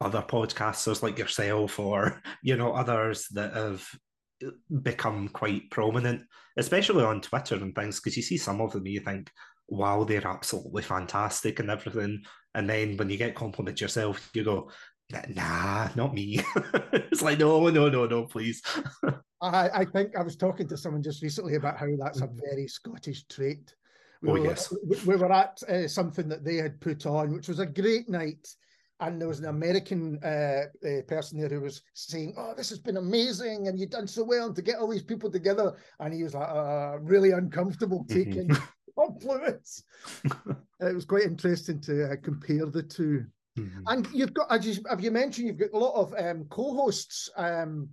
other 0.00 0.22
podcasters 0.22 1.02
like 1.02 1.18
yourself 1.18 1.78
or 1.78 2.22
you 2.42 2.56
know 2.56 2.72
others 2.72 3.26
that 3.32 3.54
have 3.54 3.86
become 4.82 5.28
quite 5.28 5.70
prominent 5.70 6.22
especially 6.56 7.04
on 7.04 7.20
twitter 7.20 7.56
and 7.56 7.74
things 7.74 8.00
because 8.00 8.16
you 8.16 8.22
see 8.22 8.38
some 8.38 8.62
of 8.62 8.72
them 8.72 8.86
you 8.86 9.00
think 9.00 9.30
wow 9.70 10.04
they're 10.04 10.26
absolutely 10.26 10.82
fantastic 10.82 11.60
and 11.60 11.70
everything. 11.70 12.22
And 12.54 12.68
then 12.68 12.96
when 12.96 13.08
you 13.08 13.16
get 13.16 13.34
compliments 13.34 13.80
yourself 13.80 14.30
you 14.34 14.44
go 14.44 14.70
nah 15.28 15.88
not 15.96 16.14
me. 16.14 16.40
It's 16.92 17.22
like 17.22 17.38
no 17.38 17.68
no 17.68 17.88
no 17.88 18.06
no 18.06 18.26
please. 18.26 18.62
I, 19.42 19.70
I 19.70 19.84
think 19.86 20.16
i 20.16 20.22
was 20.22 20.36
talking 20.36 20.68
to 20.68 20.76
someone 20.76 21.02
just 21.02 21.22
recently 21.22 21.54
about 21.54 21.78
how 21.78 21.86
that's 21.98 22.20
a 22.20 22.28
very 22.50 22.68
scottish 22.68 23.24
trait. 23.28 23.74
We 24.22 24.28
oh, 24.28 24.32
were, 24.34 24.44
yes. 24.44 24.74
we 25.06 25.16
were 25.16 25.32
at 25.32 25.62
uh, 25.62 25.88
something 25.88 26.28
that 26.28 26.44
they 26.44 26.56
had 26.56 26.80
put 26.80 27.06
on 27.06 27.32
which 27.32 27.48
was 27.48 27.58
a 27.58 27.66
great 27.66 28.08
night 28.08 28.46
and 29.00 29.20
there 29.20 29.28
was 29.28 29.38
an 29.38 29.46
American 29.46 30.18
uh, 30.22 30.64
uh, 30.86 31.02
person 31.08 31.40
there 31.40 31.48
who 31.48 31.62
was 31.62 31.82
saying, 31.94 32.34
"Oh, 32.36 32.54
this 32.56 32.68
has 32.68 32.78
been 32.78 32.98
amazing, 32.98 33.68
and 33.68 33.78
you've 33.78 33.90
done 33.90 34.06
so 34.06 34.22
well 34.22 34.52
to 34.52 34.62
get 34.62 34.78
all 34.78 34.88
these 34.88 35.02
people 35.02 35.30
together." 35.30 35.76
And 35.98 36.12
he 36.12 36.22
was 36.22 36.34
like, 36.34 36.48
uh, 36.48 36.98
really 37.00 37.30
uncomfortable 37.30 38.04
mm-hmm. 38.04 38.14
taking 38.24 38.50
compliments. 38.98 39.84
it 40.24 40.94
was 40.94 41.04
quite 41.04 41.24
interesting 41.24 41.80
to 41.80 42.12
uh, 42.12 42.16
compare 42.22 42.66
the 42.66 42.82
2 42.82 43.24
mm-hmm. 43.58 43.80
And 43.86 44.06
you've 44.12 44.34
got, 44.34 44.52
as 44.52 44.66
you, 44.66 44.82
have 44.88 45.00
you 45.00 45.10
mentioned, 45.10 45.48
you've 45.48 45.58
got 45.58 45.72
a 45.72 45.78
lot 45.78 45.94
of 45.94 46.14
um, 46.18 46.44
co-hosts, 46.50 47.30
um, 47.36 47.88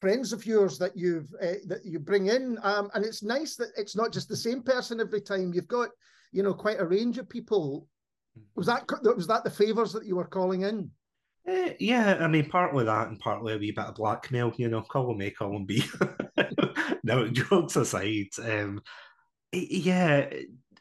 friends 0.00 0.32
of 0.32 0.44
yours 0.44 0.76
that 0.78 0.96
you've 0.96 1.32
uh, 1.40 1.62
that 1.66 1.84
you 1.84 2.00
bring 2.00 2.26
in, 2.26 2.58
um, 2.62 2.90
and 2.94 3.04
it's 3.04 3.22
nice 3.22 3.54
that 3.56 3.70
it's 3.76 3.96
not 3.96 4.12
just 4.12 4.28
the 4.28 4.36
same 4.36 4.62
person 4.62 5.00
every 5.00 5.20
time. 5.20 5.52
You've 5.54 5.68
got, 5.68 5.90
you 6.32 6.42
know, 6.42 6.54
quite 6.54 6.80
a 6.80 6.86
range 6.86 7.18
of 7.18 7.28
people 7.28 7.86
was 8.54 8.66
that 8.66 8.84
was 9.16 9.26
that 9.26 9.44
the 9.44 9.50
favors 9.50 9.92
that 9.92 10.06
you 10.06 10.16
were 10.16 10.24
calling 10.24 10.62
in? 10.62 10.90
Uh, 11.48 11.70
yeah, 11.78 12.18
I 12.20 12.26
mean, 12.26 12.48
partly 12.48 12.84
that 12.84 13.08
and 13.08 13.18
partly 13.20 13.54
a 13.54 13.58
wee 13.58 13.70
bit 13.70 13.84
of 13.84 13.94
blackmail. 13.94 14.52
You 14.56 14.68
know, 14.68 14.80
him 14.80 15.20
A, 15.20 15.34
him 15.38 15.64
B. 15.64 15.84
no, 17.04 17.28
jokes 17.28 17.76
aside, 17.76 18.28
um, 18.42 18.80
yeah. 19.52 20.28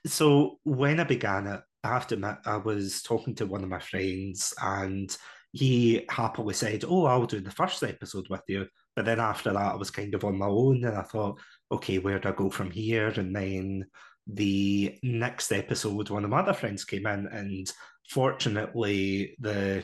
So 0.07 0.59
when 0.63 0.99
I 0.99 1.03
began 1.03 1.47
it, 1.47 1.61
I 1.83 1.89
have 1.89 2.07
to 2.07 2.15
admit, 2.15 2.37
I 2.45 2.57
was 2.57 3.01
talking 3.03 3.35
to 3.35 3.45
one 3.45 3.63
of 3.63 3.69
my 3.69 3.79
friends, 3.79 4.53
and 4.61 5.15
he 5.51 6.05
happily 6.09 6.53
said, 6.53 6.83
"Oh, 6.87 7.05
I'll 7.05 7.25
do 7.25 7.39
the 7.39 7.51
first 7.51 7.83
episode 7.83 8.27
with 8.29 8.43
you." 8.47 8.67
But 8.95 9.05
then 9.05 9.19
after 9.19 9.53
that, 9.53 9.73
I 9.73 9.75
was 9.75 9.91
kind 9.91 10.13
of 10.15 10.23
on 10.23 10.37
my 10.37 10.47
own, 10.47 10.83
and 10.83 10.97
I 10.97 11.03
thought, 11.03 11.39
"Okay, 11.71 11.99
where 11.99 12.19
do 12.19 12.29
I 12.29 12.31
go 12.31 12.49
from 12.49 12.71
here?" 12.71 13.07
And 13.09 13.35
then 13.35 13.85
the 14.27 14.97
next 15.03 15.51
episode, 15.51 16.09
one 16.09 16.23
of 16.23 16.29
my 16.29 16.39
other 16.39 16.53
friends 16.53 16.85
came 16.85 17.05
in, 17.05 17.27
and 17.27 17.71
fortunately, 18.09 19.35
the 19.39 19.83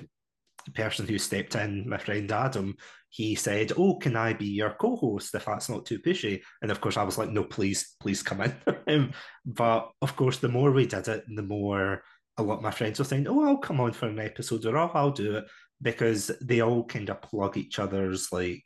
person 0.74 1.08
who 1.08 1.18
stepped 1.18 1.56
in, 1.56 1.90
my 1.90 1.98
friend 1.98 2.32
Adam, 2.32 2.76
he 3.10 3.36
said, 3.36 3.74
"Oh, 3.78 3.96
can 3.98 4.16
I 4.16 4.34
be 4.34 4.48
your 4.48 4.72
co-host 4.80 5.36
if 5.36 5.46
that's 5.46 5.70
not 5.70 5.86
too 5.86 6.00
pushy?" 6.00 6.42
And 6.62 6.72
of 6.72 6.82
course, 6.82 6.98
I 6.98 7.04
was 7.04 7.18
like, 7.18 7.30
"No, 7.30 7.44
please, 7.44 7.96
please 8.00 8.24
come 8.24 8.42
in." 8.42 8.54
Um, 8.88 9.14
but 9.46 9.92
of 10.02 10.16
course, 10.16 10.38
the 10.38 10.50
more 10.50 10.72
we 10.72 10.86
did 10.86 11.08
it, 11.08 11.24
the 11.34 11.44
more 11.44 12.04
a 12.38 12.44
lot 12.44 12.58
of 12.58 12.64
my 12.64 12.72
friends 12.72 13.00
were 13.00 13.06
saying, 13.06 13.28
"Oh, 13.28 13.44
I'll 13.44 13.58
come 13.58 13.80
on 13.80 13.94
for 13.94 14.08
an 14.08 14.20
episode," 14.20 14.66
or 14.66 14.78
"Oh, 14.78 14.92
I'll 14.94 15.12
do 15.12 15.38
it," 15.38 15.46
because 15.82 16.32
they 16.42 16.62
all 16.62 16.84
kind 16.86 17.10
of 17.10 17.22
plug 17.22 17.58
each 17.58 17.80
other's 17.80 18.32
like 18.32 18.66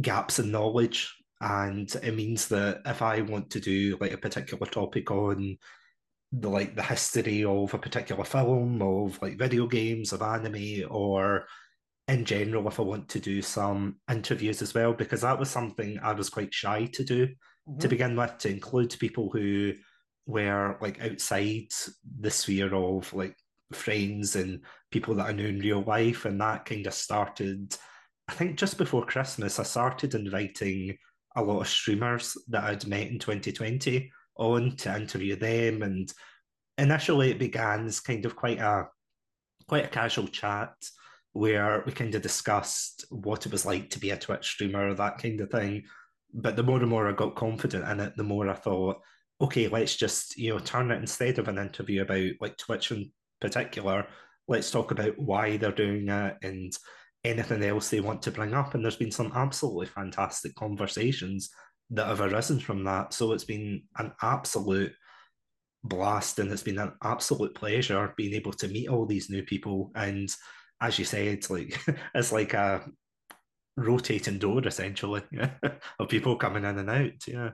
gaps 0.00 0.38
in 0.38 0.50
knowledge 0.50 1.14
and 1.40 1.92
it 2.02 2.14
means 2.14 2.48
that 2.48 2.82
if 2.84 3.02
I 3.02 3.20
want 3.20 3.50
to 3.50 3.60
do 3.60 3.96
like 4.00 4.12
a 4.12 4.18
particular 4.18 4.66
topic 4.66 5.10
on 5.10 5.56
the 6.32 6.48
like 6.48 6.74
the 6.74 6.82
history 6.82 7.44
of 7.44 7.72
a 7.72 7.78
particular 7.78 8.24
film, 8.24 8.82
of 8.82 9.20
like 9.22 9.38
video 9.38 9.66
games, 9.66 10.12
of 10.12 10.22
anime, 10.22 10.84
or 10.90 11.46
in 12.08 12.24
general, 12.24 12.66
if 12.68 12.80
I 12.80 12.82
want 12.82 13.08
to 13.10 13.20
do 13.20 13.40
some 13.42 13.96
interviews 14.10 14.62
as 14.62 14.74
well, 14.74 14.92
because 14.92 15.20
that 15.20 15.38
was 15.38 15.50
something 15.50 15.98
I 16.02 16.12
was 16.12 16.28
quite 16.28 16.52
shy 16.52 16.86
to 16.86 17.04
do 17.04 17.26
mm-hmm. 17.26 17.78
to 17.78 17.88
begin 17.88 18.16
with, 18.16 18.36
to 18.38 18.50
include 18.50 18.96
people 18.98 19.30
who 19.30 19.74
were 20.26 20.76
like 20.80 21.00
outside 21.00 21.68
the 22.20 22.30
sphere 22.30 22.74
of 22.74 23.12
like 23.14 23.36
friends 23.72 24.36
and 24.36 24.60
people 24.90 25.14
that 25.14 25.26
I 25.26 25.32
knew 25.32 25.48
in 25.48 25.60
real 25.60 25.82
life. 25.82 26.24
And 26.24 26.40
that 26.40 26.64
kind 26.64 26.86
of 26.86 26.94
started, 26.94 27.76
I 28.28 28.32
think 28.32 28.56
just 28.56 28.78
before 28.78 29.06
Christmas, 29.06 29.58
I 29.58 29.62
started 29.62 30.14
inviting 30.14 30.96
a 31.38 31.42
lot 31.42 31.60
of 31.60 31.68
streamers 31.68 32.36
that 32.48 32.64
I'd 32.64 32.86
met 32.86 33.08
in 33.08 33.18
2020 33.18 34.10
on 34.36 34.76
to 34.76 34.96
interview 34.96 35.36
them. 35.36 35.82
And 35.82 36.12
initially, 36.76 37.30
it 37.30 37.38
began 37.38 37.86
as 37.86 38.00
kind 38.00 38.24
of 38.26 38.36
quite 38.36 38.58
a 38.58 38.88
quite 39.66 39.84
a 39.84 39.88
casual 39.88 40.28
chat 40.28 40.72
where 41.32 41.82
we 41.84 41.92
kind 41.92 42.14
of 42.14 42.22
discussed 42.22 43.04
what 43.10 43.44
it 43.44 43.52
was 43.52 43.66
like 43.66 43.90
to 43.90 44.00
be 44.00 44.10
a 44.10 44.16
Twitch 44.16 44.48
streamer, 44.48 44.94
that 44.94 45.18
kind 45.18 45.40
of 45.40 45.50
thing. 45.50 45.84
But 46.32 46.56
the 46.56 46.62
more 46.62 46.78
and 46.78 46.88
more 46.88 47.08
I 47.08 47.12
got 47.12 47.36
confident 47.36 47.88
in 47.88 48.00
it, 48.00 48.16
the 48.16 48.24
more 48.24 48.48
I 48.48 48.54
thought, 48.54 48.96
okay, 49.40 49.68
let's 49.68 49.96
just 49.96 50.36
you 50.36 50.50
know 50.50 50.58
turn 50.58 50.90
it 50.90 51.00
instead 51.00 51.38
of 51.38 51.48
an 51.48 51.58
interview 51.58 52.02
about 52.02 52.30
like 52.40 52.56
Twitch 52.56 52.90
in 52.90 53.12
particular. 53.40 54.06
Let's 54.46 54.70
talk 54.70 54.90
about 54.90 55.18
why 55.18 55.58
they're 55.58 55.72
doing 55.72 56.08
it 56.08 56.36
and 56.42 56.72
anything 57.24 57.62
else 57.62 57.90
they 57.90 58.00
want 58.00 58.22
to 58.22 58.30
bring 58.30 58.54
up. 58.54 58.74
And 58.74 58.84
there's 58.84 58.96
been 58.96 59.10
some 59.10 59.32
absolutely 59.34 59.86
fantastic 59.86 60.54
conversations 60.54 61.50
that 61.90 62.06
have 62.06 62.20
arisen 62.20 62.60
from 62.60 62.84
that. 62.84 63.12
So 63.12 63.32
it's 63.32 63.44
been 63.44 63.82
an 63.96 64.12
absolute 64.22 64.92
blast 65.84 66.38
and 66.38 66.50
it's 66.50 66.62
been 66.62 66.78
an 66.78 66.92
absolute 67.02 67.54
pleasure 67.54 68.12
being 68.16 68.34
able 68.34 68.52
to 68.52 68.68
meet 68.68 68.88
all 68.88 69.06
these 69.06 69.30
new 69.30 69.42
people. 69.42 69.90
And 69.94 70.28
as 70.80 70.98
you 70.98 71.04
said, 71.04 71.48
like 71.50 71.78
it's 72.14 72.32
like 72.32 72.54
a 72.54 72.84
rotating 73.76 74.38
door 74.38 74.66
essentially 74.66 75.22
of 75.98 76.08
people 76.08 76.36
coming 76.36 76.64
in 76.64 76.78
and 76.78 76.90
out. 76.90 77.26
Yeah. 77.26 77.50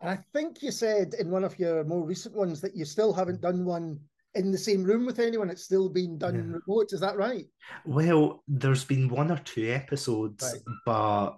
I 0.00 0.18
think 0.32 0.62
you 0.62 0.70
said 0.70 1.14
in 1.18 1.30
one 1.30 1.44
of 1.44 1.58
your 1.58 1.82
more 1.84 2.06
recent 2.06 2.34
ones 2.34 2.60
that 2.60 2.76
you 2.76 2.84
still 2.84 3.12
haven't 3.12 3.40
done 3.40 3.64
one 3.64 3.98
in 4.34 4.50
the 4.52 4.58
same 4.58 4.84
room 4.84 5.06
with 5.06 5.18
anyone. 5.18 5.50
It's 5.50 5.64
still 5.64 5.88
being 5.88 6.18
done 6.18 6.34
yeah. 6.34 6.58
remote. 6.66 6.92
Is 6.92 7.00
that 7.00 7.16
right? 7.16 7.46
Well, 7.84 8.42
there's 8.46 8.84
been 8.84 9.08
one 9.08 9.30
or 9.30 9.38
two 9.38 9.70
episodes, 9.70 10.44
right. 10.44 10.62
but 10.84 11.36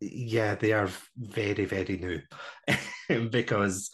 yeah, 0.00 0.54
they 0.54 0.72
are 0.72 0.90
very, 1.16 1.64
very 1.64 1.96
new 1.96 3.28
because 3.30 3.90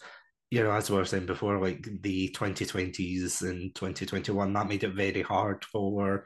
you 0.51 0.61
know, 0.61 0.71
as 0.71 0.91
we 0.91 0.97
were 0.97 1.05
saying 1.05 1.25
before, 1.25 1.59
like 1.59 1.87
the 2.01 2.29
2020s 2.37 3.41
and 3.41 3.73
2021, 3.73 4.51
that 4.51 4.67
made 4.67 4.83
it 4.83 4.93
very 4.93 5.21
hard 5.21 5.63
for 5.63 6.25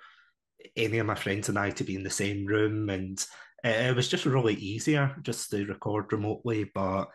any 0.75 0.97
of 0.97 1.05
my 1.05 1.13
friends 1.13 1.47
and 1.47 1.59
I 1.59 1.69
to 1.69 1.83
be 1.83 1.95
in 1.95 2.01
the 2.01 2.09
same 2.09 2.43
room, 2.47 2.89
and 2.89 3.23
it 3.63 3.95
was 3.95 4.07
just 4.07 4.25
really 4.25 4.55
easier 4.55 5.15
just 5.21 5.51
to 5.51 5.65
record 5.65 6.11
remotely. 6.11 6.71
But 6.73 7.05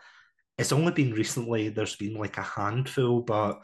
it's 0.57 0.71
only 0.71 0.93
been 0.93 1.11
recently 1.11 1.67
there's 1.67 1.97
been 1.97 2.13
like 2.13 2.37
a 2.37 2.43
handful, 2.43 3.21
but 3.21 3.59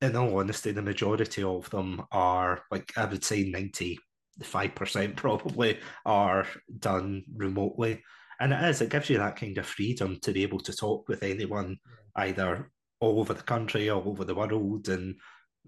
in 0.00 0.16
all 0.16 0.38
honesty, 0.38 0.72
the 0.72 0.82
majority 0.82 1.42
of 1.42 1.68
them 1.70 2.02
are 2.10 2.62
like 2.70 2.92
I 2.96 3.04
would 3.04 3.24
say 3.24 3.50
95% 3.52 5.16
probably 5.16 5.78
are 6.06 6.46
done 6.78 7.24
remotely. 7.34 8.02
And 8.40 8.54
it 8.54 8.64
is, 8.64 8.80
it 8.80 8.88
gives 8.88 9.10
you 9.10 9.18
that 9.18 9.36
kind 9.36 9.58
of 9.58 9.66
freedom 9.66 10.18
to 10.22 10.32
be 10.32 10.42
able 10.42 10.60
to 10.60 10.72
talk 10.72 11.08
with 11.08 11.22
anyone 11.22 11.76
either 12.16 12.70
all 13.00 13.20
over 13.20 13.34
the 13.34 13.42
country, 13.42 13.90
all 13.90 14.08
over 14.08 14.24
the 14.24 14.34
world, 14.34 14.88
and 14.88 15.16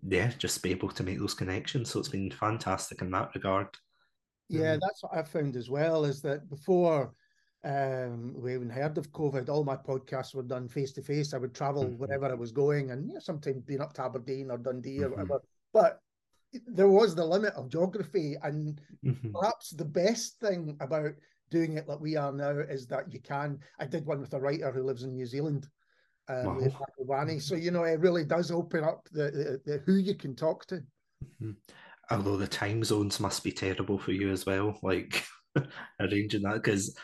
yeah, 0.09 0.31
just 0.39 0.63
be 0.63 0.71
able 0.71 0.89
to 0.89 1.03
make 1.03 1.19
those 1.19 1.35
connections. 1.35 1.91
So 1.91 2.01
it's 2.01 2.09
been 2.09 2.31
fantastic 2.31 3.03
in 3.03 3.11
that 3.11 3.35
regard. 3.35 3.69
Yeah, 4.49 4.77
mm. 4.77 4.81
that's 4.81 5.03
what 5.03 5.17
I 5.17 5.23
found 5.23 5.57
as 5.57 5.69
well, 5.69 6.05
is 6.07 6.23
that 6.23 6.49
before 6.49 7.13
um, 7.65 8.35
we 8.37 8.55
even 8.55 8.71
heard 8.71 8.99
of 8.99 9.13
COVID, 9.13 9.49
all 9.49 9.65
my 9.65 9.77
podcasts 9.77 10.35
were 10.35 10.43
done 10.43 10.69
face 10.69 10.93
to 10.93 11.03
face. 11.03 11.33
I 11.33 11.39
would 11.39 11.55
travel 11.55 11.85
mm-hmm. 11.85 11.99
wherever 11.99 12.27
I 12.27 12.35
was 12.35 12.53
going, 12.53 12.91
and 12.91 13.07
you 13.07 13.15
know, 13.15 13.21
sometimes 13.21 13.63
being 13.63 13.81
up 13.81 13.93
to 13.95 14.05
Aberdeen 14.05 14.51
or 14.51 14.59
Dundee 14.59 14.99
mm-hmm. 14.99 15.05
or 15.05 15.11
whatever. 15.11 15.43
But 15.73 16.01
there 16.67 16.89
was 16.89 17.15
the 17.15 17.25
limit 17.25 17.55
of 17.55 17.71
geography, 17.71 18.37
and 18.43 18.81
mm-hmm. 19.05 19.31
perhaps 19.33 19.71
the 19.71 19.85
best 19.85 20.41
thing 20.41 20.77
about 20.81 21.13
doing 21.51 21.77
it 21.77 21.87
like 21.87 22.01
we 22.01 22.17
are 22.17 22.33
now 22.33 22.51
is 22.51 22.87
that 22.89 23.13
you 23.13 23.21
can. 23.21 23.59
I 23.79 23.87
did 23.87 24.07
one 24.07 24.21
with 24.21 24.35
a 24.35 24.41
writer 24.41 24.73
who 24.73 24.83
lives 24.83 25.05
in 25.05 25.15
New 25.15 25.27
Zealand, 25.27 25.69
um, 26.29 26.73
wow. 26.99 27.27
So 27.39 27.55
you 27.55 27.71
know, 27.71 27.85
it 27.85 28.01
really 28.01 28.25
does 28.25 28.51
open 28.51 28.85
up 28.85 29.09
the, 29.13 29.25
the, 29.25 29.61
the 29.65 29.79
who 29.79 29.95
you 29.95 30.15
can 30.15 30.35
talk 30.35 30.67
to. 30.67 30.77
Mm-hmm. 31.25 31.53
Although 32.11 32.37
the 32.37 32.47
time 32.47 32.85
zones 32.85 33.21
must 33.21 33.43
be 33.43 33.53
terrible 33.53 33.99
for 33.99 34.13
you 34.13 34.31
as 34.31 34.47
well, 34.47 34.79
like 34.83 35.25
arranging 36.01 36.43
that 36.43 36.55
because 36.55 36.97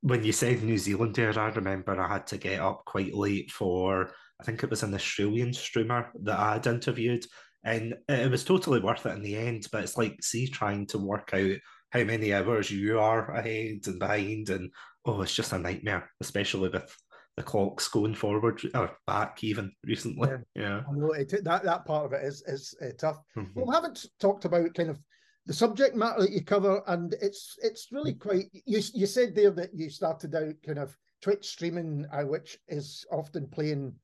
when 0.00 0.24
you 0.24 0.32
said 0.32 0.62
New 0.62 0.78
Zealand 0.78 1.14
there, 1.14 1.38
I 1.38 1.48
remember 1.48 2.00
I 2.00 2.08
had 2.08 2.26
to 2.28 2.38
get 2.38 2.60
up 2.60 2.84
quite 2.84 3.14
late 3.14 3.50
for 3.50 4.10
I 4.40 4.44
think 4.44 4.62
it 4.62 4.70
was 4.70 4.82
an 4.82 4.94
Australian 4.94 5.52
streamer 5.52 6.10
that 6.22 6.38
I 6.38 6.54
had 6.54 6.66
interviewed, 6.66 7.24
and 7.64 7.94
it 8.08 8.30
was 8.30 8.44
totally 8.44 8.80
worth 8.80 9.06
it 9.06 9.16
in 9.16 9.22
the 9.22 9.36
end. 9.36 9.66
But 9.72 9.84
it's 9.84 9.96
like, 9.96 10.22
see, 10.22 10.46
trying 10.46 10.86
to 10.88 10.98
work 10.98 11.30
out 11.32 11.56
how 11.90 12.04
many 12.04 12.34
hours 12.34 12.70
you 12.70 12.98
are 13.00 13.30
ahead 13.30 13.80
and 13.86 13.98
behind, 13.98 14.50
and 14.50 14.70
oh, 15.04 15.22
it's 15.22 15.34
just 15.34 15.52
a 15.52 15.58
nightmare, 15.58 16.10
especially 16.20 16.68
with 16.68 16.94
the 17.36 17.42
clocks 17.42 17.88
going 17.88 18.14
forward 18.14 18.60
or 18.74 18.96
back 19.06 19.44
even 19.44 19.72
recently. 19.84 20.28
Yeah, 20.28 20.38
yeah. 20.54 20.80
I 20.88 20.92
know 20.92 21.12
it, 21.12 21.32
that 21.44 21.64
that 21.64 21.84
part 21.84 22.06
of 22.06 22.12
it 22.12 22.24
is 22.24 22.42
is 22.46 22.74
uh, 22.82 22.92
tough. 22.98 23.18
Mm-hmm. 23.36 23.52
Well, 23.54 23.66
we 23.66 23.74
haven't 23.74 24.06
talked 24.20 24.44
about 24.44 24.74
kind 24.74 24.90
of 24.90 24.98
the 25.46 25.54
subject 25.54 25.94
matter 25.94 26.22
that 26.22 26.32
you 26.32 26.44
cover, 26.44 26.82
and 26.88 27.14
it's 27.22 27.56
it's 27.62 27.88
really 27.92 28.14
quite. 28.14 28.46
You 28.52 28.80
you 28.94 29.06
said 29.06 29.34
there 29.34 29.52
that 29.52 29.74
you 29.74 29.88
started 29.90 30.34
out 30.34 30.54
kind 30.64 30.78
of 30.78 30.96
Twitch 31.22 31.46
streaming, 31.46 32.06
uh, 32.12 32.22
which 32.22 32.58
is 32.68 33.06
often 33.10 33.46
playing 33.46 33.94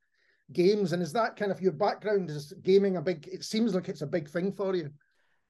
games, 0.53 0.93
and 0.93 1.03
is 1.03 1.13
that 1.13 1.37
kind 1.37 1.51
of 1.51 1.61
your 1.61 1.73
background? 1.73 2.31
Is 2.31 2.53
gaming 2.63 2.97
a 2.97 3.03
big? 3.03 3.29
It 3.31 3.45
seems 3.45 3.75
like 3.75 3.89
it's 3.89 4.03
a 4.03 4.07
big 4.07 4.29
thing 4.29 4.53
for 4.53 4.75
you. 4.77 4.91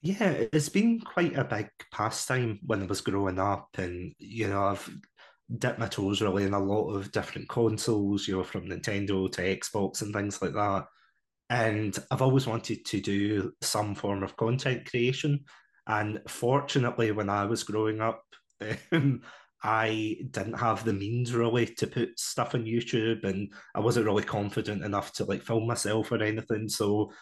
Yeah, 0.00 0.46
it's 0.52 0.70
been 0.70 1.00
quite 1.00 1.36
a 1.36 1.44
big 1.44 1.68
pastime 1.92 2.58
when 2.66 2.82
I 2.82 2.86
was 2.86 3.02
growing 3.02 3.38
up, 3.38 3.68
and 3.76 4.14
you 4.18 4.48
know 4.48 4.64
I've 4.64 4.90
dipped 5.58 5.78
my 5.78 5.86
toes 5.88 6.22
really 6.22 6.44
in 6.44 6.54
a 6.54 6.58
lot 6.58 6.90
of 6.94 7.12
different 7.12 7.48
consoles, 7.48 8.26
you 8.26 8.36
know, 8.36 8.44
from 8.44 8.66
Nintendo 8.66 9.30
to 9.30 9.56
Xbox 9.56 10.00
and 10.00 10.14
things 10.14 10.40
like 10.40 10.54
that. 10.54 10.86
And 11.50 11.96
I've 12.10 12.22
always 12.22 12.46
wanted 12.46 12.86
to 12.86 13.00
do 13.00 13.52
some 13.60 13.94
form 13.94 14.22
of 14.22 14.36
content 14.36 14.88
creation. 14.88 15.44
And 15.86 16.20
fortunately, 16.28 17.12
when 17.12 17.28
I 17.28 17.44
was 17.46 17.64
growing 17.64 18.00
up, 18.00 18.24
um, 18.92 19.22
I 19.64 20.16
didn't 20.30 20.58
have 20.58 20.84
the 20.84 20.92
means 20.92 21.32
really 21.32 21.66
to 21.66 21.86
put 21.86 22.18
stuff 22.18 22.54
on 22.54 22.64
YouTube, 22.64 23.24
and 23.24 23.52
I 23.74 23.80
wasn't 23.80 24.06
really 24.06 24.24
confident 24.24 24.84
enough 24.84 25.12
to 25.14 25.24
like 25.24 25.42
film 25.42 25.66
myself 25.66 26.10
or 26.10 26.22
anything. 26.22 26.68
So 26.68 27.12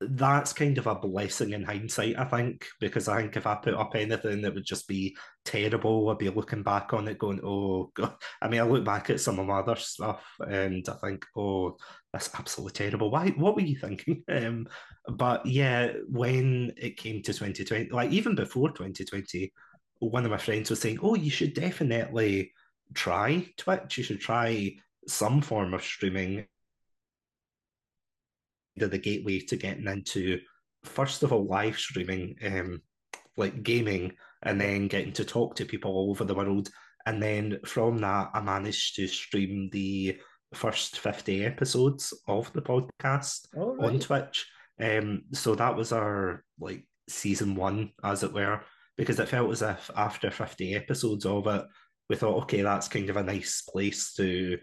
that's 0.00 0.52
kind 0.52 0.76
of 0.76 0.86
a 0.86 0.94
blessing 0.94 1.52
in 1.52 1.62
hindsight, 1.62 2.18
I 2.18 2.24
think, 2.24 2.66
because 2.80 3.08
I 3.08 3.22
think 3.22 3.36
if 3.36 3.46
I 3.46 3.54
put 3.54 3.74
up 3.74 3.94
anything 3.94 4.42
that 4.42 4.54
would 4.54 4.64
just 4.64 4.86
be 4.86 5.16
terrible, 5.44 6.10
I'd 6.10 6.18
be 6.18 6.28
looking 6.28 6.62
back 6.62 6.92
on 6.92 7.08
it 7.08 7.18
going, 7.18 7.40
oh, 7.42 7.90
God. 7.94 8.14
I 8.42 8.48
mean, 8.48 8.60
I 8.60 8.64
look 8.64 8.84
back 8.84 9.08
at 9.08 9.20
some 9.20 9.38
of 9.38 9.46
my 9.46 9.60
other 9.60 9.76
stuff 9.76 10.22
and 10.40 10.86
I 10.88 10.92
think, 11.06 11.24
oh, 11.36 11.76
that's 12.12 12.30
absolutely 12.34 12.72
terrible. 12.72 13.10
Why? 13.10 13.30
What 13.30 13.54
were 13.54 13.62
you 13.62 13.76
thinking? 13.76 14.22
Um, 14.36 14.68
but 15.08 15.46
yeah, 15.46 15.92
when 16.08 16.72
it 16.76 16.96
came 16.96 17.22
to 17.22 17.32
2020, 17.32 17.90
like 17.90 18.10
even 18.10 18.34
before 18.34 18.70
2020, 18.70 19.52
one 20.00 20.24
of 20.24 20.30
my 20.30 20.36
friends 20.36 20.68
was 20.68 20.80
saying, 20.80 20.98
oh, 21.02 21.14
you 21.14 21.30
should 21.30 21.54
definitely 21.54 22.52
try 22.92 23.46
Twitch. 23.56 23.98
You 23.98 24.04
should 24.04 24.20
try 24.20 24.74
some 25.06 25.40
form 25.40 25.74
of 25.74 25.82
streaming 25.82 26.46
the 28.76 28.98
gateway 28.98 29.40
to 29.40 29.56
getting 29.56 29.86
into 29.86 30.40
first 30.84 31.22
of 31.22 31.32
all 31.32 31.46
live 31.46 31.78
streaming, 31.78 32.36
um, 32.44 32.82
like 33.36 33.62
gaming, 33.62 34.12
and 34.42 34.60
then 34.60 34.88
getting 34.88 35.12
to 35.14 35.24
talk 35.24 35.56
to 35.56 35.64
people 35.64 35.92
all 35.92 36.10
over 36.10 36.24
the 36.24 36.34
world. 36.34 36.68
And 37.06 37.22
then 37.22 37.58
from 37.64 37.98
that, 37.98 38.30
I 38.34 38.40
managed 38.40 38.96
to 38.96 39.06
stream 39.06 39.68
the 39.70 40.18
first 40.54 40.98
50 40.98 41.44
episodes 41.44 42.12
of 42.28 42.52
the 42.52 42.62
podcast 42.62 43.46
right. 43.54 43.88
on 43.88 43.98
Twitch. 43.98 44.46
Um, 44.80 45.22
so 45.32 45.54
that 45.54 45.76
was 45.76 45.92
our 45.92 46.44
like 46.58 46.84
season 47.08 47.54
one, 47.54 47.92
as 48.02 48.22
it 48.22 48.32
were, 48.32 48.62
because 48.96 49.18
it 49.20 49.28
felt 49.28 49.50
as 49.52 49.62
if 49.62 49.90
after 49.96 50.30
50 50.30 50.74
episodes 50.74 51.24
of 51.26 51.46
it, 51.46 51.64
we 52.08 52.16
thought, 52.16 52.42
okay, 52.42 52.62
that's 52.62 52.88
kind 52.88 53.10
of 53.10 53.16
a 53.16 53.22
nice 53.22 53.62
place 53.62 54.12
to 54.14 54.58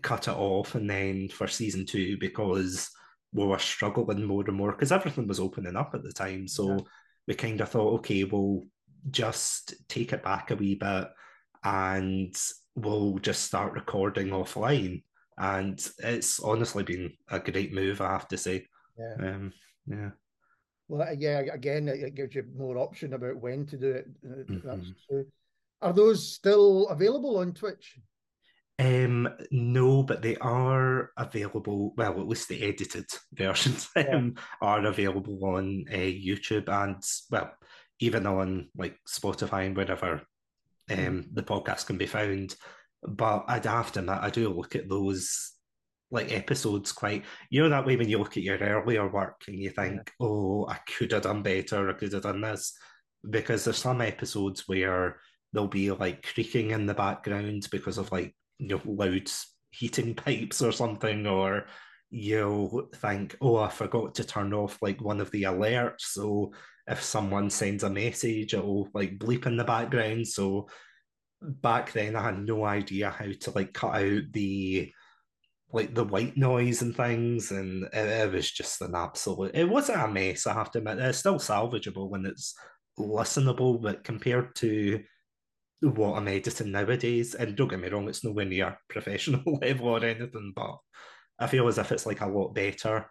cut 0.00 0.28
it 0.28 0.36
off. 0.36 0.74
And 0.74 0.88
then 0.88 1.28
for 1.28 1.46
season 1.46 1.84
two, 1.84 2.16
because 2.18 2.90
we 3.32 3.46
were 3.46 3.58
struggling 3.58 4.24
more 4.24 4.44
and 4.46 4.56
more 4.56 4.72
because 4.72 4.92
everything 4.92 5.26
was 5.26 5.40
opening 5.40 5.76
up 5.76 5.92
at 5.94 6.02
the 6.02 6.12
time. 6.12 6.46
So 6.46 6.68
yeah. 6.68 6.80
we 7.26 7.34
kind 7.34 7.60
of 7.60 7.68
thought, 7.68 7.94
okay, 7.94 8.24
we'll 8.24 8.64
just 9.10 9.74
take 9.88 10.12
it 10.12 10.22
back 10.22 10.50
a 10.50 10.56
wee 10.56 10.74
bit 10.74 11.08
and 11.64 12.36
we'll 12.74 13.18
just 13.18 13.44
start 13.44 13.72
recording 13.72 14.28
offline. 14.28 15.02
And 15.38 15.84
it's 15.98 16.40
honestly 16.40 16.82
been 16.82 17.12
a 17.30 17.40
great 17.40 17.72
move, 17.72 18.00
I 18.00 18.12
have 18.12 18.28
to 18.28 18.36
say. 18.36 18.66
Yeah. 18.98 19.28
Um, 19.28 19.52
yeah. 19.86 20.10
Well, 20.88 21.08
yeah, 21.16 21.40
again, 21.52 21.88
it 21.88 22.14
gives 22.14 22.34
you 22.34 22.44
more 22.54 22.76
option 22.76 23.14
about 23.14 23.40
when 23.40 23.64
to 23.66 23.78
do 23.78 23.90
it. 23.92 24.06
Uh, 24.24 24.42
that's 24.46 24.66
mm-hmm. 24.66 24.90
true. 25.08 25.26
Are 25.80 25.92
those 25.92 26.34
still 26.34 26.86
available 26.88 27.38
on 27.38 27.54
Twitch? 27.54 27.98
Um, 28.82 29.28
no, 29.52 30.02
but 30.02 30.22
they 30.22 30.36
are 30.38 31.12
available. 31.16 31.94
Well, 31.96 32.20
at 32.20 32.26
least 32.26 32.48
the 32.48 32.62
edited 32.62 33.06
versions 33.32 33.88
yeah. 33.94 34.16
um, 34.16 34.34
are 34.60 34.84
available 34.84 35.38
on 35.44 35.84
uh, 35.88 35.96
YouTube 35.96 36.68
and 36.68 37.00
well, 37.30 37.52
even 38.00 38.26
on 38.26 38.70
like 38.76 38.96
Spotify 39.08 39.66
and 39.66 39.76
wherever 39.76 40.14
um, 40.90 40.98
mm. 40.98 41.24
the 41.32 41.44
podcast 41.44 41.86
can 41.86 41.96
be 41.96 42.06
found. 42.06 42.56
But 43.02 43.44
I'd 43.46 43.66
have 43.66 43.92
to 43.92 44.00
admit, 44.00 44.18
I 44.20 44.30
do 44.30 44.48
look 44.48 44.74
at 44.74 44.88
those 44.88 45.52
like 46.10 46.30
episodes 46.30 46.92
quite 46.92 47.24
you 47.48 47.62
know 47.62 47.70
that 47.70 47.86
way 47.86 47.96
when 47.96 48.06
you 48.06 48.18
look 48.18 48.36
at 48.36 48.42
your 48.42 48.58
earlier 48.58 49.08
work 49.08 49.42
and 49.46 49.58
you 49.58 49.70
think, 49.70 49.94
yeah. 49.94 50.26
oh, 50.26 50.66
I 50.68 50.78
could 50.98 51.12
have 51.12 51.22
done 51.22 51.42
better, 51.42 51.88
I 51.88 51.92
could 51.92 52.12
have 52.12 52.22
done 52.22 52.40
this. 52.40 52.76
Because 53.28 53.64
there's 53.64 53.78
some 53.78 54.00
episodes 54.00 54.66
where 54.66 55.20
there'll 55.52 55.68
be 55.68 55.92
like 55.92 56.26
creaking 56.34 56.72
in 56.72 56.86
the 56.86 56.94
background 56.94 57.68
because 57.70 57.96
of 57.96 58.10
like 58.10 58.34
you 58.58 58.68
know 58.68 58.80
loud 58.84 59.30
heating 59.70 60.14
pipes 60.14 60.62
or 60.62 60.72
something, 60.72 61.26
or 61.26 61.66
you'll 62.10 62.88
think, 62.96 63.36
oh, 63.40 63.56
I 63.56 63.68
forgot 63.68 64.14
to 64.16 64.24
turn 64.24 64.52
off 64.52 64.78
like 64.82 65.00
one 65.00 65.20
of 65.20 65.30
the 65.30 65.44
alerts. 65.44 66.00
So 66.00 66.52
if 66.86 67.02
someone 67.02 67.48
sends 67.50 67.82
a 67.82 67.90
message, 67.90 68.54
it'll 68.54 68.88
like 68.92 69.18
bleep 69.18 69.46
in 69.46 69.56
the 69.56 69.64
background. 69.64 70.28
So 70.28 70.68
back 71.40 71.92
then 71.92 72.14
I 72.14 72.22
had 72.22 72.44
no 72.44 72.64
idea 72.64 73.10
how 73.10 73.26
to 73.40 73.50
like 73.52 73.72
cut 73.72 73.96
out 73.96 74.22
the 74.32 74.92
like 75.72 75.94
the 75.94 76.04
white 76.04 76.36
noise 76.36 76.82
and 76.82 76.94
things, 76.94 77.50
and 77.50 77.84
it, 77.84 77.94
it 77.94 78.32
was 78.32 78.50
just 78.50 78.82
an 78.82 78.94
absolute. 78.94 79.54
It 79.54 79.68
wasn't 79.68 80.02
a 80.02 80.08
mess, 80.08 80.46
I 80.46 80.52
have 80.52 80.70
to 80.72 80.78
admit. 80.78 80.98
It's 80.98 81.18
still 81.18 81.36
salvageable 81.36 82.10
when 82.10 82.26
it's 82.26 82.54
listenable, 82.98 83.80
but 83.80 84.04
compared 84.04 84.54
to 84.56 85.02
what 85.82 86.16
I'm 86.16 86.28
editing 86.28 86.70
nowadays, 86.70 87.34
and 87.34 87.56
don't 87.56 87.68
get 87.68 87.80
me 87.80 87.88
wrong, 87.88 88.08
it's 88.08 88.24
nowhere 88.24 88.44
near 88.44 88.78
professional 88.88 89.42
level 89.60 89.88
or 89.88 90.04
anything, 90.04 90.52
but 90.54 90.76
I 91.38 91.46
feel 91.46 91.68
as 91.68 91.78
if 91.78 91.92
it's 91.92 92.06
like 92.06 92.20
a 92.20 92.26
lot 92.26 92.54
better 92.54 93.06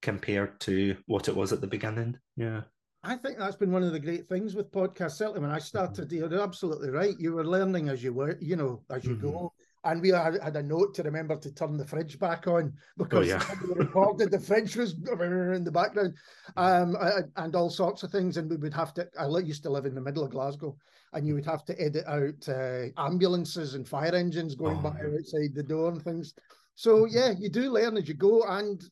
compared 0.00 0.60
to 0.60 0.96
what 1.06 1.28
it 1.28 1.36
was 1.36 1.52
at 1.52 1.60
the 1.60 1.66
beginning. 1.66 2.18
Yeah. 2.36 2.62
I 3.04 3.16
think 3.16 3.38
that's 3.38 3.56
been 3.56 3.72
one 3.72 3.82
of 3.82 3.92
the 3.92 3.98
great 3.98 4.28
things 4.28 4.54
with 4.54 4.70
podcasts. 4.70 5.12
Certainly, 5.12 5.40
when 5.40 5.50
I 5.50 5.58
started, 5.58 6.08
mm-hmm. 6.08 6.32
you're 6.32 6.42
absolutely 6.42 6.90
right. 6.90 7.14
You 7.18 7.32
were 7.32 7.44
learning 7.44 7.88
as 7.88 8.02
you 8.02 8.12
were, 8.12 8.38
you 8.40 8.54
know, 8.54 8.84
as 8.90 9.04
you 9.04 9.16
mm-hmm. 9.16 9.30
go 9.30 9.52
and 9.84 10.00
we 10.00 10.10
had, 10.10 10.40
had, 10.42 10.56
a 10.56 10.62
note 10.62 10.94
to 10.94 11.02
remember 11.02 11.36
to 11.36 11.52
turn 11.52 11.76
the 11.76 11.86
fridge 11.86 12.18
back 12.18 12.46
on 12.46 12.72
because 12.96 13.26
oh, 13.26 13.36
yeah. 13.36 13.42
we 13.62 13.74
recorded 13.74 14.30
the 14.30 14.38
fridge 14.38 14.76
was 14.76 14.92
in 15.20 15.64
the 15.64 15.72
background 15.72 16.14
um, 16.56 16.96
and 17.36 17.56
all 17.56 17.70
sorts 17.70 18.02
of 18.02 18.10
things 18.10 18.36
and 18.36 18.48
we 18.50 18.56
would 18.56 18.74
have 18.74 18.94
to 18.94 19.06
i 19.18 19.26
used 19.38 19.62
to 19.62 19.70
live 19.70 19.86
in 19.86 19.94
the 19.94 20.00
middle 20.00 20.24
of 20.24 20.30
glasgow 20.30 20.76
and 21.14 21.26
you 21.26 21.34
would 21.34 21.46
have 21.46 21.64
to 21.64 21.80
edit 21.80 22.04
out 22.06 22.48
uh, 22.48 22.86
ambulances 22.98 23.74
and 23.74 23.88
fire 23.88 24.14
engines 24.14 24.54
going 24.54 24.78
oh, 24.78 24.82
by 24.82 24.96
yeah. 24.98 25.14
outside 25.18 25.54
the 25.54 25.62
door 25.62 25.90
and 25.90 26.02
things 26.02 26.34
so 26.74 27.06
yeah 27.06 27.32
you 27.38 27.48
do 27.48 27.70
learn 27.70 27.96
as 27.96 28.08
you 28.08 28.14
go 28.14 28.42
and 28.44 28.84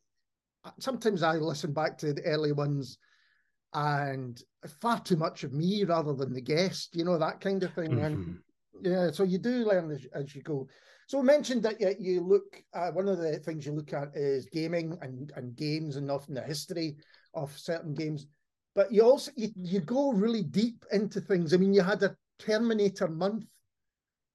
sometimes 0.78 1.22
i 1.22 1.34
listen 1.34 1.72
back 1.72 1.96
to 1.96 2.12
the 2.12 2.22
early 2.24 2.52
ones 2.52 2.98
and 3.72 4.42
far 4.80 5.00
too 5.00 5.16
much 5.16 5.44
of 5.44 5.52
me 5.52 5.84
rather 5.84 6.12
than 6.12 6.32
the 6.32 6.40
guest 6.40 6.94
you 6.94 7.04
know 7.04 7.16
that 7.16 7.40
kind 7.40 7.62
of 7.62 7.72
thing 7.74 7.92
mm-hmm. 7.92 8.04
and 8.04 8.38
yeah, 8.82 9.11
so 9.11 9.23
you 9.23 9.39
do 9.39 9.65
learn 9.65 9.90
as, 9.90 10.07
as 10.15 10.35
you 10.35 10.43
go. 10.43 10.69
So 11.07 11.19
we 11.19 11.24
mentioned 11.24 11.62
that 11.65 11.81
you, 11.81 11.94
you 11.98 12.20
look 12.20 12.62
uh, 12.73 12.90
one 12.93 13.09
of 13.09 13.19
the 13.19 13.39
things 13.39 13.66
you 13.66 13.73
look 13.73 13.93
at 13.93 14.15
is 14.15 14.47
gaming 14.47 14.97
and, 15.02 15.32
and 15.35 15.57
games 15.57 15.97
and 15.97 16.11
often 16.11 16.35
the 16.35 16.43
history 16.43 16.97
of 17.35 17.57
certain 17.59 17.94
games. 17.94 18.27
But 18.74 18.93
you 18.93 19.02
also 19.02 19.32
you, 19.35 19.48
you 19.57 19.81
go 19.81 20.12
really 20.12 20.43
deep 20.44 20.85
into 20.93 21.20
things. 21.20 21.52
I 21.52 21.57
mean, 21.57 21.74
you 21.74 21.82
had 21.82 22.02
a 22.02 22.16
Terminator 22.39 23.09
month. 23.09 23.44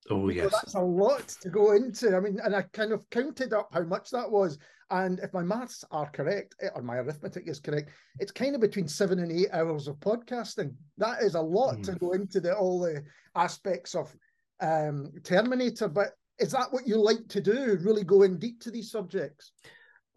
Oh 0.09 0.29
yes, 0.29 0.51
that's 0.51 0.75
a 0.75 0.79
lot 0.81 1.27
to 1.41 1.49
go 1.49 1.71
into. 1.71 2.15
I 2.15 2.19
mean, 2.19 2.39
and 2.43 2.55
I 2.55 2.63
kind 2.73 2.91
of 2.91 3.09
counted 3.09 3.53
up 3.53 3.69
how 3.71 3.83
much 3.83 4.11
that 4.11 4.29
was, 4.29 4.59
and 4.91 5.19
if 5.19 5.33
my 5.33 5.41
maths 5.41 5.83
are 5.89 6.09
correct 6.11 6.55
eh, 6.61 6.67
or 6.75 6.83
my 6.83 6.97
arithmetic 6.97 7.47
is 7.47 7.59
correct, 7.59 7.89
it's 8.19 8.31
kind 8.31 8.53
of 8.53 8.61
between 8.61 8.87
seven 8.87 9.19
and 9.19 9.31
eight 9.31 9.49
hours 9.51 9.87
of 9.87 9.95
podcasting. 9.99 10.75
That 10.97 11.23
is 11.23 11.35
a 11.35 11.41
lot 11.41 11.77
mm. 11.77 11.83
to 11.85 11.93
go 11.93 12.11
into 12.11 12.39
the 12.39 12.55
all 12.55 12.81
the 12.81 13.03
aspects 13.33 13.95
of 13.95 14.15
um, 14.61 15.11
Terminator. 15.23 15.87
But 15.87 16.09
is 16.39 16.51
that 16.51 16.71
what 16.71 16.87
you 16.87 16.97
like 16.97 17.27
to 17.29 17.41
do? 17.41 17.77
Really 17.81 18.03
go 18.03 18.23
in 18.23 18.37
deep 18.37 18.61
to 18.61 18.71
these 18.71 18.91
subjects? 18.91 19.51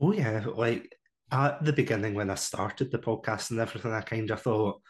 Oh 0.01 0.12
yeah, 0.12 0.44
like 0.55 0.93
at 1.31 1.65
the 1.65 1.73
beginning 1.73 2.15
when 2.15 2.31
I 2.31 2.36
started 2.36 2.90
the 2.90 2.98
podcast 2.98 3.51
and 3.51 3.60
everything, 3.60 3.93
I 3.93 4.01
kind 4.01 4.31
of 4.31 4.40
thought, 4.40 4.81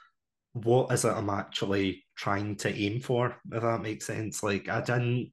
what 0.53 0.93
is 0.93 1.05
it 1.05 1.13
I'm 1.13 1.31
actually 1.31 2.05
trying 2.17 2.57
to 2.57 2.75
aim 2.75 3.01
for? 3.01 3.37
If 3.53 3.63
that 3.63 3.83
makes 3.83 4.07
sense. 4.07 4.43
Like 4.43 4.69
I 4.69 4.81
didn't 4.81 5.31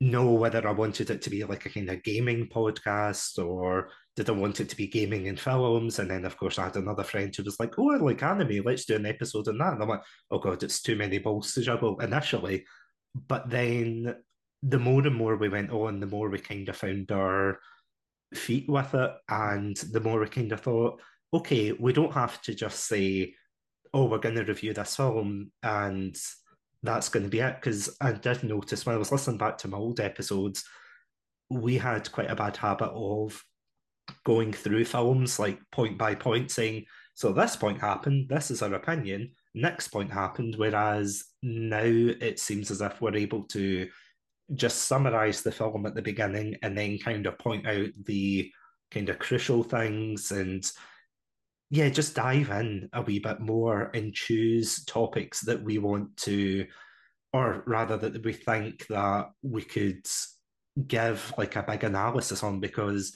know 0.00 0.32
whether 0.32 0.66
I 0.66 0.72
wanted 0.72 1.10
it 1.10 1.22
to 1.22 1.30
be 1.30 1.44
like 1.44 1.66
a 1.66 1.70
kind 1.70 1.90
of 1.90 2.02
gaming 2.02 2.48
podcast 2.48 3.38
or 3.44 3.90
did 4.16 4.28
I 4.28 4.32
want 4.32 4.60
it 4.60 4.68
to 4.70 4.76
be 4.76 4.86
gaming 4.86 5.28
and 5.28 5.38
films? 5.38 5.98
And 5.98 6.10
then, 6.10 6.24
of 6.24 6.36
course, 6.36 6.58
I 6.58 6.64
had 6.64 6.76
another 6.76 7.04
friend 7.04 7.34
who 7.34 7.42
was 7.42 7.60
like, 7.60 7.78
Oh, 7.78 7.92
I 7.92 7.96
like 7.96 8.22
anime, 8.22 8.62
let's 8.64 8.86
do 8.86 8.96
an 8.96 9.06
episode 9.06 9.48
on 9.48 9.58
that. 9.58 9.74
And 9.74 9.82
I'm 9.82 9.88
like, 9.88 10.02
Oh, 10.30 10.38
God, 10.38 10.62
it's 10.62 10.82
too 10.82 10.96
many 10.96 11.18
balls 11.18 11.52
to 11.54 11.62
juggle 11.62 12.00
initially. 12.00 12.64
But 13.14 13.50
then 13.50 14.16
the 14.62 14.78
more 14.78 15.06
and 15.06 15.16
more 15.16 15.36
we 15.36 15.48
went 15.48 15.70
on, 15.70 16.00
the 16.00 16.06
more 16.06 16.28
we 16.28 16.38
kind 16.38 16.68
of 16.68 16.76
found 16.76 17.10
our 17.10 17.58
feet 18.34 18.68
with 18.68 18.94
it. 18.94 19.10
And 19.28 19.76
the 19.76 20.00
more 20.00 20.20
we 20.20 20.28
kind 20.28 20.52
of 20.52 20.60
thought, 20.60 21.00
okay, 21.32 21.72
we 21.72 21.92
don't 21.92 22.12
have 22.12 22.40
to 22.42 22.54
just 22.54 22.86
say, 22.86 23.34
oh, 23.92 24.04
we're 24.06 24.18
going 24.18 24.36
to 24.36 24.44
review 24.44 24.72
this 24.72 24.96
film 24.96 25.50
and 25.62 26.16
that's 26.82 27.08
going 27.08 27.24
to 27.24 27.30
be 27.30 27.40
it. 27.40 27.56
Because 27.56 27.96
I 28.00 28.12
did 28.12 28.44
notice 28.44 28.86
when 28.86 28.94
I 28.94 28.98
was 28.98 29.12
listening 29.12 29.38
back 29.38 29.58
to 29.58 29.68
my 29.68 29.78
old 29.78 30.00
episodes, 30.00 30.64
we 31.50 31.78
had 31.78 32.10
quite 32.12 32.30
a 32.30 32.36
bad 32.36 32.56
habit 32.56 32.90
of 32.90 33.42
going 34.24 34.52
through 34.52 34.84
films 34.84 35.38
like 35.38 35.58
point 35.72 35.98
by 35.98 36.14
point, 36.14 36.50
saying, 36.50 36.84
so 37.14 37.32
this 37.32 37.56
point 37.56 37.80
happened, 37.80 38.28
this 38.28 38.50
is 38.50 38.62
our 38.62 38.74
opinion, 38.74 39.32
next 39.54 39.88
point 39.88 40.12
happened. 40.12 40.54
Whereas 40.56 41.24
now 41.42 41.82
it 41.84 42.38
seems 42.38 42.70
as 42.70 42.80
if 42.80 43.00
we're 43.00 43.16
able 43.16 43.44
to 43.44 43.88
just 44.54 44.84
summarize 44.84 45.42
the 45.42 45.52
film 45.52 45.86
at 45.86 45.94
the 45.94 46.02
beginning 46.02 46.56
and 46.62 46.76
then 46.76 46.98
kind 46.98 47.26
of 47.26 47.38
point 47.38 47.66
out 47.66 47.88
the 48.04 48.50
kind 48.90 49.08
of 49.08 49.18
crucial 49.18 49.62
things 49.62 50.32
and 50.32 50.70
yeah, 51.70 51.88
just 51.88 52.16
dive 52.16 52.50
in 52.50 52.88
a 52.92 53.02
wee 53.02 53.20
bit 53.20 53.40
more 53.40 53.90
and 53.94 54.12
choose 54.12 54.84
topics 54.86 55.40
that 55.42 55.62
we 55.62 55.78
want 55.78 56.16
to, 56.16 56.66
or 57.32 57.62
rather 57.66 57.96
that 57.96 58.24
we 58.24 58.32
think 58.32 58.86
that 58.88 59.30
we 59.42 59.62
could 59.62 60.04
give 60.88 61.32
like 61.38 61.54
a 61.54 61.62
big 61.62 61.84
analysis 61.84 62.42
on 62.42 62.58
because 62.58 63.14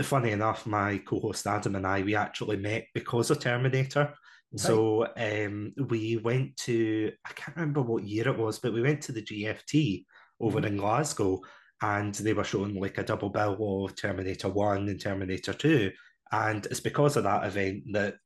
funny 0.00 0.30
enough, 0.30 0.66
my 0.66 0.98
co-host 0.98 1.46
Adam 1.46 1.76
and 1.76 1.86
I, 1.86 2.00
we 2.00 2.14
actually 2.14 2.56
met 2.56 2.86
because 2.94 3.30
of 3.30 3.40
Terminator. 3.40 4.14
So 4.56 5.06
um, 5.16 5.72
we 5.88 6.18
went 6.18 6.56
to, 6.58 7.12
I 7.24 7.32
can't 7.32 7.56
remember 7.56 7.82
what 7.82 8.04
year 8.04 8.28
it 8.28 8.38
was, 8.38 8.58
but 8.58 8.74
we 8.74 8.82
went 8.82 9.00
to 9.02 9.12
the 9.12 9.22
GFT 9.22 10.04
over 10.40 10.58
mm-hmm. 10.58 10.66
in 10.66 10.76
Glasgow 10.76 11.40
and 11.80 12.14
they 12.14 12.32
were 12.32 12.44
showing 12.44 12.74
like 12.74 12.98
a 12.98 13.02
double 13.02 13.30
bill 13.30 13.84
of 13.84 13.96
Terminator 13.96 14.48
1 14.48 14.88
and 14.88 15.00
Terminator 15.00 15.52
2. 15.52 15.90
And 16.30 16.66
it's 16.66 16.80
because 16.80 17.16
of 17.16 17.24
that 17.24 17.44
event 17.46 17.84
that 17.92 18.16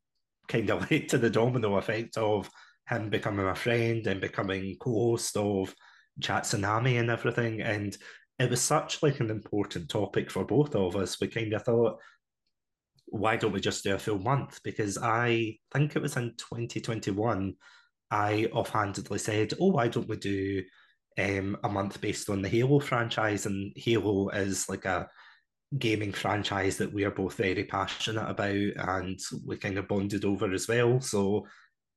kind 0.49 0.69
of 0.71 0.91
led 0.91 1.09
to 1.11 1.19
the 1.19 1.31
domino 1.31 1.77
effect 1.77 2.17
of 2.17 2.51
him 2.89 3.09
becoming 3.09 3.47
a 3.47 3.55
friend 3.55 4.07
and 4.07 4.21
becoming 4.21 4.77
co-host 4.81 5.37
of 5.37 5.75
Chatsunami 6.21 7.01
and 7.01 7.11
everything. 7.11 7.61
And 7.63 7.97
it 8.39 8.51
was 8.51 8.61
such 8.61 9.03
like 9.03 9.21
an 9.21 9.31
important 9.31 9.89
topic 9.89 10.31
for 10.31 10.45
both 10.45 10.75
of 10.75 10.97
us. 10.97 11.21
We 11.21 11.29
kind 11.29 11.53
of 11.55 11.63
thought, 11.63 11.99
why 13.07 13.37
don't 13.37 13.53
we 13.53 13.61
just 13.61 13.85
do 13.85 13.95
a 13.95 13.99
full 13.99 14.19
month? 14.19 14.61
Because 14.63 14.99
I 14.99 15.59
think 15.73 15.97
it 15.97 16.03
was 16.03 16.17
in 16.17 16.35
2021, 16.37 17.55
I 18.11 18.49
offhandedly 18.53 19.19
said, 19.19 19.55
oh, 19.61 19.73
why 19.73 19.89
don't 19.89 20.09
we 20.09 20.17
do 20.17 20.63
um, 21.19 21.57
a 21.65 21.69
month 21.69 22.01
based 22.01 22.29
on 22.29 22.43
the 22.43 22.49
Halo 22.49 22.81
franchise? 22.81 23.47
And 23.47 23.73
Halo 23.77 24.29
is 24.31 24.69
like 24.69 24.85
a 24.85 25.09
gaming 25.79 26.13
franchise 26.13 26.77
that 26.79 26.93
we 26.93 27.05
are 27.05 27.11
both 27.11 27.35
very 27.35 27.65
passionate 27.65 28.29
about 28.29 28.51
and 28.89 29.19
we 29.45 29.57
kind 29.57 29.79
of 29.79 29.89
bonded 29.89 30.25
over 30.25 30.53
as 30.53 30.69
well. 30.69 31.01
So 31.01 31.47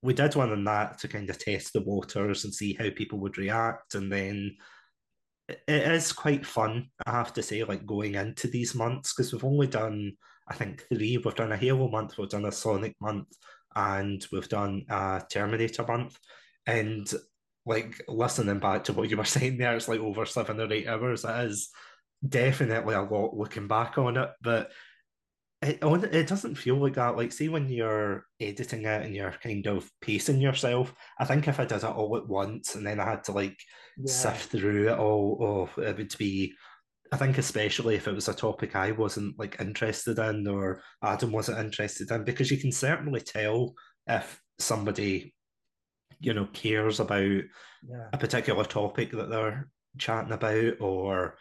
we 0.02 0.14
did 0.14 0.36
one 0.36 0.52
on 0.52 0.64
that 0.66 1.00
to 1.00 1.08
kind 1.08 1.30
of 1.30 1.38
test 1.38 1.74
the 1.74 1.82
waters 1.82 2.46
and 2.46 2.54
see 2.54 2.74
how 2.74 2.90
people 2.96 3.20
would 3.20 3.38
react. 3.38 3.96
And 3.96 4.12
then 4.12 4.56
it 5.48 5.92
is 5.92 6.12
quite 6.12 6.46
fun, 6.46 6.90
I 7.06 7.12
have 7.12 7.34
to 7.34 7.44
say, 7.44 7.64
like 7.64 7.86
going 7.86 8.16
into 8.16 8.48
these 8.48 8.76
months 8.76 9.14
because 9.14 9.34
we've 9.34 9.44
only 9.44 9.68
done 9.68 10.14
I 10.50 10.56
think 10.56 10.86
three. 10.90 11.18
We've 11.18 11.36
done 11.36 11.52
a 11.52 11.58
Halo 11.58 11.90
month, 11.90 12.18
we've 12.18 12.30
done 12.30 12.46
a 12.46 12.52
Sonic 12.52 12.96
month, 13.00 13.28
and 13.76 14.26
we've 14.32 14.50
done 14.50 14.86
a 14.90 15.22
Terminator 15.30 15.86
month. 15.86 16.18
And 16.66 17.12
like 17.66 18.02
listening 18.08 18.60
back 18.60 18.86
to 18.86 18.94
what 18.94 19.10
you 19.10 19.18
were 19.18 19.26
saying 19.26 19.58
there, 19.58 19.76
it's 19.76 19.88
like 19.88 20.00
over 20.00 20.26
seven 20.26 20.60
or 20.60 20.72
eight 20.72 20.88
hours. 20.88 21.24
It 21.24 21.46
is 21.46 21.70
definitely 22.28 22.96
a 22.96 23.02
lot 23.02 23.38
looking 23.38 23.68
back 23.68 23.98
on 23.98 24.18
it, 24.18 24.30
but 24.42 24.72
it 25.62 25.80
it 25.82 26.28
doesn't 26.28 26.56
feel 26.56 26.78
like 26.78 26.94
that. 26.94 27.18
Like, 27.18 27.32
see, 27.32 27.50
when 27.50 27.70
you're 27.70 28.26
editing 28.40 28.86
it 28.86 29.06
and 29.06 29.14
you're 29.14 29.36
kind 29.44 29.68
of 29.68 29.90
pacing 30.02 30.40
yourself, 30.40 30.94
I 31.20 31.26
think 31.26 31.48
if 31.48 31.60
I 31.60 31.66
did 31.66 31.78
it 31.78 31.84
all 31.84 32.16
at 32.18 32.28
once 32.28 32.76
and 32.76 32.86
then 32.86 33.00
I 33.00 33.06
had 33.06 33.26
to 33.26 33.34
like 33.34 33.58
yeah. 33.98 34.12
sift 34.12 34.52
through 34.52 34.90
it 34.90 34.98
all, 34.98 35.70
oh, 35.78 35.82
it 35.82 35.98
would 35.98 36.18
be 36.18 36.54
I 37.12 37.18
think 37.18 37.38
especially 37.38 37.96
if 37.96 38.08
it 38.08 38.14
was 38.14 38.28
a 38.28 38.34
topic 38.34 38.76
I 38.76 38.92
wasn't 38.92 39.38
like 39.40 39.60
interested 39.60 40.20
in 40.20 40.48
or 40.48 40.82
Adam 41.04 41.32
wasn't 41.32 41.60
interested 41.60 42.12
in, 42.12 42.24
because 42.24 42.52
you 42.52 42.58
can 42.58 42.72
certainly 42.72 43.22
tell 43.22 43.74
if 44.08 44.42
somebody, 44.60 45.34
you 46.20 46.34
know, 46.34 46.48
cares 46.54 47.00
about 47.00 47.22
yeah. 47.22 48.10
a 48.14 48.18
particular 48.18 48.64
topic 48.64 49.12
that 49.12 49.30
they're 49.30 49.70
chatting 49.98 50.34
about 50.34 50.82
or 50.82 51.36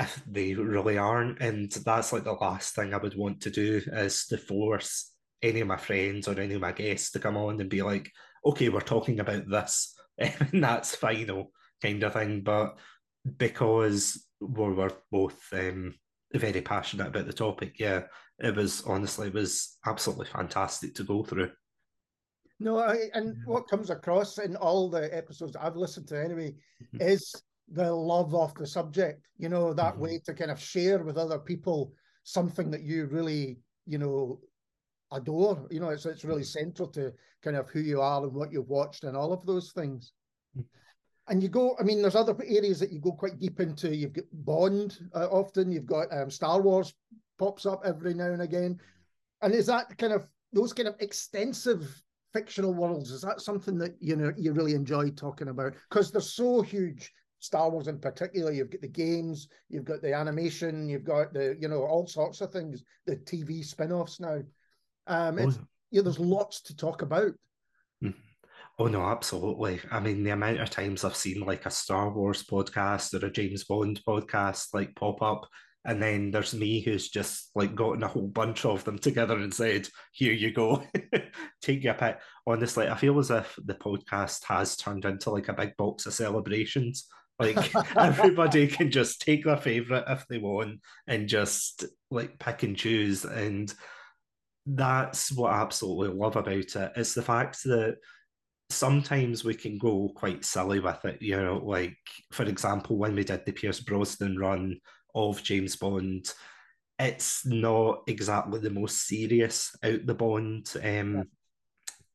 if 0.00 0.22
they 0.26 0.54
really 0.54 0.98
aren't. 0.98 1.40
And 1.40 1.70
that's 1.70 2.12
like 2.12 2.24
the 2.24 2.32
last 2.32 2.74
thing 2.74 2.92
I 2.92 2.98
would 2.98 3.16
want 3.16 3.42
to 3.42 3.50
do 3.50 3.80
is 3.92 4.26
to 4.26 4.38
force 4.38 5.12
any 5.42 5.60
of 5.60 5.68
my 5.68 5.76
friends 5.76 6.26
or 6.26 6.38
any 6.38 6.54
of 6.54 6.60
my 6.60 6.72
guests 6.72 7.12
to 7.12 7.18
come 7.18 7.36
on 7.36 7.60
and 7.60 7.70
be 7.70 7.82
like, 7.82 8.10
okay, 8.44 8.68
we're 8.68 8.80
talking 8.80 9.20
about 9.20 9.48
this, 9.48 9.94
and 10.18 10.64
that's 10.64 10.94
final 10.94 11.52
kind 11.82 12.02
of 12.02 12.12
thing. 12.12 12.42
But 12.42 12.78
because 13.36 14.26
we 14.40 14.72
were 14.72 14.92
both 15.10 15.40
um, 15.52 15.94
very 16.34 16.62
passionate 16.62 17.08
about 17.08 17.26
the 17.26 17.32
topic, 17.32 17.78
yeah, 17.78 18.02
it 18.38 18.56
was 18.56 18.82
honestly 18.82 19.28
it 19.28 19.34
was 19.34 19.78
absolutely 19.86 20.26
fantastic 20.26 20.94
to 20.94 21.04
go 21.04 21.22
through. 21.22 21.50
No, 22.58 22.78
I, 22.78 23.08
and 23.14 23.36
what 23.46 23.68
comes 23.68 23.90
across 23.90 24.38
in 24.38 24.54
all 24.56 24.90
the 24.90 25.14
episodes 25.16 25.56
I've 25.56 25.76
listened 25.76 26.08
to 26.08 26.22
anyway 26.22 26.54
mm-hmm. 26.82 27.00
is 27.00 27.34
the 27.72 27.90
love 27.90 28.34
of 28.34 28.54
the 28.54 28.66
subject. 28.66 29.26
You 29.38 29.48
know 29.48 29.72
that 29.72 29.94
mm-hmm. 29.94 30.02
way 30.02 30.20
to 30.26 30.34
kind 30.34 30.50
of 30.50 30.60
share 30.60 31.02
with 31.02 31.16
other 31.16 31.38
people 31.38 31.92
something 32.24 32.70
that 32.70 32.82
you 32.82 33.06
really, 33.06 33.58
you 33.86 33.98
know, 33.98 34.40
adore. 35.10 35.66
You 35.70 35.80
know, 35.80 35.88
it's 35.88 36.06
it's 36.06 36.24
really 36.24 36.42
mm-hmm. 36.42 36.60
central 36.60 36.88
to 36.88 37.12
kind 37.42 37.56
of 37.56 37.68
who 37.70 37.80
you 37.80 38.02
are 38.02 38.22
and 38.22 38.34
what 38.34 38.52
you've 38.52 38.68
watched 38.68 39.04
and 39.04 39.16
all 39.16 39.32
of 39.32 39.46
those 39.46 39.72
things. 39.72 40.12
And 41.30 41.42
you 41.42 41.48
go, 41.48 41.76
I 41.80 41.84
mean, 41.84 42.02
there's 42.02 42.16
other 42.16 42.36
areas 42.44 42.80
that 42.80 42.92
you 42.92 43.00
go 43.00 43.12
quite 43.12 43.38
deep 43.38 43.60
into. 43.60 43.96
You've 43.96 44.12
got 44.12 44.24
Bond 44.32 44.98
uh, 45.14 45.28
often. 45.30 45.70
You've 45.72 45.86
got 45.86 46.08
um, 46.12 46.30
Star 46.30 46.60
Wars 46.60 46.92
pops 47.38 47.64
up 47.64 47.82
every 47.84 48.14
now 48.14 48.26
and 48.26 48.42
again. 48.42 48.78
And 49.40 49.54
is 49.54 49.66
that 49.66 49.96
kind 49.96 50.12
of 50.12 50.26
those 50.52 50.72
kind 50.72 50.88
of 50.88 50.96
extensive 51.00 52.02
fictional 52.32 52.74
worlds 52.74 53.10
is 53.10 53.22
that 53.22 53.40
something 53.40 53.76
that 53.78 53.96
you 54.00 54.14
know 54.14 54.32
you 54.36 54.52
really 54.52 54.74
enjoy 54.74 55.10
talking 55.10 55.48
about 55.48 55.74
because 55.88 56.12
they're 56.12 56.20
so 56.20 56.62
huge 56.62 57.12
star 57.40 57.68
wars 57.70 57.88
in 57.88 57.98
particular 57.98 58.52
you've 58.52 58.70
got 58.70 58.80
the 58.82 58.86
games 58.86 59.48
you've 59.68 59.84
got 59.84 60.00
the 60.00 60.14
animation 60.14 60.88
you've 60.88 61.02
got 61.02 61.32
the 61.32 61.56
you 61.58 61.66
know 61.66 61.82
all 61.82 62.06
sorts 62.06 62.40
of 62.40 62.52
things 62.52 62.84
the 63.06 63.16
tv 63.16 63.64
spin-offs 63.64 64.20
now 64.20 64.38
um 65.08 65.40
it's 65.40 65.56
oh. 65.60 65.66
yeah 65.90 66.02
there's 66.02 66.20
lots 66.20 66.60
to 66.60 66.76
talk 66.76 67.02
about. 67.02 67.32
Oh 68.80 68.86
no, 68.86 69.02
absolutely. 69.02 69.78
I 69.90 70.00
mean, 70.00 70.24
the 70.24 70.30
amount 70.30 70.58
of 70.58 70.70
times 70.70 71.04
I've 71.04 71.14
seen 71.14 71.40
like 71.40 71.66
a 71.66 71.70
Star 71.70 72.10
Wars 72.10 72.42
podcast 72.44 73.12
or 73.12 73.26
a 73.26 73.30
James 73.30 73.64
Bond 73.64 74.00
podcast 74.08 74.68
like 74.72 74.96
pop 74.96 75.20
up 75.20 75.46
and 75.84 76.02
then 76.02 76.30
there's 76.30 76.54
me 76.54 76.80
who's 76.80 77.10
just 77.10 77.50
like 77.54 77.74
gotten 77.74 78.02
a 78.02 78.08
whole 78.08 78.28
bunch 78.28 78.64
of 78.64 78.82
them 78.84 78.98
together 78.98 79.36
and 79.36 79.52
said, 79.52 79.86
Here 80.12 80.32
you 80.32 80.50
go, 80.50 80.82
take 81.62 81.84
your 81.84 81.92
pick. 81.92 82.20
Honestly, 82.46 82.88
I 82.88 82.96
feel 82.96 83.18
as 83.18 83.30
if 83.30 83.54
the 83.62 83.74
podcast 83.74 84.44
has 84.44 84.78
turned 84.78 85.04
into 85.04 85.28
like 85.28 85.48
a 85.48 85.52
big 85.52 85.76
box 85.76 86.06
of 86.06 86.14
celebrations. 86.14 87.06
Like 87.38 87.74
everybody 87.98 88.66
can 88.66 88.90
just 88.90 89.20
take 89.20 89.44
their 89.44 89.58
favorite 89.58 90.04
if 90.08 90.26
they 90.26 90.38
want 90.38 90.80
and 91.06 91.28
just 91.28 91.84
like 92.10 92.38
pick 92.38 92.62
and 92.62 92.78
choose. 92.78 93.26
And 93.26 93.70
that's 94.64 95.30
what 95.32 95.52
I 95.52 95.60
absolutely 95.60 96.16
love 96.16 96.36
about 96.36 96.54
it. 96.56 96.92
It's 96.96 97.12
the 97.12 97.20
fact 97.20 97.62
that 97.64 97.98
sometimes 98.70 99.44
we 99.44 99.54
can 99.54 99.78
go 99.78 100.10
quite 100.14 100.44
silly 100.44 100.80
with 100.80 101.04
it. 101.04 101.20
You 101.20 101.36
know, 101.36 101.60
like 101.64 101.96
for 102.32 102.44
example, 102.44 102.96
when 102.96 103.14
we 103.14 103.24
did 103.24 103.44
the 103.44 103.52
Pierce 103.52 103.80
Brosnan 103.80 104.38
run 104.38 104.78
of 105.14 105.42
James 105.42 105.76
Bond, 105.76 106.32
it's 106.98 107.44
not 107.46 108.02
exactly 108.06 108.60
the 108.60 108.70
most 108.70 109.06
serious 109.06 109.74
out 109.82 110.06
the 110.06 110.14
Bond 110.14 110.72
um, 110.82 111.14
yeah. 111.16 111.22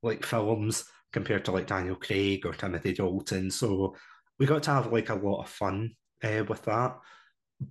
like 0.01 0.25
films 0.25 0.85
compared 1.11 1.45
to 1.45 1.51
like 1.51 1.67
Daniel 1.67 1.95
Craig 1.95 2.45
or 2.45 2.53
Timothy 2.53 2.93
Dalton. 2.93 3.51
So 3.51 3.95
we 4.39 4.45
got 4.45 4.63
to 4.63 4.71
have 4.71 4.91
like 4.91 5.09
a 5.09 5.15
lot 5.15 5.41
of 5.41 5.49
fun 5.49 5.95
uh, 6.23 6.43
with 6.47 6.63
that. 6.63 6.97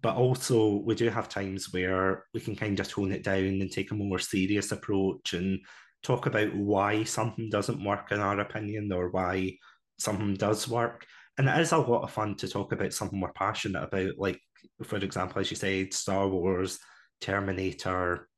But 0.01 0.17
also, 0.17 0.77
we 0.77 0.95
do 0.95 1.11
have 1.11 1.29
times 1.29 1.71
where 1.73 2.25
we 2.33 2.41
can 2.41 2.57
kind 2.57 2.81
of 2.81 2.89
tone 2.89 3.13
it 3.13 3.23
down 3.23 3.61
and 3.61 3.71
take 3.71 3.91
a 3.91 3.95
more 3.95 4.19
serious 4.19 4.73
approach 4.73 5.35
and 5.35 5.61
talk 6.05 6.27
about 6.27 6.55
why 6.55 7.03
something 7.03 7.51
doesn't 7.51 7.83
work 7.83 8.13
in 8.13 8.21
our 8.21 8.39
opinion 8.39 8.93
or 8.93 9.11
why 9.11 9.57
something 9.99 10.35
does 10.35 10.69
work. 10.69 11.07
And 11.39 11.49
it 11.49 11.59
is 11.59 11.73
a 11.73 11.79
lot 11.79 12.03
of 12.03 12.13
fun 12.13 12.37
to 12.37 12.49
talk 12.49 12.73
about 12.73 12.93
something 12.93 13.21
we're 13.21 13.33
passionate 13.33 13.83
about, 13.83 14.19
like 14.19 14.41
for 14.85 14.97
example, 14.97 15.41
as 15.41 15.51
you 15.51 15.57
said, 15.57 15.93
Star 15.93 16.29
Wars, 16.29 16.79
Terminator, 17.21 18.29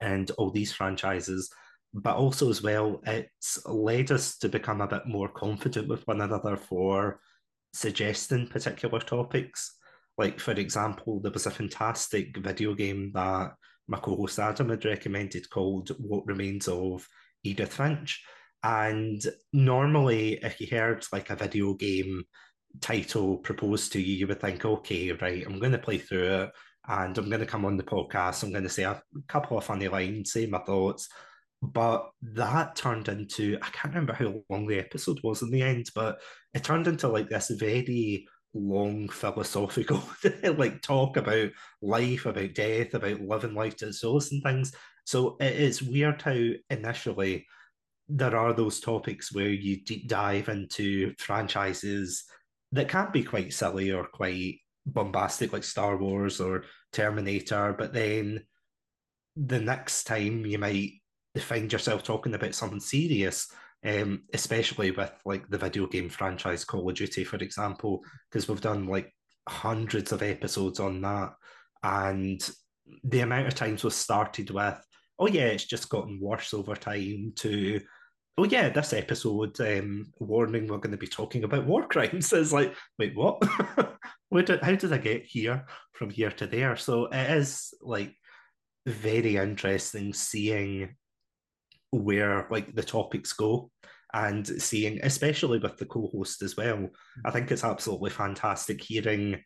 and 0.00 0.30
all 0.32 0.50
these 0.50 0.72
franchises. 0.72 1.50
But 1.92 2.16
also, 2.16 2.50
as 2.50 2.62
well, 2.62 3.00
it's 3.06 3.64
led 3.66 4.10
us 4.10 4.36
to 4.38 4.48
become 4.48 4.80
a 4.80 4.88
bit 4.88 5.06
more 5.06 5.28
confident 5.28 5.88
with 5.88 6.06
one 6.06 6.20
another 6.20 6.56
for 6.56 7.20
suggesting 7.72 8.48
particular 8.48 9.00
topics. 9.00 9.76
Like, 10.18 10.40
for 10.40 10.52
example, 10.52 11.20
there 11.20 11.32
was 11.32 11.46
a 11.46 11.52
fantastic 11.52 12.36
video 12.36 12.74
game 12.74 13.12
that 13.14 13.52
my 13.88 13.98
co 13.98 14.16
host 14.16 14.38
Adam 14.38 14.70
had 14.70 14.84
recommended 14.84 15.48
called 15.50 15.90
What 15.98 16.26
Remains 16.26 16.68
of 16.68 17.06
Edith 17.42 17.74
Finch. 17.74 18.24
And 18.62 19.22
normally, 19.52 20.38
if 20.42 20.60
you 20.60 20.66
heard 20.70 21.04
like 21.12 21.30
a 21.30 21.36
video 21.36 21.74
game 21.74 22.24
title 22.80 23.38
proposed 23.38 23.92
to 23.92 24.00
you, 24.00 24.14
you 24.16 24.26
would 24.26 24.40
think, 24.40 24.64
okay, 24.64 25.12
right, 25.12 25.44
I'm 25.46 25.58
going 25.58 25.72
to 25.72 25.78
play 25.78 25.98
through 25.98 26.42
it 26.42 26.50
and 26.88 27.16
I'm 27.16 27.28
going 27.28 27.40
to 27.40 27.46
come 27.46 27.64
on 27.64 27.76
the 27.76 27.82
podcast. 27.82 28.42
I'm 28.42 28.52
going 28.52 28.64
to 28.64 28.70
say 28.70 28.84
a 28.84 29.02
couple 29.28 29.58
of 29.58 29.64
funny 29.64 29.88
lines, 29.88 30.32
say 30.32 30.46
my 30.46 30.58
thoughts. 30.60 31.08
But 31.62 32.10
that 32.22 32.76
turned 32.76 33.08
into, 33.08 33.58
I 33.62 33.68
can't 33.70 33.94
remember 33.94 34.12
how 34.12 34.42
long 34.50 34.66
the 34.66 34.78
episode 34.78 35.18
was 35.22 35.42
in 35.42 35.50
the 35.50 35.62
end, 35.62 35.86
but 35.94 36.18
it 36.52 36.62
turned 36.62 36.86
into 36.86 37.08
like 37.08 37.28
this 37.28 37.50
very 37.50 38.26
long 38.54 39.08
philosophical 39.08 40.02
like 40.56 40.80
talk 40.80 41.16
about 41.16 41.50
life, 41.82 42.26
about 42.26 42.54
death, 42.54 42.94
about 42.94 43.20
living 43.20 43.54
life 43.54 43.76
to 43.76 43.88
its 43.88 44.00
fullest 44.00 44.32
and 44.32 44.42
things. 44.42 44.72
So 45.04 45.36
it 45.40 45.54
is 45.54 45.82
weird 45.82 46.22
how 46.22 46.38
initially 46.70 47.46
there 48.08 48.36
are 48.36 48.52
those 48.52 48.80
topics 48.80 49.34
where 49.34 49.48
you 49.48 49.82
deep 49.84 50.08
dive 50.08 50.48
into 50.48 51.14
franchises 51.18 52.24
that 52.72 52.88
can 52.88 53.10
be 53.12 53.22
quite 53.22 53.52
silly 53.52 53.92
or 53.92 54.04
quite 54.04 54.60
bombastic, 54.86 55.52
like 55.52 55.64
Star 55.64 55.96
Wars 55.96 56.40
or 56.40 56.64
Terminator. 56.92 57.74
But 57.76 57.92
then 57.92 58.44
the 59.36 59.60
next 59.60 60.04
time 60.04 60.46
you 60.46 60.58
might 60.58 60.92
find 61.38 61.72
yourself 61.72 62.02
talking 62.02 62.34
about 62.34 62.54
something 62.54 62.80
serious, 62.80 63.50
um, 63.84 64.22
especially 64.32 64.90
with 64.90 65.12
like 65.24 65.48
the 65.48 65.58
video 65.58 65.86
game 65.86 66.08
franchise 66.08 66.64
Call 66.64 66.88
of 66.88 66.96
Duty, 66.96 67.24
for 67.24 67.36
example, 67.36 68.02
because 68.30 68.48
we've 68.48 68.60
done 68.60 68.86
like 68.86 69.12
hundreds 69.48 70.12
of 70.12 70.22
episodes 70.22 70.80
on 70.80 71.00
that. 71.02 71.34
And 71.82 72.40
the 73.02 73.20
amount 73.20 73.46
of 73.48 73.54
times 73.54 73.84
we've 73.84 73.92
started 73.92 74.50
with, 74.50 74.80
oh 75.18 75.26
yeah, 75.26 75.46
it's 75.46 75.64
just 75.64 75.88
gotten 75.88 76.20
worse 76.20 76.54
over 76.54 76.74
time 76.74 77.32
to 77.36 77.80
oh 78.36 78.44
yeah, 78.44 78.68
this 78.68 78.92
episode, 78.92 79.60
um, 79.60 80.12
warning, 80.18 80.66
we're 80.66 80.78
going 80.78 80.90
to 80.90 80.96
be 80.96 81.06
talking 81.06 81.44
about 81.44 81.66
war 81.66 81.86
crimes. 81.86 82.32
It's 82.32 82.52
like, 82.52 82.74
wait, 82.98 83.14
what? 83.16 83.42
did, 84.44 84.62
how 84.62 84.74
did 84.74 84.92
I 84.92 84.98
get 84.98 85.24
here 85.24 85.64
from 85.92 86.10
here 86.10 86.30
to 86.32 86.46
there? 86.46 86.76
So 86.76 87.06
it 87.06 87.30
is 87.30 87.72
like 87.80 88.14
very 88.86 89.36
interesting 89.36 90.12
seeing 90.12 90.96
where 92.00 92.46
like 92.50 92.74
the 92.74 92.82
topics 92.82 93.32
go 93.32 93.70
and 94.12 94.46
seeing, 94.46 95.00
especially 95.02 95.58
with 95.58 95.76
the 95.76 95.86
co-host 95.86 96.42
as 96.42 96.56
well. 96.56 96.88
I 97.24 97.30
think 97.30 97.50
it's 97.50 97.64
absolutely 97.64 98.10
fantastic 98.10 98.82
hearing 98.82 99.42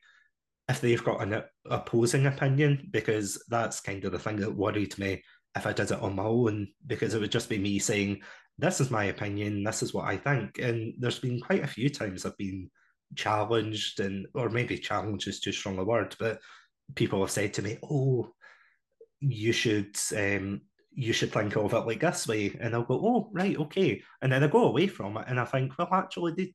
if 0.69 0.81
they've 0.81 1.03
got 1.03 1.23
an 1.23 1.43
opposing 1.70 2.27
opinion 2.27 2.89
because 2.91 3.43
that's 3.49 3.81
kind 3.81 4.05
of 4.05 4.12
the 4.12 4.19
thing 4.19 4.37
that 4.37 4.55
worried 4.55 4.97
me 4.99 5.23
if 5.57 5.66
I 5.66 5.73
did 5.73 5.91
it 5.91 6.01
on 6.01 6.16
my 6.16 6.25
own 6.25 6.69
because 6.87 7.15
it 7.15 7.20
would 7.20 7.33
just 7.33 7.49
be 7.49 7.59
me 7.59 7.79
saying 7.79 8.20
this 8.59 8.81
is 8.81 8.91
my 8.91 9.05
opinion, 9.05 9.62
this 9.62 9.83
is 9.83 9.95
what 9.95 10.07
I 10.07 10.16
think. 10.16 10.59
And 10.59 10.95
there's 10.99 11.20
been 11.20 11.41
quite 11.41 11.62
a 11.62 11.69
few 11.69 11.89
times 11.89 12.27
I've 12.27 12.37
been 12.37 12.70
challenged 13.15 14.01
and 14.01 14.27
or 14.35 14.51
maybe 14.51 14.77
challenge 14.77 15.27
is 15.27 15.41
too 15.41 15.53
strong 15.53 15.79
a 15.79 15.85
word, 15.85 16.15
but 16.19 16.41
people 16.95 17.20
have 17.20 17.31
said 17.31 17.55
to 17.55 17.62
me, 17.62 17.79
Oh, 17.83 18.33
you 19.20 19.53
should 19.53 19.97
um 20.16 20.61
you 20.99 21.12
should 21.12 21.33
think 21.33 21.57
of 21.57 21.73
it 21.73 21.87
like 21.87 22.01
this 22.01 22.27
way. 22.27 22.57
And 22.61 22.75
I'll 22.75 22.83
go, 22.83 23.01
Oh, 23.03 23.31
right, 23.33 23.57
okay. 23.57 24.03
And 24.20 24.33
then 24.33 24.43
I 24.43 24.49
go 24.49 24.65
away 24.65 24.89
from 24.89 25.16
it 25.16 25.27
and 25.29 25.39
I 25.39 25.45
think, 25.45 25.79
well, 25.79 25.89
actually 25.93 26.33
they 26.33 26.55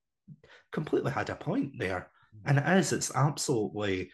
completely 0.71 1.11
had 1.11 1.29
a 1.29 1.35
point 1.35 1.73
there. 1.77 2.09
And 2.45 2.57
it 2.57 2.67
is, 2.67 2.91
it's 2.91 3.15
absolutely 3.15 4.11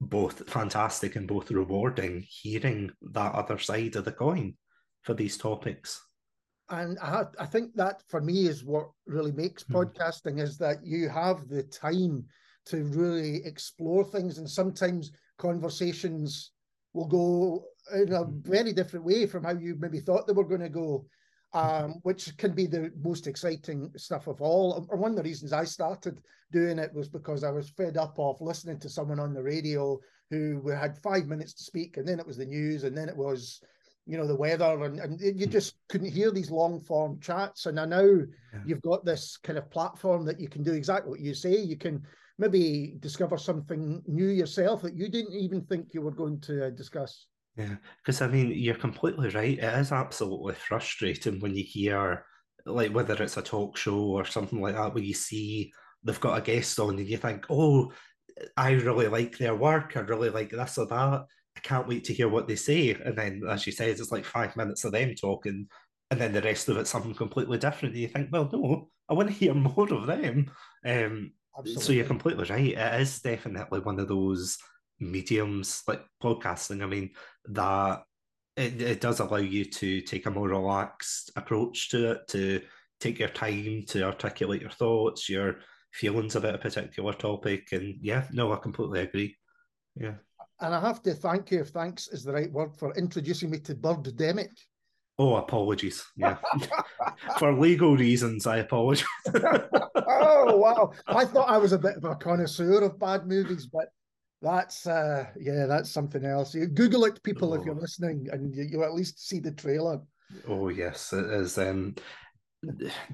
both 0.00 0.48
fantastic 0.48 1.14
and 1.14 1.28
both 1.28 1.50
rewarding 1.50 2.24
hearing 2.28 2.90
that 3.12 3.34
other 3.34 3.58
side 3.58 3.94
of 3.96 4.04
the 4.04 4.12
coin 4.12 4.54
for 5.02 5.14
these 5.14 5.36
topics 5.36 6.00
and 6.70 6.98
I, 7.00 7.24
I 7.38 7.46
think 7.46 7.74
that 7.74 8.02
for 8.08 8.20
me 8.20 8.46
is 8.46 8.64
what 8.64 8.90
really 9.06 9.32
makes 9.32 9.64
mm. 9.64 9.74
podcasting 9.74 10.40
is 10.40 10.56
that 10.58 10.78
you 10.84 11.08
have 11.08 11.48
the 11.48 11.64
time 11.64 12.24
to 12.66 12.84
really 12.84 13.44
explore 13.44 14.04
things 14.04 14.38
and 14.38 14.48
sometimes 14.48 15.12
conversations 15.38 16.52
will 16.92 17.08
go 17.08 17.64
in 17.94 18.12
a 18.12 18.24
hmm. 18.24 18.40
very 18.42 18.72
different 18.72 19.04
way 19.04 19.26
from 19.26 19.44
how 19.44 19.52
you 19.52 19.76
maybe 19.78 20.00
thought 20.00 20.26
they 20.26 20.32
were 20.32 20.44
going 20.44 20.60
to 20.60 20.68
go 20.68 21.04
um, 21.52 21.96
which 22.02 22.36
can 22.36 22.52
be 22.52 22.66
the 22.66 22.92
most 23.02 23.26
exciting 23.26 23.90
stuff 23.96 24.26
of 24.26 24.40
all. 24.40 24.86
Or 24.88 24.96
one 24.96 25.12
of 25.12 25.16
the 25.16 25.22
reasons 25.22 25.52
I 25.52 25.64
started 25.64 26.20
doing 26.52 26.78
it 26.78 26.94
was 26.94 27.08
because 27.08 27.44
I 27.44 27.50
was 27.50 27.70
fed 27.70 27.96
up 27.96 28.18
of 28.18 28.40
listening 28.40 28.78
to 28.80 28.88
someone 28.88 29.20
on 29.20 29.34
the 29.34 29.42
radio 29.42 29.98
who 30.30 30.68
had 30.68 30.96
five 30.98 31.26
minutes 31.26 31.52
to 31.54 31.64
speak, 31.64 31.96
and 31.96 32.06
then 32.06 32.20
it 32.20 32.26
was 32.26 32.36
the 32.36 32.46
news, 32.46 32.84
and 32.84 32.96
then 32.96 33.08
it 33.08 33.16
was, 33.16 33.60
you 34.06 34.16
know, 34.16 34.28
the 34.28 34.36
weather, 34.36 34.84
and, 34.84 35.00
and 35.00 35.20
you 35.20 35.46
just 35.46 35.74
couldn't 35.88 36.12
hear 36.12 36.30
these 36.30 36.52
long 36.52 36.78
form 36.78 37.18
chats. 37.20 37.66
And 37.66 37.76
now 37.76 38.00
yeah. 38.00 38.60
you've 38.64 38.82
got 38.82 39.04
this 39.04 39.36
kind 39.38 39.58
of 39.58 39.70
platform 39.70 40.24
that 40.26 40.38
you 40.38 40.48
can 40.48 40.62
do 40.62 40.72
exactly 40.72 41.10
what 41.10 41.20
you 41.20 41.34
say. 41.34 41.58
You 41.58 41.76
can 41.76 42.02
maybe 42.38 42.94
discover 43.00 43.36
something 43.36 44.02
new 44.06 44.28
yourself 44.28 44.82
that 44.82 44.94
you 44.94 45.08
didn't 45.08 45.34
even 45.34 45.62
think 45.62 45.92
you 45.92 46.00
were 46.00 46.12
going 46.12 46.40
to 46.42 46.68
uh, 46.68 46.70
discuss. 46.70 47.26
Yeah, 47.60 47.76
because 48.02 48.22
I 48.22 48.28
mean, 48.28 48.52
you're 48.54 48.74
completely 48.74 49.28
right. 49.30 49.58
It 49.58 49.78
is 49.78 49.92
absolutely 49.92 50.54
frustrating 50.54 51.40
when 51.40 51.54
you 51.54 51.64
hear, 51.64 52.24
like, 52.64 52.92
whether 52.92 53.20
it's 53.22 53.36
a 53.36 53.42
talk 53.42 53.76
show 53.76 53.98
or 53.98 54.24
something 54.24 54.60
like 54.60 54.74
that, 54.76 54.94
where 54.94 55.02
you 55.02 55.14
see 55.14 55.72
they've 56.02 56.20
got 56.20 56.38
a 56.38 56.42
guest 56.42 56.78
on 56.78 56.98
and 56.98 57.08
you 57.08 57.16
think, 57.16 57.46
oh, 57.50 57.92
I 58.56 58.72
really 58.72 59.08
like 59.08 59.36
their 59.36 59.54
work. 59.54 59.96
I 59.96 60.00
really 60.00 60.30
like 60.30 60.50
this 60.50 60.78
or 60.78 60.86
that. 60.86 61.24
I 61.56 61.60
can't 61.62 61.88
wait 61.88 62.04
to 62.04 62.14
hear 62.14 62.28
what 62.28 62.48
they 62.48 62.56
say. 62.56 62.92
And 62.92 63.16
then, 63.18 63.42
as 63.48 63.66
you 63.66 63.72
said, 63.72 63.88
it's 63.90 64.12
like 64.12 64.24
five 64.24 64.56
minutes 64.56 64.84
of 64.84 64.92
them 64.92 65.14
talking, 65.14 65.68
and 66.10 66.20
then 66.20 66.32
the 66.32 66.42
rest 66.42 66.68
of 66.68 66.76
it's 66.78 66.90
something 66.90 67.14
completely 67.14 67.58
different. 67.58 67.94
And 67.94 68.02
you 68.02 68.08
think, 68.08 68.28
well, 68.32 68.48
no, 68.52 68.88
I 69.08 69.14
want 69.14 69.28
to 69.28 69.34
hear 69.34 69.54
more 69.54 69.92
of 69.92 70.06
them. 70.06 70.50
Um, 70.84 71.32
so 71.76 71.92
you're 71.92 72.06
completely 72.06 72.44
right. 72.48 72.72
It 72.72 73.00
is 73.02 73.20
definitely 73.20 73.80
one 73.80 73.98
of 74.00 74.08
those 74.08 74.56
mediums 75.00 75.82
like 75.88 76.02
podcasting. 76.22 76.82
I 76.82 76.86
mean, 76.86 77.10
that 77.46 78.02
it, 78.56 78.80
it 78.80 79.00
does 79.00 79.20
allow 79.20 79.38
you 79.38 79.64
to 79.64 80.00
take 80.02 80.26
a 80.26 80.30
more 80.30 80.48
relaxed 80.48 81.30
approach 81.36 81.90
to 81.90 82.12
it, 82.12 82.28
to 82.28 82.60
take 83.00 83.18
your 83.18 83.28
time 83.28 83.84
to 83.88 84.04
articulate 84.04 84.60
your 84.60 84.70
thoughts, 84.70 85.28
your 85.28 85.56
feelings 85.92 86.36
about 86.36 86.54
a 86.54 86.58
particular 86.58 87.12
topic. 87.12 87.68
And 87.72 87.96
yeah, 88.00 88.24
no, 88.32 88.52
I 88.52 88.56
completely 88.56 89.00
agree. 89.00 89.36
Yeah. 89.96 90.14
And 90.60 90.74
I 90.74 90.80
have 90.80 91.02
to 91.04 91.14
thank 91.14 91.50
you, 91.50 91.60
if 91.60 91.68
thanks 91.68 92.08
is 92.08 92.22
the 92.22 92.32
right 92.32 92.52
word, 92.52 92.76
for 92.76 92.94
introducing 92.94 93.50
me 93.50 93.58
to 93.60 93.74
Birdemic. 93.74 94.50
Oh, 95.18 95.36
apologies. 95.36 96.04
Yeah. 96.16 96.36
for 97.38 97.52
legal 97.52 97.96
reasons, 97.96 98.46
I 98.46 98.58
apologize. 98.58 99.06
oh, 99.34 100.56
wow. 100.56 100.92
I 101.06 101.24
thought 101.24 101.48
I 101.48 101.58
was 101.58 101.72
a 101.72 101.78
bit 101.78 101.96
of 101.96 102.04
a 102.04 102.14
connoisseur 102.14 102.82
of 102.82 102.98
bad 102.98 103.26
movies, 103.26 103.66
but 103.66 103.88
that's 104.42 104.86
uh 104.86 105.26
yeah, 105.38 105.66
that's 105.66 105.90
something 105.90 106.24
else. 106.24 106.54
You 106.54 106.66
Google 106.66 107.04
it, 107.04 107.22
people, 107.22 107.52
oh. 107.52 107.56
if 107.56 107.64
you're 107.64 107.74
oh. 107.74 107.80
listening, 107.80 108.28
and 108.32 108.54
you, 108.54 108.64
you 108.64 108.84
at 108.84 108.94
least 108.94 109.26
see 109.26 109.40
the 109.40 109.52
trailer. 109.52 110.00
Oh 110.48 110.68
yes, 110.68 111.12
it 111.12 111.26
is. 111.26 111.58
Um, 111.58 111.94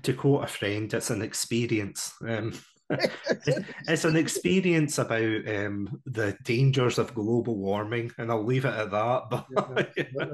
to 0.03 0.13
quote 0.13 0.45
a 0.45 0.47
friend, 0.47 0.93
it's 0.93 1.11
an 1.11 1.23
experience. 1.23 2.13
Um, 2.27 2.53
it's 2.91 4.05
an 4.05 4.17
experience 4.17 4.99
about 4.99 5.49
um, 5.49 6.01
the 6.07 6.37
dangers 6.45 6.99
of 6.99 7.15
global 7.15 7.57
warming, 7.57 8.13
and 8.19 8.31
I'll 8.31 8.45
leave 8.45 8.65
it 8.65 8.75
at 8.75 8.91
that. 8.91 9.23
But 9.31 9.47
yeah, 9.97 10.27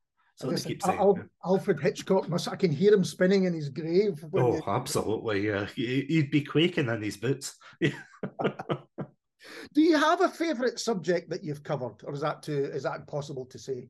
so 0.34 0.52
keep 0.56 0.82
saying, 0.82 0.98
Al- 0.98 1.18
Alfred 1.44 1.80
Hitchcock 1.80 2.28
must 2.28 2.48
I 2.48 2.56
can 2.56 2.72
hear 2.72 2.92
him 2.92 3.04
spinning 3.04 3.44
in 3.44 3.54
his 3.54 3.68
grave. 3.68 4.24
Oh, 4.34 4.56
you... 4.56 4.62
absolutely! 4.66 5.46
Yeah, 5.46 5.66
he'd 5.74 6.30
be 6.30 6.42
quaking 6.42 6.88
in 6.88 7.02
his 7.02 7.16
boots. 7.16 7.54
Do 9.74 9.80
you 9.80 9.96
have 9.96 10.20
a 10.20 10.28
favourite 10.28 10.78
subject 10.78 11.30
that 11.30 11.44
you've 11.44 11.62
covered, 11.62 11.96
or 12.04 12.12
is 12.12 12.20
that 12.20 12.42
too 12.42 12.64
is 12.64 12.82
that 12.84 13.00
impossible 13.00 13.46
to 13.46 13.58
say? 13.58 13.88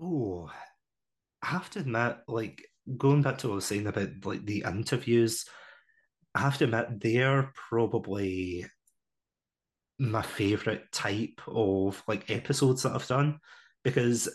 Oh, 0.00 0.50
I 1.42 1.46
have 1.46 1.70
to 1.70 1.80
admit, 1.80 2.18
like 2.26 2.64
going 2.96 3.22
back 3.22 3.38
to 3.38 3.48
what 3.48 3.52
I 3.52 3.56
was 3.56 3.66
saying 3.66 3.86
about 3.86 4.10
like 4.24 4.44
the 4.44 4.64
interviews, 4.66 5.44
I 6.34 6.40
have 6.40 6.58
to 6.58 6.64
admit 6.64 7.00
they're 7.00 7.52
probably 7.54 8.66
my 9.98 10.22
favorite 10.22 10.90
type 10.92 11.40
of 11.46 12.02
like 12.06 12.30
episodes 12.30 12.82
that 12.84 12.92
I've 12.92 13.06
done 13.06 13.40
because 13.82 14.28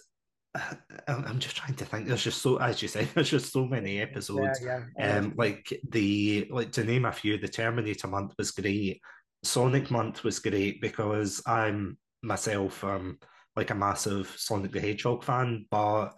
I'm 1.07 1.39
just 1.39 1.55
trying 1.55 1.75
to 1.75 1.85
think. 1.85 2.07
There's 2.07 2.23
just 2.23 2.41
so, 2.41 2.57
as 2.57 2.81
you 2.81 2.87
said, 2.87 3.09
there's 3.15 3.29
just 3.29 3.51
so 3.51 3.65
many 3.65 3.99
episodes. 3.99 4.59
Yeah, 4.63 4.83
yeah. 4.97 5.17
Um, 5.17 5.33
like 5.35 5.81
the 5.89 6.47
like 6.51 6.71
to 6.73 6.83
name 6.83 7.05
a 7.05 7.11
few, 7.11 7.37
the 7.37 7.47
Terminator 7.47 8.07
month 8.07 8.33
was 8.37 8.51
great. 8.51 9.01
Sonic 9.43 9.91
month 9.91 10.23
was 10.23 10.39
great 10.39 10.81
because 10.81 11.41
I'm 11.45 11.97
myself 12.21 12.83
um 12.83 13.19
like 13.55 13.69
a 13.69 13.75
massive 13.75 14.33
Sonic 14.37 14.71
the 14.71 14.79
Hedgehog 14.79 15.23
fan, 15.23 15.65
but 15.69 16.11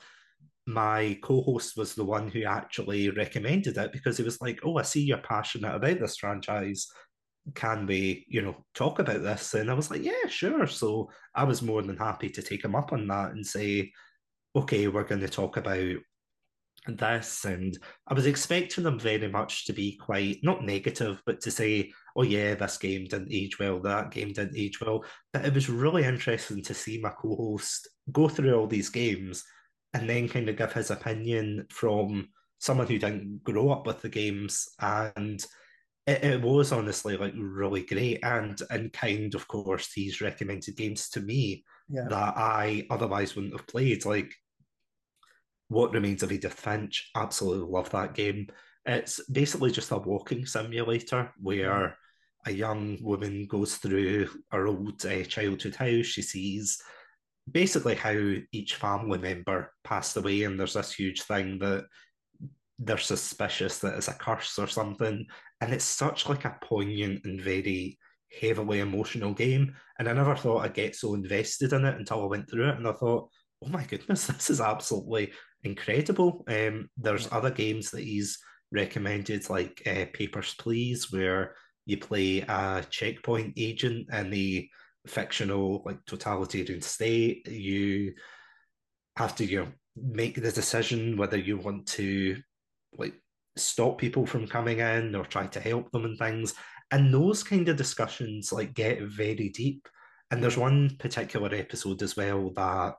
my 0.68 1.18
co-host 1.22 1.78
was 1.78 1.94
the 1.96 2.06
one 2.06 2.30
who 2.30 2.44
actually 2.44 3.10
recommended 3.10 3.78
it 3.78 3.92
because 3.92 4.18
he 4.18 4.24
was 4.24 4.42
like, 4.42 4.60
"Oh, 4.64 4.78
I 4.78 4.84
see 4.84 5.02
you're 5.04 5.18
passionate 5.20 5.76
about 5.76 6.00
this 6.00 6.18
franchise. 6.18 6.88
Can 7.56 7.86
we, 7.86 8.26
you 8.30 8.42
know, 8.42 8.66
talk 8.74 9.00
about 9.00 9.22
this?" 9.24 9.54
And 9.54 9.70
I 9.70 9.74
was 9.74 9.92
like, 9.92 10.04
"Yeah, 10.04 10.28
sure." 10.28 10.68
So 10.68 11.10
I 11.36 11.44
was 11.44 11.62
more 11.62 11.82
than 11.82 11.98
happy 11.98 12.30
to 12.30 12.42
take 12.42 12.64
him 12.64 12.76
up 12.76 12.94
on 12.94 13.08
that 13.08 13.32
and 13.32 13.46
say, 13.46 13.92
"Okay, 14.56 14.88
we're 14.88 15.04
going 15.04 15.22
to 15.22 15.30
talk 15.30 15.58
about 15.58 15.96
this." 16.88 17.46
And 17.46 17.78
I 18.08 18.14
was 18.14 18.26
expecting 18.26 18.84
them 18.84 19.00
very 19.00 19.28
much 19.28 19.66
to 19.66 19.74
be 19.74 19.98
quite 19.98 20.40
not 20.44 20.64
negative, 20.64 21.22
but 21.26 21.42
to 21.42 21.52
say, 21.52 21.92
"Oh 22.16 22.24
yeah, 22.24 22.56
this 22.56 22.78
game 22.78 23.06
didn't 23.06 23.34
age 23.34 23.60
well. 23.60 23.80
That 23.80 24.12
game 24.12 24.34
didn't 24.34 24.58
age 24.58 24.82
well." 24.82 25.04
But 25.34 25.46
it 25.46 25.54
was 25.54 25.70
really 25.70 26.04
interesting 26.04 26.62
to 26.64 26.74
see 26.74 27.00
my 27.00 27.10
co-host 27.10 27.88
go 28.12 28.28
through 28.28 28.56
all 28.56 28.68
these 28.68 28.90
games 28.90 29.44
and 29.94 30.10
then 30.10 30.28
kind 30.28 30.50
of 30.50 30.58
give 30.58 30.74
his 30.74 30.92
opinion 30.92 31.66
from 31.70 32.28
someone 32.60 32.88
who 32.88 33.00
didn't 33.00 33.44
grow 33.44 33.70
up 33.70 33.88
with 33.88 34.02
the 34.02 34.10
games 34.10 34.68
and 34.80 35.46
it, 36.08 36.24
it, 36.24 36.42
was 36.42 36.72
honestly 36.72 37.18
like 37.18 37.34
really 37.38 37.82
great 37.84 38.20
and 38.24 38.62
and 38.70 38.94
kind 38.94 39.34
of 39.36 39.48
course 39.48 39.92
he's 39.94 40.22
recommended 40.22 40.76
games 40.76 41.10
to 41.10 41.22
me 41.22 41.64
yeah. 41.90 42.06
that 42.10 42.34
I 42.38 42.86
otherwise 42.90 43.36
wouldn't 43.36 43.58
have 43.58 43.68
played 43.68 44.06
like 44.06 44.34
what 45.70 45.94
remains 45.94 46.24
of 46.24 46.32
Edith 46.32 46.54
Finch 46.54 47.10
absolutely 47.16 47.72
love 47.72 47.90
that 47.92 48.14
game 48.14 48.48
it's 48.86 49.20
basically 49.30 49.72
just 49.72 49.92
a 49.92 49.98
walking 49.98 50.46
simulator 50.46 51.32
where 51.42 51.98
a 52.46 52.52
young 52.52 52.98
woman 53.02 53.48
goes 53.48 53.78
through 53.78 54.30
her 54.52 54.68
old 54.68 55.04
uh, 55.06 55.24
childhood 55.24 55.76
house 55.76 56.06
she 56.06 56.22
sees 56.22 56.82
basically 57.52 57.96
how 57.96 58.34
each 58.52 58.76
family 58.76 59.20
member 59.20 59.72
passed 59.84 60.18
away, 60.18 60.44
and 60.44 60.60
there's 60.60 60.74
this 60.74 60.94
huge 60.94 61.24
thing 61.24 61.60
that 61.60 61.86
they're 62.80 62.98
suspicious 62.98 63.80
that 63.80 63.96
it's 63.96 64.08
a 64.08 64.14
curse 64.14 64.58
or 64.60 64.68
something. 64.68 65.26
And 65.62 65.74
it's 65.74 65.86
such 65.86 66.28
like 66.28 66.46
a 66.46 66.58
poignant 66.62 67.24
and 67.24 67.40
very 67.40 67.98
heavily 68.42 68.80
emotional 68.80 69.34
game. 69.34 69.76
And 69.98 70.10
I 70.10 70.14
never 70.14 70.36
thought 70.36 70.66
I'd 70.66 70.74
get 70.74 70.96
so 70.96 71.14
invested 71.14 71.72
in 71.72 71.86
it 71.86 71.96
until 71.96 72.24
I 72.24 72.26
went 72.26 72.50
through 72.50 72.70
it. 72.70 72.78
And 72.78 72.88
I 72.88 72.92
thought, 72.92 73.30
oh 73.64 73.70
my 73.70 73.84
goodness, 73.84 74.28
this 74.28 74.50
is 74.50 74.60
absolutely 74.60 75.32
incredible. 75.66 76.46
Um, 76.48 76.90
there's 76.98 77.32
other 77.32 77.52
games 77.52 77.92
that 77.92 78.04
he's 78.04 78.38
recommended, 78.72 79.50
like 79.50 79.82
uh, 79.86 80.06
Papers, 80.14 80.56
Please, 80.58 81.12
where 81.12 81.56
you 81.86 81.98
play 81.98 82.40
a 82.40 82.86
checkpoint 82.90 83.54
agent 83.58 84.08
and 84.12 84.32
the 84.32 84.70
fictional 85.08 85.84
like 85.86 86.04
totalitarian 86.06 86.82
state. 86.82 87.48
You 87.48 88.14
have 89.18 89.36
to 89.38 89.46
you 89.46 89.62
know 89.62 89.72
make 89.96 90.36
the 90.36 90.52
decision 90.52 91.18
whether 91.18 91.38
you 91.38 91.58
want 91.58 91.88
to 91.88 92.38
like 92.98 93.14
stop 93.58 93.98
people 93.98 94.26
from 94.26 94.48
coming 94.48 94.80
in 94.80 95.16
or 95.16 95.26
try 95.26 95.48
to 95.48 95.60
help 95.60 95.92
them 95.92 96.06
and 96.06 96.18
things. 96.18 96.54
And 96.92 97.14
those 97.14 97.44
kind 97.44 97.68
of 97.70 97.78
discussions 97.78 98.52
like 98.52 98.74
get 98.74 99.02
very 99.02 99.50
deep. 99.50 99.88
And 100.32 100.44
there's 100.44 100.58
one 100.58 100.96
particular 101.00 101.54
episode 101.54 102.02
as 102.02 102.16
well 102.16 102.52
that 102.56 102.96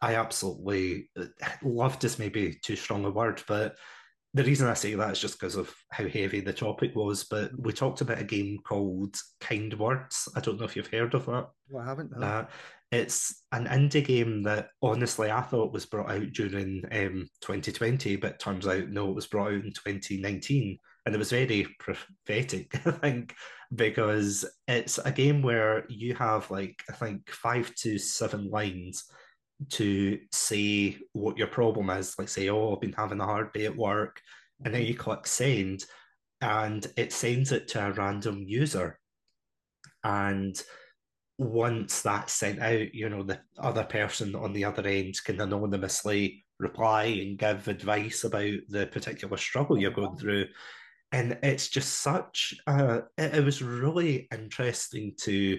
i 0.00 0.14
absolutely 0.14 1.10
uh, 1.18 1.24
loved 1.62 2.04
is 2.04 2.18
maybe 2.18 2.58
too 2.62 2.76
strong 2.76 3.04
a 3.04 3.10
word 3.10 3.42
but 3.48 3.76
the 4.36 4.44
reason 4.44 4.68
I 4.68 4.74
say 4.74 4.94
that 4.94 5.12
is 5.12 5.18
just 5.18 5.40
because 5.40 5.56
of 5.56 5.74
how 5.90 6.06
heavy 6.06 6.40
the 6.40 6.52
topic 6.52 6.94
was. 6.94 7.24
But 7.24 7.58
we 7.58 7.72
talked 7.72 8.02
about 8.02 8.20
a 8.20 8.24
game 8.24 8.58
called 8.62 9.16
Kind 9.40 9.72
Words. 9.78 10.28
I 10.36 10.40
don't 10.40 10.58
know 10.58 10.66
if 10.66 10.76
you've 10.76 10.88
heard 10.88 11.14
of 11.14 11.24
that. 11.24 11.48
Well, 11.70 11.82
I 11.82 11.86
haven't. 11.86 12.12
Uh, 12.22 12.44
it's 12.92 13.44
an 13.52 13.66
indie 13.66 14.04
game 14.04 14.42
that 14.42 14.68
honestly 14.82 15.30
I 15.30 15.40
thought 15.40 15.72
was 15.72 15.86
brought 15.86 16.10
out 16.10 16.32
during 16.32 16.84
um, 16.92 17.28
2020, 17.40 18.16
but 18.16 18.38
turns 18.38 18.66
out 18.66 18.90
no, 18.90 19.08
it 19.08 19.14
was 19.14 19.26
brought 19.26 19.48
out 19.48 19.64
in 19.64 19.72
2019. 19.72 20.78
And 21.06 21.14
it 21.14 21.18
was 21.18 21.30
very 21.30 21.66
prophetic, 21.78 22.78
I 22.86 22.90
think, 22.90 23.34
because 23.74 24.44
it's 24.68 24.98
a 24.98 25.12
game 25.12 25.40
where 25.40 25.86
you 25.88 26.14
have 26.16 26.50
like, 26.50 26.82
I 26.90 26.92
think, 26.92 27.30
five 27.30 27.74
to 27.76 27.96
seven 27.96 28.50
lines 28.50 29.04
to 29.70 30.18
say 30.32 30.98
what 31.12 31.38
your 31.38 31.46
problem 31.48 31.90
is, 31.90 32.18
like 32.18 32.28
say, 32.28 32.48
oh, 32.50 32.74
I've 32.74 32.80
been 32.80 32.92
having 32.92 33.20
a 33.20 33.24
hard 33.24 33.52
day 33.52 33.66
at 33.66 33.76
work, 33.76 34.20
and 34.64 34.74
then 34.74 34.82
mm-hmm. 34.82 34.92
you 34.92 34.96
click 34.96 35.26
send, 35.26 35.84
and 36.40 36.86
it 36.96 37.12
sends 37.12 37.52
it 37.52 37.68
to 37.68 37.86
a 37.86 37.92
random 37.92 38.44
user. 38.46 38.98
And 40.04 40.60
once 41.38 42.02
that's 42.02 42.32
sent 42.32 42.60
out, 42.60 42.94
you 42.94 43.08
know, 43.08 43.22
the 43.22 43.40
other 43.58 43.84
person 43.84 44.34
on 44.34 44.52
the 44.52 44.64
other 44.64 44.86
end 44.86 45.14
can 45.24 45.40
anonymously 45.40 46.44
reply 46.58 47.04
and 47.04 47.38
give 47.38 47.68
advice 47.68 48.24
about 48.24 48.54
the 48.68 48.86
particular 48.86 49.36
struggle 49.36 49.78
you're 49.78 49.90
going 49.90 50.16
through. 50.16 50.46
And 51.12 51.38
it's 51.42 51.68
just 51.68 52.00
such 52.00 52.54
a, 52.66 53.02
it, 53.18 53.34
it 53.36 53.44
was 53.44 53.62
really 53.62 54.28
interesting 54.32 55.14
to, 55.22 55.58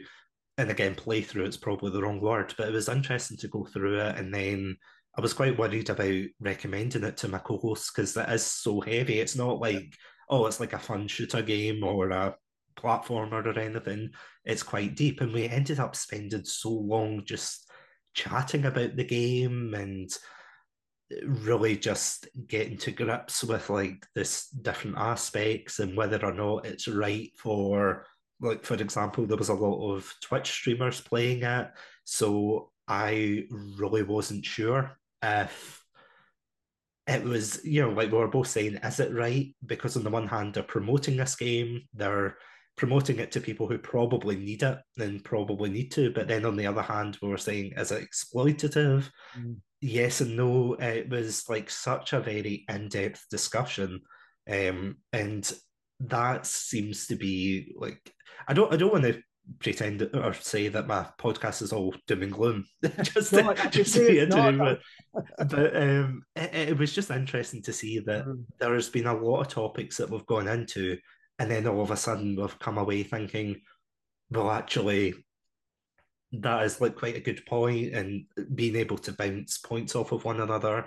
and 0.58 0.72
again, 0.72 0.96
play 0.96 1.22
through 1.22 1.46
it's 1.46 1.58
probably 1.58 1.92
the 1.92 2.02
wrong 2.02 2.20
word, 2.20 2.54
but 2.58 2.68
it 2.68 2.74
was 2.74 2.90
interesting 2.90 3.38
to 3.38 3.48
go 3.48 3.66
through 3.66 4.00
it. 4.00 4.18
And 4.18 4.34
then 4.34 4.78
I 5.18 5.22
was 5.22 5.34
quite 5.34 5.58
worried 5.58 5.90
about 5.90 6.24
recommending 6.40 7.04
it 7.04 7.18
to 7.18 7.28
my 7.28 7.38
co 7.40 7.58
hosts 7.58 7.92
because 7.92 8.18
it 8.18 8.30
is 8.30 8.46
so 8.46 8.82
heavy. 8.82 9.20
It's 9.20 9.36
not 9.36 9.60
like, 9.60 9.94
oh, 10.30 10.48
it's 10.48 10.60
like 10.60 10.74
a 10.74 10.80
fun 10.80 11.08
shooter 11.08 11.44
game 11.44 11.84
or 11.84 12.10
a 12.10 12.36
platformer 12.76 13.46
or 13.46 13.60
anything. 13.60 14.12
It's 14.46 14.64
quite 14.64 14.96
deep. 14.96 15.22
And 15.22 15.32
we 15.32 15.48
ended 15.48 15.80
up 15.80 15.96
spending 15.96 16.46
so 16.46 16.70
long 16.72 17.24
just 17.26 17.70
chatting 18.16 18.66
about 18.66 18.96
the 18.96 19.04
game 19.04 19.76
and 19.76 20.10
really 21.24 21.78
just 21.78 22.28
getting 22.48 22.78
to 22.78 22.92
grips 22.92 23.44
with 23.44 23.70
like 23.70 24.06
this 24.14 24.50
different 24.50 24.98
aspects 24.98 25.80
and 25.80 25.96
whether 25.96 26.24
or 26.26 26.34
not 26.34 26.66
it's 26.66 26.88
right 26.88 27.32
for 27.38 28.06
like 28.40 28.64
for 28.64 28.76
example 28.76 29.26
there 29.26 29.38
was 29.38 29.50
a 29.50 29.54
lot 29.54 29.94
of 29.94 30.14
twitch 30.22 30.50
streamers 30.50 31.02
playing 31.02 31.44
it 31.44 31.70
so 32.04 32.70
i 32.88 33.44
really 33.78 34.04
wasn't 34.04 34.46
sure 34.46 34.98
if 35.24 35.84
it 37.08 37.24
was 37.24 37.64
you 37.66 37.82
know 37.82 37.90
like 37.90 38.12
we 38.12 38.18
were 38.18 38.28
both 38.28 38.48
saying 38.48 38.76
is 38.76 39.00
it 39.00 39.14
right 39.14 39.56
because 39.66 39.98
on 39.98 40.04
the 40.04 40.10
one 40.10 40.28
hand 40.28 40.54
they're 40.54 40.64
promoting 40.64 41.18
this 41.18 41.36
game 41.36 41.82
they're 41.94 42.38
promoting 42.78 43.18
it 43.18 43.32
to 43.32 43.42
people 43.42 43.68
who 43.68 43.78
probably 43.78 44.36
need 44.36 44.62
it 44.64 44.78
and 45.00 45.24
probably 45.24 45.70
need 45.70 45.92
to. 45.92 46.12
But 46.12 46.28
then 46.28 46.46
on 46.46 46.56
the 46.56 46.68
other 46.68 46.84
hand, 46.84 47.18
we 47.22 47.28
were 47.28 47.38
saying, 47.38 47.74
is 47.76 47.92
it 47.92 48.08
exploitative? 48.08 49.10
Mm. 49.38 49.58
Yes 49.82 50.22
and 50.22 50.38
no. 50.38 50.76
It 50.76 51.10
was 51.10 51.50
like 51.50 51.70
such 51.70 52.14
a 52.14 52.22
very 52.22 52.66
in 52.70 52.88
depth 52.88 53.26
discussion. 53.30 54.02
Um, 54.50 54.98
and 55.12 55.52
that 56.02 56.46
seems 56.46 57.08
to 57.08 57.16
be 57.16 57.74
like, 57.76 58.14
I 58.48 58.54
don't, 58.54 58.74
I 58.74 58.78
don't 58.78 58.92
want 58.92 59.06
to 59.06 59.22
pretend 59.60 60.10
or 60.14 60.34
say 60.34 60.68
that 60.68 60.88
my 60.88 61.08
podcast 61.18 61.62
is 61.62 61.72
all 61.72 61.96
doom 62.06 62.24
and 62.24 62.34
gloom. 62.34 62.66
just 63.02 63.32
no, 63.34 63.54
to, 63.54 63.70
just 63.70 63.96
to 63.96 64.08
be 64.08 64.26
but, 64.26 64.82
but 65.50 65.76
um, 65.76 66.24
it, 66.36 66.70
it, 66.70 66.78
was 66.78 66.94
just 66.94 67.12
interesting 67.12 67.62
to 67.64 67.72
see 67.72 68.00
that 68.00 68.26
mm. 68.26 68.44
there 68.60 68.74
has 68.74 68.90
been 68.90 69.08
a 69.08 69.14
lot 69.14 69.42
of 69.42 69.48
topics 69.48 69.98
that 69.98 70.10
we've 70.10 70.26
gone 70.26 70.48
into 70.48 70.98
and 71.40 71.52
then 71.52 71.68
all 71.68 71.82
of 71.82 71.92
a 71.92 71.98
sudden 71.98 72.36
we've 72.36 72.60
come 72.60 72.78
away 72.78 73.04
thinking, 73.04 73.62
well, 74.32 74.50
actually, 74.50 75.14
that 76.32 76.64
is 76.64 76.82
like 76.82 76.96
quite 76.96 77.16
a 77.16 77.22
good 77.22 77.46
point, 77.46 77.94
and 77.94 78.26
being 78.56 78.76
able 78.76 78.98
to 78.98 79.14
bounce 79.14 79.58
points 79.60 79.96
off 79.96 80.12
of 80.12 80.26
one 80.26 80.42
another. 80.42 80.86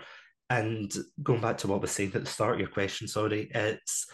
And 0.50 0.92
going 1.22 1.40
back 1.40 1.58
to 1.58 1.68
what 1.68 1.76
I 1.76 1.80
was 1.80 1.92
saying 1.92 2.12
at 2.14 2.24
the 2.24 2.30
start 2.30 2.54
of 2.54 2.60
your 2.60 2.68
question, 2.68 3.06
sorry, 3.06 3.50
it's 3.54 4.06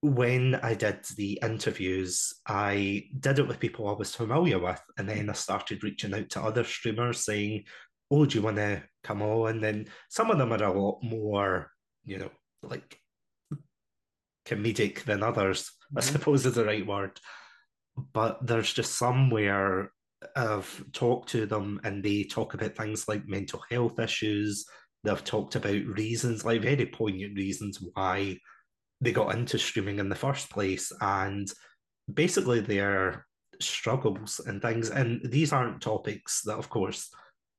when 0.00 0.54
I 0.56 0.74
did 0.74 1.04
the 1.16 1.40
interviews, 1.42 2.32
I 2.46 3.04
did 3.18 3.38
it 3.40 3.48
with 3.48 3.58
people 3.58 3.88
I 3.88 3.92
was 3.92 4.14
familiar 4.14 4.58
with, 4.58 4.80
and 4.96 5.08
then 5.08 5.28
I 5.28 5.32
started 5.32 5.82
reaching 5.82 6.14
out 6.14 6.30
to 6.30 6.42
other 6.42 6.64
streamers 6.64 7.24
saying, 7.24 7.64
"Oh, 8.10 8.24
do 8.26 8.38
you 8.38 8.42
want 8.42 8.56
to 8.56 8.82
come 9.02 9.22
on?" 9.22 9.50
And 9.50 9.64
then 9.64 9.86
some 10.08 10.30
of 10.30 10.38
them 10.38 10.52
are 10.52 10.62
a 10.62 10.72
lot 10.72 11.00
more, 11.02 11.70
you 12.04 12.18
know, 12.18 12.30
like 12.62 13.00
comedic 14.46 15.04
than 15.04 15.22
others, 15.22 15.62
mm-hmm. 15.62 15.98
I 15.98 16.00
suppose 16.00 16.46
is 16.46 16.54
the 16.54 16.64
right 16.64 16.86
word. 16.86 17.18
But 18.12 18.46
there's 18.46 18.72
just 18.72 18.96
somewhere 18.96 19.92
I've 20.36 20.84
talked 20.92 21.30
to 21.30 21.46
them 21.46 21.80
and 21.84 22.02
they 22.02 22.24
talk 22.24 22.54
about 22.54 22.76
things 22.76 23.08
like 23.08 23.28
mental 23.28 23.62
health 23.70 23.98
issues. 23.98 24.64
They've 25.04 25.24
talked 25.24 25.56
about 25.56 25.84
reasons, 25.84 26.44
like 26.44 26.62
very 26.62 26.86
poignant 26.86 27.36
reasons 27.36 27.78
why 27.94 28.38
they 29.00 29.12
got 29.12 29.34
into 29.34 29.58
streaming 29.58 29.98
in 29.98 30.08
the 30.08 30.14
first 30.14 30.50
place 30.50 30.92
and 31.00 31.50
basically 32.12 32.60
their 32.60 33.26
struggles 33.60 34.40
and 34.46 34.60
things. 34.60 34.90
And 34.90 35.20
these 35.24 35.52
aren't 35.52 35.80
topics 35.80 36.42
that, 36.42 36.58
of 36.58 36.68
course, 36.68 37.10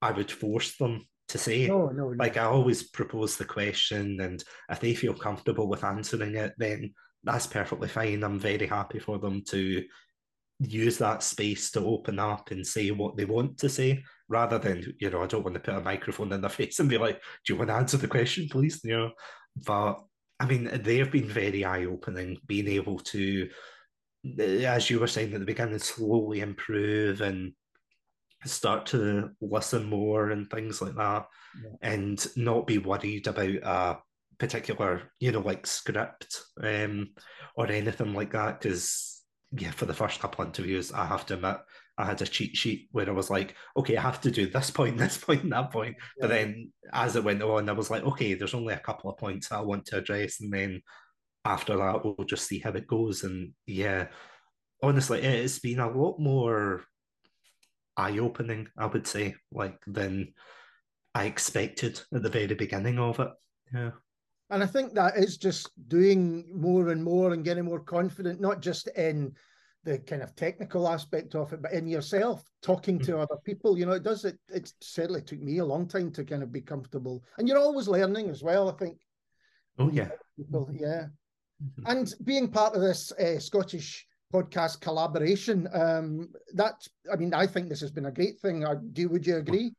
I 0.01 0.11
would 0.11 0.31
force 0.31 0.75
them 0.77 1.05
to 1.29 1.37
say. 1.37 1.67
No, 1.67 1.87
no, 1.87 2.09
no. 2.09 2.15
Like 2.17 2.37
I 2.37 2.43
always 2.43 2.83
propose 2.83 3.37
the 3.37 3.45
question, 3.45 4.19
and 4.21 4.43
if 4.69 4.79
they 4.79 4.93
feel 4.93 5.13
comfortable 5.13 5.67
with 5.67 5.83
answering 5.83 6.35
it, 6.35 6.53
then 6.57 6.93
that's 7.23 7.47
perfectly 7.47 7.87
fine. 7.87 8.23
I'm 8.23 8.39
very 8.39 8.67
happy 8.67 8.99
for 8.99 9.17
them 9.19 9.43
to 9.49 9.83
use 10.59 10.97
that 10.97 11.23
space 11.23 11.71
to 11.71 11.85
open 11.85 12.19
up 12.19 12.51
and 12.51 12.67
say 12.67 12.91
what 12.91 13.15
they 13.15 13.25
want 13.25 13.57
to 13.59 13.69
say, 13.69 14.03
rather 14.27 14.57
than 14.57 14.83
you 14.99 15.09
know 15.09 15.21
I 15.21 15.27
don't 15.27 15.43
want 15.43 15.55
to 15.55 15.61
put 15.61 15.75
a 15.75 15.81
microphone 15.81 16.33
in 16.33 16.41
their 16.41 16.49
face 16.59 16.79
and 16.79 16.89
be 16.89 16.97
like, 16.97 17.21
"Do 17.45 17.53
you 17.53 17.59
want 17.59 17.69
to 17.69 17.75
answer 17.75 17.97
the 17.97 18.07
question, 18.07 18.47
please?" 18.49 18.81
You 18.83 18.97
know, 18.97 19.11
but 19.55 19.99
I 20.39 20.45
mean 20.45 20.69
they've 20.83 21.11
been 21.11 21.27
very 21.27 21.65
eye 21.65 21.85
opening, 21.85 22.37
being 22.47 22.67
able 22.67 22.99
to, 22.99 23.49
as 24.39 24.89
you 24.89 24.99
were 24.99 25.07
saying 25.07 25.33
at 25.33 25.39
the 25.39 25.45
beginning, 25.45 25.79
slowly 25.79 26.39
improve 26.39 27.21
and 27.21 27.53
start 28.45 28.85
to 28.87 29.31
listen 29.41 29.85
more 29.85 30.29
and 30.29 30.49
things 30.49 30.81
like 30.81 30.95
that 30.95 31.27
yeah. 31.61 31.71
and 31.81 32.25
not 32.37 32.67
be 32.67 32.77
worried 32.77 33.27
about 33.27 33.49
a 33.49 33.97
particular 34.37 35.11
you 35.19 35.31
know 35.31 35.41
like 35.41 35.67
script 35.67 36.41
um 36.63 37.09
or 37.55 37.67
anything 37.67 38.13
like 38.13 38.31
that 38.31 38.61
because 38.61 39.21
yeah 39.57 39.71
for 39.71 39.85
the 39.85 39.93
first 39.93 40.21
couple 40.21 40.41
of 40.41 40.47
interviews 40.47 40.93
i 40.93 41.05
have 41.05 41.25
to 41.25 41.33
admit 41.33 41.57
i 41.99 42.05
had 42.05 42.21
a 42.21 42.25
cheat 42.25 42.55
sheet 42.57 42.87
where 42.91 43.07
i 43.07 43.11
was 43.11 43.29
like 43.29 43.55
okay 43.77 43.95
i 43.95 44.01
have 44.01 44.19
to 44.19 44.31
do 44.31 44.47
this 44.47 44.71
point 44.71 44.97
this 44.99 45.17
point 45.17 45.43
and 45.43 45.51
that 45.51 45.71
point 45.71 45.95
yeah. 45.99 46.21
but 46.21 46.29
then 46.29 46.71
as 46.93 47.15
it 47.15 47.23
went 47.23 47.43
on 47.43 47.69
i 47.69 47.73
was 47.73 47.91
like 47.91 48.03
okay 48.03 48.33
there's 48.33 48.55
only 48.55 48.73
a 48.73 48.79
couple 48.79 49.09
of 49.09 49.17
points 49.17 49.51
i 49.51 49.59
want 49.59 49.85
to 49.85 49.97
address 49.97 50.41
and 50.41 50.51
then 50.51 50.81
after 51.45 51.77
that 51.77 52.03
we'll 52.03 52.25
just 52.25 52.47
see 52.47 52.59
how 52.59 52.71
it 52.71 52.87
goes 52.87 53.23
and 53.23 53.51
yeah 53.67 54.07
honestly 54.81 55.19
it's 55.19 55.59
been 55.59 55.79
a 55.79 55.89
lot 55.89 56.19
more 56.19 56.83
eye 57.99 58.17
opening, 58.17 58.69
I 58.77 58.85
would 58.85 59.05
say, 59.05 59.35
like 59.51 59.77
than 59.85 60.33
I 61.13 61.25
expected 61.25 62.01
at 62.13 62.23
the 62.23 62.29
very 62.29 62.47
beginning 62.47 62.97
of 62.97 63.19
it. 63.19 63.29
Yeah. 63.73 63.91
And 64.49 64.63
I 64.63 64.65
think 64.65 64.93
that 64.93 65.17
is 65.17 65.37
just 65.37 65.69
doing 65.89 66.45
more 66.55 66.89
and 66.89 67.03
more 67.03 67.33
and 67.33 67.43
getting 67.43 67.65
more 67.65 67.81
confident, 67.81 68.39
not 68.39 68.61
just 68.61 68.87
in 68.95 69.33
the 69.89 69.97
kind 69.97 70.21
of 70.21 70.35
technical 70.35 70.87
aspect 70.87 71.33
of 71.33 71.51
it, 71.51 71.63
but 71.63 71.73
in 71.73 71.87
yourself, 71.87 72.43
talking 72.61 72.99
to 72.99 73.13
mm-hmm. 73.13 73.21
other 73.21 73.37
people. 73.43 73.77
You 73.77 73.87
know, 73.87 73.93
it 73.93 74.03
does 74.03 74.23
it. 74.23 74.37
It 74.47 74.71
certainly 74.81 75.21
took 75.21 75.41
me 75.41 75.57
a 75.57 75.65
long 75.65 75.87
time 75.87 76.11
to 76.11 76.23
kind 76.23 76.43
of 76.43 76.51
be 76.51 76.61
comfortable, 76.61 77.23
and 77.37 77.47
you're 77.47 77.57
always 77.57 77.87
learning 77.87 78.29
as 78.29 78.43
well. 78.43 78.69
I 78.69 78.73
think. 78.73 78.99
Oh 79.79 79.89
yeah. 79.91 80.09
People, 80.37 80.69
yeah. 80.71 81.07
Mm-hmm. 81.63 81.83
And 81.87 82.13
being 82.23 82.49
part 82.49 82.75
of 82.75 82.81
this 82.81 83.11
uh, 83.13 83.39
Scottish 83.39 84.05
podcast 84.31 84.79
collaboration. 84.79 85.67
Um, 85.73 86.29
that 86.53 86.75
I 87.11 87.15
mean, 87.15 87.33
I 87.33 87.47
think 87.47 87.67
this 87.67 87.81
has 87.81 87.91
been 87.91 88.05
a 88.05 88.11
great 88.11 88.39
thing. 88.39 88.65
I, 88.65 88.75
do 88.93 89.09
would 89.09 89.25
you 89.25 89.37
agree? 89.37 89.73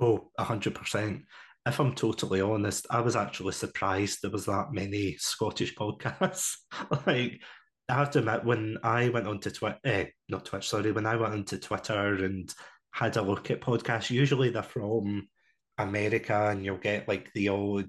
Oh, 0.00 0.30
hundred 0.38 0.74
percent. 0.74 1.22
If 1.64 1.78
I'm 1.78 1.94
totally 1.94 2.40
honest, 2.40 2.88
I 2.90 3.00
was 3.00 3.14
actually 3.14 3.52
surprised 3.52 4.18
there 4.20 4.32
was 4.32 4.46
that 4.46 4.72
many 4.72 5.14
Scottish 5.18 5.76
podcasts. 5.76 6.56
like, 7.06 7.40
I 7.88 7.94
have 7.94 8.10
to 8.12 8.20
admit, 8.20 8.44
when 8.44 8.78
I 8.82 9.08
went 9.08 9.26
onto 9.26 9.50
Twitter, 9.50 9.78
eh, 9.84 10.06
not 10.28 10.44
Twitch, 10.44 10.68
sorry, 10.68 10.92
when 10.92 11.06
I 11.06 11.16
went 11.16 11.32
onto 11.32 11.58
Twitter 11.58 12.24
and 12.24 12.52
had 12.92 13.16
a 13.16 13.22
look 13.22 13.50
at 13.50 13.60
podcasts, 13.60 14.10
usually 14.10 14.50
they're 14.50 14.62
from 14.62 15.28
America, 15.78 16.48
and 16.50 16.64
you'll 16.64 16.78
get 16.78 17.08
like 17.08 17.32
the 17.34 17.48
old 17.48 17.86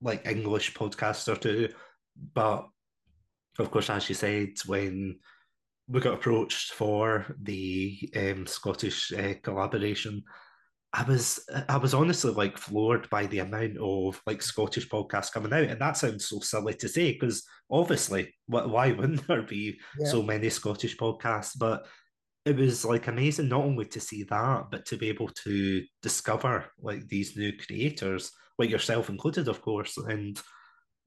like 0.00 0.26
English 0.26 0.74
podcast 0.74 1.32
or 1.32 1.36
two. 1.36 1.68
But 2.34 2.66
of 3.58 3.70
course, 3.70 3.90
as 3.90 4.08
you 4.08 4.14
said, 4.14 4.50
when 4.66 5.18
we 5.86 6.00
got 6.00 6.14
approached 6.14 6.72
for 6.72 7.26
the 7.40 8.10
um, 8.16 8.46
Scottish 8.46 9.12
uh, 9.12 9.34
collaboration, 9.42 10.22
I 10.96 11.02
was 11.02 11.44
I 11.68 11.76
was 11.76 11.92
honestly 11.92 12.30
like 12.32 12.56
floored 12.56 13.10
by 13.10 13.26
the 13.26 13.40
amount 13.40 13.78
of 13.78 14.22
like 14.26 14.40
Scottish 14.40 14.88
podcasts 14.88 15.32
coming 15.32 15.52
out, 15.52 15.64
and 15.64 15.80
that 15.80 15.96
sounds 15.96 16.28
so 16.28 16.38
silly 16.38 16.74
to 16.74 16.88
say 16.88 17.12
because 17.12 17.44
obviously, 17.68 18.32
why 18.46 18.92
wouldn't 18.92 19.26
there 19.28 19.42
be 19.42 19.76
yeah. 19.98 20.06
so 20.06 20.22
many 20.22 20.48
Scottish 20.50 20.96
podcasts? 20.96 21.58
But 21.58 21.84
it 22.44 22.56
was 22.56 22.84
like 22.84 23.08
amazing 23.08 23.48
not 23.48 23.64
only 23.64 23.86
to 23.86 23.98
see 24.00 24.22
that, 24.24 24.66
but 24.70 24.86
to 24.86 24.96
be 24.96 25.08
able 25.08 25.28
to 25.28 25.82
discover 26.00 26.66
like 26.80 27.08
these 27.08 27.36
new 27.36 27.52
creators, 27.56 28.30
like 28.58 28.70
yourself 28.70 29.08
included, 29.08 29.48
of 29.48 29.62
course. 29.62 29.96
And 29.96 30.40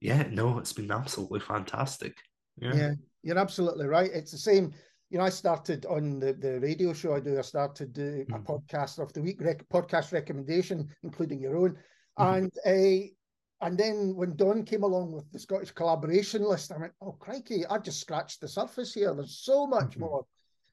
yeah, 0.02 0.24
no, 0.30 0.58
it's 0.58 0.74
been 0.74 0.90
absolutely 0.90 1.40
fantastic. 1.40 2.14
Yeah. 2.60 2.74
yeah, 2.74 2.92
you're 3.22 3.38
absolutely 3.38 3.86
right. 3.86 4.10
It's 4.12 4.32
the 4.32 4.38
same. 4.38 4.74
You 5.10 5.18
know, 5.18 5.24
I 5.24 5.30
started 5.30 5.86
on 5.86 6.18
the, 6.20 6.34
the 6.34 6.60
radio 6.60 6.92
show 6.92 7.14
I 7.14 7.20
do. 7.20 7.38
I 7.38 7.42
started 7.42 7.92
do 7.94 8.26
a 8.28 8.32
mm. 8.32 8.44
podcast 8.44 8.98
of 8.98 9.12
the 9.12 9.22
week 9.22 9.40
rec- 9.40 9.68
podcast 9.68 10.12
recommendation, 10.12 10.88
including 11.02 11.40
your 11.40 11.56
own, 11.56 11.76
mm. 12.18 12.36
and 12.36 12.52
uh, 12.66 13.66
and 13.66 13.78
then 13.78 14.14
when 14.14 14.36
Dawn 14.36 14.64
came 14.64 14.82
along 14.82 15.12
with 15.12 15.30
the 15.32 15.38
Scottish 15.38 15.70
collaboration 15.70 16.42
list, 16.42 16.72
I 16.72 16.78
went, 16.78 16.92
"Oh 17.00 17.12
crikey! 17.12 17.64
I've 17.66 17.84
just 17.84 18.00
scratched 18.00 18.42
the 18.42 18.48
surface 18.48 18.92
here. 18.92 19.14
There's 19.14 19.38
so 19.38 19.66
much 19.66 19.92
mm-hmm. 19.92 20.00
more." 20.00 20.26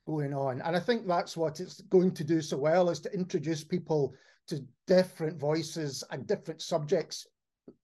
going 0.05 0.33
on. 0.33 0.61
And 0.61 0.75
I 0.75 0.79
think 0.79 1.07
that's 1.07 1.35
what 1.35 1.59
it's 1.59 1.81
going 1.81 2.13
to 2.13 2.23
do 2.23 2.41
so 2.41 2.57
well 2.57 2.89
is 2.89 2.99
to 3.01 3.13
introduce 3.13 3.63
people 3.63 4.13
to 4.47 4.63
different 4.85 5.39
voices 5.39 6.03
and 6.11 6.27
different 6.27 6.61
subjects, 6.61 7.27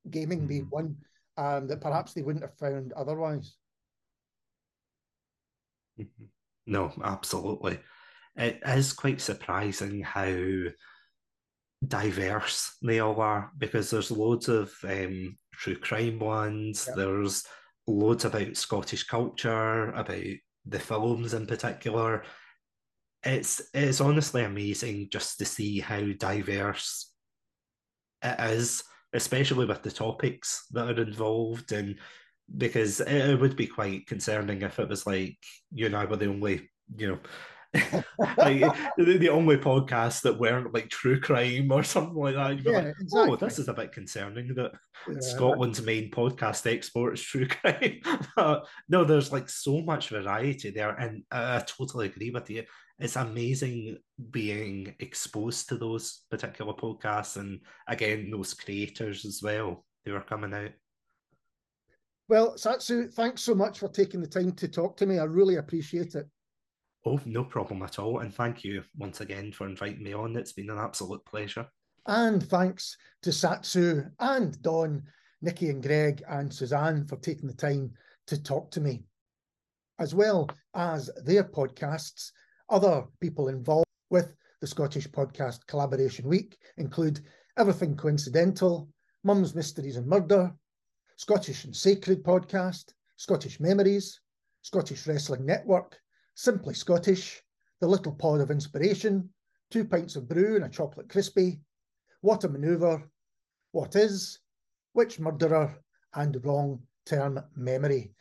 gaming 0.10 0.40
mm-hmm. 0.40 0.48
being 0.48 0.68
one, 0.70 0.96
um, 1.38 1.68
that 1.68 1.82
perhaps 1.82 2.14
they 2.14 2.22
wouldn't 2.22 2.44
have 2.44 2.58
found 2.58 2.94
otherwise. 2.94 3.56
Mm-hmm. 6.00 6.26
No, 6.72 6.94
absolutely. 7.04 7.80
It 8.38 8.62
is 8.66 8.94
quite 8.94 9.20
surprising 9.20 10.02
how 10.02 10.34
diverse 11.86 12.78
they 12.82 13.02
all 13.02 13.20
are 13.20 13.52
because 13.58 13.90
there's 13.90 14.10
loads 14.10 14.48
of 14.48 14.74
um, 14.88 15.38
true 15.54 15.76
crime 15.76 16.18
ones. 16.18 16.86
Yep. 16.88 16.96
There's 16.96 17.44
loads 17.88 18.24
about 18.24 18.56
Scottish 18.56 19.04
culture, 19.04 19.90
about 19.90 20.24
the 20.66 20.80
films 20.80 21.34
in 21.34 21.46
particular. 21.46 22.24
It's 23.24 23.62
it's 23.74 24.00
honestly 24.00 24.46
amazing 24.46 25.10
just 25.12 25.40
to 25.40 25.46
see 25.46 25.82
how 25.82 26.02
diverse 26.18 27.12
it 28.24 28.40
is, 28.40 28.82
especially 29.12 29.66
with 29.66 29.84
the 29.84 29.92
topics 29.92 30.68
that 30.72 30.98
are 30.98 31.04
involved, 31.04 31.74
and 31.74 31.98
because 32.58 33.00
it, 33.00 33.40
would 33.40 33.56
be 33.56 33.68
quite 33.68 34.08
concerning 34.08 34.62
if 34.62 34.80
it 34.80 34.90
was 34.90 35.08
like 35.08 35.38
you 35.74 35.86
and 35.86 35.96
I 35.96 36.06
were 36.06 36.18
the 36.18 36.28
only 36.28 36.70
you 36.98 37.08
know 37.08 37.20
like 38.38 38.60
the, 38.98 39.30
only 39.32 39.56
podcast 39.56 40.24
that 40.24 40.38
weren't 40.38 40.74
like 40.74 40.90
true 40.90 41.20
crime 41.20 41.72
or 41.72 41.84
something 41.84 42.16
like 42.16 42.36
that. 42.36 42.56
You'd 42.56 42.64
be 42.66 42.72
yeah, 42.72 42.78
like, 42.78 42.86
oh, 42.88 43.02
exactly. 43.02 43.32
oh, 43.32 43.36
this 43.38 43.60
is 43.60 43.68
a 43.70 43.74
bit 43.74 43.94
concerning 43.94 44.54
that 44.56 44.74
yeah. 45.08 45.20
Scotland's 45.22 45.82
main 45.82 46.12
podcast 46.12 46.70
export 46.70 47.14
is 47.14 47.22
true 47.22 47.48
crime. 47.64 48.02
no, 48.90 49.06
there's 49.06 49.32
like 49.32 49.48
so 49.48 49.82
much 49.82 50.10
variety 50.10 50.72
there, 50.72 50.92
and 50.92 51.24
I 51.32 51.60
totally 51.60 52.08
agree 52.08 52.32
with 52.32 52.50
you. 52.50 52.64
It's 53.00 53.16
amazing 53.16 53.98
being 54.30 54.94
exposed 55.00 55.70
to 55.70 55.78
those 55.78 56.24
particular 56.30 56.74
podcasts, 56.74 57.38
and 57.38 57.62
again, 57.88 58.32
those 58.32 58.54
creators 58.54 59.24
as 59.24 59.40
well. 59.42 59.86
They 60.04 60.12
were 60.12 60.22
coming 60.22 60.54
out. 60.54 60.72
Well, 62.32 62.54
Satsu, 62.54 63.12
thanks 63.12 63.42
so 63.42 63.54
much 63.54 63.80
for 63.80 63.90
taking 63.90 64.22
the 64.22 64.26
time 64.26 64.54
to 64.54 64.70
talk 64.70 64.96
to 64.96 65.06
me. 65.06 65.20
I 65.20 65.26
really 65.26 65.58
appreciate 65.58 66.16
it. 66.16 66.28
Oh, 67.06 67.20
no 67.26 67.44
problem 67.44 67.84
at 67.84 68.00
all. 68.00 68.20
And 68.20 68.34
thank 68.34 68.64
you 68.64 68.84
once 68.98 69.20
again 69.20 69.52
for 69.52 69.68
inviting 69.68 70.02
me 70.02 70.14
on. 70.14 70.38
It's 70.38 70.54
been 70.54 70.70
an 70.70 70.78
absolute 70.78 71.26
pleasure. 71.26 71.68
And 72.08 72.42
thanks 72.42 72.96
to 73.24 73.32
Satsu 73.32 74.10
and 74.22 74.62
Dawn, 74.62 75.04
Nicky 75.42 75.72
and 75.72 75.84
Greg 75.84 76.24
and 76.30 76.54
Suzanne 76.54 77.06
for 77.06 77.18
taking 77.18 77.50
the 77.50 77.54
time 77.54 77.92
to 78.28 78.42
talk 78.42 78.72
to 78.72 78.80
me, 78.80 79.04
as 80.00 80.16
well 80.16 80.50
as 80.74 81.10
their 81.26 81.44
podcasts. 81.44 82.32
Other 82.70 83.04
people 83.20 83.50
involved 83.50 83.90
with 84.10 84.34
the 84.62 84.68
Scottish 84.68 85.10
Podcast 85.10 85.68
Collaboration 85.68 86.30
Week 86.30 86.58
include 86.78 87.20
Everything 87.58 87.98
Coincidental, 87.98 88.88
Mum's 89.26 89.54
Mysteries 89.54 89.98
and 89.98 90.08
Murder, 90.08 90.54
Scottish 91.22 91.66
and 91.66 91.76
Sacred 91.76 92.24
Podcast, 92.24 92.96
Scottish 93.16 93.60
Memories, 93.60 94.20
Scottish 94.64 95.06
Wrestling 95.06 95.46
Network, 95.46 96.00
Simply 96.34 96.74
Scottish, 96.74 97.44
The 97.80 97.86
Little 97.86 98.14
Pod 98.14 98.42
of 98.42 98.50
Inspiration, 98.50 99.30
Two 99.70 99.86
Pints 99.86 100.16
of 100.16 100.28
Brew 100.28 100.56
and 100.56 100.66
a 100.66 100.70
Chocolate 100.70 101.10
Crispy, 101.10 101.62
What 102.22 102.44
a 102.44 102.50
Manoeuvre, 102.50 103.08
What 103.72 103.96
Is, 103.96 104.40
Which 104.94 105.20
Murderer, 105.20 105.80
and 106.16 106.44
Wrong 106.44 106.82
Term 107.06 107.40
Memory. 107.56 108.16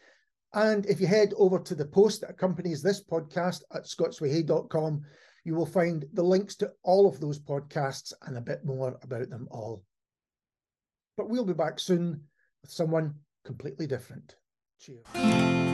And 0.52 0.84
if 0.84 1.00
you 1.00 1.06
head 1.06 1.32
over 1.38 1.58
to 1.58 1.74
the 1.74 1.86
post 1.86 2.20
that 2.20 2.28
accompanies 2.28 2.82
this 2.82 3.02
podcast 3.02 3.62
at 3.72 3.84
scotswhayhae.com, 3.84 5.00
you 5.44 5.54
will 5.54 5.64
find 5.64 6.04
the 6.12 6.22
links 6.22 6.54
to 6.56 6.70
all 6.82 7.08
of 7.08 7.18
those 7.18 7.40
podcasts 7.40 8.12
and 8.26 8.36
a 8.36 8.42
bit 8.42 8.62
more 8.62 8.98
about 9.00 9.30
them 9.30 9.48
all. 9.50 9.82
But 11.16 11.30
we'll 11.30 11.46
be 11.46 11.54
back 11.54 11.78
soon 11.78 12.24
with 12.62 12.70
someone 12.70 13.14
completely 13.44 13.86
different. 13.86 14.36
Cheers. 14.78 15.69